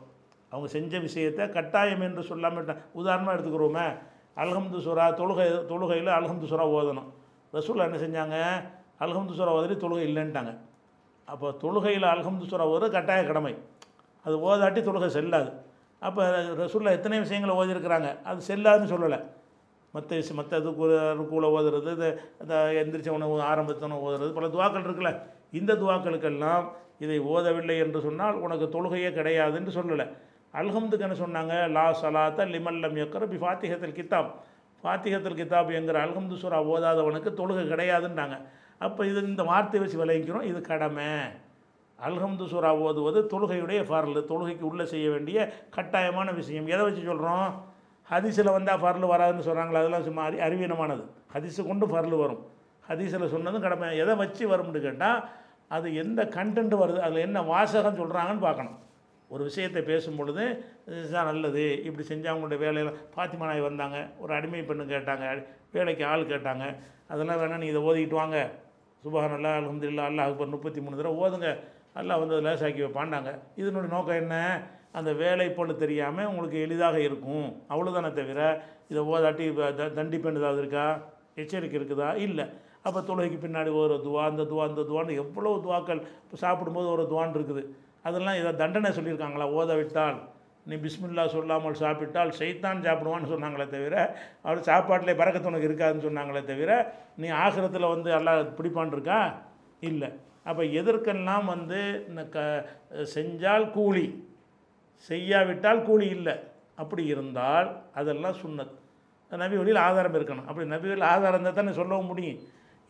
அவங்க 0.51 0.67
செஞ்ச 0.75 0.99
விஷயத்தை 1.07 1.43
கட்டாயம் 1.57 2.03
என்று 2.07 2.21
சொல்லாமல் 2.31 2.59
விட்டாங்க 2.59 2.83
உதாரணமாக 2.99 3.35
எடுத்துக்கிறோமே 3.35 3.87
அல்ஹம்து 4.43 4.79
சுரா 4.85 5.05
தொழுகை 5.19 5.45
தொழுகையில் 5.71 6.09
அல்ஹம்து 6.17 6.47
சுரா 6.51 6.65
ஓதணும். 6.77 7.07
ரசூல் 7.57 7.85
என்ன 7.85 7.97
செஞ்சாங்க? 8.03 8.37
அல்ஹம்து 9.03 9.33
சுரா 9.37 9.51
ஓதலி 9.57 9.75
தொழுகை 9.83 10.03
இல்லைன்ட்டாங்க. 10.09 10.51
அப்போ 11.27 11.47
தொழுகையில் 11.63 12.07
அல்ஹம்து 12.13 12.45
சுரா 12.51 12.65
ஓதுறது 12.73 12.95
கட்டாய 12.97 13.21
கடமை. 13.29 13.53
அது 14.25 14.35
ஓதாட்டி 14.47 14.81
தொழுகை 14.89 15.09
செல்லாது. 15.17 15.49
அப்போ 16.01 16.21
ரசூலில் 16.61 16.95
எத்தனை 16.97 17.19
விஷயங்களை 17.25 17.53
ஓதிருக்கிறாங்க? 17.61 18.09
அது 18.29 18.39
செல்லாதுன்னு 18.49 18.91
சொல்லலை. 18.93 19.19
மற்ற 19.97 20.09
விஷயம் 20.21 20.39
மற்ற 20.41 20.57
அது 20.61 20.71
ருக்கூல 21.19 21.51
ஓதுறது 21.57 21.91
இது 21.97 22.09
இந்த 22.43 22.55
எந்திரிச்ச 22.81 23.11
உணவு 23.19 23.35
ஆரம்பத்தன 23.51 23.99
ஓதுறது 24.07 24.31
பல 24.39 24.47
துவாக்கள் 24.55 24.87
இருக்குல்ல. 24.87 25.13
இந்த 25.59 25.71
துவாக்களுக்கெல்லாம் 25.83 26.65
இதை 27.03 27.17
ஓதவில்லை 27.33 27.75
என்று 27.85 27.99
சொன்னால் 28.07 28.37
உனக்கு 28.45 28.65
தொழுகையே 28.75 29.09
கிடையாதுன்னு 29.17 29.71
சொல்லலை. 29.79 30.05
அல்ஹம்துக்கு 30.59 31.05
என்ன 31.07 31.17
சொன்னாங்க? 31.23 31.55
லா 31.75 31.83
சலாத்த 32.01 32.45
லிமல்லம் 32.53 32.95
யக்கர 33.01 33.23
பி 33.31 33.37
ஃபாத்திகத்தில் 33.41 33.97
கித்தாப். 33.97 34.29
ஃபாத்திகத்தில் 34.83 35.37
கித்தாப் 35.39 35.69
என்கிற 35.77 35.97
அல்ஹம்து 36.05 36.35
சுரா 36.41 36.59
ஓதாதவனுக்கு 36.73 37.31
தொழுகை 37.39 37.63
கிடையாதுன்றாங்க. 37.71 38.35
அப்போ 38.85 39.01
இது 39.09 39.19
இந்த 39.31 39.43
வார்த்தை 39.49 39.79
வச்சு 39.79 39.97
விளைவிக்கிறோம் 40.01 40.47
இது 40.51 40.59
கடமை. 40.71 41.11
அல்ஹம்து 42.07 42.45
சுரா 42.53 42.71
ஓதுவது 42.87 43.21
தொழுகையுடைய 43.31 43.79
ஃபர்லு 43.89 44.21
தொழுகைக்கு 44.31 44.65
உள்ளே 44.71 44.85
செய்ய 44.93 45.07
வேண்டிய 45.09 45.37
கட்டாயமான 45.75 46.31
விஷயம். 46.39 46.67
எதை 46.73 46.81
வச்சு 46.87 47.03
சொல்கிறோம் 47.09 47.47
ஹதீஸில் 48.11 48.55
வந்தால் 48.57 48.81
ஃபர்லு 48.83 49.07
வராதுன்னு 49.13 49.45
சொல்கிறாங்களா 49.47 49.81
அதெல்லாம் 49.83 50.05
சும்மா 50.07 50.23
அறி 50.27 50.37
அறிவீனமானது. 50.47 51.03
ஹதீஸு 51.33 51.61
கொண்டு 51.69 51.85
ஃபர்லு 51.91 52.17
வரும். 52.23 52.41
ஹதீஸில் 52.89 53.33
சொன்னதும் 53.35 53.65
கடமை. 53.65 53.87
எதை 54.03 54.13
வச்சு 54.23 54.43
வரும்னு 54.51 54.81
கேட்டால் 54.87 55.19
அது 55.75 55.87
எந்த 56.01 56.21
கண்டென்ட் 56.35 56.75
வருது 56.81 56.99
அதில் 57.05 57.25
என்ன 57.27 57.39
வாசகம் 57.53 57.97
சொல்கிறாங்கன்னு 58.01 58.45
பார்க்கணும். 58.47 58.77
ஒரு 59.33 59.41
விஷயத்தை 59.47 59.81
பேசும் 59.89 60.17
பொழுது 60.19 60.43
இதுதான் 60.89 61.27
நல்லது 61.29 61.63
இப்படி 61.87 62.03
செஞ்சால் 62.11 62.31
அவங்களுடைய 62.33 62.59
வேலையில் 62.65 62.91
பாத்திமா 63.15 63.47
நாய் 63.49 63.67
வந்தாங்க 63.67 63.97
ஒரு 64.23 64.31
அடிமை 64.37 64.61
பெண்ணு 64.69 64.83
கேட்டாங்க 64.93 65.25
வேலைக்கு 65.75 66.03
ஆள் 66.11 66.23
கேட்டாங்க. 66.31 66.65
அதெல்லாம் 67.11 67.39
வேணால் 67.41 67.61
நீ 67.63 67.67
இதை 67.71 67.81
ஓதிக்கிட்டு 67.89 68.19
வாங்க. 68.21 68.37
சுபஹான் 69.03 69.35
அல்லா 69.37 69.51
அலமதுல்லா 69.59 70.05
அல்லாஹ் 70.09 70.29
அக்பர் 70.29 70.53
முப்பத்தி 70.53 70.79
மூணு 70.85 70.99
தடவை 70.99 71.17
ஓதுங்க. 71.23 71.49
அல்லாஹ் 71.99 72.21
வந்து 72.21 72.35
அதை 72.35 72.43
லேசாக்கி 72.47 72.81
வைப்பாண்டாங்க 72.85 73.29
இதனுடைய 73.61 73.91
நோக்கம் 73.95 74.19
என்ன? 74.23 74.35
அந்த 74.97 75.13
வேலை 75.13 75.49
பொண்ணு 75.49 75.75
தெரியாமல் 75.75 76.25
உங்களுக்கு 76.25 76.61
எளிதாக 76.61 76.99
இருக்கும். 76.99 77.61
அவ்வளோதானே 77.69 78.11
தவிர 78.11 78.63
இதை 78.87 79.03
ஓதாட்டி 79.03 79.75
த- 79.75 79.89
தண்டிப்பெண் 79.89 80.35
ஏதாவது 80.35 80.59
இருக்கா? 80.59 80.99
எச்சரிக்கை 81.35 81.79
இருக்குதா? 81.79 82.15
இல்லை. 82.15 82.45
அப்போ 82.83 83.01
தொழுகைக்கு 83.01 83.37
பின்னாடி 83.45 83.75
ஒரு 83.75 84.01
துவா 84.05 84.25
அந்த 84.25 84.43
துவா 84.43 84.67
அந்த 84.67 84.81
துவான்னு 84.81 85.15
எவ்வளோ 85.15 85.61
துவாக்கள் 85.63 86.01
இப்போ 86.01 86.37
சாப்பிடும்போது 86.37 86.87
ஒரு 86.87 87.03
துவான் 87.03 87.31
இருக்குது. 87.31 87.65
அதெல்லாம் 88.03 88.33
ஏதாவது 88.33 88.57
தண்டனை 88.57 88.91
சொல்லியிருக்காங்களா? 88.91 89.53
ஓத 89.53 89.75
விட்டால். 89.75 90.19
நீ 90.65 90.75
பிஸ்மில்லா 90.75 91.27
சொல்லாமல் 91.27 91.73
சாப்பிட்டால் 91.73 92.29
சைத்தான் 92.29 92.81
சாப்பிடுவான்னு 92.81 93.31
சொன்னாங்களே 93.31 93.67
தவிர 93.67 94.17
அவர் 94.41 94.59
சாப்பாட்டிலே 94.59 95.13
பறக்கத்து 95.13 95.45
உனக்கு 95.45 95.69
இருக்காதுன்னு 95.69 96.05
சொன்னாங்களே 96.05 96.43
தவிர 96.43 96.93
நீ 97.17 97.27
ஆகிரத்தில் 97.27 97.81
வந்து 97.81 98.11
எல்லாம் 98.11 98.55
பிடிப்பான் 98.57 98.91
இருக்கா? 98.91 99.41
இல்லை. 99.79 100.09
அப்போ 100.43 100.63
எதற்கெல்லாம் 100.63 101.45
வந்து 101.45 102.05
இந்த 102.07 102.25
க 102.25 102.65
செஞ்சால் 103.13 103.71
கூலி? 103.71 104.26
செய்யாவிட்டால் 105.09 105.85
கூலி 105.87 106.07
இல்லை. 106.17 106.35
அப்படி 106.81 107.03
இருந்தால் 107.13 107.69
அதெல்லாம் 107.99 108.37
சுன்னத் 108.41 108.75
நபி 109.31 109.55
வழியில் 109.59 109.81
ஆதாரம் 109.87 110.15
இருக்கணும். 110.17 110.47
அப்படி 110.49 110.65
நபி 110.73 110.87
வழியில் 110.89 111.09
ஆதாரம் 111.13 111.35
இருந்தால் 111.37 111.59
தானே 111.59 111.73
சொல்லவும் 111.79 112.09
முடியும். 112.11 112.39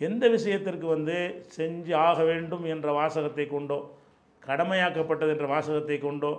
எந்த 0.01 0.23
விஷயத்திற்கு 0.35 0.87
வந்து 0.95 1.17
செஞ்சு 1.55 1.93
ஆக 2.07 2.17
வேண்டும் 2.29 2.65
என்ற 2.73 2.87
வாசகத்தை 2.99 3.45
கொண்டோ 3.53 3.79
கடமையாக்கப்பட்டது 4.43 5.31
என்ற 5.35 5.47
வாசகத்தை 5.53 5.97
கொண்டோ 6.05 6.31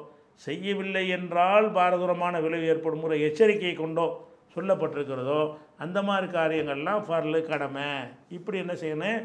செய்யவில்லை 0.44 1.04
என்றால் 1.16 1.66
பாரதூரமான 1.76 2.34
விளைவு 2.44 2.68
ஏற்படும் 2.72 3.02
முறை 3.04 3.16
எச்சரிக்கையை 3.28 3.74
கொண்டோ 3.80 4.06
சொல்லப்பட்டிருக்கிறதோ 4.54 5.40
அந்த 5.84 5.98
மாதிரி 6.08 6.26
காரியங்கள்லாம் 6.36 7.02
ஃபர்லு 7.06 7.40
கடமை. 7.48 7.88
இப்படி 8.36 8.58
என்ன 8.64 8.74
செய்யணும்? 8.82 9.24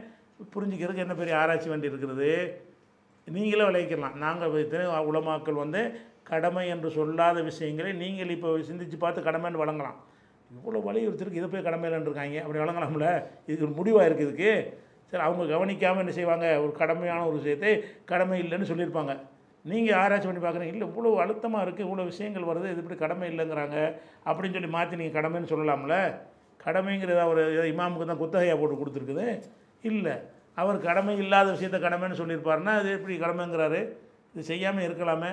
புரிஞ்சுக்கிறதுக்கு 0.53 1.05
என்ன 1.05 1.15
பெரிய 1.19 1.35
ஆராய்ச்சி 1.41 1.69
வேண்டி 1.71 1.89
இருக்கிறது 1.91 2.31
நீங்களே 3.27 3.67
விளைவிக்கலாம். 3.67 4.17
நாங்கள் 4.25 4.57
இத்தனை 4.63 4.85
உலமாக்கள் 5.11 5.61
வந்து 5.63 5.83
கடமை 6.29 6.65
என்று 6.73 6.89
சொல்லாத 6.97 7.37
விஷயங்களை 7.49 7.91
நீங்கள் 8.03 8.33
இப்போ 8.35 8.49
சிந்திச்சு 8.69 8.97
பார்த்து 9.03 9.27
கடமைன்னு 9.27 9.61
வழங்கலாம். 9.63 9.97
இவ்வளோ 10.57 10.79
வலியுறுத்திருக்கு 10.87 11.41
இதை 11.41 11.49
போய் 11.51 11.67
கடமையிலன்னு 11.67 12.09
இருக்காங்க 12.09 12.39
அப்படி 12.45 12.59
வழங்கலாம்ல? 12.63 13.07
இதுக்கு 13.47 13.67
ஒரு 13.67 13.75
முடிவாக 13.79 14.07
இருக்குது 14.09 14.27
இதுக்கு? 14.27 14.51
சரி 15.11 15.23
அவங்க 15.27 15.43
கவனிக்காமல் 15.53 16.03
என்ன 16.03 16.13
செய்வாங்க? 16.17 16.47
ஒரு 16.63 16.71
கடமையான 16.81 17.21
ஒரு 17.29 17.37
விஷயத்தை 17.41 17.71
கடமை 18.11 18.37
இல்லைன்னு 18.43 18.69
சொல்லியிருப்பாங்க. 18.71 19.13
நீங்கள் 19.71 19.97
ஆராய்ச்சி 20.01 20.27
பண்ணி 20.27 20.41
பார்க்குறீங்க. 20.43 20.73
இல்லை 20.75 20.85
இவ்வளோ 20.89 21.09
அழுத்தமாக 21.23 21.65
இருக்குது 21.65 21.85
இவ்வளோ 21.87 22.05
விஷயங்கள் 22.11 22.49
வருது 22.51 22.71
இது 22.71 22.81
இப்படி 22.83 22.97
கடமை 23.03 23.27
இல்லைங்கிறாங்க. 23.31 23.77
அப்படின்னு 24.29 24.55
சொல்லி 24.57 24.71
மாற்றி 24.75 24.99
நீங்கள் 25.01 25.17
கடமைன்னு 25.19 25.51
சொல்லலாம்ல? 25.53 25.97
கடமைங்கிறத 26.65 27.21
ஒரு 27.33 27.43
இமாமுக்கு 27.73 28.07
தான் 28.11 28.21
குத்தகையாக 28.23 28.57
போட்டு 28.59 28.81
கொடுத்துருக்குது. 28.81 29.27
இல்லை 29.89 30.15
அவர் 30.61 30.77
கடமை 30.87 31.13
இல்லாத 31.23 31.47
விஷயத்த 31.55 31.77
கடமைன்னு 31.85 32.19
சொல்லியிருப்பாருன்னா 32.21 32.73
அது 32.81 32.89
எப்படி 32.97 33.15
கடமைங்கிறாரு? 33.23 33.81
இது 34.33 34.43
செய்யாமல் 34.51 34.85
இருக்கலாமே. 34.87 35.31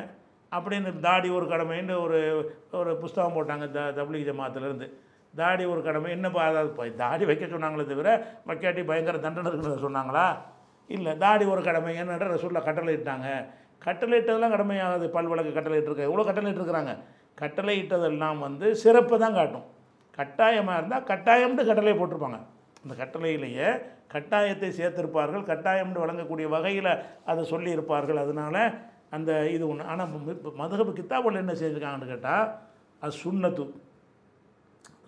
அப்படின்னு 0.57 0.91
தாடி 1.07 1.29
ஒரு 1.39 1.47
கடமைன்னு 1.53 1.95
ஒரு 2.05 2.19
ஒரு 2.81 2.93
புஸ்தகம் 3.03 3.37
போட்டாங்க 3.37 3.67
த 3.77 3.81
தப்லீக் 3.99 4.29
ஜமாத்திலேருந்து. 4.31 4.89
தாடி 5.35 5.65
ஒரு 5.73 5.81
கடமை 5.89 6.09
என்னப்பா 6.17 6.43
அதாவது 6.51 6.71
இப்போ 6.71 6.85
தாடி 7.03 7.25
வைக்க 7.31 7.45
சொன்னாங்களே 7.55 7.85
தவிர 7.91 8.11
வைக்காட்டி 8.49 8.83
பயங்கர 8.91 9.19
தண்டனை 9.27 9.51
இருக்குன்னு 9.51 9.85
சொன்னாங்களா? 9.87 10.27
இல்லை 10.91 11.13
தாடி 11.25 11.45
ஒரு 11.55 11.63
கடமை 11.69 11.93
என்னன்ற 12.03 12.29
ரசூலில் 12.35 12.67
கட்டளை 12.69 12.95
இட்டாங்க 12.99 13.29
கட்டளை 13.87 14.15
இட்டதெல்லாம் 14.21 14.55
பல் 14.55 15.13
பல்வழக்கு 15.17 15.53
கட்டளை 15.59 15.77
இட்டுருக்க 15.81 16.09
எவ்வளோ 16.09 16.25
கட்டளை 16.29 16.49
இட்டிருக்கிறாங்க 16.53 16.95
கட்டளை 17.43 17.75
இட்டதெல்லாம் 17.83 18.39
வந்து 18.47 18.67
சிறப்பு 18.83 19.15
தான் 19.23 19.37
காட்டும். 19.39 19.67
கட்டாயமாக 20.19 20.79
இருந்தால் 20.79 21.07
கட்டாயம்னு 21.11 21.65
கட்டளை 21.69 21.95
போட்டிருப்பாங்க. 22.01 22.39
அந்த 22.83 22.95
கட்டளையிலேயே 23.03 23.69
கட்டாயத்தை 24.15 24.69
சேர்த்திருப்பார்கள். 24.79 25.45
கட்டாயம்னு 25.51 26.03
வழங்கக்கூடிய 26.05 26.47
வகையில் 26.57 26.93
அதை 27.31 27.43
சொல்லியிருப்பார்கள். 27.53 28.21
அதனால் 28.25 28.63
அந்த 29.12 29.31
இது 29.55 29.65
ஒன்று 29.70 29.89
ஆனால் 29.93 30.11
மதுகபு 30.61 30.93
கித்தாபில் 30.99 31.43
என்ன 31.43 31.55
செய்திருக்காங்கன்னு 31.61 32.11
கேட்டால் 32.12 32.47
அது 33.03 33.12
சுண்ணத்து 33.24 33.65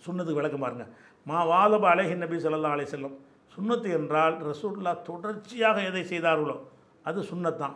சுண்ணத்துக்கு 0.04 0.40
விளக்கம் 0.40 0.64
பாருங்க. 0.64 0.84
மா 1.26 1.38
வாதப 1.50 1.84
அலைஹி 1.94 2.14
நபி 2.22 2.36
ஸல்லல்லாஹு 2.44 2.76
அலைஹி 2.76 2.90
செல்லும் 2.94 3.16
சுண்ணத்து 3.52 3.88
என்றால் 3.98 4.34
ரசூல்லா 4.48 4.92
தொடர்ச்சியாக 5.08 5.76
எதை 5.90 6.02
செய்தார்களோ 6.12 6.56
அது 7.04 7.20
சுண்ணத்தான் 7.30 7.74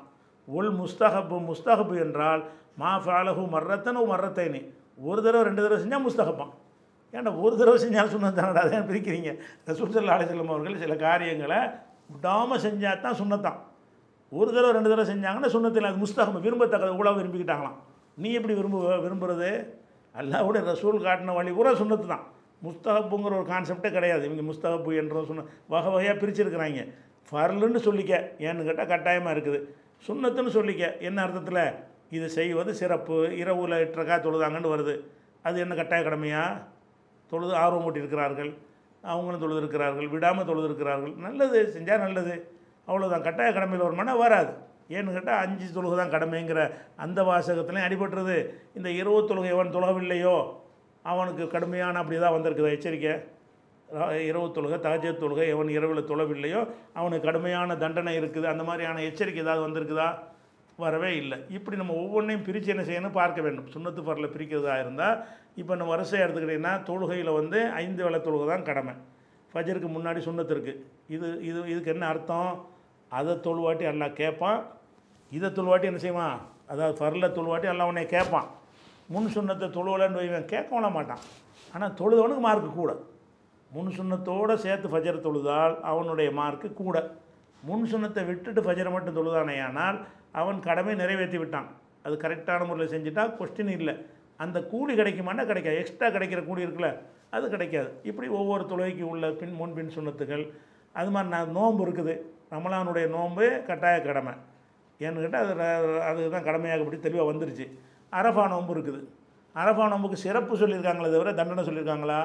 ஒல் 0.49 0.73
முஸ்தகப்பு 0.81 1.37
முஸ்தகப்பு 1.51 1.95
என்றால் 2.05 2.43
மா 2.81 2.91
ஃபாலஹு 3.05 3.43
மர்ரத்தனு 3.55 4.01
மர்ரத்தைனி. 4.13 4.61
ஒரு 5.09 5.21
தடவை 5.25 5.43
ரெண்டு 5.49 5.63
தடவை 5.65 5.79
செஞ்சால் 5.83 6.05
முஸ்தகப்பான் 6.07 6.53
ஏன்டா 7.15 7.31
ஒரு 7.45 7.55
தடவை 7.61 7.79
செஞ்சாலும் 7.85 8.15
சுண்ணத்தானடா 8.15 8.63
அதை 8.67 8.79
பிரிக்கிறீங்க? 8.91 9.31
ரசூல் 9.69 9.95
சல்லா 9.95 10.17
அலைஹி 10.17 10.29
வஸல்லம் 10.29 10.53
அவர்கள் 10.55 10.83
சில 10.85 10.95
காரியங்களை 11.07 11.61
விடாமல் 12.15 12.63
செஞ்சால் 12.67 13.03
தான் 13.05 13.19
சுண்ணத்தான் 13.21 13.59
ஒரு 14.33 14.51
தடவை 14.53 14.73
ரெண்டு 14.73 14.91
தடவை 14.91 15.07
செஞ்சாங்கன்னா 15.13 15.51
சுண்ணத்தில் 15.55 15.89
அது 15.91 16.03
முஸ்தகம் 16.05 16.45
விரும்பத்தக்கதை. 16.47 16.97
கூட 16.97 17.11
விரும்பிக்கிட்டாங்களாம். 17.11 17.77
நீ 18.15 18.33
எப்படி 18.33 18.55
விரும்ப 18.55 18.97
விரும்புறது? 19.05 19.51
அல்லாவுடைய 20.15 20.63
ரசூல் 20.73 21.05
காட்டின 21.07 21.35
வழி 21.35 21.51
பூரா 21.51 21.73
சுண்ணத்து 21.73 22.07
தான். 22.07 22.25
முஸ்தகப்புங்கிற 22.67 23.33
ஒரு 23.41 23.47
கான்செப்டே 23.53 23.91
கிடையாது. 23.91 24.25
இவங்க 24.29 24.45
முஸ்தகப்பு 24.53 24.97
என்ற 24.97 25.25
சொன்ன 25.25 25.45
வகை 25.69 25.91
வகையாக 25.95 26.17
பிரிச்சிருக்கிறாங்க. 26.23 26.83
ஃபர்லுன்னு 27.29 27.81
சொல்லிக்க. 27.89 28.13
ஏன்னு 28.39 28.67
கேட்டால் 28.69 28.91
கட்டாயமாக 28.93 29.35
இருக்குது. 29.37 29.59
சுண்ணத்துன்னு 30.09 30.53
சொல்லிக்க. 30.59 31.01
என்ன 31.01 31.23
அர்த்தத்தில்? 31.23 31.65
இது 32.11 32.29
செய்வது 32.29 32.75
சிறப்பு. 32.75 33.19
இரவுல 33.43 33.79
எட்டரைக்கா 33.85 34.17
தொழுதாங்கன்னு 34.27 34.75
வருது. 34.75 34.95
அது 35.43 35.61
என்ன 35.61 35.75
கட்டாய 35.75 36.03
கடமையாக 36.03 36.63
தொழுது 37.33 37.55
ஆர்வம் 37.55 37.87
ஊட்டியிருக்கிறார்கள் 37.87 38.53
அவங்களும் 39.03 39.41
தொழுது 39.41 39.61
இருக்கிறார்கள் 39.63 40.09
விடாமல் 40.09 40.45
தொழுது 40.45 40.65
இருக்கிறார்கள் 40.65 41.15
நல்லது 41.17 41.59
செஞ்சால் 41.77 41.99
நல்லது. 41.99 42.35
அவ்வளோதான் 42.89 43.27
கட்டாய 43.27 43.51
கடமையில் 43.57 43.87
வருமானா 43.87 44.15
வராது. 44.25 44.53
ஏன்னு 44.97 45.15
கேட்டால் 45.15 45.41
அஞ்சு 45.45 45.67
தொழுகை 45.77 45.97
தான் 46.01 46.13
கடமைங்கிற 46.17 46.61
அந்த 47.05 47.21
வாசகத்துலேயும் 47.29 47.87
அடிபட்டுறது 47.87 48.37
இந்த 48.79 48.89
இருபது 49.01 49.25
தொழுகை 49.31 49.49
எவன் 49.55 49.75
தொழவில்லையோ? 49.77 50.37
அவனுக்கு 51.13 51.45
கடுமையான 51.55 51.99
அப்படி 52.03 52.19
தான் 52.25 52.37
வந்திருக்குது 52.37 52.75
எச்சரிக்கை? 52.77 53.15
இரவு 54.29 54.47
தொழுகை 54.55 54.77
தகஜ 54.85 55.11
தொழுகை 55.23 55.45
எவன் 55.55 55.69
இரவில் 55.75 56.09
தொழவில்லையோ? 56.11 56.61
அவனுக்கு 56.99 57.27
கடுமையான 57.29 57.77
தண்டனை 57.83 58.15
இருக்குது. 58.21 58.47
அந்த 58.53 58.63
மாதிரியான 58.69 59.03
எச்சரிக்கை 59.09 59.43
ஏதாவது 59.45 59.63
வந்திருக்குதா? 59.67 60.09
வரவே 60.85 61.11
இல்லை. 61.21 61.37
இப்படி 61.57 61.77
நம்ம 61.81 61.93
ஒவ்வொன்றையும் 62.05 62.47
பிரித்து 62.47 62.73
என்ன 62.73 62.83
செய்யணும்? 62.89 63.17
பார்க்க 63.21 63.45
வேண்டும். 63.47 63.69
சுண்ணத்து 63.75 64.01
பரில் 64.09 64.33
பிரிக்கிறதா 64.35 64.75
இருந்தால் 64.85 65.21
இப்போ 65.61 65.73
நம்ம 65.81 65.93
வரிசை 65.95 66.19
எடுத்துக்கிட்டிங்கன்னா 66.25 66.75
தொழுகையில் 66.89 67.37
வந்து 67.41 67.59
ஐந்து 67.83 68.03
வேலை 68.07 68.19
தொழுகை 68.27 68.47
தான் 68.53 68.67
கடமை. 68.71 68.95
ஃபஜருக்கு 69.53 69.91
முன்னாடி 69.97 70.21
சுண்ணத்து 70.27 70.55
இருக்குது 70.57 70.83
இது 71.15 71.29
இது 71.51 71.59
இதுக்கு 71.73 71.93
என்ன 71.95 72.05
அர்த்தம்? 72.15 72.51
அதை 73.11 73.33
தொழுவாட்டி 73.47 73.85
எல்லாம் 73.93 74.15
கேட்பான் 74.21 74.61
இதை 75.33 75.49
தொழுவாட்டி 75.59 75.89
என்ன 75.91 76.01
செய்வான்? 76.07 76.39
அதாவது 76.73 76.95
ஃபர்ல 77.01 77.27
தொழுவாட்டி 77.37 77.69
எல்லாம் 77.73 77.91
உன்னை 77.91 78.07
கேட்பான் 78.15 78.49
முன் 79.15 79.29
சுண்ணத்தை 79.35 79.67
தொழுவலன்னு 79.77 80.21
வைவன் 80.21 80.51
கேட்கவிட 80.53 80.89
மாட்டான். 80.97 81.23
ஆனால் 81.75 81.95
தொழுதவனுக்கு 82.01 82.43
மார்க்கு 82.47 82.71
கூட. 82.73 82.93
முன் 83.71 83.91
சுண்ணத்தோடு 83.97 84.55
சேர்த்து 84.65 84.89
ஃபஜர் 84.93 85.25
தொழுதால் 85.27 85.75
அவனுடைய 85.91 86.29
மார்க்கு 86.41 86.69
கூட. 86.83 86.97
முன் 87.63 87.87
சுண்ணத்தை 87.93 88.23
விட்டுட்டு 88.31 88.61
ஃபஜரை 88.67 88.91
மட்டும் 88.95 89.17
தொழுதானேயானால் 89.19 89.99
அவன் 90.41 90.59
கடமை 90.69 90.95
நிறைவேற்றி 91.03 91.39
விட்டான். 91.43 91.69
அது 92.05 92.17
கரெக்டான 92.25 92.67
முறையில் 92.69 92.93
செஞ்சுட்டா 92.95 93.23
கொஸ்டின் 93.39 93.73
இல்லை. 93.79 93.95
அந்த 94.45 94.59
கூலி 94.73 94.93
கிடைக்குமானா 94.99 95.45
கிடைக்காது. 95.51 95.81
எக்ஸ்ட்ரா 95.83 96.09
கிடைக்கிற 96.17 96.41
கூலி 96.49 96.65
இருக்குல்ல 96.67 96.91
அது 97.37 97.47
கிடைக்காது. 97.55 97.89
இப்படி 98.11 98.27
ஒவ்வொரு 98.39 98.65
தொழுகைக்கு 98.73 99.05
உள்ள 99.13 99.31
பின் 99.41 99.55
முன்பின் 99.61 99.95
சுண்ணத்துகள் 99.97 100.45
அது 100.99 101.11
மாதிரி 101.15 101.33
நான் 101.35 101.55
நோன்பு 101.57 101.83
இருக்குது. 101.87 102.15
ரமலானுடைய 102.51 103.07
நோன்பு 103.17 103.47
கட்டாய 103.67 104.01
கடமை. 104.01 104.35
ஏன்னு 105.01 105.23
கேட்டால் 105.23 105.45
அது 105.45 105.55
அதுதான் 105.61 106.07
அதுதான் 106.11 106.47
கடமையாகப்படி 106.49 106.99
தெளிவாக 106.99 107.31
வந்துருச்சு. 107.33 107.67
அரஃபா 108.13 108.45
நோன்பு 108.49 108.75
இருக்குது. 108.75 109.01
அரஃபா 109.55 109.85
நோன்புக்கு 109.89 110.17
சிறப்பு 110.17 110.55
சொல்லியிருக்காங்களே 110.57 111.11
தவிர 111.15 111.33
தண்டனை 111.33 111.63
சொல்லியிருக்காங்களா? 111.69 112.21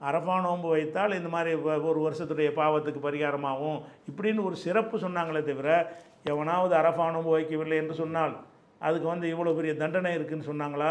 அரஃபா 0.00 0.34
நோன்பு 0.40 0.68
வைத்தால் 0.68 1.16
இந்த 1.18 1.28
மாதிரி 1.28 1.50
ஒரு 1.90 2.00
வருஷத்துடைய 2.06 2.48
பாவத்துக்கு 2.60 3.00
பரிகாரமாகும் 3.06 3.78
இப்படின்னு 4.10 4.44
ஒரு 4.44 4.56
சிறப்பு 4.56 4.96
சொன்னாங்களே 4.98 5.42
தவிர 5.50 5.68
எவனாவது 6.24 6.74
அரஃபா 6.76 7.04
நோன்பு 7.10 7.32
வைக்கவில்லை 7.38 7.76
என்று 7.82 7.94
சொன்னால் 7.94 8.34
அதுக்கு 8.78 9.06
வந்து 9.08 9.26
இவ்வளோ 9.34 9.54
பெரிய 9.54 9.74
தண்டனை 9.74 10.10
இருக்குதுன்னு 10.16 10.50
சொன்னாங்களா? 10.52 10.90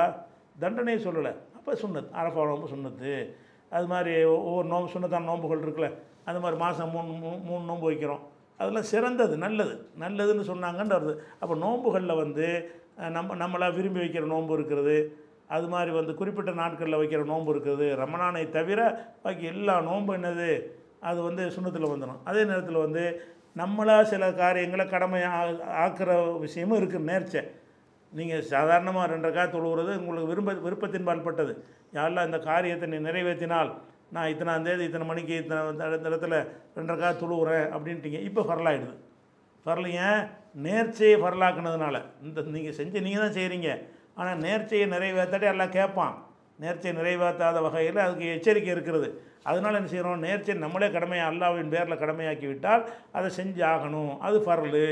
தண்டனையை 0.60 1.00
சொல்லலை. 1.06 1.34
அப்போ 1.58 1.74
சுண்ணத் 1.74 2.14
அரஃபா 2.22 2.42
நோன்பு 2.52 2.70
சுண்ணத்து. 2.74 3.14
அது 3.70 3.88
மாதிரி 3.88 4.24
ஒவ்வொரு 4.24 4.68
நோம்பு 4.68 4.90
சுண்ணத்தான 4.94 5.30
நோன்புகள் 5.32 5.64
இருக்குல்ல 5.66 5.90
அது 6.26 6.40
மாதிரி 6.40 6.58
மாதம் 6.62 6.92
மூணு 6.92 7.12
மூணு 7.50 7.64
நோன்பு 7.66 7.88
வைக்கிறோம். 7.92 8.24
அதெல்லாம் 8.58 8.84
சிறந்தது 8.84 9.38
நல்லது. 9.38 9.76
நல்லதுன்னு 10.00 10.50
சொன்னாங்கன்னு 10.52 10.96
வருது 10.96 11.14
அப்போ 11.40 11.56
நோன்புகளில் 11.56 12.16
வந்து 12.16 12.48
நம்ம 13.10 13.36
நம்மளாக 13.36 13.76
விரும்பி 13.76 14.00
வைக்கிற 14.00 14.26
நோன்பு 14.26 14.54
இருக்கிறது 14.54 15.18
அது 15.48 15.68
மாதிரி 15.68 15.92
வந்து 15.92 16.14
குறிப்பிட்ட 16.16 16.52
நாட்களில் 16.52 16.98
வைக்கிற 16.98 17.26
நோன்பு 17.26 17.56
இருக்குது. 17.56 17.88
ரமணானை 18.04 18.50
தவிர 18.50 18.80
பாக்கி 19.24 19.46
எல்லா 19.46 19.82
நோன்பு 19.82 20.18
என்னது? 20.18 20.62
அது 21.00 21.22
வந்து 21.22 21.52
சுண்ணத்தில் 21.52 21.90
வந்துடும் 21.90 22.22
அதே 22.24 22.44
நேரத்தில் 22.44 22.84
வந்து 22.86 23.04
நம்மளாக 23.58 24.04
சில 24.04 24.34
காரியங்களை 24.34 24.88
கடமை 24.88 25.24
ஆ- 25.24 25.94
விஷயமும் 26.40 26.80
இருக்குது 26.80 27.10
நேர்ச்சை. 27.12 27.44
நீங்கள் 28.12 28.42
சாதாரணமாக 28.42 29.14
ரெண்டரை 29.14 29.34
காய் 29.34 29.52
தொழுகிறது 29.54 29.92
உங்களுக்கு 29.98 30.28
விரும்ப 30.28 30.54
விருப்பத்தின் 30.54 31.08
பால்பட்டது 31.08 31.54
யாரெல்லாம் 31.94 32.26
இந்த 32.26 32.40
காரியத்தை 32.40 32.90
நீ 32.90 33.10
நிறைவேற்றினால் 33.10 33.72
நான் 34.16 34.30
இத்தனாம் 34.34 34.68
தேதி 34.68 34.88
இத்தனை 34.90 35.08
மணிக்கு 35.12 35.36
இத்தனை 35.42 35.62
இந்த 35.74 36.10
இடத்துல 36.10 36.38
ரெண்டரை 36.78 37.12
துழுவுறேன் 37.22 37.68
அப்படின்ட்டீங்க. 37.76 38.20
இப்போ 38.30 38.42
ஃபரலாகிடுது 38.50 38.96
ஃபரல் 39.66 39.90
ஏன்? 40.08 40.22
நேர்ச்சையை 40.66 41.16
ஃபரலாக்குனதுனால 41.22 41.98
இந்த 42.26 42.42
நீங்கள் 42.56 42.78
செஞ்சு 42.80 43.06
நீங்கள் 43.08 43.24
தான் 43.26 43.38
செய்கிறீங்க 43.40 43.70
ஆனால் 44.20 44.42
நேர்ச்சையை 44.46 44.86
நிறைவேற்றாட்டி 44.96 45.48
எல்லாம் 45.54 45.76
கேட்பான். 45.78 46.14
நேர்ச்சியை 46.64 46.94
நிறைவேற்றாத 47.00 47.62
வகையில் 47.66 48.00
அதுக்கு 48.04 48.28
எச்சரிக்கை 48.36 48.72
இருக்கிறது. 48.76 49.08
அதனால் 49.50 49.78
என்ன 49.80 49.90
செய்கிறோம் 49.94 50.24
நேர்ச்சை 50.28 50.54
நம்மளே 50.66 50.88
கடமையாக 50.96 51.32
அல்லாவின் 51.32 51.74
பேரில் 51.74 52.02
கடமையாக்கி 52.04 52.48
விட்டால் 52.52 52.84
அதை 53.18 53.28
செஞ்சு 53.40 53.64
ஆகணும். 53.74 54.14
அது 54.28 54.38
ஃபரலு 54.46 54.86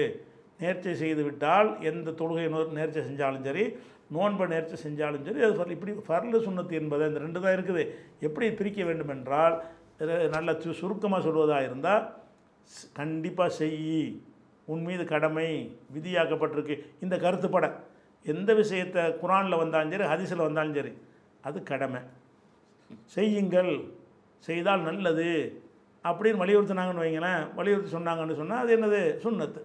நேர்ச்சை 0.64 0.92
செய்து 1.04 1.22
விட்டால் 1.28 1.70
எந்த 1.90 2.10
தொழுகை 2.20 2.44
நோ 2.54 2.60
நேர்ச்சை 2.80 3.02
செஞ்சாலும் 3.08 3.46
சரி 3.48 3.64
நோன்பை 4.16 4.46
நேர்ச்சை 4.54 4.78
செஞ்சாலும் 4.86 5.26
சரி 5.28 5.44
அது 5.48 5.56
ஃபர்ல் 5.60 5.76
இப்படி 5.76 5.94
ஃபர்லு 6.08 6.40
சுண்ணத்து 6.46 6.74
என்பது 6.82 7.08
இந்த 7.10 7.20
ரெண்டு 7.26 7.40
தான் 7.46 7.56
இருக்குது. 7.58 7.84
எப்படி 8.28 8.48
பிரிக்க 8.60 8.82
வேண்டும் 8.90 9.14
என்றால் 9.16 9.56
நல்ல 10.36 10.52
சு 10.64 10.78
சுருக்கமாக 10.82 11.22
சொல்வதாக 11.26 11.68
இருந்தால் 11.70 12.04
கண்டிப்பாக 13.00 13.56
செய். 13.60 14.06
உன் 14.74 14.84
மீது 14.88 15.04
கடமை 15.14 15.48
விதியாக்கப்பட்டிருக்கு. 15.96 16.76
இந்த 17.04 17.16
கருத்துப்பட 17.26 17.66
எந்த 18.26 18.52
விஷயத்தை 18.62 19.04
குரானில் 19.22 19.62
வந்தாலும் 19.62 19.94
சரி 19.94 20.10
ஹதிசில் 20.14 20.46
வந்தாலும் 20.48 20.78
சரி 20.80 20.94
அது 21.50 21.58
கடமை. 21.72 22.02
செய்யுங்கள். 23.16 23.74
செய்தால் 24.48 24.88
நல்லது. 24.90 25.30
அப்படின்னு 26.10 26.42
வலியுறுத்தினாங்கன்னு 26.44 27.04
வைங்களேன் 27.06 27.44
வலியுறுத்தி 27.58 27.92
சொன்னாங்கன்னு 27.98 28.40
சொன்னால் 28.40 28.62
அது 28.64 28.72
என்னது? 28.78 29.02
சுண்ணத்து. 29.26 29.62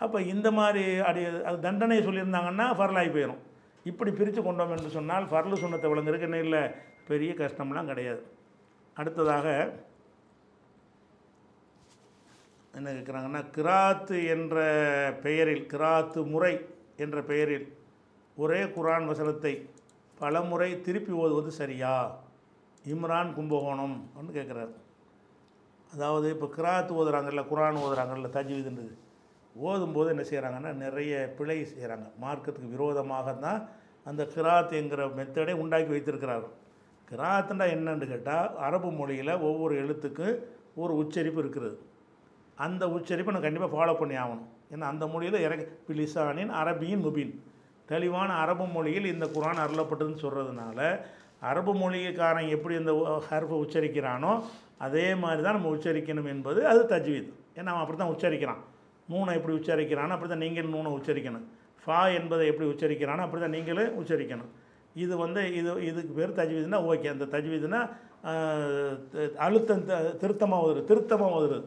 அப்போ 0.00 0.18
இந்த 0.34 0.48
மாதிரி 0.58 0.84
அடி 1.08 1.22
அது 1.48 1.58
தண்டனை 1.66 1.98
சொல்லியிருந்தாங்கன்னா 2.06 2.66
ஃபர்லாகி 2.78 3.10
போயிடும் 3.16 3.42
இப்படி 3.84 4.10
பிரித்து 4.10 4.42
கொண்டோம் 4.42 4.74
என்று 4.76 4.90
சொன்னால் 4.98 5.30
ஃபர்லு 5.30 5.56
சுண்ணத்தை 5.62 5.88
விளங்குறதுக்கு 5.92 6.28
என்ன 6.28 6.38
இல்லை. 6.46 6.62
பெரிய 7.10 7.32
கஷ்டம்லாம் 7.40 7.90
கிடையாது. 7.92 8.22
அடுத்ததாக 9.00 9.46
என்ன 12.76 12.92
கேட்குறாங்கன்னா 12.92 13.42
கிராத்து 13.56 14.16
என்ற 14.34 14.56
பெயரில் 15.24 15.66
கிராத்து 15.72 16.20
முறை 16.30 16.54
என்ற 17.04 17.18
பெயரில் 17.30 17.66
ஒரே 18.36 18.60
குரான் 18.76 19.06
வசனத்தை 19.10 19.52
பலமுறை 20.18 20.80
திருப்பி 20.86 21.12
ஓதுவது 21.22 21.50
சரியா? 21.60 21.94
இம்ரான் 22.92 23.30
கும்பகோணம் 23.36 23.96
அப்படின்னு 24.14 24.38
கேட்குறாரு. 24.38 24.74
அதாவது 25.94 26.26
இப்போ 26.34 26.48
கிராத்து 26.56 26.92
ஓதுறாங்கல்ல 27.00 27.42
குரான் 27.52 27.82
ஓதுறாங்கல்ல 27.84 28.30
தஜ்வீதுன்றது. 28.36 28.94
ஓதும்போது 29.62 30.08
என்ன 30.14 30.24
செய்கிறாங்கன்னா 30.30 30.72
நிறைய 30.84 31.14
பிழை 31.38 31.58
செய்கிறாங்க 31.72 32.06
மார்க்கத்துக்கு 32.24 32.74
விரோதமாக 32.74 33.32
தான் 33.46 33.60
அந்த 34.10 34.22
கிராத் 34.34 34.72
என்கிற 34.80 35.02
மெத்தடை 35.18 35.54
உண்டாக்கி 35.62 35.90
வைத்திருக்கிறார்கள். 35.94 36.54
கிராத்துண்டா 37.10 37.66
என்னன்னு 37.76 38.06
கேட்டால் 38.12 38.48
அரபு 38.66 38.90
மொழியில் 38.98 39.32
ஒவ்வொரு 39.48 39.74
எழுத்துக்கு 39.82 40.26
ஒரு 40.82 40.92
உச்சரிப்பு 41.02 41.40
இருக்கிறது. 41.42 41.76
அந்த 42.64 42.84
உச்சரிப்பை 42.96 43.32
நான் 43.34 43.46
கண்டிப்பாக 43.46 43.74
ஃபாலோ 43.74 43.94
பண்ணி 44.00 44.16
ஆகணும். 44.24 44.50
ஏன்னா 44.72 44.86
அந்த 44.92 45.04
மொழியில் 45.12 45.44
இறங்க 45.46 45.64
பிலிசானின் 45.88 46.52
அரபியின் 46.60 47.04
முபின். 47.06 47.34
தெளிவான 47.88 48.30
அரபு 48.42 48.66
மொழியில் 48.76 49.12
இந்த 49.14 49.26
குரான் 49.36 49.62
அருளப்பட்டதுன்னு 49.64 50.22
சொல்கிறதுனால 50.24 50.78
அரபு 51.50 51.72
மொழிக்காரன் 51.80 52.52
எப்படி 52.56 52.74
இந்த 52.82 52.92
ஹர்ஃபை 53.30 53.56
உச்சரிக்கிறானோ 53.64 54.32
அதே 54.86 55.06
மாதிரி 55.22 55.42
தான் 55.42 55.56
நம்ம 55.58 55.72
உச்சரிக்கணும் 55.76 56.28
என்பது 56.34 56.60
அது 56.70 56.82
தஜ்வீத். 56.92 57.32
ஏன்னா 57.58 57.70
அவன் 57.72 57.82
அப்படி 57.82 57.98
தான் 57.98 58.14
உச்சரிக்கிறான். 58.14 58.62
நூனை 59.10 59.32
எப்படி 59.38 59.54
உச்சரிக்கிறானோ 59.56 60.14
அப்படி 60.16 60.28
தான் 60.28 60.44
நீங்கள் 60.44 60.70
நூனை 60.74 60.90
உச்சரிக்கணும். 60.98 61.44
ஃபா 61.84 62.14
என்பதை 62.18 62.44
எப்படி 62.46 62.68
உச்சரிக்கிறானோ 62.70 63.24
அப்படி 63.26 63.42
தான் 63.42 63.54
நீங்களே 63.56 63.84
உச்சரிக்கணும். 64.00 64.50
இது 64.94 65.16
வந்து 65.16 65.40
இது 65.54 65.70
இதுக்கு 65.86 66.12
பேர் 66.18 66.38
தஜ்வீதுனா 66.40 66.78
ஓகே. 66.92 67.08
அந்த 67.14 67.24
தஜ்வீதுனா 67.24 67.80
த- 69.12 69.32
அழுத்தம் 69.46 69.84
த- 69.84 70.02
திருத்தமாக 70.22 70.66
ஓதுறது 70.66 70.84
திருத்தமாக 70.84 71.36
ஓதுறது 71.38 71.66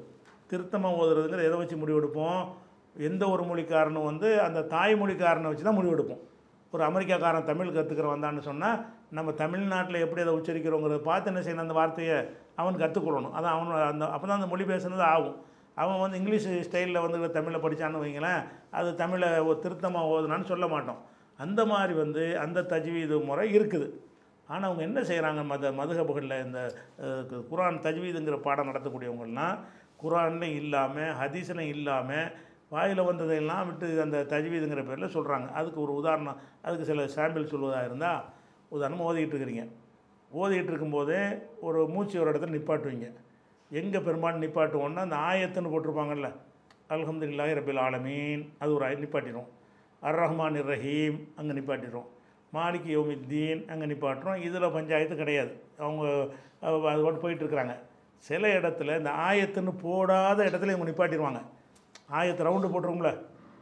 திருத்தமாக 0.52 1.00
ஓதுறதுங்கிற 1.02 1.44
எதை 1.50 1.58
வச்சு 1.62 1.76
முடிவெடுப்போம்? 1.76 2.42
எந்த 2.96 3.24
ஒரு 3.30 3.44
மொழிக்காரனும் 3.44 4.08
வந்து 4.12 4.42
அந்த 4.42 4.60
தாய்மொழிக்காரனை 4.76 5.50
வச்சு 5.52 5.64
தான் 5.64 5.78
முடிவெடுப்போம். 5.80 6.22
ஒரு 6.74 6.84
அமெரிக்காக்காரன் 6.84 7.50
தமிழ் 7.50 7.76
கற்றுக்கிற 7.76 8.08
வந்தான்னு 8.14 8.40
சொன்னால் 8.40 8.80
நம்ம 9.10 9.32
தமிழ்நாட்டில் 9.32 10.04
எப்படி 10.06 10.22
அதை 10.22 10.34
உச்சரிக்கிறோங்கிறத 10.34 10.98
பார்த்து 10.98 11.30
என்ன 11.32 11.42
செய்யணும் 11.42 11.66
அந்த 11.66 11.74
வார்த்தையை 11.74 12.18
அவன் 12.56 12.82
கற்றுக்கொள்ளணும் 12.82 13.36
அதான் 13.38 13.56
அவனோட 13.58 13.84
அந்த 13.92 14.04
அப்போ 14.16 14.26
தான் 14.28 14.38
அந்த 14.40 14.48
மொழி 14.48 14.64
பேசுனது 14.64 15.06
ஆகும். 15.14 15.38
அவன் 15.78 16.00
வந்து 16.00 16.18
இங்கிலீஷ் 16.18 16.48
ஸ்டைலில் 16.48 17.04
வந்து 17.06 17.32
தமிழை 17.32 17.60
படித்தான்னு 17.60 18.02
வைங்களேன் 18.04 18.42
அது 18.72 18.90
தமிழை 18.96 19.30
ஒரு 19.40 19.60
திருத்தமாக 19.60 20.14
ஓதுனான்னு 20.14 20.50
சொல்ல 20.52 20.68
மாட்டோம். 20.68 21.00
அந்த 21.38 21.62
மாதிரி 21.66 21.94
வந்து 21.94 22.24
அந்த 22.40 22.62
தஜ்வீது 22.62 23.16
முறை 23.24 23.48
இருக்குது. 23.58 23.88
ஆனால் 24.48 24.68
அவங்க 24.70 24.84
என்ன 24.84 25.00
செய்கிறாங்க 25.02 25.42
மத 25.46 25.72
மதுகபுகளில் 25.72 26.46
இந்த 26.46 26.62
கு- 27.02 27.44
குரான் 27.52 27.82
தஜ்வீதுங்கிற 27.86 28.38
பாடம் 28.42 28.68
நடத்தக்கூடியவங்கலாம் 28.68 29.58
குரான்லையும் 30.04 30.58
இல்லாமல் 30.64 31.14
ஹதீசனை 31.22 31.66
இல்லாமல் 31.76 32.32
வாயில் 32.70 33.02
வந்ததையெல்லாம் 33.02 33.66
விட்டு 33.66 34.02
அந்த 34.02 34.18
தஜ்வீதுங்கிற 34.30 34.82
பேரில் 34.86 35.16
சொல்கிறாங்க 35.16 35.48
அதுக்கு 35.52 35.82
ஒரு 35.82 35.94
உதாரணம் 35.94 36.40
அதுக்கு 36.62 36.86
சில 36.86 37.04
சாம்பிள் 37.04 37.52
சொல்வதாக 37.52 37.86
இருந்தால் 37.86 38.24
உதாரணமாக 38.70 39.10
ஓதிக்கிட்டு 39.10 39.38
இருக்கிறீங்க. 39.38 39.66
ஓதிக்கிட்டு 40.32 40.72
இருக்கும்போதே 40.74 41.22
ஒரு 41.62 41.88
மூச்சு 41.88 42.22
ஒரு 42.22 42.32
இடத்துல 42.32 42.56
நிப்பாட்டுவீங்க. 42.56 43.08
எங்கே 43.72 44.00
பெரும்பாலும் 44.00 44.44
நிப்பாட்டுவோன்னா 44.44 45.02
அந்த 45.06 45.18
ஆயத்துன்னு 45.30 45.72
போட்டிருப்பாங்கல்ல. 45.74 46.30
அல்ஹம்துலில்லாஹி 46.96 47.54
ரபில் 47.60 47.82
ஆலமீன். 47.86 48.44
அது 48.60 48.74
ஒரு 48.74 48.86
நிப்பாட்டிடும் 49.06 49.50
அர் 50.02 50.20
ரஹ்மான் 50.24 50.60
ரஹீம் 50.74 51.18
அங்கே 51.40 51.54
நிப்பாட்டிடும் 51.60 52.08
மாலிக் 52.54 52.88
யோமித்தீன் 52.96 53.62
அங்கே 53.72 53.86
நிப்பாட்டுறோம். 53.92 54.38
இதில் 54.48 54.74
பஞ்சாயத்து 54.76 55.16
கிடையாது. 55.16 55.52
அவங்க 55.80 56.04
அது 56.90 57.02
போட்டு 57.06 57.24
போயிட்டுருக்குறாங்க. 57.24 57.76
சில 58.28 58.48
இடத்துல 58.60 58.98
இந்த 58.98 59.12
ஆயத்துன்னு 59.28 59.74
போடாத 59.82 60.40
இடத்துல 60.50 60.74
இவங்க 60.74 60.88
நிப்பாட்டிடுவாங்க. 60.92 61.42
ஆயத்து 62.18 62.48
ரவுண்டு 62.48 62.72
போட்டுருவோம்ல 62.74 63.12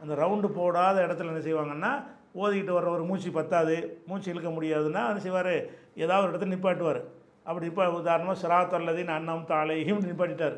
அந்த 0.02 0.14
ரவுண்டு 0.22 0.48
போடாத 0.58 0.96
இடத்துல 1.06 1.32
என்ன 1.32 1.42
செய்வாங்கன்னா 1.48 1.92
ஓதிக்கிட்டு 2.40 2.76
வர்ற 2.76 2.88
ஒரு 2.96 3.04
மூச்சு 3.08 3.30
பத்தாது. 3.36 4.02
மூச்சு 4.06 4.30
இழுக்க 4.32 4.48
முடியாதுன்னா 4.56 5.02
என்ன 5.10 5.20
செய்வார்? 5.26 5.54
ஏதாவது 6.04 6.24
ஒரு 6.24 6.32
இடத்துல 6.32 6.54
நிப்பாட்டுவார். 6.54 7.00
அப்படி 7.48 7.66
இப்போ 7.70 7.84
உதாரணமாக 8.00 8.38
சிராத் 8.42 8.74
அண்ணம் 8.78 9.12
அன்னம் 9.16 9.44
தாளையும் 9.52 10.00
நிப்பாட்டிட்டார் 10.08 10.56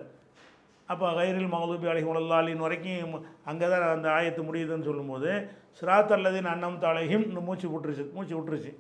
அப்போ 0.93 1.07
கைரில் 1.17 1.53
மகதூபி 1.55 1.87
அழகி 1.93 2.07
உலல்லாலின் 2.13 2.63
வரைக்கும் 2.67 3.17
அங்கே 3.51 3.67
தான் 3.73 3.83
அந்த 3.97 4.09
ஆயத்து 4.17 4.43
முடியுதுன்னு 4.49 4.89
சொல்லும்போது 4.91 5.31
சிராத் 5.79 6.15
அண்ணம் 6.53 6.79
தாளையும் 6.85 7.27
மூச்சு 7.49 7.67
விட்டுருச்சு 7.73 8.05
மூச்சு 8.17 8.35
விட்டுருச்சு. 8.37 8.73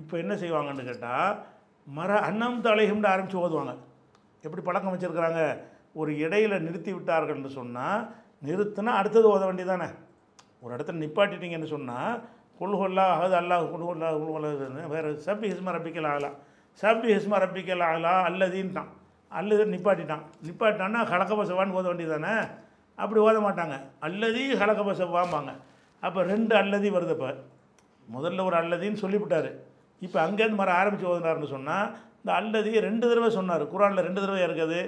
இப்போ 0.00 0.14
என்ன 0.22 0.34
செய்வாங்கன்னு 0.42 0.84
கேட்டால் 0.90 1.32
மர 1.86 2.10
அண்ணம் 2.28 2.60
தாளையும்னு 2.66 3.10
ஆரம்பித்து 3.14 3.42
ஓதுவாங்க. 3.44 3.74
எப்படி 4.44 4.62
பழக்கம் 4.68 4.94
வச்சுருக்கிறாங்க? 4.94 5.42
ஒரு 6.00 6.10
இடையில 6.24 6.54
நிறுத்தி 6.66 6.90
விட்டார்கள்னு 6.94 7.50
சொன்னால் 7.58 8.00
நிறுத்தினா 8.46 8.92
அடுத்தது 9.00 9.26
ஓத 9.34 9.42
வேண்டியதானே? 9.48 9.88
ஒரு 10.62 10.70
இடத்துல 10.76 11.00
நிப்பாட்டிட்டீங்கன்னு 11.04 11.74
சொன்னால் 11.74 12.14
கொள்கொல்லா 12.60 13.04
அஹது 13.14 13.36
அல்லாஹ் 13.40 13.64
கொள்கொல்லா 13.72 14.08
கொள்கொல்லா 14.22 14.88
வேறு 14.94 15.08
சப்பி 15.26 15.46
ஹிஸ்மா 15.52 15.72
ரப்பிக்கல் 15.76 16.10
ஆகலாம். 16.12 16.36
சப்பி 16.80 17.08
ஹிஸ்மா 17.16 17.36
ரப்பிக்கல் 17.44 17.84
ஆகலா 17.88 18.14
அல்லதின்ட்டான் 18.28 18.90
அல்லது 19.38 19.64
நிப்பாட்டிட்டான். 19.74 20.24
நிப்பாட்டினான்னா 20.46 21.00
ஹலக்கபசவான்னு 21.12 21.76
ஓத 21.78 21.86
வேண்டியது 21.90 22.14
தானே 22.16 22.34
அப்படி 23.02 23.20
ஓத 23.26 23.36
மாட்டாங்க. 23.46 23.76
அல்லதி 24.06 24.42
ஹலக்கபசவாம்பாங்க 24.60 25.52
அப்போ 26.06 26.20
ரெண்டு 26.32 26.54
அல்லதி 26.62 26.88
வருது 26.96 27.14
இப்போ. 27.16 27.30
முதல்ல 28.14 28.44
ஒரு 28.48 28.56
அல்லதின்னு 28.62 29.02
சொல்லிவிட்டார். 29.04 29.50
இப்போ 30.06 30.18
அங்கேருந்து 30.26 30.60
மர 30.60 30.72
ஆரம்பித்து 30.80 31.10
ஓதுனார்னு 31.12 31.48
சொன்னால் 31.54 31.86
இந்த 32.20 32.30
அல்லதி 32.40 32.72
ரெண்டு 32.88 33.04
தடவை 33.10 33.30
சொன்னார். 33.38 33.64
குரானில் 33.72 34.06
ரெண்டு 34.06 34.20
தடவை 34.22 34.42
இருக்குது 34.46 34.80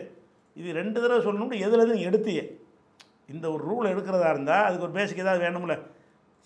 இது 0.60 0.68
ரெண்டு 0.80 0.98
தடவை 1.02 1.20
சொல்லணும்னு 1.26 1.62
எதுலேருந்து 1.66 2.06
எடுத்தியே? 2.08 2.44
இந்த 3.32 3.46
ஒரு 3.54 3.62
ரூல் 3.70 3.90
எடுக்கிறதா 3.92 4.28
இருந்தால் 4.34 4.64
அதுக்கு 4.66 4.86
ஒரு 4.88 4.96
பேசிக் 4.98 5.22
ஏதாவது 5.24 5.44
வேணும்ல. 5.46 5.74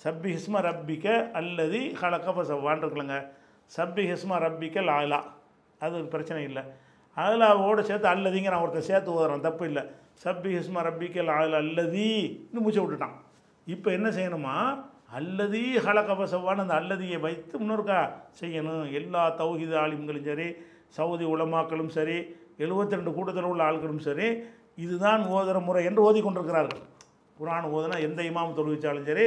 சப்பி 0.04 0.28
ஹிஸ்ம 0.36 0.62
ரப்பிக்க 0.68 1.06
அல்லதி 1.40 1.82
ஹலக்கப 2.00 2.44
சவ்வான் 2.50 2.82
இருக்குல்லங்க. 2.82 3.18
சப்பி 3.76 4.04
ஹிஸ்மா 4.10 4.36
ரப்பிக்கல் 4.44 4.90
ஆலா 4.98 5.20
அது 5.84 5.96
பிரச்சனை 6.14 6.42
இல்லை. 6.50 6.62
ஆலாவோடு 7.16 7.82
சேர்த்து 7.88 8.08
அல்லதிங்க 8.14 8.50
நான் 8.52 8.64
ஒருத்தர் 8.64 8.88
சேர்த்து 8.90 9.10
ஓதுறேன் 9.16 9.46
தப்பு 9.48 9.64
இல்லை. 9.70 9.82
சப்பி 10.22 10.50
ஹிஸ்மா 10.58 10.80
ரப்பிக்கல் 10.88 11.28
லாலா 11.30 11.58
அல்லதி 11.64 12.08
இன்னும் 12.48 12.64
மூச்சு 12.66 12.82
விட்டுட்டான். 12.82 13.16
இப்போ 13.66 13.88
என்ன 13.98 14.08
செய்யணுமா? 14.16 14.56
அல்லதி 15.18 15.62
ஹலகபசவான்னு 15.84 16.64
அந்த 16.64 16.74
அல்லதியை 16.80 17.18
வைத்து 17.26 17.54
முன்னோருக்கா 17.60 18.00
செய்யணும். 18.40 18.84
எல்லா 18.98 19.22
தௌஹித 19.40 19.72
ஆலிம்களும் 19.84 20.28
சரி 20.30 20.48
சவுதி 20.96 21.24
உலமாக்களும் 21.34 21.92
சரி 21.96 22.18
72 22.62 22.96
ரெண்டு 22.98 23.12
கூட்டத்தில் 23.16 23.50
உள்ள 23.50 23.62
ஆட்களும் 23.68 24.02
சரி 24.06 24.28
இதுதான் 24.84 25.22
ஓதுற 25.36 25.58
முறை 25.66 25.82
என்று 25.88 26.00
ஓதி 26.08 26.20
கொண்டிருக்கிறார்கள் 26.24 26.82
குரான் 27.38 27.68
ஓதுனா 27.76 27.96
எந்த 28.06 28.20
இமாம் 28.30 28.56
தொழுவிச்சாலும் 28.58 29.06
சரி 29.10 29.24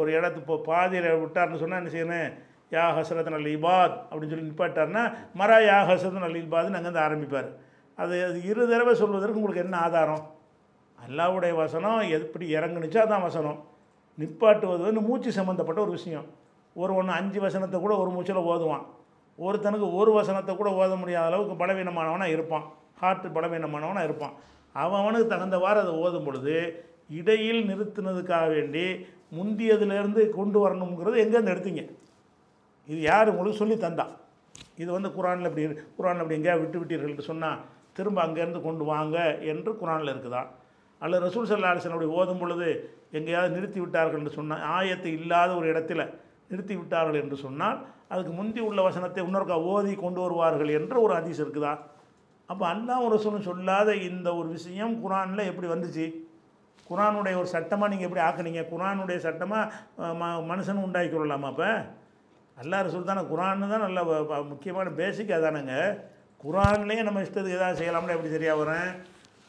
ஒரு 0.00 0.10
இடத்து 0.18 0.40
இப்போ 0.42 0.56
பாதியில் 0.68 1.08
விட்டார்னு 1.22 1.60
சொன்னால் 1.62 1.80
என்ன 1.82 1.92
செய்யணும்? 1.94 2.34
யா 2.70 2.84
ஹசரத் 2.96 3.28
அல் 3.38 3.50
இபாத் 3.56 3.96
அப்படின்னு 4.10 4.32
சொல்லி 4.32 4.48
நிப்பாட்டார்னா 4.50 5.02
மரா 5.38 5.58
யா 5.68 5.76
ஹசரத் 5.90 6.26
அல் 6.28 6.40
இபாத்னு 6.42 6.78
அங்கேருந்து 6.78 7.04
ஆரம்பிப்பார். 7.08 7.48
அது 7.94 8.24
அது 8.24 8.38
இரு 8.42 8.68
தடவை 8.68 8.94
சொல்வதற்கு 8.94 9.40
உங்களுக்கு 9.40 9.64
என்ன 9.64 9.76
ஆதாரம்? 9.76 10.22
அல்லாவுடைய 10.98 11.54
வசனம் 11.54 11.98
எப்படி 11.98 12.54
இறங்குனுச்சோ 12.54 12.98
அதான் 13.04 13.22
வசனம். 13.22 13.58
நிப்பாட்டுவது 14.18 14.82
வந்து 14.88 15.00
மூச்சு 15.00 15.32
சம்மந்தப்பட்ட 15.32 15.80
ஒரு 15.80 15.90
விஷயம். 15.90 16.26
ஒரு 16.74 16.94
ஒன்று 16.94 17.12
அஞ்சு 17.12 17.40
வசனத்தை 17.40 17.80
கூட 17.80 17.96
ஒரு 17.96 18.10
மூச்சில் 18.10 18.46
ஓதுவான். 18.52 18.84
ஒருத்தனுக்கு 19.38 19.94
ஒரு 19.94 20.12
வசனத்தை 20.12 20.56
கூட 20.56 20.70
ஓத 20.70 20.98
முடியாத 20.98 21.26
அளவுக்கு 21.26 21.66
பலவீனமானவனாக 21.66 22.26
இருப்பான். 22.26 22.64
ஹார்ட் 23.00 23.26
பலவீனமானவனாக 23.36 24.04
இருப்பான். 24.04 24.32
அவன் 24.72 25.00
அவனுக்கு 25.00 25.34
தகுந்தவாறு 25.34 25.80
அதை 25.82 25.92
ஓதும் 25.94 26.24
பொழுது 26.24 26.84
இடையில் 27.10 27.68
நிறுத்தினதுக்காக 27.68 28.46
வேண்டி 28.48 29.06
முந்தியதுலேருந்து 29.38 30.28
கொண்டு 30.28 30.58
வரணுங்கிறது 30.64 31.16
எங்கேருந்து 31.24 31.54
எடுத்தீங்க? 31.54 31.84
இது 32.88 33.00
யார் 33.10 33.32
உங்களுக்கு 33.32 33.60
சொல்லி 33.62 33.76
தந்தா? 33.84 34.06
இது 34.82 34.90
வந்து 34.96 35.10
குரானில் 35.16 35.48
இப்படி 35.50 35.64
குரானில் 35.98 36.22
அப்படி 36.22 36.38
எங்கேயா 36.38 36.56
விட்டு 36.62 36.80
விட்டீர்கள் 36.80 37.30
சொன்னால் 37.30 37.58
திரும்ப 37.96 38.18
அங்கேருந்து 38.26 38.60
கொண்டு 38.66 38.84
வாங்க 38.92 39.16
என்று 39.52 39.70
குரானில் 39.82 40.12
இருக்குதா? 40.14 40.42
அல்லது 41.02 41.22
ரசூல் 41.26 41.48
சல்லா 41.48 41.72
அலிசன் 41.72 41.94
அப்படி 41.94 42.10
ஓதும் 42.18 42.40
பொழுது 42.42 42.68
எங்கேயாவது 43.18 43.54
நிறுத்தி 43.56 43.78
விட்டார்கள் 43.82 44.20
என்று 44.20 44.32
சொன்னால் 44.38 44.62
ஆயத்தை 44.76 45.10
இல்லாத 45.18 45.50
ஒரு 45.58 45.66
இடத்துல 45.72 46.02
நிறுத்தி 46.50 46.74
விட்டார்கள் 46.78 47.20
என்று 47.22 47.36
சொன்னால் 47.44 47.78
அதுக்கு 48.12 48.32
முந்தி 48.38 48.60
உள்ள 48.68 48.80
வசனத்தை 48.88 49.20
இன்னொருக்கா 49.26 49.56
ஓதி 49.72 49.92
கொண்டு 50.04 50.20
வருவார்கள் 50.24 50.70
என்று 50.78 50.96
ஒரு 51.06 51.14
அதிசம் 51.20 51.44
இருக்குதா? 51.46 51.72
அப்போ 52.50 52.64
அல்லாஹ் 52.72 53.04
ஒரு 53.04 53.12
ரசூலும் 53.16 53.46
சொல்லாத 53.50 53.90
இந்த 54.08 54.28
ஒரு 54.38 54.48
விஷயம் 54.56 54.94
குரானில் 55.04 55.48
எப்படி 55.50 55.68
வந்துச்சு? 55.72 56.06
குரானுடைய 56.90 57.34
ஒரு 57.42 57.48
சட்டமாக 57.54 57.90
நீங்கள் 57.92 58.08
எப்படி 58.08 58.22
ஆக்குனீங்க? 58.26 58.62
குரானுடைய 58.72 59.18
சட்டமாக 59.26 60.12
ம 60.20 60.28
மனுஷன் 60.50 60.84
உண்டாக்கி 60.86 61.10
கொள்ளலாமா 61.12 61.48
அப்போ? 61.52 61.70
அல்லா 62.60 62.76
ரசூல் 62.86 63.10
தானே 63.10 63.22
தான் 63.72 63.86
நல்ல 63.86 64.00
முக்கியமான 64.52 64.90
பேசிக் 65.00 65.36
அதானுங்க. 65.38 65.74
குரான்லேயே 66.44 67.02
நம்ம 67.06 67.22
இஷ்டத்துக்கு 67.24 67.58
எதாவது 67.58 67.78
செய்யலாம்னு 67.80 68.14
எப்படி 68.16 68.32
சரியாக 68.36 68.60
வரேன் 68.62 68.88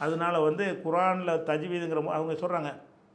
அதனால 0.05 0.39
வந்து 0.47 0.65
குரானில் 0.85 1.31
தஜ்வீதுங்கிற 1.49 2.01
அவங்க 2.17 2.33
சொல்கிறாங்க 2.41 2.71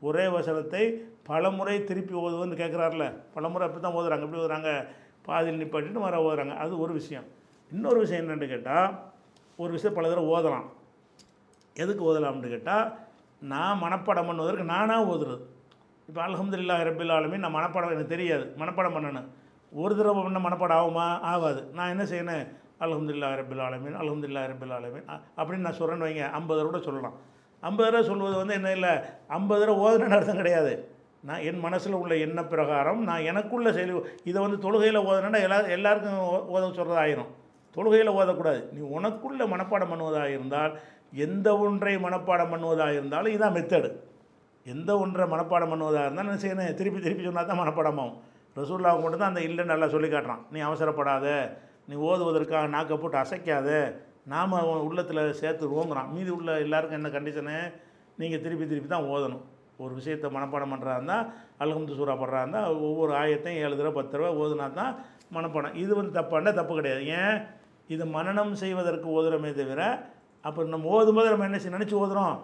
ஒரே 0.09 0.25
வசனத்தை 0.37 0.83
பலமுறை 1.29 1.75
திருப்பி 1.89 2.15
ஓதுவதுன்னு 2.23 2.61
கேட்குறாருல 2.61 3.05
பலமுறை 3.35 3.65
அப்படி 3.67 3.83
தான் 3.85 3.97
ஓதுறாங்க. 3.99 4.25
எப்படி 4.27 4.43
ஓதுறாங்க? 4.45 4.71
பாதியில் 5.27 5.61
நிப்பாட்டிட்டு 5.63 6.01
வர 6.07 6.17
ஓதுறாங்க. 6.29 6.55
அது 6.65 6.73
ஒரு 6.85 6.93
விஷயம். 7.01 7.27
இன்னொரு 7.73 7.99
விஷயம் 8.05 8.23
என்னென்னு 8.23 8.49
கேட்டால் 8.55 8.89
ஒரு 9.63 9.71
விஷயம் 9.77 9.97
பல 9.99 10.09
தடவை 10.09 10.31
ஓதலாம். 10.37 10.67
எதுக்கு 11.83 12.03
ஓதலாம்னு 12.09 12.55
கேட்டால் 12.55 12.87
நான் 13.53 13.83
மனப்பாடம் 13.85 14.29
பண்ணுவதற்கு 14.31 14.73
நானாக 14.75 15.09
ஓதுறது. 15.13 15.45
இப்போ 16.09 16.21
அலமதுல்லா 16.27 16.77
ரபில் 16.89 17.15
ஆலமீன் 17.19 17.45
நான் 17.45 17.59
மனப்பாடம் 17.59 17.95
எனக்கு 17.95 18.15
தெரியாது. 18.17 18.45
மனப்பாடம் 18.61 18.97
பண்ணணும். 18.97 19.29
ஒரு 19.75 19.97
தடவை 19.97 20.23
பண்ண 20.23 20.39
மனப்பாடம் 20.39 20.81
ஆகுமா? 20.81 21.21
ஆகாது. 21.21 21.71
நான் 21.75 21.93
என்ன 21.95 22.05
செய்யணும்? 22.05 22.47
அலமதுல்லா 22.81 23.29
ரபில் 23.41 23.63
ஆலமீன் 23.67 23.99
அலமதுல்லா 24.03 24.41
ரபில் 24.53 24.75
ஆலமீன். 24.79 25.07
அப்படின்னு 25.37 25.67
நான் 25.67 25.79
சொல்கிறேன்னு 25.79 26.07
வைங்க. 26.09 26.31
ஐம்பது 26.31 26.59
தடவை 26.59 26.71
கூட 26.71 26.85
சொல்லலாம். 26.85 27.15
ஐம்பது 27.61 27.89
தடவை 27.89 28.07
சொல்வது 28.07 28.37
வந்து 28.37 28.55
என்ன 28.55 28.73
இல்லை? 28.73 28.93
ஐம்பது 29.29 29.61
தடவை 29.61 29.81
ஓதுன 29.85 30.17
அர்த்தம் 30.17 30.37
கிடையாது. 30.37 30.91
நான் 31.29 31.41
என் 31.41 31.61
மனசில் 31.61 31.93
உள்ள 31.93 32.17
எண்ண 32.17 32.45
பிரகாரம் 32.45 33.03
நான் 33.03 33.27
எனக்குள்ள 33.31 33.73
செயல் 33.73 34.07
இதை 34.25 34.43
வந்து 34.43 34.59
தொழுகையில் 34.65 35.05
ஓதுனா 35.09 35.41
எல்லா 35.43 35.59
எல்லாருக்கும் 35.67 36.19
ஓத 36.55 36.63
சொல்கிறதாயிரும் 36.79 37.31
தொழுகையில் 37.77 38.17
ஓதக்கூடாது. 38.21 38.73
நீ 38.73 38.81
உனக்குள்ள 38.99 39.47
மனப்பாடம் 39.53 39.93
பண்ணுவதாக 39.93 40.27
இருந்தால் 40.29 40.73
எந்த 41.13 41.59
ஒன்றை 41.59 41.97
மனப்பாடம் 41.97 42.53
பண்ணுவதாக 42.53 42.93
இருந்தாலும் 42.93 43.33
இதான் 43.33 43.55
மெத்தடு 43.57 43.91
எந்த 44.65 44.99
ஒன்றை 44.99 45.27
மனப்பாடம் 45.27 45.73
பண்ணுவதாக 45.73 46.07
இருந்தால் 46.07 46.27
என்ன 46.27 46.41
செய்யணும்? 46.45 46.75
திருப்பி 46.75 47.01
திருப்பி 47.01 47.25
சொன்னால் 47.25 47.47
தான் 47.47 47.63
மனப்பாடமாகும். 47.63 48.19
ரசூல்லாவுக்கு 48.57 49.05
மட்டும்தான் 49.05 49.33
அந்த 49.33 49.43
இல்லைன்னு 49.49 49.73
நல்லா 49.75 49.89
சொல்லி 49.95 50.09
காட்டுறான். 50.09 50.43
நீ 50.53 50.59
அவசரப்படாத 50.69 51.27
நீ 51.89 51.95
ஓதுவதற்காக 52.09 52.67
நாக்கை 52.75 52.97
போட்டு 52.97 53.19
அசைக்காத 53.23 53.71
நாம் 54.33 54.53
உள்ளத்தில் 54.89 55.23
சேர்த்து 55.41 55.71
ஓங்குறான். 55.81 56.11
மீதி 56.15 56.31
உள்ள 56.39 56.51
எல்லாருக்கும் 56.65 56.99
என்ன 57.01 57.11
கண்டிஷனு 57.17 57.57
நீங்கள் 58.21 58.43
திருப்பி 58.45 58.65
திருப்பி 58.71 58.89
தான் 58.95 59.09
ஓதணும். 59.15 59.43
ஒரு 59.83 59.93
விஷயத்தை 59.99 60.29
மனப்பாடம் 60.35 60.73
பண்ணுறா 60.73 60.93
இருந்தால் 60.97 61.25
அல்ஹம்து 61.63 61.97
சூறா 61.99 62.15
படுறா 62.21 62.41
இருந்தால் 62.45 62.69
ஒவ்வொரு 62.89 63.13
ஆயத்தையும் 63.21 63.61
ஏழு 63.63 63.75
தடவை 63.79 63.93
பத்து 63.99 64.13
தடவை 64.15 64.31
ஓதுனா 64.43 64.67
தான் 64.81 64.93
மனப்பாடம். 65.37 65.75
இது 65.83 65.93
வந்து 65.99 66.13
தப்பாண்டா 66.19 66.53
தப்பு 66.61 66.75
கிடையாது. 66.79 67.03
ஏன்? 67.21 67.39
இது 67.95 68.05
மனனம் 68.17 68.53
செய்வதற்கு 68.63 69.09
ஓதுறமே 69.17 69.51
தவிர 69.61 69.83
அப்போ 70.45 70.61
நம்ம 70.75 70.91
ஓதும்போது 70.97 71.33
நம்ம 71.33 71.47
என்ன 71.49 71.59
செய்ய 71.63 71.77
நினச்சி 71.79 71.97
ஓதுறோம்? 72.03 72.37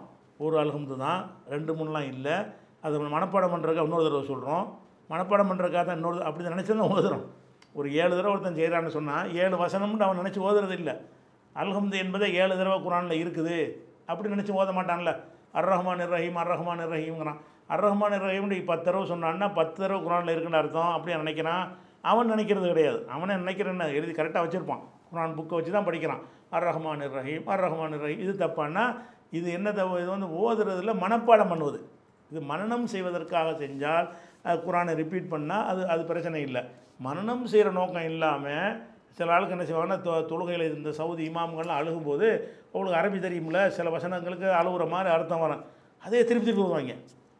ஒரு 0.45 0.55
அல்ஹம்து 0.63 0.95
தான். 1.05 1.21
ரெண்டு 1.53 1.71
மூணுலாம் 1.77 2.09
இல்லை. 2.13 2.35
அதை 2.83 2.91
நம்ம 2.97 3.11
மனப்பாடம் 3.15 3.53
பண்ணுறதுக்கு 3.53 3.85
இன்னொரு 3.87 4.05
தடவை 4.07 4.25
சொல்கிறோம் 4.33 4.65
மனப்பாடம் 5.11 5.49
பண்ணுறக்காக 5.51 5.83
தான் 5.89 5.97
இன்னொரு 5.99 6.25
அப்படி 6.27 6.43
தான் 6.43 6.55
நினச்சி 6.55 6.71
தான் 6.73 6.91
ஓதுறோம். 6.95 7.25
ஒரு 7.77 7.87
ஏழு 8.01 8.13
தடவை 8.17 8.31
ஒருத்தன் 8.33 8.57
செய்கிறான்னு 8.59 8.95
சொன்னால் 8.97 9.27
ஏழு 9.41 9.55
வசனம்னு 9.63 10.05
அவன் 10.07 10.21
நினச்சி 10.21 10.39
ஓதுறது 10.47 10.75
இல்லை. 10.81 10.95
அல்ஹம்து 11.61 11.95
என்பதை 12.03 12.27
ஏழு 12.41 12.53
தடவை 12.59 12.77
குரானில் 12.85 13.21
இருக்குது. 13.23 13.57
அப்படி 14.11 14.33
நினச்சி 14.35 14.53
ஓத 14.59 14.71
மாட்டான்ல. 14.79 15.11
அர் 15.57 15.69
ரஹ்மான் 15.73 16.03
ரஹீம் 16.15 16.37
அர் 16.41 16.51
ரஹ்மான் 16.53 16.83
ரஹீம்ங்கிறான் 16.93 17.39
அர் 17.73 17.83
ரஹ்மான் 17.85 18.15
ரஹீம்னு 18.25 18.57
பத்து 18.71 18.85
தடவை 18.87 19.05
சொன்னான்னா 19.13 19.47
பத்து 19.59 19.77
தடவை 19.83 19.99
குரானில் 20.07 20.33
இருக்குன்னு 20.33 20.59
அர்த்தம். 20.61 20.91
அப்படி 20.95 21.17
நினைக்கிறான். 21.23 21.65
அவன் 22.09 22.31
நினைக்கிறது 22.33 22.67
கிடையாது. 22.73 22.99
அவனை 23.15 23.33
நினைக்கிறேன்னு 23.43 23.87
எழுதி 23.99 24.13
கரெக்டாக 24.19 24.43
வச்சுருப்பான். 24.45 24.83
குரான் 25.11 25.35
புக்கை 25.37 25.55
வச்சு 25.57 25.71
தான் 25.77 25.87
படிக்கிறான். 25.89 26.21
அர் 26.55 26.67
ரஹ்மான் 26.69 27.03
ரஹீம் 27.17 27.47
அர் 27.53 27.63
ரஹ்மான் 27.65 27.95
ரஹீம் 28.03 28.21
இது 28.25 28.33
தப்பான்னா 28.43 28.83
இது 29.37 29.47
என்ன 29.57 29.67
தப்பு 29.79 29.97
இது 30.03 30.09
வந்து 30.15 30.29
ஓதுறதுல 30.41 30.93
மனப்பாடம் 31.03 31.51
பண்ணுவது. 31.53 31.79
இது 32.31 32.39
மனனம் 32.51 32.85
செய்வதற்காக 32.93 33.49
செஞ்சால் 33.61 34.07
குரானை 34.55 34.93
ரிப்பீட் 35.01 35.31
பண்ணால் 35.31 35.65
அது 35.71 35.87
அது 35.87 36.03
பிரச்சனை 36.03 36.41
இல்லை. 36.41 36.61
மனநம் 37.05 37.43
செய்கிற 37.43 37.71
நோக்கம் 37.71 38.03
இல்லாமல் 38.03 38.81
சில 39.17 39.33
ஆளுக்கு 39.33 39.55
என்ன 39.55 39.65
செய்வாங்கன்னா 39.69 39.97
தொ 40.01 40.11
தொழுகையில் 40.31 40.75
இந்த 40.75 40.91
சவுதி 40.91 41.27
இமாம்கள்லாம் 41.27 41.79
அழுகும்போது 41.81 42.27
அவங்களுக்கு 42.73 42.99
அரபி 43.01 43.19
தெரியும்ல 43.25 43.67
சில 43.67 43.89
வசனங்களுக்கு 43.97 44.47
அழுகுற 44.61 44.89
மாதிரி 44.89 45.09
அர்த்தம் 45.15 45.39
வரும். 45.39 45.63
அதே 46.05 46.23
திருப்பி 46.23 46.45
திருப்பி 46.45 46.61
வருவாங்க. 46.61 46.95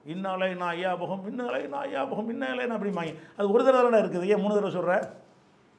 இன்னாலே 0.05 0.53
நான் 0.53 0.75
ஐயாபகம் 0.75 1.25
இன்னாலே 1.27 1.61
நான் 1.73 1.85
ஐயாபகம் 1.87 2.29
இன்னாலே 2.29 2.65
நான் 2.65 2.77
அப்படிம்பாங்க. 2.79 3.13
அது 3.37 3.51
ஒரு 3.51 3.63
தடவை 3.65 3.91
தானே 3.91 4.03
இருக்குது. 4.03 4.25
ஏன் 4.25 4.41
மூணு 4.41 4.53
தடவை 4.53 4.71
சொல்கிறேன் 4.71 5.05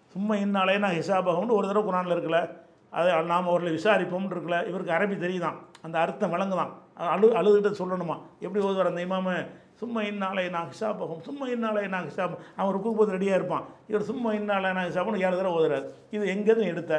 சும்மா 0.08 0.34
இன்னாலே 0.34 0.78
நான் 0.78 0.96
ஹிசாபகம்னு 1.00 1.56
ஒரு 1.58 1.66
தடவை 1.66 1.84
குரானில் 1.88 2.16
இருக்கல 2.16 2.50
அது 2.90 3.22
நாம் 3.22 3.48
அவர்களை 3.48 3.72
விசாரிப்போம்னு 3.74 4.34
இருக்கல 4.36 4.56
இவருக்கு 4.68 4.92
அரபி 4.92 5.16
தெரியுதான். 5.24 5.58
அந்த 5.82 5.98
அர்த்தம் 5.98 6.30
விளங்குதான். 6.30 6.72
அழு 6.94 7.26
அழுதுகிட்ட 7.40 7.70
சொல்லணுமா? 7.82 8.16
எப்படி 8.40 8.64
ஓதுவார் 8.64 8.86
அந்த 8.86 9.04
இமாம? 9.04 9.46
சும்மா 9.80 10.00
இன்னாலே 10.10 10.44
நான் 10.54 10.70
ஹிசாபகம் 10.72 11.20
சும்மா 11.28 11.46
இன்னாலே 11.54 11.82
நான் 11.94 12.08
ஹிசாபம் 12.10 12.40
அவன் 12.60 12.72
ருக்கு 12.74 12.90
போது 12.98 13.12
ரெடியாக 13.16 13.38
இருப்பான். 13.40 13.66
இவர் 13.90 14.08
சும்மா 14.10 14.30
இன்னாலே 14.38 14.72
நான் 14.76 14.88
ஹிசாபம்னு 14.90 15.22
ஏழு 15.26 15.36
தடவை 15.40 15.52
ஓதுறாரு. 15.58 15.86
இது 16.14 16.24
எங்கேருந்து 16.34 16.72
எடுத்த? 16.72 16.94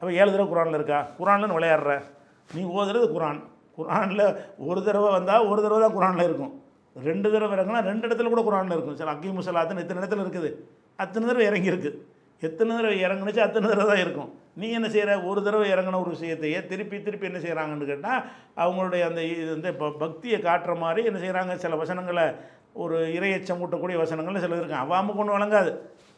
அப்போ 0.00 0.12
ஏழு 0.20 0.30
தடவை 0.34 0.46
குரானில் 0.52 0.78
இருக்கா? 0.80 0.98
குரானில் 1.20 1.56
விளையாடுற. 1.56 1.94
நீ 2.54 2.62
ஓதுறது 2.78 3.08
குரான். 3.16 3.40
குரானில் 3.78 4.24
ஒரு 4.68 4.80
தடவை 4.86 5.10
வந்தால் 5.16 5.46
ஒரு 5.50 5.60
தடவை 5.64 5.80
தான் 5.84 5.96
குரானில் 5.98 6.26
இருக்கும். 6.28 6.52
ரெண்டு 7.08 7.28
தடவை 7.34 7.52
இறங்கினா 7.56 7.82
ரெண்டு 7.90 8.06
இடத்துல 8.06 8.30
கூட 8.34 8.42
குரானில் 8.48 8.74
இருக்கும். 8.76 8.98
சில 9.00 9.10
அக்கி 9.14 9.28
முசலாத்துன்னு 9.38 9.84
இத்தனை 9.84 10.02
இடத்துல 10.02 10.24
இருக்குது? 10.24 10.50
அத்தனை 11.02 11.24
தடவை 11.28 11.46
இறங்கியிருக்கு. 11.50 11.92
எத்தனை 12.48 12.70
தடவை 12.76 12.96
இறங்குனுச்சு 13.06 13.42
அத்தனை 13.46 13.66
தடவை 13.72 13.86
தான் 13.90 14.02
இருக்கும். 14.04 14.30
நீ 14.60 14.66
என்ன 14.78 14.88
செய்கிற 14.94 15.12
ஒரு 15.30 15.40
தடவை 15.46 15.66
இறங்கின 15.74 16.00
ஒரு 16.04 16.10
விஷயத்தையே 16.16 16.58
திருப்பி 16.70 16.96
திருப்பி 17.06 17.28
என்ன 17.30 17.40
செய்கிறாங்கன்னு 17.44 17.90
கேட்டால் 17.90 18.20
அவங்களுடைய 18.62 19.02
அந்த 19.10 19.20
இது 19.32 19.48
வந்து 19.54 19.70
இப்போ 19.74 19.88
பக்தியை 20.02 20.38
காட்டுற 20.48 20.74
மாதிரி 20.84 21.02
என்ன 21.10 21.20
செய்கிறாங்க 21.24 21.54
சில 21.64 21.76
வசனங்களை 21.82 22.26
ஒரு 22.82 22.98
இரையச்சம் 23.16 23.62
ஊட்டக்கூடிய 23.64 23.96
வசனங்கள் 24.02 24.44
சில 24.44 24.58
இருக்கும் 24.58 24.84
அவாம 24.84 25.14
கொண்டு 25.16 25.34
வழங்காது 25.36 25.72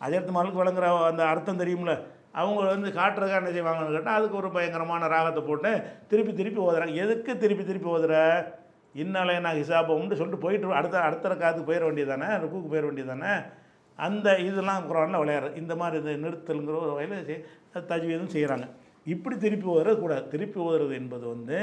அஜர்த்து 0.06 0.36
மகளுக்கு 0.36 0.62
வழங்குற 0.62 0.86
அந்த 1.10 1.22
அர்த்தம் 1.32 1.62
தெரியும்ல. 1.62 1.92
அவங்க 2.40 2.60
வந்து 2.74 2.90
காட்டுறதுக்காக 2.98 3.42
என்ன 3.42 3.52
செய்வாங்கன்னு 3.56 3.96
கேட்டால் 3.96 4.16
அதுக்கு 4.18 4.38
ஒரு 4.40 4.48
பயங்கரமான 4.56 5.09
ராகத்தை 5.14 5.42
போட்டு 5.48 5.70
திருப்பி 6.10 6.32
திருப்பி 6.40 6.60
ஓதுறாங்க. 6.66 6.94
எதுக்கு 7.05 7.32
திருப்பி 7.42 7.64
திருப்பி 7.68 7.88
ஓதுற? 7.96 8.14
இன்னாலே 9.02 9.36
நான் 9.44 9.59
ஹிசாபம்னு 9.60 10.18
சொல்லிட்டு 10.20 10.44
போயிட்டு 10.44 10.78
அடுத்த 10.80 10.96
அடுத்த 11.09 11.34
காத்துக்கு 11.42 11.68
போயிட 11.68 11.84
வேண்டியதானே 11.88 12.28
ருக்குக்கு 12.42 12.70
போயிட 12.72 12.84
வேண்டியதானே 12.88 13.32
அந்த 13.99 14.29
இதெல்லாம் 14.49 14.87
குரானில் 14.89 15.21
விளையாடுற 15.23 15.51
இந்த 15.62 15.73
மாதிரி 15.81 15.99
இது 16.03 16.12
நிறுத்தலுங்கிற 16.25 16.77
ஒரு 16.85 16.93
வகையில் 16.97 17.45
தஜ்வீதும் 17.91 18.33
செய்கிறாங்க 18.37 18.66
இப்படி 19.15 19.37
திருப்பி 19.45 19.69
ஓதுறது 19.75 19.99
கூடாது 20.05 20.25
திருப்பி 20.33 20.59
ஓதுறது 20.66 20.95
என்பது 21.01 21.25
வந்து 21.35 21.59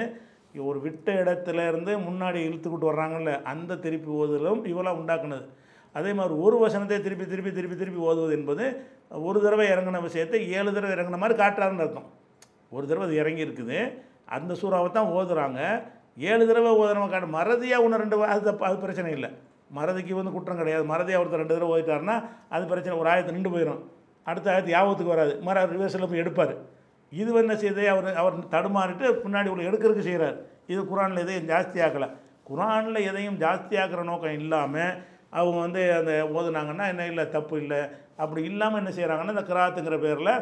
ஒரு 0.67 0.79
விட்ட 0.85 1.07
இடத்துல 1.23 1.65
இருந்து 1.71 1.91
முன்னாடி 2.07 2.39
இழுத்துக்கிட்டு 2.47 2.89
வர்றாங்கல்ல 2.91 3.33
அந்த 3.51 3.77
திருப்பி 3.85 4.09
ஓதுதலும் 4.21 4.63
இவெல்லாம் 4.71 4.99
உண்டாக்குனது. 5.01 5.45
அதே 5.95 6.11
மாதிரி 6.17 6.33
ஒரு 6.45 6.57
வசனத்தை 6.63 6.97
திருப்பி 7.05 7.25
திருப்பி 7.31 7.51
திருப்பி 7.57 7.77
திருப்பி 7.81 8.01
ஓதுவது 8.09 8.33
என்பது 8.39 8.65
ஒரு 9.27 9.39
தடவை 9.45 9.65
இறங்கின 9.73 10.01
விஷயத்தை 10.07 10.39
ஏழு 10.57 10.69
தடவை 10.75 10.93
இறங்கின 10.95 11.19
மாதிரி 11.23 11.37
காட்டுறாருன்னு 11.41 11.85
அர்த்தம். 11.85 12.09
ஒரு 12.75 12.85
தடவை 12.89 13.05
அது 13.07 13.15
இறங்கி 13.21 13.45
இருக்குது 13.47 13.79
அந்த 14.37 14.53
சூறாவை 14.61 14.89
தான் 14.97 15.11
ஓதுறாங்க. 15.17 15.59
ஏழு 16.29 16.43
தடவை 16.49 16.71
ஓதுறவங்க 16.81 17.13
காட்டு 17.15 17.35
மறதியாக 17.37 17.85
ஒன்று 17.85 18.01
ரெண்டு 18.03 18.17
அது 18.35 18.53
அது 18.69 18.77
பிரச்சனை 18.85 19.11
இல்லை. 19.17 19.31
மறதிக்கு 19.77 20.13
வந்து 20.19 20.35
குற்றம் 20.35 20.59
கிடையாது. 20.61 20.83
மறதி 20.91 21.11
ஒருத்தர் 21.21 21.41
ரெண்டு 21.41 21.55
தடவை 21.55 21.71
ஓதிட்டாருன்னா 21.75 22.15
அது 22.55 22.63
பிரச்சனை. 22.71 22.95
ஒரு 23.01 23.09
ஆயத்தை 23.13 23.33
நின்று 23.35 23.53
போயிடும் 23.55 23.81
அடுத்த 24.29 24.47
ஆயத்து 24.53 24.71
யாபத்துக்கு 24.75 25.13
வராது. 25.15 25.33
மறு 25.47 25.67
ரிவர்ஸில் 25.75 26.09
போய் 26.11 26.23
எடுப்பார். 26.23 26.53
இது 27.11 27.31
என்ன 27.43 27.53
செய்தே 27.61 27.85
அவர் 27.93 28.19
அவர் 28.21 28.35
தடுமாறிட்டு 28.55 29.05
பின்னாடி 29.23 29.49
உள்ள 29.53 29.63
எடுக்கிறதுக்கு 29.69 30.09
செய்கிறார் 30.09 30.37
இது 30.71 30.81
குரானில் 30.91 31.23
எதையும் 31.23 31.49
ஜாஸ்தியாக்கலை 31.51 32.07
குரானில் 32.49 32.99
எதையும் 33.09 33.39
ஜாஸ்தியாக்குற 33.41 34.01
நோக்கம் 34.09 34.37
இல்லாமல் 34.41 34.93
அவங்க 35.39 35.57
வந்து 35.65 35.81
அந்த 35.97 36.13
ஓதுனாங்கன்னா 36.37 36.85
என்ன 36.93 37.03
இல்லை 37.11 37.23
தப்பு 37.35 37.55
இல்லை. 37.63 37.81
அப்படி 38.23 38.41
இல்லாமல் 38.51 38.79
என்ன 38.81 38.91
செய்கிறாங்கன்னா 38.97 39.35
இந்த 39.35 39.45
கிராத்துங்கிற 39.49 39.97
பேரில் 40.05 40.33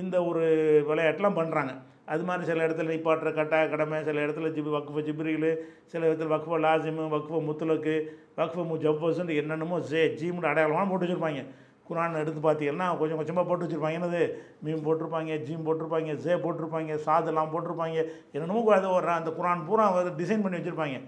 இந்த 0.00 0.16
ஒரு 0.30 0.44
விளையாட்டெலாம் 0.88 1.38
பண்ணுறாங்க 1.40 1.72
அது 2.12 2.22
மாதிரி 2.28 2.44
சில 2.48 2.64
இடத்துல 2.66 2.90
நிப்பாட்டுற 2.92 3.30
கட்டாய 3.38 3.64
கடமை 3.72 3.98
சில 4.08 4.24
இடத்துல 4.24 4.50
ஜிபி 4.56 4.70
வக்ஃப 4.74 5.02
ஜிப்ரிலு 5.06 5.50
சில 5.92 6.02
இடத்துல 6.08 6.28
வக்ஃப 6.34 6.58
லாசிமு 6.64 7.04
வக்ஃப 7.14 7.40
முத்துலக்கு 7.46 7.94
வக்ஃப 8.40 8.64
முஜவ்வஸ்ன்னு 8.72 9.38
என்னென்னமோ 9.40 9.78
ஜே 9.90 10.02
ஜீம்னு 10.20 10.50
அடையாளமாக 10.50 10.86
போட்டு 10.90 11.06
வச்சுருப்பாங்க. 11.06 11.42
குரான் 11.88 12.20
எடுத்து 12.20 12.40
பார்த்தீங்கன்னா 12.46 12.86
கொஞ்சம் 13.00 13.18
கொஞ்சமாக 13.18 13.44
போட்டு 13.48 13.64
வச்சுருப்பாங்க. 13.64 13.98
என்னது? 13.98 14.22
மீம் 14.64 14.84
போட்டிருப்பாங்க 14.86 15.34
ஜீம் 15.48 15.66
போட்டிருப்பாங்க 15.66 16.14
ஜே 16.24 16.34
போட்டிருப்பாங்க 16.44 16.94
சாதெல்லாம் 17.06 17.50
போட்டிருப்பாங்க. 17.52 17.98
என்னென்னமோ 18.34 18.62
அது 18.78 18.88
ஒரு 18.98 19.12
அந்த 19.18 19.32
குரான் 19.38 19.66
பூரா 19.68 19.86
டிசைன் 20.22 20.44
பண்ணி 20.44 20.58
வச்சுருப்பாங்க. 20.60 20.98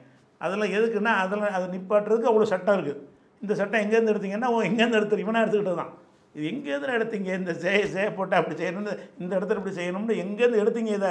அதெல்லாம் 0.41 0.75
எதுக்குன்னா 0.79 1.13
அதெல்லாம் 1.23 1.55
அதை 1.59 1.67
நிப்பாட்டுறதுக்கு 1.77 2.31
அவ்வளோ 2.33 2.49
சட்டம் 2.55 2.77
இருக்குது 2.79 3.01
இந்த 3.43 3.55
சட்டம் 3.61 3.83
எங்கேருந்து 3.85 4.13
எடுத்தீங்கன்னா 4.13 4.51
ஓ 4.55 4.59
எங்கேருந்து 4.69 4.99
எடுத்து 5.01 5.25
இவனாக 5.25 5.43
எடுத்துக்கிட்டது 5.45 5.81
தான் 5.83 5.93
இது 6.39 6.49
எங்கேருந்து 6.49 6.91
எடுத்தீங்க? 6.91 7.35
இந்த 7.35 7.55
சே 7.55 7.87
சே 7.87 8.11
போட்டு 8.11 8.37
அப்படி 8.37 8.65
செய்யணும்னு 8.65 8.99
இந்த 9.19 9.39
இடத்துல 9.39 9.57
இப்படி 9.57 9.75
செய்யணும்னு 9.75 10.27
எங்கேருந்து 10.27 10.67
எடுத்தீங்க 10.67 10.87
இதை? 10.87 11.11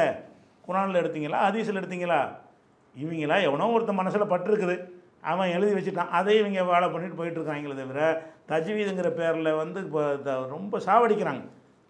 குரானில் 0.61 1.01
எடுத்தீங்களா? 1.01 1.31
அதீசில் 1.31 1.77
எடுத்தீங்களா? 1.77 2.27
இவங்களா 3.03 3.41
எவனோ 3.41 3.67
ஒருத்தன் 3.67 3.95
மனசில் 3.95 4.23
பட்டிருக்குது. 4.23 4.89
அவன் 5.21 5.49
எழுதி 5.49 5.73
வச்சுட்டான். 5.73 6.09
அதை 6.09 6.37
இவங்க 6.37 6.63
வேலை 6.63 6.89
பண்ணிட்டு 6.89 7.25
போயிட்டுருக்காங்களே 7.25 7.75
தவிர 7.75 8.23
தஜ்வீதுங்கிற 8.47 9.09
பேரில் 9.09 9.51
வந்து 9.51 9.81
இப்போ 9.81 10.15
த- 10.15 10.47
ரொம்ப 10.47 10.79
சாவடிக்கிறாங்க. 10.79 11.41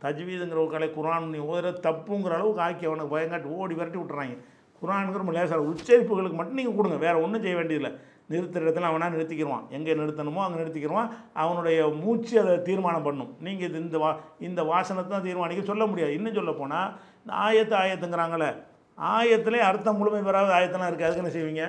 தஜ்வீதுங்கிற 0.02 0.68
ஒரு 0.68 0.70
கலை 0.72 0.90
குரான் 0.90 1.30
நீ 1.30 1.38
ஓதுற 1.38 1.76
தப்புங்கிற 1.82 2.34
அளவுக்கு 2.34 2.62
ஆக்கி 2.62 2.86
அவனுக்கு 2.86 3.20
பயங்காட்டி 3.20 3.44
ஓடி 3.44 3.74
விரட்டி 3.74 3.98
விட்டுறாங்க. 3.98 4.38
குரான்ங்கிற 4.82 5.12
ரொம்ப 5.12 5.32
லேசாக 5.32 5.62
உச்சரிப்புகளுக்கு 5.62 6.34
மட்டும் 6.34 6.54
நீங்கள் 6.54 6.76
கொடுங்க. 6.76 6.98
வேறு 6.98 7.22
ஒன்றும் 7.22 7.42
செய்ய 7.42 7.56
வேண்டியதில்லை. 7.56 8.00
நிறுத்துகிற 8.32 8.64
இடத்துல 8.66 8.90
அவனாக 8.91 9.14
நிறுத்திக்கிடுவான் 9.16 9.66
எங்கே 9.78 9.94
நிறுத்தணுமோ 9.99 10.41
அங்கே 10.45 10.60
நிறுத்திக்கிடுவான் 10.62 11.10
அவனுடைய 11.44 11.78
மூச்சு 12.02 12.34
அதை 12.41 12.54
தீர்மானம் 12.70 13.06
பண்ணும். 13.08 13.32
நீங்கள் 13.45 13.68
இது 13.70 13.78
இந்த 13.86 13.98
வா 14.04 14.10
இந்த 14.48 14.62
வாசனத்தை 14.72 15.12
தான் 15.16 15.28
தீர்மானிக்க 15.28 15.64
சொல்ல 15.72 15.86
முடியாது. 15.91 16.16
இன்னும் 16.18 16.38
சொல்ல 16.40 16.54
போனால் 16.62 16.90
இந்த 17.22 17.34
ஆயத்து 17.45 17.76
ஆயத்துங்கிறாங்களே 17.84 18.49
ஆயத்திலே 18.98 19.60
அர்த்தம் 19.70 19.99
முழுமை 20.02 20.22
பெறாத 20.28 20.54
ஆயத்தெல்லாம் 20.60 20.90
இருக்குது 20.91 21.08
அதுக்கு 21.08 21.24
என்ன 21.24 21.34
செய்வீங்க? 21.38 21.66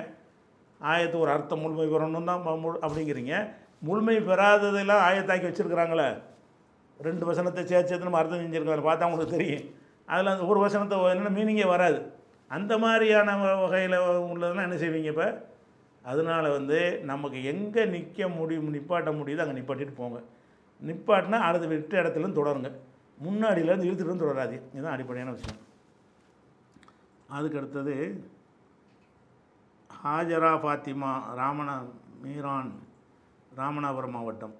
ஆயத்து 0.81 1.17
ஒரு 1.23 1.31
அர்த்தம் 1.37 1.61
முழுமை 1.63 1.87
பெறணும் 1.93 2.29
தான் 2.29 2.45
அப்படிங்கிறீங்க. 2.85 3.33
முழுமை 3.87 4.15
பெறாததெல்லாம் 4.29 5.03
ஆயத்தாக்கி 5.07 5.47
வச்சுருக்குறாங்களே 5.49 6.07
ரெண்டு 6.99 7.23
வசனத்தை 7.27 7.61
சேர்த்து 7.63 7.89
சேர்த்து 7.89 8.07
நம்ம 8.07 8.21
அர்த்தம் 8.21 8.41
செஞ்சுருக்கோம் 8.43 8.75
அதை 8.77 8.85
பார்த்தா 8.87 9.07
உங்களுக்கு 9.09 9.35
தெரியும். 9.37 9.67
அதில் 10.11 10.31
அந்த 10.31 10.45
ஒரு 10.51 10.59
வசனத்தை 10.65 10.97
என்ன 11.17 11.29
மீனிங்கே 11.37 11.67
வராது. 11.73 11.99
அந்த 12.51 12.73
மாதிரியான 12.83 13.35
வகையில் 13.63 13.95
உள்ளதெல்லாம் 14.31 14.67
என்ன 14.67 14.77
செய்வீங்க 14.83 15.09
இப்போ? 15.13 15.27
அதனால் 16.11 16.55
வந்து 16.57 16.77
நமக்கு 17.11 17.39
எங்கே 17.51 17.83
நிற்க 17.93 18.27
முடியும் 18.37 18.73
நிப்பாட்ட 18.75 19.09
முடியுதோ 19.19 19.43
அங்கே 19.43 19.57
நிப்பாட்டிட்டு 19.59 19.95
போங்க. 20.01 20.19
நிப்பாட்டினா 20.87 21.39
அடுத்த 21.47 21.65
விட்ட 21.71 21.93
இடத்துலருந்து 22.01 22.39
தொடருங்க. 22.39 22.69
முன்னாடியிலேருந்து 23.25 23.87
இழுத்துட்டு 23.87 24.13
வந்து 24.13 24.25
தொடராது 24.25 24.55
இதுதான் 24.73 24.95
அடிப்படையான 24.95 25.33
விஷயம். 25.37 25.61
அதுக்கு 27.37 27.59
அடுத்தது 27.61 27.95
ஹாஜரா 29.89 30.53
ஃபாத்திமா 30.63 31.11
ராமனா 31.39 31.75
மீரான் 32.23 32.71
ராமநாதபுரம் 33.59 34.15
மாவட்டம். 34.17 34.55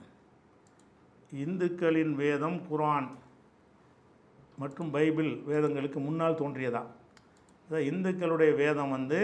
இந்துக்களின் 1.44 2.14
வேதம் 2.22 2.60
குரான் 2.70 3.10
மற்றும் 4.62 4.90
பைபிள் 4.96 5.32
வேதங்களுக்கு 5.52 6.00
முன்னால் 6.06 6.40
தோன்றியதா? 6.42 6.82
இந்துக்களுடைய 7.90 8.52
வேதம் 8.64 8.94
வந்து 8.98 9.20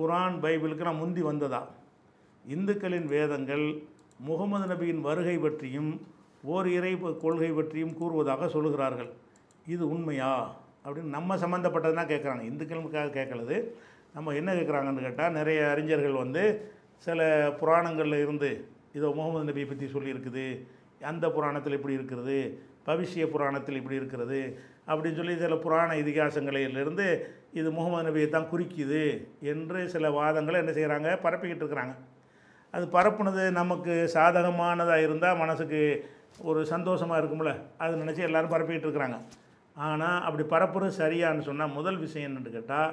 குர்ஆன் 0.00 0.36
பைபிளுக்கெல்லாம் 0.42 1.00
முந்தி 1.02 1.22
வந்ததா? 1.22 1.60
இந்துக்களின் 2.44 3.08
வேதங்கள் 3.14 3.64
முகமது 4.28 4.66
நபியின் 4.72 5.00
வருகை 5.00 5.36
பற்றியும் 5.38 5.90
ஓர் 6.44 6.68
இறை 6.68 6.92
கொள்கை 7.24 7.50
பற்றியும் 7.52 7.94
கூறுவதாக 8.00 8.46
சொல்லுகிறார்கள். 8.46 9.10
இது 9.66 9.84
உண்மையா? 9.94 10.32
அப்படின்னு 10.84 11.16
நம்ம 11.16 11.36
சம்மந்தப்பட்டதுனா 11.36 12.04
கேட்குறாங்க. 12.12 12.44
இந்துக்களுக்காக 12.50 13.14
கேட்கலது 13.18 13.56
நம்ம 14.14 14.34
என்ன 14.34 14.50
கேட்குறாங்கன்னு 14.54 15.04
கேட்டால் 15.06 15.36
நிறைய 15.38 15.58
அறிஞர்கள் 15.72 16.20
வந்து 16.22 16.44
சில 17.06 17.20
புராணங்களில் 17.60 18.22
இருந்து 18.24 18.50
இதோ 18.92 19.08
முகமது 19.18 19.48
நபியை 19.50 19.66
பற்றி 19.68 19.86
சொல்லியிருக்குது 19.86 20.46
அந்த 21.10 21.26
புராணத்தில் 21.30 21.76
இப்படி 21.78 21.98
இருக்கிறது 21.98 22.38
பவிஷ்ய 22.86 23.24
புராணத்தில் 23.26 23.78
இப்படி 23.80 24.00
இருக்கிறது 24.00 24.40
அப்படின்னு 24.88 25.18
சொல்லி 25.20 25.34
சில 25.36 25.56
புராண 25.56 25.90
இதிகாசங்களிலிருந்து 25.94 27.06
இது 27.58 27.68
முகமது 27.76 28.06
நபியை 28.08 28.28
தான் 28.30 28.50
குறிக்குது 28.52 29.04
என்று 29.52 29.80
சில 29.94 30.08
வாதங்களை 30.18 30.58
என்ன 30.62 30.72
செய்கிறாங்க? 30.78 31.08
பரப்பிக்கிட்டு 31.24 31.64
இருக்கிறாங்க. 31.64 31.94
அது 32.74 32.84
பரப்புனது 32.96 33.44
நமக்கு 33.60 33.92
சாதகமானதாக 34.14 35.04
இருந்தால் 35.06 35.40
மனசுக்கு 35.42 35.80
ஒரு 36.50 36.60
சந்தோஷமாக 36.72 37.20
இருக்கும்ல. 37.20 37.52
அது 37.82 38.02
நினச்சி 38.02 38.22
எல்லாரும் 38.28 38.52
பரப்பிக்கிட்டு 38.54 38.88
இருக்கிறாங்க. 38.88 39.18
ஆனால் 39.76 40.20
அப்படி 40.26 40.44
பரப்புறது 40.54 40.92
சரியான்னு 41.02 41.48
சொன்னால் 41.48 41.76
முதல் 41.78 41.98
விஷயம் 42.04 42.28
என்னென்னு 42.28 42.56
கேட்டால் 42.56 42.92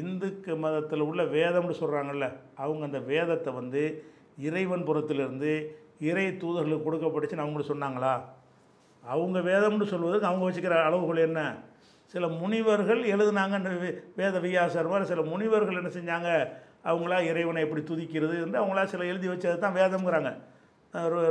இந்துக்கு 0.00 0.52
மதத்தில் 0.56 1.06
உள்ள 1.08 1.22
வேதம்னு 1.36 1.80
சொல்கிறாங்கல்ல 1.80 2.26
அவங்க 2.62 2.82
அந்த 2.84 3.00
வேதத்தை 3.12 3.50
வந்து 3.60 3.82
இறைவன் 4.48 4.86
புறத்திலிருந்து 4.88 5.52
இறை 6.08 6.24
தூதர்களுக்கு 6.42 6.86
கொடுக்கப்பட்டுச்சுன்னு 6.86 7.44
அவங்களுக்கு 7.44 7.72
சொன்னாங்களா? 7.74 8.14
அவங்க 9.04 9.38
வேதம்னு 9.50 9.86
சொல்வதற்கு 9.92 10.30
அவங்க 10.30 10.44
வச்சுக்கிற 10.46 10.76
அளவுகள் 10.88 11.26
என்ன? 11.28 11.40
சில 12.16 12.26
முனிவர்கள் 12.40 13.00
எழுதுனாங்க 13.14 13.56
இந்த 13.60 13.72
வேத 14.20 14.36
வியாசர் 14.44 14.90
மாதிரி 14.92 15.06
சில 15.12 15.22
முனிவர்கள் 15.32 15.78
என்ன 15.80 15.90
செஞ்சாங்க? 15.96 16.28
அவங்களா 16.90 17.16
இறைவனை 17.30 17.62
எப்படி 17.64 17.82
துதிக்கிறது 17.88 18.34
என்று 18.44 18.58
அவங்களா 18.60 18.84
சில 18.92 19.04
எழுதி 19.12 19.28
வச்சது 19.32 19.56
தான் 19.64 19.78
வேதம்ங்கிறாங்க. 19.80 20.30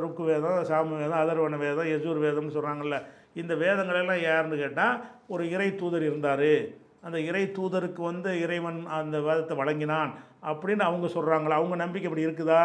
ருக்கு 0.03 0.24
வேதம் 0.32 0.66
சாம 0.70 0.98
வேதம் 1.02 1.22
அதர்வன 1.22 1.57
வேதம் 1.64 1.90
யஜூர் 1.91 2.20
வேதம்னு 2.26 2.56
சொல்கிறாங்கல்ல 2.57 2.98
இந்த 3.41 3.53
வேதங்களெல்லாம் 3.62 4.22
யாருன்னு 4.26 4.57
கேட்டால் 4.64 4.99
ஒரு 5.34 5.44
இறை 5.53 5.70
தூதர் 5.80 6.06
இருந்தார். 6.10 6.52
அந்த 7.06 7.18
இறை 7.30 7.44
தூதருக்கு 7.57 8.02
வந்து 8.12 8.30
இறைவன் 8.44 8.80
அந்த 8.99 9.18
வேதத்தை 9.28 9.56
வழங்கினான் 9.62 10.12
அப்படின்னு 10.52 10.84
அவங்க 10.90 11.07
சொல்கிறாங்களா 11.16 11.57
அவங்க 11.62 11.76
நம்பிக்கை 11.84 12.07
அப்படி 12.10 12.28
இருக்குதா? 12.28 12.62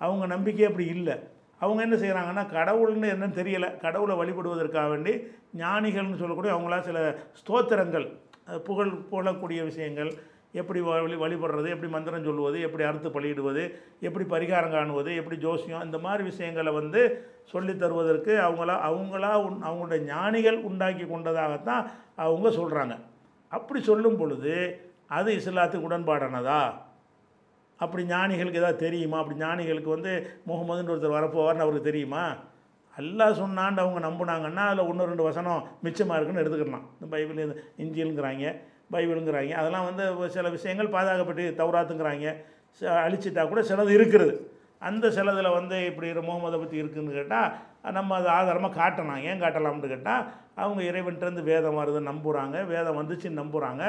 அவங்க 0.00 0.24
நம்பிக்கை 0.34 0.66
அப்படி 0.70 0.86
இல்லை. 0.96 1.16
அவங்க 1.60 1.82
என்ன 1.82 1.96
செய்கிறாங்கன்னா 1.96 2.44
கடவுள்னு 2.52 3.12
என்னன்னு 3.14 3.38
தெரியலை. 3.40 3.78
கடவுளை 3.78 4.16
வழிபடுவதற்காக 4.16 4.88
வேண்டி 4.88 5.12
ஞானிகள்னு 5.56 6.16
சொல்லக்கூடிய 6.16 6.54
அவங்களா 6.54 6.80
சில 6.80 6.98
ஸ்தோத்திரங்கள் 7.40 8.06
புகழ் 8.64 8.92
புகழக்கூடிய 9.10 9.64
விஷயங்கள் 9.64 10.10
எப்படி 10.52 10.80
வழி 10.80 11.14
வழிபடுறது 11.14 11.68
எப்படி 11.68 11.88
மந்திரம் 11.88 12.24
சொல்லுவது 12.24 12.60
எப்படி 12.60 12.84
அறுத்து 12.84 13.08
பலியிடுவது 13.08 13.62
எப்படி 14.00 14.24
பரிகாரம் 14.24 14.70
காணுவது 14.70 15.16
எப்படி 15.16 15.36
ஜோசியம் 15.36 15.84
இந்த 15.84 15.98
மாதிரி 15.98 16.22
விஷயங்களை 16.24 16.72
வந்து 16.72 17.00
சொல்லித் 17.44 17.80
தருவதற்கு 17.80 18.32
அவங்களா 18.36 18.76
அவங்களா 18.88 19.32
உன் 19.44 19.58
அவங்களுடைய 19.62 20.00
ஞானிகள் 20.04 20.58
உண்டாக்கி 20.60 21.04
கொண்டதாகத்தான் 21.04 21.84
அவங்க 22.16 22.48
சொல்கிறாங்க 22.50 22.96
அப்படி 23.52 23.80
சொல்லும் 23.82 24.16
பொழுது 24.16 24.54
அது 25.08 25.32
இஸ்லாத்துக்கு 25.32 25.88
உடன்பாடானதா? 25.88 26.60
அப்படி 27.78 28.04
ஞானிகளுக்கு 28.04 28.58
ஏதாவது 28.58 28.78
தெரியுமா? 28.78 29.18
அப்படி 29.18 29.38
ஞானிகளுக்கு 29.38 29.90
வந்து 29.90 30.30
முகமதுன்னு 30.46 30.92
ஒருத்தர் 30.94 31.14
வரப்போவார்னு 31.16 31.64
அவருக்கு 31.64 31.80
தெரியுமா? 31.80 32.34
எல்லாம் 32.96 33.32
சொன்னான்னு 33.32 33.78
அவங்க 33.78 34.00
நம்புனாங்கன்னா 34.00 34.56
அதில் 34.56 34.84
ஒன்று 34.84 35.06
ரெண்டு 35.06 35.22
வசனம் 35.22 35.68
மிச்சமாக 35.84 36.22
இருக்குன்னு 36.22 36.40
எடுத்துக்கலாம் 36.40 36.82
இந்த 37.00 37.06
பைபிள் 37.10 37.36
இந்த 37.36 37.56
இஞ்சிலுங்கிறாங்க 37.78 38.60
பைபிளுங்கிறாங்க. 38.92 39.50
அதெல்லாம் 39.50 39.94
வந்து 39.94 40.30
சில 40.30 40.48
விஷயங்கள் 40.48 40.88
பாதுகாக்கப்பட்டு 40.88 41.54
தௌராத்துங்கிறாங்க. 41.60 42.34
ச- 42.80 42.96
அழிச்சிட்டா 43.04 43.48
கூட 43.48 43.60
சிலது 43.60 43.88
இருக்கிறது 43.88 44.50
அந்த 44.78 45.10
சிலதில் 45.10 45.50
வந்து 45.50 45.86
இப்படி 45.86 46.10
முகமதை 46.12 46.58
பற்றி 46.58 46.76
இருக்குன்னு 46.76 47.10
கேட்டால் 47.10 47.52
நம்ம 47.96 48.14
அதை 48.18 48.30
ஆதாரமாக 48.38 48.78
காட்டலாம். 48.80 49.22
ஏன் 49.28 49.42
காட்டலாம்னு 49.42 49.90
கேட்டால் 49.92 50.24
அவங்க 50.62 50.80
இறைவன்கிட்டருந்து 50.90 51.42
வேதம் 51.50 51.78
வருது 51.80 52.00
நம்புகிறாங்க 52.10 52.56
வேதம் 52.72 52.98
வந்துச்சுன்னு 53.00 53.40
நம்புகிறாங்க 53.42 53.82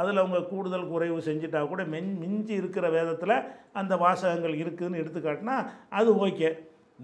அதில் 0.00 0.22
அவங்க 0.22 0.40
கூடுதல் 0.52 0.90
குறைவு 0.92 1.18
செஞ்சுட்டா 1.28 1.60
கூட 1.72 1.84
மென் 1.94 2.12
மிஞ்சி 2.22 2.54
இருக்கிற 2.60 2.86
வேதத்தில் 2.96 3.36
அந்த 3.80 3.96
வாசகங்கள் 4.04 4.54
இருக்குதுன்னு 4.62 5.02
எடுத்துக்காட்டினா 5.02 5.56
அது 5.98 6.12
ஓகே. 6.26 6.50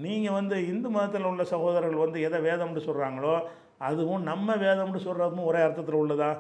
நீங்கள் 0.05 0.37
வந்து 0.39 0.57
இந்து 0.73 0.91
மதத்தில் 0.91 1.29
உள்ள 1.31 1.45
சகோதரர்கள் 1.55 2.05
வந்து 2.05 2.21
எதை 2.29 2.41
வேதம்னு 2.49 2.87
சொல்கிறாங்களோ 2.89 3.35
அதுவும் 3.89 4.23
நம்ம 4.31 4.55
வேதம்னு 4.65 5.01
சொல்கிறதும் 5.07 5.49
ஒரே 5.51 5.61
அர்த்தத்தில் 5.67 6.01
உள்ளதா? 6.03 6.31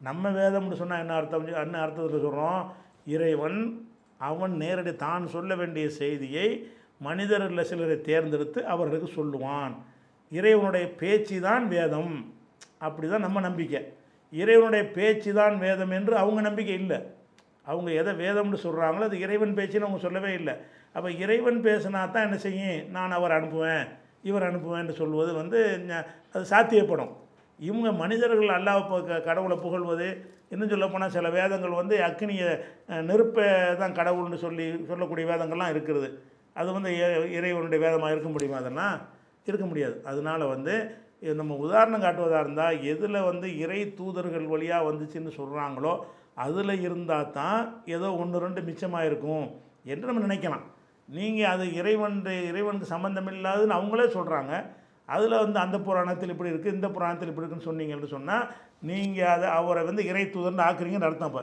நம்ம 0.00 0.30
வேதம்னு 0.38 0.78
சொன்னால் 0.80 1.02
என்ன 1.04 1.14
அர்த்தம்? 1.18 1.46
என்ன 1.64 1.80
அர்த்தத்தில் 1.84 2.24
சொல்கிறோம் 2.26 2.62
இறைவன் 3.14 3.58
அவன் 4.28 4.54
நேரடி 4.62 4.92
தான் 4.96 5.24
சொல்ல 5.34 5.54
வேண்டிய 5.54 5.86
செய்தியை 6.00 6.46
மனிதரில் 7.00 7.68
சிலரை 7.70 7.96
தேர்ந்தெடுத்து 8.08 8.60
அவர்களுக்கு 8.74 9.08
சொல்லுவான். 9.18 9.74
இறைவனுடைய 10.32 10.86
பேச்சு 11.00 11.36
தான் 11.48 11.64
வேதம். 11.74 12.14
அப்படி 12.86 13.06
தான் 13.12 13.24
நம்ம 13.26 13.40
நம்பிக்கை. 13.48 13.80
இறைவனுடைய 14.32 14.84
பேச்சு 14.96 15.30
தான் 15.40 15.56
வேதம் 15.64 15.92
என்று 15.98 16.14
அவங்க 16.22 16.40
நம்பிக்கை 16.48 16.76
இல்லை. 16.82 16.98
அவங்க 17.70 17.90
எதை 18.00 18.12
வேதம்னு 18.22 18.58
சொல்கிறாங்களோ 18.64 19.06
அது 19.10 19.18
இறைவன் 19.26 19.56
பேச்சுன்னு 19.58 19.86
அவங்க 19.88 20.02
சொல்லவே 20.06 20.32
இல்லை. 20.40 20.54
அப்போ 20.96 21.08
இறைவன் 21.24 21.58
பேசினா 21.68 22.00
தான் 22.14 22.26
என்ன 22.26 22.36
செய்யும்? 22.46 22.82
நான் 22.96 23.16
அவர் 23.18 23.36
அனுப்புவேன் 23.38 23.86
இவர் 24.28 24.48
அனுப்புவேன்னு 24.48 24.94
சொல்வது 25.00 25.32
வந்து 25.40 25.58
அது 26.34 26.44
சாத்தியப்படும். 26.52 27.12
இவங்க 27.58 27.90
மனிதர்கள் 28.02 28.56
அல்லாஹ் 28.58 28.80
கடவுளை 29.28 29.56
புகழ்வது. 29.64 30.08
இன்னும் 30.52 30.70
சொல்ல 30.72 30.86
போனால் 30.88 31.14
சில 31.16 31.28
வேதங்கள் 31.36 31.80
வந்து 31.80 31.96
அக்னியை 32.08 32.48
நெருப்பை 33.08 33.46
தான் 33.82 33.96
கடவுள்னு 33.98 34.38
சொல்லி 34.46 34.66
சொல்லக்கூடிய 34.90 35.26
வேதங்கள்லாம் 35.30 35.72
இருக்கிறது 35.74 36.08
அது 36.56 36.68
வந்து 36.72 36.90
இ- 36.96 37.30
இறைவனுடைய 37.36 37.80
வேதமாக 37.82 38.12
இருக்க 38.12 38.28
முடியுமா 38.28 38.58
அதெல்லாம் 38.58 38.94
இருக்க 39.46 39.64
முடியாது. 39.66 39.96
அதனால் 40.04 40.44
வந்து 40.48 40.74
நம்ம 41.36 41.56
உதாரணம் 41.62 42.02
காட்டுவதாக 42.02 42.40
இருந்தால் 42.40 42.78
எதில் 42.84 43.26
வந்து 43.28 43.48
இறை 43.58 43.80
தூதர்கள் 43.98 44.46
வழியாக 44.46 44.86
வந்துச்சுன்னு 44.88 45.32
சொல்கிறாங்களோ 45.36 45.92
அதில் 46.38 46.82
இருந்தால் 46.82 47.30
தான் 47.32 47.60
ஏதோ 47.94 48.08
ஒன்று 48.16 48.42
ரெண்டு 48.42 48.62
மிச்சமாக 48.62 49.08
இருக்கும் 49.08 49.46
என்று 49.86 50.08
நம்ம 50.08 50.24
நினைக்கலாம். 50.26 50.64
நீங்கள் 51.08 51.50
அது 51.50 51.64
இறைவன் 51.74 52.16
இறைவனுக்கு 52.46 52.92
சம்மந்தம் 52.92 53.30
இல்லாதுன்னு 53.32 53.76
அவங்களே 53.76 54.06
சொல்கிறாங்க 54.14 54.52
அதில் 55.08 55.42
வந்து 55.42 55.58
அந்த 55.58 55.76
புராணத்தில் 55.80 56.32
இப்படி 56.34 56.52
இருக்குது 56.52 56.74
இந்த 56.74 56.88
புராணத்தில் 56.90 57.30
இப்படி 57.30 57.44
இருக்குன்னு 57.44 57.68
சொன்னீங்கன்னு 57.68 58.14
சொன்னால் 58.14 58.46
நீங்கள் 58.82 59.32
அதை 59.34 59.48
அவரை 59.58 59.82
வந்து 59.84 60.02
இறை 60.06 60.24
தூதர்னு 60.28 60.64
ஆக்குறீங்கன்னு 60.64 61.08
அர்த்தம் 61.08 61.30
இப்போ 61.30 61.42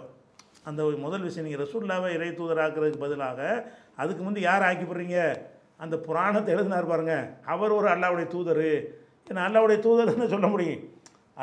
அந்த 0.70 0.80
ஒரு 0.88 0.98
முதல் 1.06 1.26
விஷயம் 1.28 1.46
நீங்கள் 1.48 1.64
ரசூல்லாவை 1.64 2.10
இறை 2.18 2.30
தூதர் 2.40 2.62
ஆக்குறதுக்கு 2.66 3.04
பதிலாக 3.06 3.40
அதுக்கு 4.02 4.22
முந்தி 4.26 4.42
யார் 4.50 4.68
ஆக்கிப்படுறீங்க 4.70 5.18
அந்த 5.84 5.96
புராணத்தை 6.08 6.52
எழுதினார் 6.56 6.92
பாருங்கள் 6.92 7.26
அவர் 7.54 7.78
ஒரு 7.78 7.88
அல்லாவுடைய 7.94 8.28
தூதர். 8.36 8.68
ஏன்னா 9.30 9.42
அல்லாவுடைய 9.48 9.78
தூதர்னு 9.86 10.28
சொல்ல 10.34 10.48
முடியும். 10.54 10.82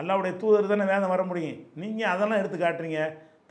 அல்லாவுடைய 0.01 0.33
தூதர் 0.43 0.71
தானே 0.73 0.85
வேதம் 0.93 1.13
வர 1.15 1.23
முடியும். 1.31 1.59
நீங்கள் 1.83 2.11
அதெல்லாம் 2.13 2.41
எடுத்து 2.43 2.59
காட்டுறீங்க. 2.59 3.01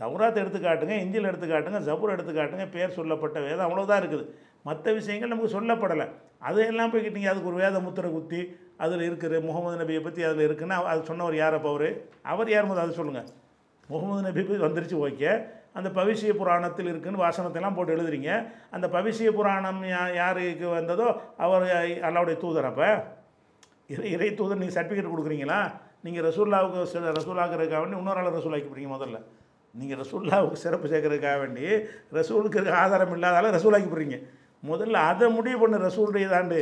தௌராத்தை 0.02 0.40
எடுத்து 0.44 0.60
காட்டுங்க 0.60 0.96
இந்தியில் 1.06 1.30
எடுத்து 1.30 1.48
காட்டுங்க 1.48 1.80
ஜபூர் 1.88 2.14
எடுத்து 2.16 2.34
காட்டுங்க 2.38 2.66
பேர் 2.76 2.98
சொல்லப்பட்ட 2.98 3.38
வேதம் 3.48 3.66
அவ்வளோதான் 3.68 4.02
இருக்குது. 4.02 4.26
மற்ற 4.68 4.92
விஷயங்கள் 5.00 5.32
நமக்கு 5.34 5.56
சொல்லப்படலை. 5.58 6.08
அதையெல்லாம் 6.48 6.92
போய்கிட்டீங்க 6.94 7.30
அதுக்கு 7.32 7.52
ஒரு 7.52 7.62
வேத 7.64 7.80
முத்திரை 7.86 8.10
குத்தி 8.16 8.42
அதில் 8.84 9.04
இருக்கிற 9.08 9.40
முகமது 9.48 9.78
நபியை 9.82 10.02
பற்றி 10.04 10.22
அதில் 10.28 10.46
இருக்குன்னா 10.48 10.78
அது 10.92 11.02
சொன்னவர் 11.10 11.36
யார் 11.42 11.58
அப்போ 11.58 11.72
அவர்? 11.74 11.90
அவர் 12.34 12.52
யார் 12.54 12.70
முதல் 12.70 12.86
அதை 12.86 12.96
சொல்லுங்கள் 13.00 13.28
முகமது 13.94 14.22
நபி 14.28 14.42
பத்தி 14.48 14.64
வந்துருச்சு 14.68 14.98
ஓகே. 15.08 15.32
அந்த 15.78 15.90
பவிஷ்ய 15.98 16.32
புராணத்தில் 16.40 16.90
இருக்குன்னு 16.92 17.24
வாசனத்தெல்லாம் 17.24 17.76
போட்டு 17.78 17.96
எழுதுறீங்க. 17.96 18.32
அந்த 18.76 18.86
பவிஷ்ய 18.96 19.32
புராணம் 19.38 19.82
யா 19.94 20.02
யாருக்கு 20.20 20.68
வந்ததோ 20.78 21.08
அவர் 21.46 21.66
அல்லாவுடைய 22.08 22.36
தூதர் 22.44 22.70
அப்போ? 22.70 22.90
இறை 23.94 24.10
இறை 24.16 24.30
தூதர் 24.40 24.60
நீங்கள் 24.62 24.78
சர்டிஃபிகேட் 24.78 25.14
கொடுக்குறீங்களா? 25.14 25.60
நீங்கள் 26.06 26.26
ரசூல்லாவுக்கு 26.30 26.82
சில 26.94 27.12
ரசூலாக்கிறதுக்காக 27.20 27.82
வேண்டி 27.84 28.00
இன்னொரு 28.02 28.20
ஆள் 28.22 28.36
ரசூல் 28.40 28.56
ஆக்கி 28.58 28.68
போடுறீங்க 28.70 28.92
முதல்ல. 28.96 29.20
நீங்கள் 29.76 30.00
ரசூல்லாவுக்கு 30.04 30.60
சிறப்பு 30.66 30.88
சேர்க்கறதுக்காக 30.92 31.38
வேண்டி 31.44 31.66
ரசூலுக்கு 32.20 32.60
ஆதாரம் 32.84 33.16
இல்லாதால 33.18 33.52
ரசூல் 33.58 33.76
ஆக்கி 33.78 33.90
போடுறீங்க 33.90 34.20
முதல்ல 34.72 35.02
அதை 35.10 35.28
முடிவு 35.38 35.58
பண்ண 35.64 35.76
ரசூலுடைய 35.88 36.28
தாண்டு. 36.36 36.62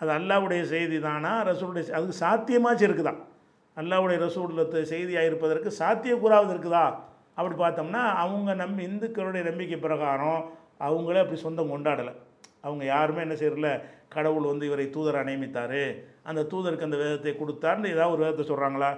அது 0.00 0.10
அல்லாவுடைய 0.18 0.62
செய்தி 0.74 0.96
தானா? 1.08 1.32
ரசூலுடைய 1.50 1.84
அதுக்கு 1.96 2.16
சாத்தியமாச்சும் 2.24 2.88
இருக்குதான் 2.88 3.20
அல்லாவுடைய 3.76 4.16
ரசூலில் 4.26 4.88
செய்தியாக 4.92 5.28
இருப்பதற்கு 5.30 5.70
சாத்தியக்கூறாவது 5.80 6.52
இருக்குதா? 6.54 6.86
அப்படி 7.36 7.54
பார்த்தோம்னா 7.62 8.02
அவங்க 8.24 8.50
நம் 8.62 8.84
இந்துக்களுடைய 8.88 9.42
நம்பிக்கை 9.50 9.78
பிரகாரம் 9.86 10.40
அவங்களே 10.86 11.22
அப்படி 11.22 11.40
சொந்தம் 11.46 11.72
கொண்டாடலை. 11.74 12.12
அவங்க 12.66 12.82
யாருமே 12.94 13.24
என்ன 13.26 13.34
செய்யறல 13.40 13.70
கடவுள் 14.14 14.50
வந்து 14.50 14.64
இவரை 14.68 14.86
தூதராக 14.96 15.28
நியமித்தார். 15.28 15.80
அந்த 16.28 16.40
தூதருக்கு 16.52 16.88
அந்த 16.88 16.98
வேதத்தை 17.02 17.32
கொடுத்தாருன்னு 17.40 17.92
ஏதாவது 17.94 18.14
ஒரு 18.16 18.24
வேதத்தை 18.24 18.44
சொல்கிறாங்களா 18.50 18.90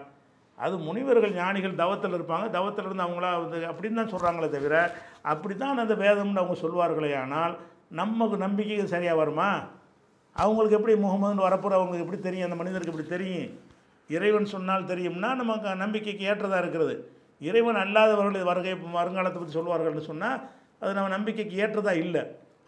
அது 0.65 0.75
முனிவர்கள் 0.89 1.33
ஞானிகள் 1.39 1.81
தவத்தில் 1.81 2.17
இருப்பாங்க. 2.19 2.47
தவத்தில் 2.57 2.87
இருந்து 2.89 3.07
அவங்களா 3.07 3.31
வந்து 3.43 3.59
அப்படின்னு 3.71 3.99
தான் 4.01 4.13
சொல்கிறாங்களே 4.13 4.49
தவிர 4.57 4.77
அப்படி 5.33 5.55
தான் 5.63 5.83
அந்த 5.85 5.97
வேதம்னு 6.05 6.43
அவங்க 6.43 6.57
சொல்வார்களே 6.65 7.11
ஆனால் 7.23 7.55
நமக்கு 8.01 8.37
நம்பிக்கை 8.45 8.87
சரியாக 8.95 9.21
வருமா? 9.23 9.49
அவங்களுக்கு 10.37 10.77
எப்படி 10.79 10.95
முகமதுன்னு 11.03 11.47
வரப்போகிற 11.49 11.77
அவங்களுக்கு 11.79 12.05
எப்படி 12.07 12.21
தெரியும்? 12.29 12.49
அந்த 12.49 12.59
மனிதருக்கு 12.61 12.93
எப்படி 12.93 13.09
தெரியும்? 13.15 13.51
இறைவன் 14.11 14.53
சொன்னால் 14.55 14.89
தெரியும்னா 14.93 15.29
நமக்கு 15.43 15.69
நம்பிக்கைக்கு 15.85 16.27
ஏற்றதாக 16.31 16.63
இருக்கிறது. 16.65 16.97
இறைவன் 17.41 17.81
அல்லாதவர்கள் 17.85 18.49
வருகை 18.51 18.75
வருங்காலத்தை 18.99 19.39
பற்றி 19.41 19.57
சொல்வார்கள்னு 19.59 20.05
சொன்னால் 20.11 20.41
அது 20.83 20.91
நம்ம 20.97 21.11
நம்பிக்கைக்கு 21.17 21.57
ஏற்றதாக 21.65 22.03
இல்லை. 22.05 22.23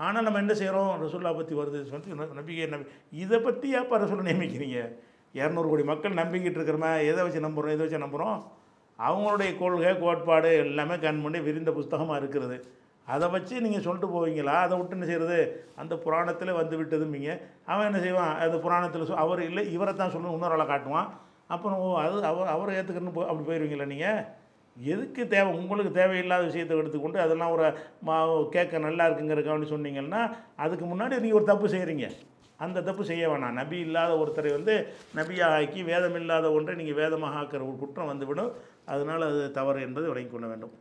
ஆனால் 0.07 0.25
நம்ம 0.27 0.41
என்ன 0.45 0.55
செய்கிறோம் 0.61 0.91
ரசுல்லா 1.03 1.31
பற்றி 1.39 1.55
வருது 1.61 1.79
சொல்லி 1.93 2.17
நம்பிக்கை 2.39 2.67
நம்பி 2.75 2.91
இதை 3.23 3.39
பற்றி 3.47 3.69
ஏப்பா 3.79 3.97
ரசூலை 4.03 4.25
நியமிக்கிறீங்க? 4.29 4.81
இரநூறு 5.39 5.69
கோடி 5.71 5.85
மக்கள் 5.91 6.21
நம்பிக்கிட்டு 6.21 6.59
இருக்கிறமே? 6.61 6.91
எதை 7.11 7.21
வச்சு 7.27 7.47
நம்புகிறோம் 7.47 7.75
எதை 7.77 7.83
வச்சு 7.85 8.05
நம்புகிறோம் 8.05 8.39
அவங்களுடைய 8.99 9.51
கொள்கை 9.59 9.91
கோட்பாடு 10.03 10.51
எல்லாமே 10.65 10.95
கண் 11.07 11.23
பண்ணி 11.25 11.41
விரிந்த 11.49 11.71
புஸ்தகமாக 11.79 12.21
இருக்கிறது 12.23 12.57
அதை 13.15 13.27
வச்சு 13.35 13.55
நீங்கள் 13.65 13.85
சொல்லிட்டு 13.85 14.09
போவீங்களா? 14.15 14.55
அதை 14.65 14.75
விட்டு 14.79 14.97
என்ன 14.97 15.07
செய்கிறது 15.11 15.39
அந்த 15.83 15.95
புராணத்தில் 16.05 16.59
வந்து 16.61 16.75
விட்டதும்பீங்க. 16.81 17.31
அவன் 17.71 17.89
என்ன 17.91 18.01
செய்வான்? 18.07 18.33
அந்த 18.47 18.59
புராணத்தில் 18.65 19.07
சொ 19.11 19.15
அவர் 19.25 19.41
இல்லை 19.49 19.63
இவரை 19.77 19.93
தான் 20.01 20.13
சொல்லணும் 20.15 20.37
இன்னொரு 20.37 20.57
ஆளை 20.57 20.67
காட்டுவான். 20.73 21.09
அப்புறம் 21.55 21.79
ஓ 21.85 21.87
அது 22.05 22.17
அவர் 22.31 22.55
அவரை 22.55 22.73
ஏற்றுக்கணும் 22.79 23.17
போ 23.17 23.23
அப்படி 23.31 23.47
போயிடுவீங்களா 23.49 23.87
நீங்கள் 23.93 24.21
எதுக்கு 24.93 25.23
தேவை? 25.35 25.51
உங்களுக்கு 25.61 25.93
தேவையில்லாத 26.01 26.43
விஷயத்தை 26.49 26.79
எடுத்துக்கொண்டு 26.81 27.19
அதெல்லாம் 27.25 27.53
ஒரு 27.57 27.67
மா 28.09 28.17
கேட்க 28.57 28.79
நல்லா 28.87 29.07
இருக்குங்கிறக்காண்டி 29.09 29.69
சொன்னீங்கன்னா 29.75 30.23
அதுக்கு 30.65 30.87
முன்னாடி 30.93 31.21
நீங்கள் 31.25 31.41
ஒரு 31.41 31.49
தப்பு 31.53 31.69
செய்கிறீங்க 31.75 32.09
அந்த 32.65 32.83
தப்பு 32.89 33.03
செய்ய 33.11 33.25
வேணாம். 33.31 33.59
நபி 33.61 33.79
இல்லாத 33.87 34.13
ஒருத்தரை 34.23 34.53
வந்து 34.57 34.75
நபியாக 35.19 35.59
ஆக்கி 35.59 35.83
வேதம் 35.91 36.19
இல்லாத 36.21 36.47
ஒன்றை 36.57 36.75
நீங்கள் 36.81 37.01
வேதமாக 37.03 37.39
ஆக்கிற 37.41 37.63
ஒரு 37.69 37.77
குற்றம் 37.83 38.11
வந்துவிடும் 38.13 38.53
அதனால் 38.95 39.29
அது 39.31 39.45
தவறு 39.61 39.87
என்பதை 39.87 40.09
விளங்கிக் 40.13 40.35
கொள்ள 40.35 40.49
வேண்டும். 40.53 40.75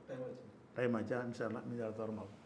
டைம் 0.80 0.98
ஆச்சா. 1.00 1.22
அல்லாஹ் 1.50 1.68
மீதி 1.70 1.86
அடுத்த 1.86 2.04
வாரம் 2.04 2.20
பார்ப்போம். 2.22 2.44